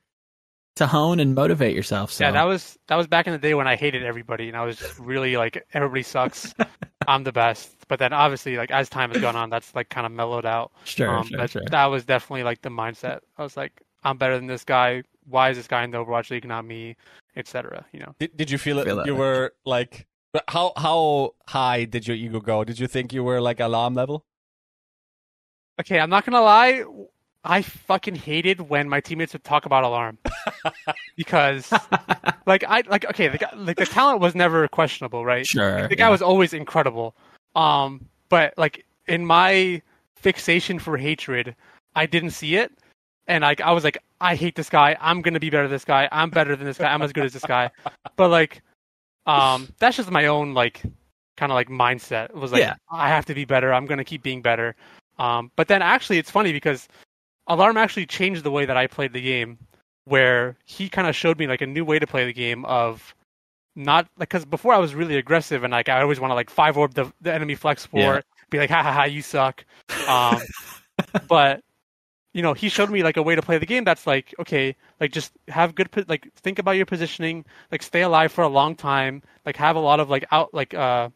to 0.76 0.86
hone 0.86 1.20
and 1.20 1.34
motivate 1.34 1.76
yourself. 1.76 2.10
So 2.12 2.24
yeah 2.24 2.30
that 2.30 2.44
was 2.44 2.78
that 2.86 2.96
was 2.96 3.06
back 3.06 3.26
in 3.26 3.34
the 3.34 3.38
day 3.38 3.52
when 3.52 3.66
i 3.68 3.76
hated 3.76 4.02
everybody 4.04 4.48
and 4.48 4.56
i 4.56 4.64
was 4.64 4.78
just 4.78 4.98
really 4.98 5.36
like 5.36 5.66
everybody 5.74 6.02
sucks 6.02 6.54
i'm 7.06 7.24
the 7.24 7.32
best 7.32 7.76
but 7.88 7.98
then 7.98 8.14
obviously 8.14 8.56
like 8.56 8.70
as 8.70 8.88
time 8.88 9.10
has 9.10 9.20
gone 9.20 9.36
on 9.36 9.50
that's 9.50 9.74
like 9.74 9.90
kind 9.90 10.06
of 10.06 10.12
mellowed 10.12 10.46
out 10.46 10.72
sure, 10.84 11.10
um, 11.10 11.26
sure, 11.26 11.36
but 11.36 11.50
sure. 11.50 11.62
that 11.70 11.84
was 11.86 12.06
definitely 12.06 12.42
like 12.42 12.62
the 12.62 12.70
mindset 12.70 13.20
i 13.36 13.42
was 13.42 13.54
like 13.54 13.82
i'm 14.02 14.16
better 14.16 14.36
than 14.36 14.46
this 14.46 14.64
guy 14.64 15.02
why 15.28 15.50
is 15.50 15.58
this 15.58 15.66
guy 15.66 15.84
in 15.84 15.90
the 15.90 15.98
overwatch 15.98 16.30
league 16.30 16.46
not 16.46 16.64
me 16.64 16.96
etc 17.36 17.84
you 17.92 18.00
know 18.00 18.14
Did, 18.18 18.34
did 18.34 18.50
you 18.50 18.56
feel 18.56 18.78
it? 18.78 18.84
Feel 18.86 18.96
that 18.96 19.04
you 19.06 19.12
way. 19.12 19.20
were 19.20 19.52
like, 19.66 20.06
but 20.32 20.44
how 20.48 20.72
how 20.78 21.34
high 21.48 21.84
did 21.84 22.08
your 22.08 22.16
ego 22.16 22.40
go? 22.40 22.64
Did 22.64 22.78
you 22.78 22.86
think 22.86 23.12
you 23.12 23.22
were 23.22 23.42
like 23.42 23.60
Alarm 23.60 23.92
level? 23.94 24.24
Okay, 25.80 25.98
I'm 25.98 26.10
not 26.10 26.24
gonna 26.24 26.40
lie. 26.42 26.84
I 27.44 27.62
fucking 27.62 28.14
hated 28.14 28.60
when 28.60 28.88
my 28.88 29.00
teammates 29.00 29.32
would 29.32 29.42
talk 29.42 29.66
about 29.66 29.82
Alarm 29.82 30.18
because, 31.16 31.72
like, 32.46 32.62
I 32.64 32.82
like 32.88 33.04
okay, 33.06 33.28
the 33.28 33.38
guy, 33.38 33.50
like 33.56 33.76
the 33.76 33.86
talent 33.86 34.20
was 34.20 34.34
never 34.34 34.68
questionable, 34.68 35.24
right? 35.24 35.46
sure. 35.46 35.88
The 35.88 35.96
guy 35.96 36.06
yeah. 36.06 36.10
was 36.10 36.22
always 36.22 36.52
incredible. 36.52 37.16
Um, 37.56 38.06
but 38.28 38.54
like 38.56 38.84
in 39.08 39.26
my 39.26 39.82
fixation 40.14 40.78
for 40.78 40.96
hatred, 40.96 41.56
I 41.96 42.06
didn't 42.06 42.30
see 42.30 42.56
it, 42.56 42.72
and 43.26 43.42
like 43.42 43.60
I 43.60 43.72
was 43.72 43.82
like, 43.82 43.98
I 44.20 44.36
hate 44.36 44.54
this 44.54 44.70
guy. 44.70 44.96
I'm 45.00 45.20
gonna 45.20 45.40
be 45.40 45.50
better 45.50 45.64
than 45.64 45.72
this 45.72 45.84
guy. 45.84 46.08
I'm 46.12 46.30
better 46.30 46.54
than 46.54 46.66
this 46.66 46.78
guy. 46.78 46.92
I'm 46.92 47.02
as 47.02 47.12
good 47.12 47.24
as 47.24 47.32
this 47.32 47.44
guy. 47.44 47.70
But 48.16 48.28
like, 48.28 48.62
um, 49.26 49.68
that's 49.78 49.96
just 49.96 50.10
my 50.10 50.26
own 50.26 50.54
like 50.54 50.82
kind 51.36 51.50
of 51.50 51.54
like 51.54 51.68
mindset. 51.68 52.26
It 52.26 52.36
was 52.36 52.52
like 52.52 52.60
Yeah. 52.60 52.74
I 52.90 53.08
have 53.08 53.24
to 53.26 53.34
be 53.34 53.44
better. 53.44 53.72
I'm 53.72 53.86
gonna 53.86 54.04
keep 54.04 54.22
being 54.22 54.42
better. 54.42 54.76
Um, 55.22 55.52
but 55.54 55.68
then 55.68 55.82
actually, 55.82 56.18
it's 56.18 56.30
funny 56.30 56.52
because 56.52 56.88
Alarm 57.46 57.76
actually 57.76 58.06
changed 58.06 58.42
the 58.42 58.50
way 58.50 58.64
that 58.64 58.76
I 58.76 58.88
played 58.88 59.12
the 59.12 59.22
game, 59.22 59.56
where 60.04 60.56
he 60.64 60.88
kind 60.88 61.06
of 61.06 61.14
showed 61.14 61.38
me 61.38 61.46
like 61.46 61.60
a 61.60 61.66
new 61.66 61.84
way 61.84 62.00
to 62.00 62.06
play 62.08 62.24
the 62.24 62.32
game 62.32 62.64
of 62.64 63.14
not 63.76 64.08
like 64.18 64.30
because 64.30 64.44
before 64.44 64.74
I 64.74 64.78
was 64.78 64.96
really 64.96 65.16
aggressive 65.16 65.62
and 65.62 65.70
like 65.70 65.88
I 65.88 66.02
always 66.02 66.18
want 66.18 66.32
to 66.32 66.34
like 66.34 66.50
five 66.50 66.76
orb 66.76 66.94
the, 66.94 67.12
the 67.20 67.32
enemy 67.32 67.54
flex 67.54 67.86
for 67.86 67.98
Yeah. 67.98 68.20
be 68.50 68.58
like 68.58 68.68
ha 68.68 68.82
ha 68.82 68.92
ha 68.92 69.04
you 69.04 69.22
suck, 69.22 69.64
um, 70.08 70.40
but 71.28 71.62
you 72.34 72.42
know 72.42 72.52
he 72.52 72.68
showed 72.68 72.90
me 72.90 73.04
like 73.04 73.16
a 73.16 73.22
way 73.22 73.36
to 73.36 73.42
play 73.42 73.58
the 73.58 73.66
game 73.66 73.84
that's 73.84 74.06
like 74.08 74.34
okay 74.40 74.74
like 75.00 75.12
just 75.12 75.32
have 75.48 75.74
good 75.76 75.88
like 76.08 76.32
think 76.34 76.58
about 76.58 76.72
your 76.72 76.86
positioning 76.86 77.44
like 77.70 77.82
stay 77.82 78.02
alive 78.02 78.32
for 78.32 78.42
a 78.42 78.48
long 78.48 78.74
time 78.74 79.22
like 79.46 79.56
have 79.56 79.76
a 79.76 79.80
lot 79.80 80.00
of 80.00 80.10
like 80.10 80.24
out 80.32 80.52
like 80.52 80.74
uh 80.74 81.08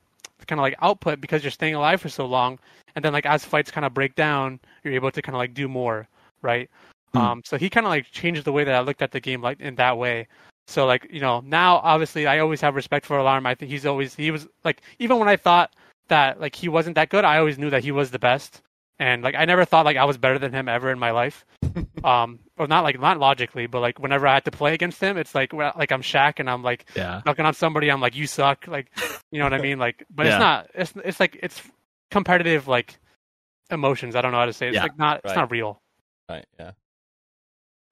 kind 0.46 0.60
of 0.60 0.62
like 0.62 0.76
output 0.80 1.20
because 1.20 1.42
you're 1.42 1.50
staying 1.50 1.74
alive 1.74 2.00
for 2.00 2.08
so 2.08 2.24
long 2.24 2.56
and 2.96 3.04
then 3.04 3.12
like 3.12 3.26
as 3.26 3.44
fights 3.44 3.70
kind 3.70 3.84
of 3.84 3.94
break 3.94 4.14
down 4.16 4.58
you're 4.82 4.94
able 4.94 5.10
to 5.12 5.22
kind 5.22 5.36
of 5.36 5.38
like 5.38 5.54
do 5.54 5.68
more 5.68 6.08
right 6.42 6.68
Hmm. 7.12 7.18
um 7.18 7.42
so 7.44 7.56
he 7.56 7.70
kind 7.70 7.86
of 7.86 7.90
like 7.90 8.10
changed 8.10 8.44
the 8.44 8.50
way 8.52 8.64
that 8.64 8.74
i 8.74 8.80
looked 8.80 9.00
at 9.00 9.12
the 9.12 9.20
game 9.20 9.40
like 9.40 9.60
in 9.60 9.76
that 9.76 9.96
way 9.96 10.26
so 10.66 10.86
like 10.86 11.06
you 11.08 11.20
know 11.20 11.40
now 11.46 11.76
obviously 11.84 12.26
i 12.26 12.40
always 12.40 12.60
have 12.60 12.74
respect 12.74 13.06
for 13.06 13.16
Alarm 13.16 13.46
i 13.46 13.54
think 13.54 13.70
he's 13.70 13.86
always 13.86 14.14
he 14.16 14.32
was 14.32 14.48
like 14.64 14.82
even 14.98 15.18
when 15.20 15.28
i 15.28 15.36
thought 15.36 15.70
that 16.08 16.40
like 16.40 16.56
he 16.56 16.68
wasn't 16.68 16.96
that 16.96 17.08
good 17.08 17.24
i 17.24 17.38
always 17.38 17.58
knew 17.58 17.70
that 17.70 17.84
he 17.84 17.92
was 17.92 18.10
the 18.10 18.18
best 18.18 18.60
and 18.98 19.22
like 19.22 19.36
i 19.36 19.44
never 19.44 19.64
thought 19.64 19.84
like 19.84 19.96
i 19.96 20.04
was 20.04 20.18
better 20.18 20.38
than 20.38 20.52
him 20.52 20.68
ever 20.68 20.90
in 20.90 20.98
my 20.98 21.12
life 21.12 21.44
um 22.04 22.40
or 22.58 22.66
not 22.66 22.82
like 22.82 22.98
not 23.00 23.18
logically 23.20 23.66
but 23.68 23.80
like 23.80 24.00
whenever 24.00 24.26
i 24.26 24.34
had 24.34 24.44
to 24.44 24.50
play 24.50 24.74
against 24.74 25.00
him 25.00 25.16
it's 25.16 25.34
like 25.34 25.52
well, 25.52 25.72
like 25.78 25.92
i'm 25.92 26.02
Shaq 26.02 26.40
and 26.40 26.50
i'm 26.50 26.62
like 26.64 26.86
yeah. 26.96 27.22
knocking 27.24 27.46
on 27.46 27.54
somebody 27.54 27.88
i'm 27.90 28.00
like 28.00 28.16
you 28.16 28.26
suck 28.26 28.66
like 28.66 28.90
you 29.30 29.38
know 29.38 29.44
what 29.44 29.54
i 29.54 29.60
mean 29.60 29.78
like 29.78 30.04
but 30.10 30.26
Yeah. 30.26 30.32
it's 30.32 30.40
not 30.40 30.70
it's 30.74 30.92
it's 31.08 31.20
like 31.20 31.38
it's 31.42 31.62
competitive 32.10 32.68
like 32.68 32.98
emotions 33.70 34.14
i 34.14 34.20
don't 34.20 34.32
know 34.32 34.38
how 34.38 34.46
to 34.46 34.52
say 34.52 34.66
it. 34.66 34.70
it's 34.70 34.74
Yeah. 34.76 34.82
like 34.82 34.98
not 34.98 35.20
it's 35.24 35.34
not 35.34 35.50
real 35.50 35.80
Right. 36.28 36.44
Yeah. 36.58 36.72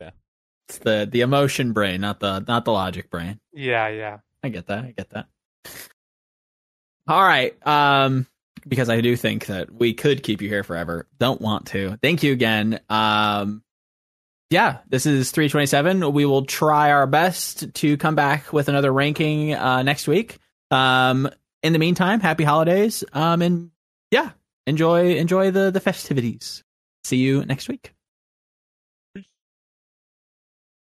Yeah. 0.01 0.11
It's 0.69 0.79
the 0.79 1.09
the 1.11 1.21
emotion 1.21 1.73
brain, 1.73 2.01
not 2.01 2.19
the 2.19 2.41
not 2.41 2.65
the 2.65 2.73
logic 2.73 3.09
brain. 3.11 3.39
yeah 3.53 3.87
yeah 3.89 4.19
I 4.43 4.49
get 4.49 4.67
that. 4.67 4.85
I 4.85 4.91
get 4.91 5.11
that. 5.11 5.27
All 7.07 7.23
right. 7.23 7.55
Um, 7.67 8.27
because 8.67 8.89
I 8.89 9.01
do 9.01 9.15
think 9.17 9.47
that 9.47 9.71
we 9.73 9.95
could 9.95 10.23
keep 10.23 10.43
you 10.43 10.49
here 10.49 10.65
forever. 10.65 11.07
Don't 11.19 11.41
want 11.41 11.67
to. 11.69 11.97
Thank 12.03 12.23
you 12.23 12.33
again. 12.33 12.81
Um, 12.89 13.63
yeah, 14.51 14.79
this 14.89 15.07
is 15.07 15.31
327. 15.31 16.13
We 16.13 16.25
will 16.27 16.45
try 16.45 16.91
our 16.91 17.07
best 17.07 17.73
to 17.75 17.97
come 17.97 18.15
back 18.15 18.53
with 18.53 18.69
another 18.69 18.93
ranking 18.93 19.55
uh, 19.55 19.83
next 19.83 20.09
week. 20.09 20.39
Um, 20.71 21.29
in 21.63 21.73
the 21.73 21.79
meantime, 21.79 22.21
happy 22.21 22.45
holidays. 22.45 23.05
Um, 23.13 23.43
and 23.43 23.71
yeah, 24.15 24.31
enjoy 24.67 25.17
enjoy 25.17 25.51
the 25.51 25.71
the 25.73 25.81
festivities. 25.81 26.63
See 27.03 27.17
you 27.17 27.45
next 27.45 27.69
week. 27.69 27.95